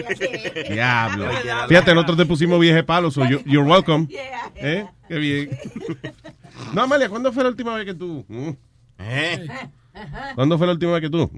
[0.70, 1.28] Diablo.
[1.68, 4.06] Fíjate, nosotros te pusimos vieje palo, so you- you're welcome.
[4.56, 4.86] ¿Eh?
[5.08, 5.50] Qué bien.
[6.72, 8.24] No, Amalia, ¿cuándo fue la última vez que tú?
[8.28, 8.50] Mm.
[10.34, 11.30] ¿Cuándo fue la última vez que tú?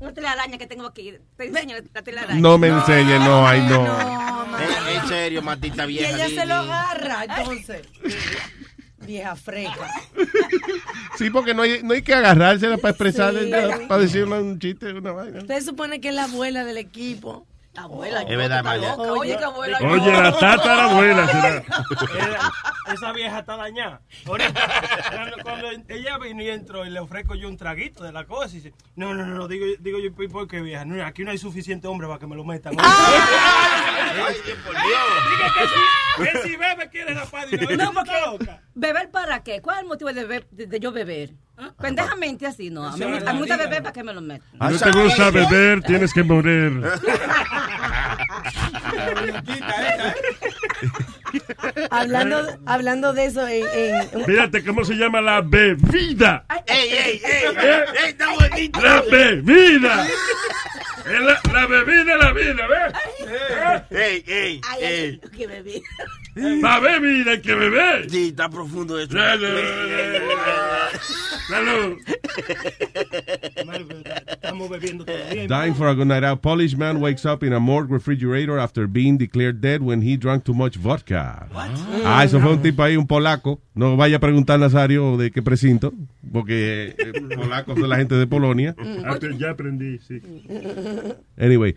[0.00, 1.14] Una telaraña que tengo aquí.
[1.36, 2.40] Te enseño la telaraña.
[2.40, 3.84] No me enseñes, no, ay, no.
[4.58, 6.10] En, en serio, matita Y vieja.
[6.26, 7.82] ella se lo agarra, entonces.
[9.06, 9.90] Vieja freca.
[11.16, 13.50] Sí, porque no hay, no hay que agarrársela para expresar, Sí.
[13.88, 15.38] para decir una- un chiste, una vaina.
[15.40, 17.46] Usted supone que es la abuela del equipo.
[17.78, 18.98] Abuela, Es verdad.
[19.10, 19.78] Oye, que abuela.
[19.80, 21.62] Oye, la tatarabuela será.
[22.14, 22.52] Era-
[22.92, 24.00] esa vieja está dañada.
[24.26, 24.52] Ahorita,
[25.42, 28.60] cuando, ella vino y entró y le ofrezco yo un traguito de la cosa y
[28.60, 30.84] dice, no, no, no, no, digo, digo yo, ¿y ¿por qué vieja?
[30.86, 32.74] No, aquí no hay suficiente hombre para que me lo metan.
[34.18, 34.26] Diga
[35.54, 37.14] que si, que si bebe quiere.
[37.76, 37.92] No,
[38.74, 39.60] beber para qué?
[39.60, 41.30] ¿Cuál es el motivo de, beber- de, de yo beber?
[41.80, 42.86] Pendejamente así, no.
[42.86, 44.48] A mí, me- gusta beber para que me lo metan.
[44.52, 46.82] Si no te gusta beber, tienes que morir.
[51.90, 56.44] Hablando, hablando de eso en, en- Fíjate cómo se llama la bebida.
[56.66, 57.20] ¡Ey, ey, ey!
[57.24, 57.84] ¿Eh?
[58.04, 58.80] ¡Ey, está bonito!
[58.80, 60.06] La bebida.
[61.06, 63.88] La, la bebida es la vida, ¿ves?
[63.90, 65.20] ¡Ey, ey, ey!
[65.36, 65.82] que bebí.
[66.62, 68.10] La bebida hay que beber.
[68.10, 69.12] Sí, está profundo eso.
[71.48, 71.98] Salud.
[74.30, 75.46] Estamos bebiendo todavía.
[75.48, 76.40] Dying for a good night out.
[76.42, 80.44] Polish man wakes up in a morgue refrigerator after being declared dead when he drank
[80.44, 81.48] too much vodka.
[82.04, 83.60] Ah, eso fue un tipo ahí, un polaco.
[83.74, 85.94] No vaya a preguntar, Nazario, de qué precinto,
[86.32, 88.74] porque eh, polacos son la gente de Polonia.
[89.04, 90.20] Ah, ya aprendí, sí.
[91.38, 91.74] Anyway,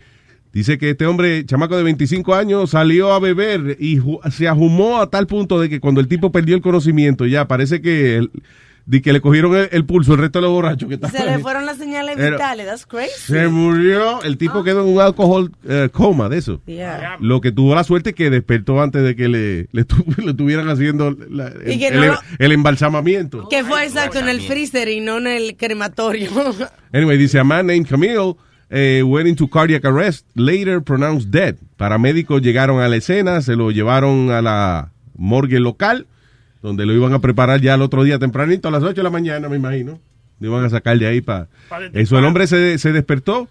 [0.52, 4.00] dice que este hombre, chamaco de 25 años, salió a beber y
[4.30, 7.80] se ahumó a tal punto de que cuando el tipo perdió el conocimiento, ya parece
[7.80, 8.30] que, el-
[8.84, 11.24] de que le cogieron el, el pulso el resto de los borrachos que estaban se
[11.24, 12.66] le fueron las señales Pero- vitales.
[12.66, 13.12] That's crazy.
[13.16, 16.60] Se murió, el tipo quedó en un alcohol eh, coma de eso.
[16.66, 17.16] Yeah.
[17.20, 20.68] Lo que tuvo la suerte que despertó antes de que le, le, tu- le estuvieran
[20.68, 23.48] haciendo la- el, que no el- lo- el embalsamamiento.
[23.48, 26.28] Que fue exacto en el freezer y no en el crematorio.
[26.92, 28.34] Anyway, dice, a man named Camille
[28.72, 31.56] eh, went into cardiac arrest, later pronounced dead.
[31.76, 36.06] Paramédicos llegaron a la escena, se lo llevaron a la morgue local,
[36.62, 39.10] donde lo iban a preparar ya el otro día tempranito, a las 8 de la
[39.10, 40.00] mañana, me imagino.
[40.40, 41.48] Lo iban a sacar de ahí para...
[41.92, 43.48] Eso, el hombre se, se despertó.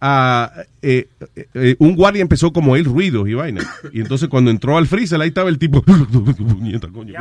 [0.00, 3.60] a, eh, eh, eh, un guardia empezó como el ruido y vaina.
[3.92, 5.82] Y entonces cuando entró al freezer, ahí estaba el tipo.
[6.92, 7.14] Coño.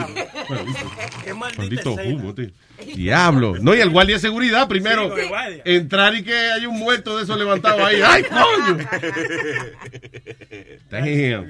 [1.24, 2.16] Qué maldita Maldito escena.
[2.18, 2.50] humo, tío.
[2.96, 3.56] Diablo.
[3.62, 5.16] No, y el guardia de seguridad primero.
[5.16, 5.24] Sí,
[5.66, 8.02] entrar y que hay un muerto de esos levantado ahí.
[8.04, 8.78] ¡Ay, coño!
[10.90, 11.46] Damn.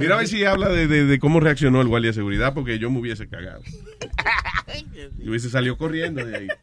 [0.00, 2.78] Mira a ver si habla de, de- de cómo reaccionó el guardia de seguridad, porque
[2.78, 3.62] yo me hubiese cagado.
[5.18, 6.48] Y hubiese salido corriendo de ahí.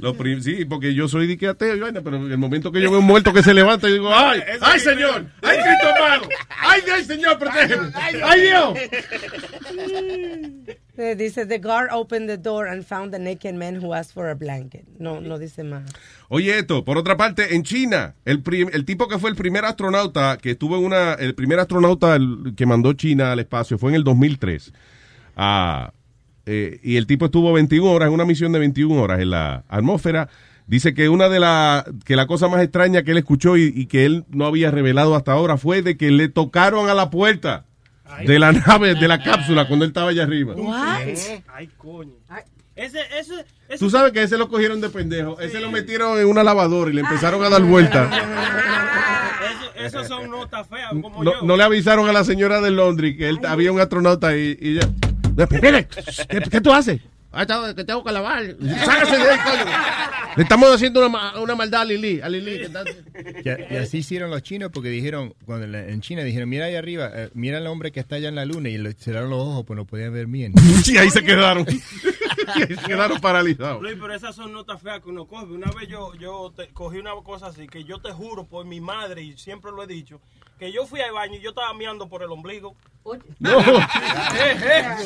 [0.00, 3.06] Lo sí, porque yo soy dique ateo pero en el momento que yo veo un
[3.06, 4.42] muerto que se levanta, yo digo, ¡ay!
[4.60, 5.24] ¡Ay, señor!
[5.42, 6.28] ¡Ay, Cristo amado!
[6.58, 7.90] ¡Ay, Dios, señor, protégeme!
[8.22, 8.78] ¡Ay, Dios!
[11.00, 14.28] Eh, Dice, the guard opened the door and found the naked man who asked for
[14.28, 14.84] a blanket.
[14.98, 15.90] No, no dice más.
[16.28, 20.36] Oye, esto, por otra parte, en China, el, el tipo que fue el primer astronauta,
[20.36, 22.18] que estuvo en una, el primer astronauta
[22.54, 24.72] que mandó China al espacio fue en el 2003.
[25.36, 25.92] Ah,
[26.44, 29.64] eh, y el tipo estuvo 21 horas, en una misión de 21 horas en la
[29.68, 30.28] atmósfera.
[30.66, 34.04] Dice que una de las, que la cosa más extraña que él escuchó y que
[34.04, 37.64] él no había revelado hasta ahora fue de que le tocaron a la puerta
[38.26, 40.54] de la nave, de la cápsula, cuando él estaba allá arriba.
[41.54, 42.12] Ay, coño.
[42.76, 43.78] Ese, ese, ese.
[43.78, 45.38] Tú sabes que ese lo cogieron de pendejo.
[45.40, 48.08] Ese lo metieron en una lavadora y le empezaron a dar vueltas.
[48.14, 51.42] Eso- Esos son notas feas como No, yo.
[51.42, 54.78] no le avisaron a la señora de Londres que él, había un astronauta ahí y.
[55.62, 55.88] Mire,
[56.28, 57.00] ¿qué, qué tú haces?
[57.32, 58.44] Ah, que tengo que lavar.
[58.84, 59.72] Sácase de ahí, coño.
[60.36, 62.20] Le estamos haciendo una, una maldad a Lili.
[62.20, 62.84] A Lili que está-
[63.70, 66.66] Y, y así hicieron los chinos porque dijeron, cuando en la- en China dijeron, mira
[66.66, 69.30] ahí arriba, eh, mira al hombre que está allá en la luna y le cerraron
[69.30, 70.52] los ojos pues no podían ver bien.
[70.86, 71.66] Y ahí se quedaron.
[72.56, 73.80] Y ahí se quedaron paralizados.
[73.82, 75.44] Luis, pero esas son notas feas que uno coge.
[75.46, 78.80] Una vez yo, yo te- cogí una cosa así, que yo te juro por mi
[78.80, 80.20] madre, y siempre lo he dicho,
[80.60, 82.76] que yo fui al baño y yo estaba meando por el ombligo.
[83.38, 83.58] No.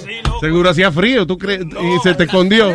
[0.05, 0.41] Sí, loco.
[0.41, 2.75] Seguro hacía frío, tú crees, y se te escondió.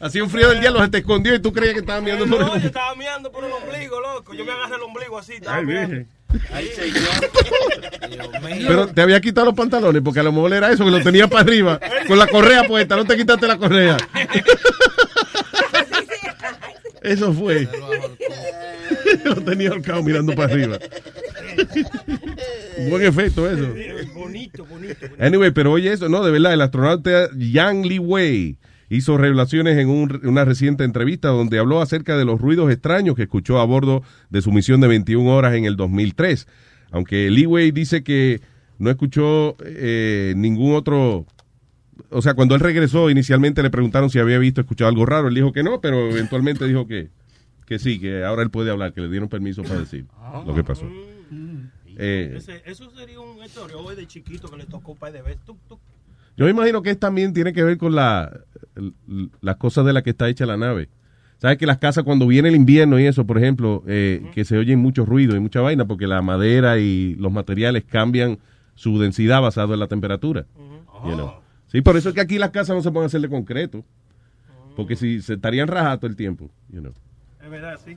[0.00, 2.40] Hacía un frío del diablo, se te escondió y tú creías que estaba mirando por
[2.40, 2.64] No, yo el...
[2.66, 4.34] estaba meando por el ombligo, loco.
[4.34, 5.34] Yo me agarré el ombligo así.
[5.34, 6.04] estaba Ay, meando.
[6.52, 6.70] Ay.
[8.66, 11.28] Pero te había quitado los pantalones porque a lo mejor era eso, que lo tenía
[11.28, 13.96] para arriba, con la correa puesta, no te quitaste la correa.
[17.02, 17.68] Eso fue.
[19.24, 20.78] lo tenía ahorcado mirando para arriba.
[22.90, 23.68] Buen efecto eso.
[24.14, 25.06] Bonito, bonito.
[25.18, 28.58] Anyway, pero oye eso, no, de verdad, el astronauta Yang Li Wei
[28.90, 33.22] hizo revelaciones en un- una reciente entrevista donde habló acerca de los ruidos extraños que
[33.22, 36.46] escuchó a bordo de su misión de 21 horas en el 2003.
[36.90, 38.40] Aunque Li Wei dice que
[38.78, 41.26] no escuchó eh, ningún otro...
[42.10, 45.28] O sea, cuando él regresó, inicialmente le preguntaron si había visto, escuchado algo raro.
[45.28, 47.08] Él dijo que no, pero eventualmente dijo que,
[47.66, 50.06] que sí, que ahora él puede hablar, que le dieron permiso para decir
[50.46, 50.86] lo que pasó.
[51.98, 53.38] Eh, Ese- eso sería un
[53.84, 55.40] hoy de chiquito que le tocó un par de veces.
[55.44, 55.80] Tuc, tuc.
[56.36, 58.40] Yo me imagino que es también tiene que ver con la,
[59.40, 60.88] las cosas de las que está hecha la nave.
[61.38, 64.56] Sabes que las casas cuando viene el invierno y eso, por ejemplo, eh, que se
[64.56, 68.38] oyen muchos ruidos y mucha vaina porque la madera y los materiales cambian
[68.74, 70.46] su densidad basado en la temperatura.
[71.04, 71.32] you know.
[71.66, 73.84] Sí, por eso es que aquí las casas no se pueden hacer de concreto.
[74.76, 76.48] Porque si se estarían rajados todo el tiempo.
[76.70, 76.92] you know.
[77.42, 77.96] Es verdad, sí.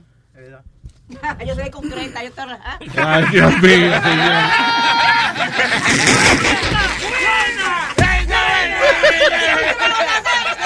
[1.46, 2.78] Yo soy concreta, yo estoy rajada.
[2.96, 5.42] Ay, Dios mío, señor.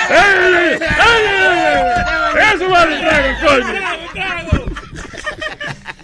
[0.09, 0.79] ¡Ey!
[0.81, 2.55] ¡Ey!
[2.55, 3.75] ¡Eso va al trago, coño!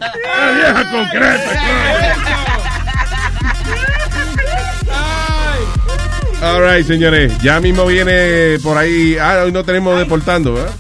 [0.00, 1.50] ¡La vieja concreta,
[6.42, 7.38] All right, señores.
[7.38, 9.16] Ya mismo viene por ahí.
[9.20, 10.72] Ah, hoy no tenemos deportando, ¿verdad?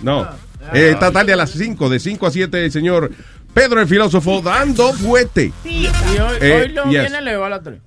[0.00, 0.26] No.
[0.72, 3.10] Eh, esta tarde a las 5, de 5 a 7, el señor
[3.52, 5.52] Pedro el filósofo dando fuete.
[5.64, 7.00] Y hoy, Eh, hoy no yes.
[7.02, 7.80] viene Leo a las 3.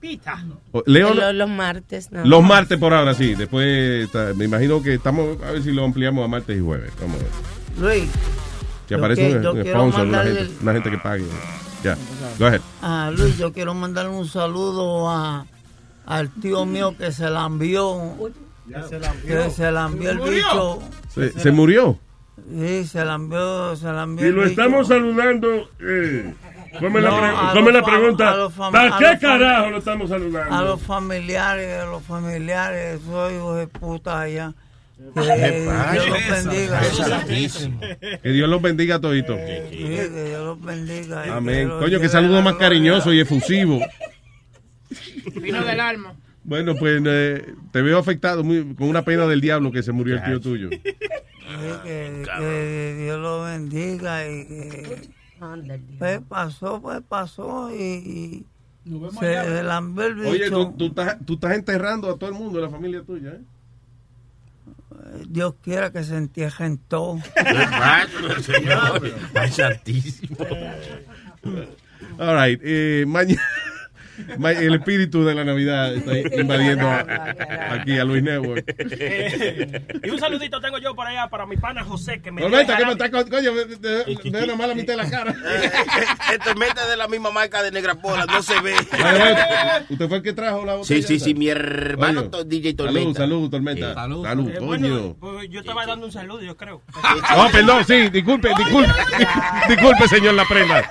[0.86, 2.12] Leo, Los, los martes.
[2.12, 2.24] no.
[2.24, 3.34] los martes por ahora, sí.
[3.34, 6.92] Después, me imagino que estamos, a ver si lo ampliamos a martes y jueves.
[7.02, 7.32] Vamos a ver.
[8.00, 8.10] Luis,
[8.88, 11.26] Que Yo aparece que- un, sponsor, una gente, el- una gente que pague.
[11.84, 11.98] Ya,
[12.38, 12.62] go ahead.
[12.84, 15.48] ah, Luis, yo quiero mandarle un saludo a,
[16.06, 18.16] al tío mío que se la envió.
[18.68, 20.80] Que se la envió el bicho.
[21.14, 21.98] Se, se murió.
[22.38, 25.70] Sí, se la envió, se la envió Y lo estamos saludando.
[25.80, 26.34] Eh,
[26.80, 28.36] ¿Cómo es la, No, pre- la los fam- pregunta?
[28.72, 30.54] ¿Para qué carajo lo estamos saludando?
[30.56, 34.54] A los familiares, a los familiares, soy hijos de puta allá.
[35.14, 35.62] Que.
[35.94, 36.82] Dios los bendiga.
[38.22, 39.38] Que Dios los bendiga a toditos.
[39.38, 41.36] Sí, que Dios los bendiga.
[41.36, 41.70] Amén.
[41.70, 43.80] Coño, qué lleve saludo la más cariñoso y efusivo.
[45.42, 46.14] Vino del alma.
[46.44, 50.16] Bueno, pues eh, te veo afectado muy- con una pena del diablo que se murió
[50.16, 50.70] el tío tuyo.
[51.48, 55.10] Sí, que, que Dios lo bendiga y que
[56.00, 58.46] pues pasó, pues pasó y,
[58.86, 60.30] y se le lambió el bicho.
[60.30, 63.32] Oye, tú, tú estás, tú estás enterrando a todo el mundo de la familia tuya,
[63.32, 63.42] ¿eh?
[65.28, 67.22] Dios quiera que se entierren todos.
[69.36, 70.38] Ay, santísimo.
[72.18, 72.60] All right.
[72.64, 73.42] Eh, mañana.
[74.18, 77.06] El espíritu de la Navidad está invadiendo a-
[77.74, 78.64] aquí a Luis Network.
[80.04, 82.78] y un saludito tengo yo para allá, para mi pana José, que me Tormenta, dio
[82.78, 83.52] ¿qué me está co- coño?
[83.54, 85.36] Me me- me veo nomás la mitad de la cara.
[86.34, 88.74] Este mete de la misma marca de Negra Pola, no se ve.
[88.92, 89.86] Vale, vale.
[89.90, 91.08] ¿Usted fue el que trajo la Sí, botella?
[91.08, 91.26] sí, esa?
[91.26, 93.20] sí, mi hermano DJ Salud, Tormenta.
[93.20, 93.88] salud, Tormenta.
[93.90, 93.94] Sí.
[93.96, 94.50] Salud, Salud.
[94.50, 94.66] Eh, coño.
[94.68, 96.82] bueno, pues yo estaba dando un saludo, yo creo.
[97.38, 98.92] Oh, perdón, sí, disculpe, disculpe.
[99.70, 100.88] Disculpe, señor La Prenda.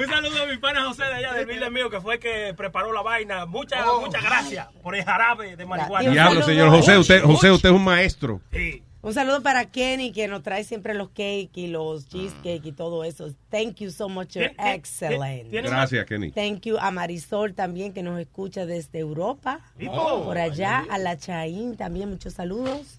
[0.00, 2.54] Un saludo a mi pana José de allá del Villa mío, que fue el que
[2.56, 3.46] preparó la vaina.
[3.46, 6.10] Muchas, muchas gracias por el jarabe de marihuana.
[6.10, 8.40] Diablo, señor José, usted, José, usted es un maestro.
[9.02, 13.02] Un saludo para Kenny que nos trae siempre los cake y los cheesecake y todo
[13.02, 13.34] eso.
[13.50, 14.36] Thank you so much.
[14.36, 15.50] You're excellent.
[15.50, 16.30] Gracias, Kenny.
[16.30, 19.60] Thank you a Marisol también que nos escucha desde Europa.
[19.88, 20.22] Oh.
[20.24, 22.98] Por allá a la Chaín también muchos saludos.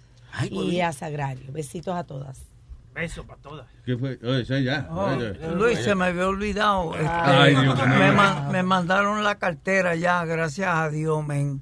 [0.50, 1.52] y a Sagrario.
[1.54, 2.53] Besitos a todas.
[2.94, 3.68] Beso para todas.
[3.86, 4.20] ¿Qué fue?
[4.24, 4.88] Oye, ya.
[4.92, 5.48] Oh, ya, ya.
[5.52, 6.94] Luis, se me había olvidado.
[6.94, 7.88] este, Ay, Dios mío.
[7.98, 11.62] me, ma- me mandaron la cartera ya, gracias a Dios, men.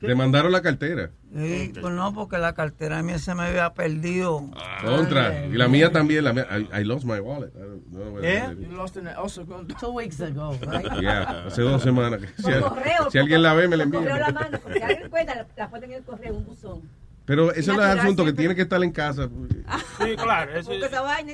[0.00, 1.10] Le mandaron la cartera.
[1.32, 4.50] Sí, pues no, porque la cartera mía se me había perdido.
[4.84, 5.46] Contra.
[5.46, 6.24] Y la mía también.
[6.24, 7.52] La mía, I, I lost my wallet.
[7.92, 8.52] Where Yeah?
[8.52, 9.44] You lost it also
[9.80, 11.00] Two weeks ago, right?
[11.00, 12.20] Yeah, hace dos semanas.
[12.36, 14.00] Si, correo, si alguien la ve, me la envía.
[14.00, 16.82] correo la mano, porque alguien cuenta, la, la ponen en el correo, un buzón.
[17.24, 19.28] Pero eso no es Natural asunto que tiene que estar en casa.
[19.98, 20.58] Sí, claro.
[20.58, 20.72] Eso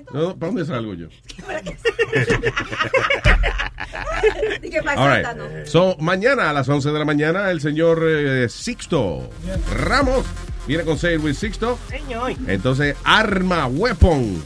[0.04, 0.12] todo.
[0.12, 1.08] No, ¿Para dónde salgo yo?
[4.62, 5.16] ¿Y qué pasa?
[5.16, 5.66] Right.
[5.66, 9.30] So, mañana a las 11 de la mañana, el señor eh, Sixto
[9.72, 10.26] Ramos
[10.66, 11.78] viene con It with Sixto.
[11.88, 12.32] Señor.
[12.46, 14.42] Entonces, Arma Weapon.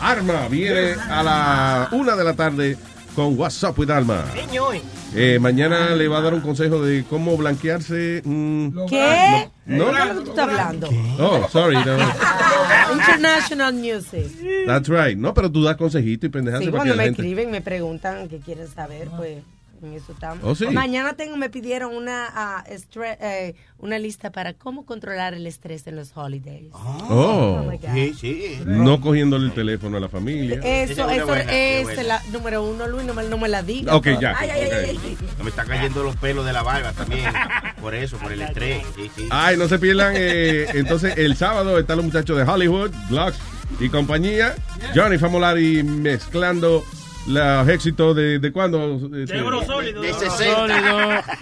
[0.00, 2.76] Arma viene a la una de la tarde
[3.14, 4.24] con What's Up with Alma.
[4.34, 4.76] Señor.
[5.14, 8.22] Eh, mañana le va a dar un consejo de cómo blanquearse.
[8.24, 9.48] mm, ¿Qué?
[9.66, 9.86] No.
[9.86, 10.88] ¿De qué tú estás hablando?
[11.20, 11.76] Oh, sorry.
[11.76, 11.96] no.
[12.94, 14.26] International Music.
[14.66, 15.16] That's right.
[15.16, 17.22] No, pero tú das consejito y pendejadas Sí, cuando me gente.
[17.22, 19.38] escriben, me preguntan qué quieren saber, pues
[19.84, 20.38] en eso estamos.
[20.42, 20.66] Oh, sí.
[20.66, 25.96] Mañana tengo, me pidieron una, ah, eh, una lista para cómo controlar el estrés en
[25.96, 26.70] los holidays.
[26.72, 27.94] Oh, my God.
[27.94, 28.58] Sí, sí.
[28.64, 30.60] no cogiéndole el teléfono a la familia.
[30.62, 32.02] Eso, es eso buena, es buena.
[32.02, 33.94] la número uno, Luis, no me, no me la diga.
[33.96, 34.34] Ok, ya.
[34.38, 34.72] Ay, ay, ay, ok.
[34.88, 35.42] ay, ay.
[35.42, 37.32] Me está cayendo los pelos de la barba también.
[37.80, 38.84] Por eso, por el estrés.
[38.96, 39.28] Sí, sí.
[39.30, 40.14] Ay, no se pierdan.
[40.16, 43.38] eh, entonces, el sábado están los muchachos de Hollywood, Glocks
[43.80, 44.54] y compañía.
[44.94, 46.84] Johnny Famolari mezclando
[47.26, 49.00] los éxitos de, de cuándo.
[49.16, 50.02] Este, sólido.
[50.02, 50.98] De Sólido,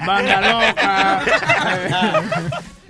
[0.07, 1.23] Banda Loca,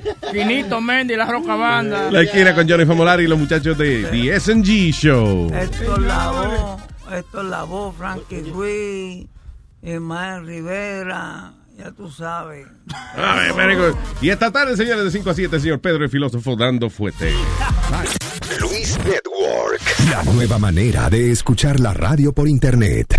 [0.04, 2.10] eh, Finito Mendy, La Roca Banda.
[2.10, 5.52] La esquina con Johnny Famolari y los muchachos de The SG Show.
[5.54, 9.26] Esto es la voz, esto es la voz, Frankie Ruiz,
[9.82, 12.66] Ismael Rivera, ya tú sabes.
[13.14, 13.94] Ay, very good.
[14.20, 17.32] Y esta tarde, señores, de 5 a 7, el señor Pedro, el filósofo, dando fuerte.
[18.60, 19.31] Luis Network.
[20.10, 23.18] La nueva manera de escuchar la radio por internet.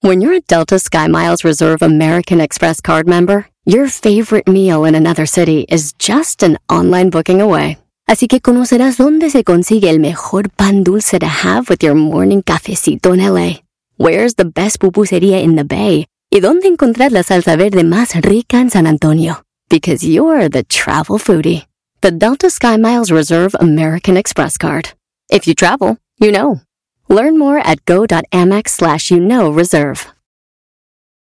[0.00, 5.24] When you're a Delta SkyMiles Reserve American Express card member, your favorite meal in another
[5.24, 7.78] city is just an online booking away.
[8.06, 12.42] Así que conocerás dónde se consigue el mejor pan dulce to have with your morning
[12.42, 13.63] cafecito en LA.
[13.96, 16.06] Where's the best pupusería in the Bay?
[16.28, 19.42] Y dónde encontrar la salsa verde más rica en San Antonio.
[19.68, 21.66] Because you're the travel foodie.
[22.00, 24.92] The Delta SkyMiles Reserve American Express card.
[25.30, 26.60] If you travel, you know.
[27.08, 30.12] Learn more at go.amex slash you know reserve.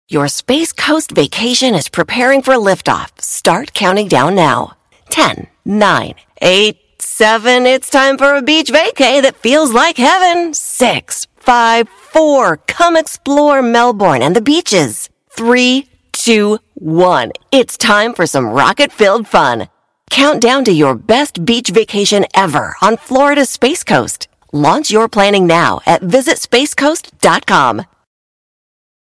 [0.09, 3.11] Your Space Coast vacation is preparing for liftoff.
[3.21, 4.75] Start counting down now.
[5.11, 7.67] 10, 9, 8, 7.
[7.67, 10.55] It's time for a beach vacay that feels like heaven.
[10.55, 12.57] 6, 5, 4.
[12.69, 15.11] Come explore Melbourne and the beaches.
[15.31, 17.33] Three, two, one.
[17.51, 19.69] It's time for some rocket filled fun.
[20.11, 24.29] Count down to your best beach vacation ever on Florida's Space Coast.
[24.53, 27.87] Launch your planning now at visitspacecoast.com.